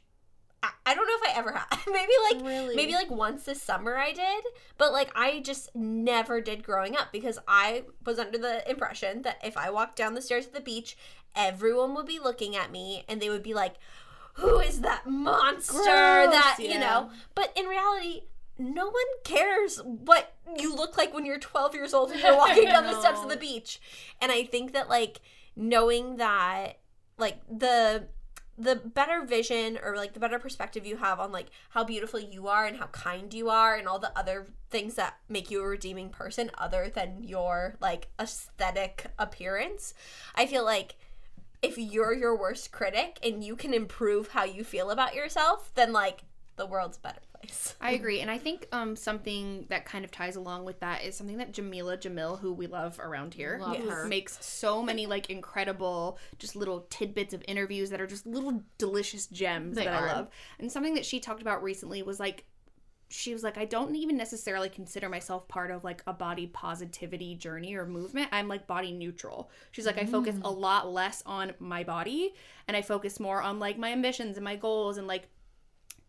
I, 0.63 0.95
don't 0.95 1.07
know 1.07 1.15
if 1.23 1.35
I 1.35 1.39
ever 1.39 1.53
have. 1.53 1.87
maybe 1.87 2.13
like 2.31 2.45
Really? 2.45 2.77
maybe 2.77 2.93
like 2.93 3.11
once 3.11 3.45
this 3.45 3.63
summer 3.63 3.97
I 3.97 4.13
did, 4.13 4.45
but 4.79 4.93
like 4.93 5.11
I 5.15 5.41
just 5.41 5.75
never 5.75 6.41
did 6.41 6.63
growing 6.63 6.97
up 6.97 7.13
because 7.13 7.39
I 7.49 7.85
was 8.05 8.19
under 8.19 8.39
the 8.39 8.69
impression 8.71 9.23
that 9.23 9.41
if 9.45 9.57
I 9.57 9.71
walked 9.71 9.97
down 9.97 10.15
the 10.15 10.23
stairs 10.23 10.47
at 10.47 10.55
the 10.55 10.61
beach, 10.61 10.97
everyone 11.35 11.95
would 11.95 12.07
be 12.07 12.19
looking 12.19 12.57
at 12.57 12.71
me 12.71 13.05
and 13.09 13.21
they 13.21 13.31
would 13.31 13.43
be 13.43 13.55
like, 13.55 13.75
"Who 14.35 14.59
is 14.59 14.81
that 14.83 15.07
monster?" 15.07 15.73
Gross, 15.73 16.31
that 16.33 16.57
you 16.59 16.79
know. 16.79 17.11
But 17.35 17.53
in 17.57 17.67
reality, 17.67 18.25
no 18.59 18.87
one 18.87 18.95
cares 19.25 19.81
what 19.85 20.35
you 20.59 20.75
look 20.75 20.99
like 20.99 21.15
when 21.15 21.25
you're 21.25 21.39
12 21.39 21.75
years 21.75 21.95
old 21.95 22.11
and 22.11 22.21
you're 22.21 22.37
walking 22.37 22.65
down 22.65 22.85
the 22.85 23.01
steps 23.01 23.21
of 23.23 23.31
the 23.31 23.37
beach. 23.37 23.81
And 24.21 24.31
I 24.31 24.45
think 24.45 24.73
that 24.73 24.89
like 24.89 25.21
knowing 25.57 26.17
that 26.17 26.79
like 27.17 27.41
the 27.49 28.09
the 28.61 28.77
better 28.77 29.25
vision 29.25 29.79
or 29.83 29.97
like 29.97 30.13
the 30.13 30.21
better 30.21 30.39
perspective 30.39 30.85
you 30.85 30.97
have 30.97 31.19
on 31.19 31.33
like 31.33 31.47
how 31.71 31.83
beautiful 31.83 32.21
you 32.21 32.47
are 32.47 32.67
and 32.67 32.77
how 32.77 32.87
kind 32.89 33.33
you 33.33 33.49
are 33.49 33.75
and 33.75 33.89
all 33.89 33.99
the 33.99 34.17
other 34.17 34.47
things 34.69 34.95
that 34.97 35.17
make 35.29 35.51
you 35.51 35.63
a 35.63 35.67
redeeming 35.67 36.11
person 36.11 36.51
other 36.59 36.91
than 36.95 37.23
your 37.23 37.77
like 37.81 38.09
aesthetic 38.21 39.07
appearance. 39.19 39.95
I 40.35 40.47
feel 40.47 40.65
like 40.65 40.97
if 41.63 41.79
you're 41.79 42.13
your 42.13 42.37
worst 42.37 42.71
critic 42.71 43.19
and 43.23 43.43
you 43.43 43.57
can 43.57 43.73
improve 43.73 44.29
how 44.29 44.45
you 44.45 44.63
feel 44.63 44.91
about 44.91 45.15
yourself, 45.15 45.73
then 45.75 45.93
like 45.93 46.21
the 46.57 46.67
world's 46.67 46.99
better 46.99 47.21
place. 47.41 47.75
I 47.81 47.93
agree, 47.93 48.21
and 48.21 48.31
I 48.31 48.39
think 48.39 48.67
um, 48.73 48.97
something 48.97 49.67
that 49.69 49.85
kind 49.85 50.05
of 50.05 50.11
ties 50.11 50.37
along 50.37 50.65
with 50.65 50.81
that 50.81 51.03
is 51.05 51.15
something 51.17 51.39
that 51.39 51.53
Jameela 51.53 51.99
Jamil, 52.01 52.39
who 52.41 52.53
we 52.53 52.67
love 52.67 52.99
around 53.01 53.35
here, 53.35 53.59
Love 53.61 53.75
Yes. 53.77 53.89
her. 53.89 54.07
makes 54.07 54.45
so 54.45 54.83
many 54.83 55.07
like 55.07 55.31
incredible, 55.31 56.19
just 56.39 56.57
little 56.57 56.87
tidbits 56.91 57.33
of 57.35 57.43
interviews 57.49 57.91
that 57.91 58.01
are 58.01 58.07
just 58.07 58.27
little 58.27 58.63
delicious 58.79 59.27
gems 59.27 59.77
They 59.77 59.85
that 59.85 59.95
are. 60.03 60.09
I 60.09 60.13
love. 60.13 60.29
And 60.59 60.71
something 60.71 60.95
that 60.95 61.05
she 61.07 61.21
talked 61.21 61.43
about 61.43 61.63
recently 61.63 62.03
was 62.03 62.21
like, 62.21 62.45
she 63.13 63.33
was 63.33 63.43
like, 63.43 63.59
I 63.59 63.65
don't 63.65 63.97
even 63.97 64.17
necessarily 64.17 64.69
consider 64.69 65.09
myself 65.09 65.49
part 65.49 65.73
of 65.73 65.83
like 65.83 66.01
a 66.07 66.13
body 66.13 66.47
positivity 66.47 67.35
journey 67.35 67.75
or 67.75 67.85
movement. 67.85 68.29
I'm 68.31 68.47
like 68.47 68.69
body 68.69 68.93
neutral. 68.93 69.51
She's 69.73 69.85
like, 69.85 69.99
I 69.99 70.05
focus 70.07 70.37
a 70.45 70.51
lot 70.51 70.93
less 70.93 71.21
on 71.27 71.53
my 71.59 71.83
body, 71.83 72.35
and 72.69 72.77
I 72.77 72.83
focus 72.83 73.19
more 73.19 73.43
on 73.43 73.59
like 73.59 73.79
my 73.79 73.91
ambitions 73.91 74.37
and 74.37 74.45
my 74.45 74.55
goals 74.55 74.97
and 74.97 75.09
like 75.09 75.29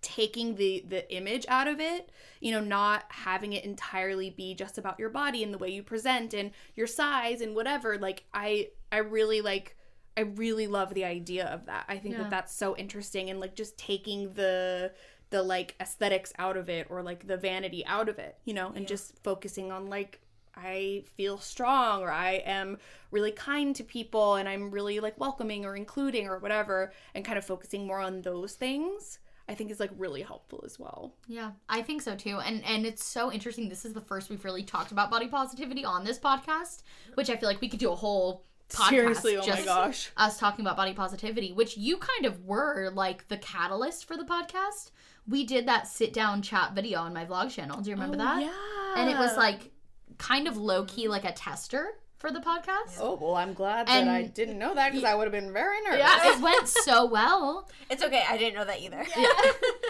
taking 0.01 0.55
the 0.55 0.83
the 0.87 1.11
image 1.13 1.45
out 1.47 1.67
of 1.67 1.79
it 1.79 2.09
you 2.39 2.51
know 2.51 2.59
not 2.59 3.03
having 3.09 3.53
it 3.53 3.63
entirely 3.63 4.29
be 4.31 4.53
just 4.55 4.77
about 4.77 4.97
your 4.99 5.09
body 5.09 5.43
and 5.43 5.53
the 5.53 5.57
way 5.59 5.69
you 5.69 5.83
present 5.83 6.33
and 6.33 6.51
your 6.75 6.87
size 6.87 7.41
and 7.41 7.55
whatever 7.55 7.97
like 7.99 8.23
i 8.33 8.67
i 8.91 8.97
really 8.97 9.41
like 9.41 9.75
i 10.17 10.21
really 10.21 10.67
love 10.67 10.93
the 10.93 11.05
idea 11.05 11.45
of 11.45 11.65
that. 11.67 11.85
I 11.87 11.97
think 11.97 12.15
Yeah. 12.15 12.23
that 12.23 12.29
that's 12.29 12.53
so 12.53 12.75
interesting 12.75 13.29
and 13.29 13.39
like 13.39 13.55
just 13.55 13.77
taking 13.77 14.33
the 14.33 14.91
the 15.29 15.41
like 15.41 15.75
aesthetics 15.79 16.33
out 16.37 16.57
of 16.57 16.67
it 16.69 16.87
or 16.89 17.01
like 17.01 17.27
the 17.27 17.37
vanity 17.37 17.85
out 17.85 18.09
of 18.09 18.19
it 18.19 18.37
you 18.43 18.53
know 18.53 18.71
and 18.75 18.87
just 18.87 19.17
focusing 19.23 19.71
on 19.71 19.87
like 19.89 20.19
I 20.53 21.03
feel 21.15 21.37
strong 21.37 22.01
or 22.01 22.11
I 22.11 22.33
am 22.45 22.77
really 23.09 23.31
kind 23.31 23.73
to 23.77 23.83
people 23.85 24.35
and 24.35 24.49
I'm 24.49 24.69
really 24.69 24.99
like 24.99 25.17
welcoming 25.17 25.65
or 25.65 25.75
including 25.77 26.27
or 26.27 26.39
whatever 26.39 26.91
and 27.15 27.23
kind 27.23 27.37
of 27.37 27.45
focusing 27.45 27.87
more 27.87 28.01
on 28.01 28.21
those 28.21 28.53
things 28.55 29.19
I 29.51 29.53
think 29.53 29.69
is 29.69 29.81
like 29.81 29.91
really 29.97 30.21
helpful 30.21 30.63
as 30.65 30.79
well. 30.79 31.13
Yeah, 31.27 31.51
I 31.67 31.81
think 31.81 32.01
so 32.01 32.15
too. 32.15 32.39
And 32.39 32.63
and 32.63 32.85
it's 32.85 33.03
so 33.03 33.31
interesting. 33.31 33.67
This 33.67 33.83
is 33.83 33.93
the 33.93 34.01
first 34.01 34.29
we've 34.29 34.45
really 34.45 34.63
talked 34.63 34.93
about 34.93 35.11
body 35.11 35.27
positivity 35.27 35.83
on 35.83 36.05
this 36.05 36.17
podcast, 36.17 36.83
which 37.15 37.29
I 37.29 37.35
feel 37.35 37.49
like 37.49 37.59
we 37.59 37.67
could 37.67 37.79
do 37.79 37.91
a 37.91 37.95
whole 37.95 38.45
podcast 38.69 38.89
Seriously, 38.89 39.37
oh 39.37 39.45
my 39.45 39.61
gosh. 39.65 40.09
us 40.15 40.39
talking 40.39 40.63
about 40.63 40.77
body 40.77 40.93
positivity, 40.93 41.51
which 41.51 41.75
you 41.75 41.97
kind 41.97 42.25
of 42.25 42.45
were 42.45 42.91
like 42.93 43.27
the 43.27 43.37
catalyst 43.37 44.05
for 44.05 44.15
the 44.15 44.23
podcast. 44.23 44.91
We 45.27 45.45
did 45.45 45.67
that 45.67 45.85
sit 45.85 46.13
down 46.13 46.41
chat 46.41 46.73
video 46.73 46.99
on 46.99 47.13
my 47.13 47.25
vlog 47.25 47.51
channel. 47.51 47.81
Do 47.81 47.89
you 47.89 47.95
remember 47.97 48.15
oh, 48.15 48.19
that? 48.19 48.37
Oh, 48.37 48.39
Yeah. 48.39 49.01
And 49.01 49.09
it 49.09 49.17
was 49.17 49.35
like 49.35 49.71
kind 50.17 50.47
of 50.47 50.55
low 50.55 50.85
key 50.85 51.09
like 51.09 51.25
a 51.25 51.33
tester 51.33 51.89
for 52.21 52.31
the 52.31 52.39
podcast. 52.39 52.97
Oh, 52.99 53.17
well, 53.19 53.35
I'm 53.35 53.53
glad 53.53 53.89
And- 53.89 54.07
that 54.07 54.13
I 54.15 54.23
didn't 54.23 54.57
know 54.59 54.73
that 54.75 54.91
because 54.91 55.03
I 55.03 55.15
would 55.15 55.23
have 55.25 55.31
been 55.33 55.51
very 55.51 55.81
nervous. 55.81 55.99
Yeah, 55.99 56.33
it 56.35 56.41
went 56.41 56.67
so 56.67 57.05
well. 57.05 57.67
It's 57.89 58.03
okay. 58.03 58.23
I 58.29 58.37
didn't 58.37 58.55
know 58.55 58.63
that 58.65 58.79
either. 58.81 59.03
Yeah. 59.17 59.27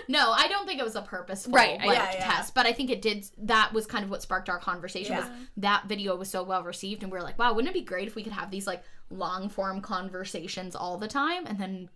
No, 0.08 0.32
I 0.32 0.50
don't 0.50 0.66
think 0.68 0.78
it 0.82 0.84
was 0.84 0.98
a 0.98 1.02
purposeful 1.04 1.54
Right, 1.54 1.80
like, 1.80 1.96
yeah, 1.98 2.12
yeah. 2.14 2.32
test, 2.32 2.54
but 2.54 2.66
I 2.66 2.74
think 2.74 2.90
it 2.90 3.02
did. 3.02 3.26
That 3.38 3.72
was 3.72 3.86
kind 3.86 4.04
of 4.04 4.10
what 4.10 4.22
sparked 4.22 4.50
our 4.50 4.58
conversation. 4.60 5.16
Was 5.16 5.26
that 5.58 5.86
video 5.88 6.18
was 6.18 6.30
so 6.30 6.44
well 6.44 6.64
received, 6.64 7.04
and 7.04 7.12
we 7.12 7.18
were 7.18 7.24
like, 7.24 7.40
wow, 7.40 7.54
wouldn't 7.54 7.70
it 7.74 7.80
be 7.80 7.86
great 7.86 8.08
if 8.10 8.16
we 8.16 8.24
could 8.24 8.34
have 8.34 8.52
these 8.52 8.68
like 8.68 8.84
long 9.10 9.48
form 9.48 9.80
conversations 9.80 10.76
all 10.76 10.98
the 10.98 11.08
time? 11.08 11.46
And 11.46 11.60
then 11.60 11.90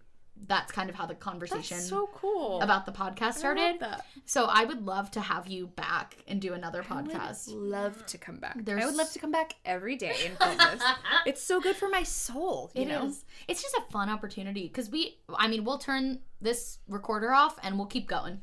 that's 0.47 0.71
kind 0.71 0.89
of 0.89 0.95
how 0.95 1.05
the 1.05 1.15
conversation 1.15 1.77
That's 1.77 1.89
so 1.89 2.07
cool. 2.13 2.61
about 2.61 2.85
the 2.85 2.91
podcast 2.91 3.35
started. 3.35 3.79
that. 3.79 4.05
So 4.25 4.45
I 4.45 4.65
would 4.65 4.85
love 4.85 5.09
to 5.11 5.21
have 5.21 5.47
you 5.47 5.67
back 5.67 6.17
and 6.27 6.39
do 6.41 6.53
another 6.53 6.85
I 6.89 7.01
would 7.01 7.11
podcast. 7.11 7.47
love 7.49 8.05
to 8.07 8.17
come 8.17 8.37
back. 8.37 8.57
There's- 8.63 8.83
I 8.83 8.85
would 8.85 8.95
love 8.95 9.11
to 9.13 9.19
come 9.19 9.31
back 9.31 9.55
every 9.65 9.95
day 9.95 10.15
and 10.27 10.37
film 10.37 10.57
this. 10.57 10.83
it's 11.25 11.41
so 11.43 11.59
good 11.61 11.75
for 11.75 11.89
my 11.89 12.03
soul, 12.03 12.69
you 12.75 12.83
It 12.83 12.87
know? 12.89 13.05
is. 13.07 13.25
It's 13.47 13.61
just 13.61 13.75
a 13.75 13.81
fun 13.91 14.09
opportunity 14.09 14.63
because 14.67 14.89
we. 14.89 15.17
I 15.35 15.47
mean, 15.47 15.63
we'll 15.63 15.79
turn 15.79 16.19
this 16.41 16.77
recorder 16.87 17.31
off 17.33 17.57
and 17.63 17.77
we'll 17.77 17.87
keep 17.87 18.07
going. 18.07 18.41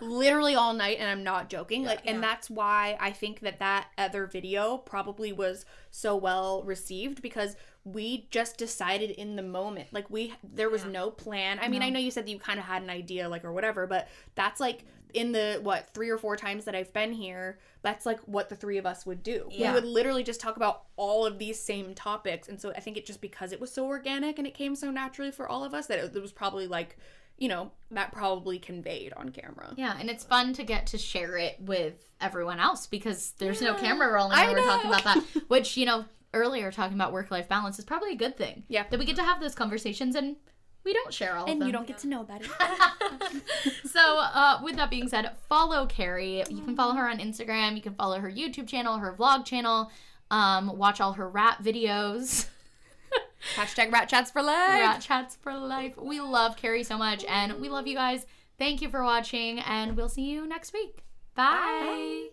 literally 0.00 0.56
all 0.56 0.72
night 0.74 0.96
and 0.98 1.08
i'm 1.08 1.22
not 1.22 1.48
joking 1.48 1.84
like 1.84 2.00
and 2.04 2.20
that's 2.20 2.50
why 2.50 2.96
i 3.00 3.12
think 3.12 3.38
that 3.40 3.60
that 3.60 3.86
other 3.96 4.26
video 4.26 4.76
probably 4.76 5.32
was 5.32 5.64
so 5.92 6.16
well 6.16 6.64
received 6.64 7.22
because 7.22 7.54
we 7.92 8.26
just 8.30 8.58
decided 8.58 9.10
in 9.10 9.36
the 9.36 9.42
moment 9.42 9.88
like 9.92 10.08
we 10.10 10.34
there 10.42 10.68
was 10.68 10.84
no 10.84 11.10
plan. 11.10 11.58
I 11.60 11.68
mean 11.68 11.82
i 11.82 11.90
know 11.90 11.98
you 11.98 12.10
said 12.10 12.26
that 12.26 12.30
you 12.30 12.38
kind 12.38 12.58
of 12.58 12.64
had 12.64 12.82
an 12.82 12.90
idea 12.90 13.28
like 13.28 13.44
or 13.44 13.52
whatever 13.52 13.86
but 13.86 14.08
that's 14.34 14.60
like 14.60 14.84
in 15.14 15.32
the 15.32 15.58
what 15.62 15.88
three 15.94 16.10
or 16.10 16.18
four 16.18 16.36
times 16.36 16.66
that 16.66 16.74
i've 16.74 16.92
been 16.92 17.12
here 17.12 17.58
that's 17.80 18.04
like 18.04 18.20
what 18.20 18.50
the 18.50 18.56
three 18.56 18.76
of 18.76 18.84
us 18.84 19.06
would 19.06 19.22
do. 19.22 19.48
Yeah. 19.50 19.70
we 19.70 19.74
would 19.76 19.84
literally 19.84 20.22
just 20.22 20.40
talk 20.40 20.56
about 20.56 20.82
all 20.96 21.24
of 21.24 21.38
these 21.38 21.58
same 21.58 21.94
topics 21.94 22.48
and 22.48 22.60
so 22.60 22.72
i 22.76 22.80
think 22.80 22.96
it 22.96 23.06
just 23.06 23.20
because 23.20 23.52
it 23.52 23.60
was 23.60 23.72
so 23.72 23.86
organic 23.86 24.38
and 24.38 24.46
it 24.46 24.54
came 24.54 24.74
so 24.74 24.90
naturally 24.90 25.30
for 25.30 25.48
all 25.48 25.64
of 25.64 25.72
us 25.72 25.86
that 25.86 25.98
it, 25.98 26.14
it 26.14 26.20
was 26.20 26.32
probably 26.32 26.66
like 26.66 26.98
you 27.38 27.48
know 27.48 27.70
that 27.90 28.12
probably 28.12 28.58
conveyed 28.58 29.12
on 29.14 29.30
camera. 29.30 29.72
Yeah, 29.76 29.96
and 29.98 30.10
it's 30.10 30.24
fun 30.24 30.52
to 30.54 30.64
get 30.64 30.88
to 30.88 30.98
share 30.98 31.36
it 31.38 31.56
with 31.60 31.94
everyone 32.20 32.58
else 32.58 32.86
because 32.86 33.32
there's 33.38 33.62
no 33.62 33.74
camera 33.74 34.12
rolling 34.12 34.36
when 34.36 34.52
we're 34.52 34.66
talking 34.66 34.90
about 34.90 35.04
that. 35.04 35.24
Which, 35.48 35.76
you 35.76 35.86
know, 35.86 36.04
earlier 36.34 36.70
talking 36.70 36.94
about 36.94 37.12
work 37.12 37.30
life 37.30 37.48
balance 37.48 37.78
is 37.78 37.84
probably 37.84 38.12
a 38.12 38.16
good 38.16 38.36
thing. 38.36 38.64
Yeah. 38.68 38.84
That 38.90 38.98
we 38.98 39.06
get 39.06 39.16
to 39.16 39.22
have 39.22 39.40
those 39.40 39.54
conversations 39.54 40.14
and 40.14 40.36
we 40.84 40.92
don't 40.92 41.12
share 41.12 41.36
all 41.36 41.44
of 41.44 41.50
and 41.50 41.64
you 41.66 41.72
don't 41.72 41.86
get 41.86 41.98
to 41.98 42.08
know 42.08 42.20
about 42.22 42.40
it. 42.42 42.50
so, 43.90 44.18
uh, 44.18 44.60
with 44.62 44.76
that 44.76 44.90
being 44.90 45.08
said, 45.08 45.30
follow 45.48 45.86
Carrie. 45.86 46.44
You 46.48 46.62
can 46.62 46.76
follow 46.76 46.94
her 46.94 47.08
on 47.08 47.18
Instagram. 47.18 47.74
You 47.76 47.82
can 47.82 47.94
follow 47.94 48.20
her 48.20 48.30
YouTube 48.30 48.66
channel, 48.68 48.98
her 48.98 49.12
vlog 49.12 49.44
channel. 49.44 49.90
Um, 50.30 50.78
watch 50.78 51.00
all 51.00 51.14
her 51.14 51.28
rap 51.28 51.62
videos. 51.62 52.46
Hashtag 53.56 53.92
rat 53.92 54.08
chats 54.08 54.30
for 54.30 54.42
life. 54.42 54.80
Rat 54.80 55.00
chats 55.00 55.36
for 55.36 55.52
life. 55.52 55.96
We 55.96 56.20
love 56.20 56.56
Carrie 56.56 56.84
so 56.84 56.98
much, 56.98 57.24
and 57.26 57.60
we 57.60 57.68
love 57.68 57.86
you 57.86 57.94
guys. 57.94 58.26
Thank 58.58 58.82
you 58.82 58.88
for 58.88 59.04
watching, 59.04 59.60
and 59.60 59.96
we'll 59.96 60.08
see 60.08 60.28
you 60.30 60.46
next 60.46 60.72
week. 60.72 61.02
Bye. 61.34 62.28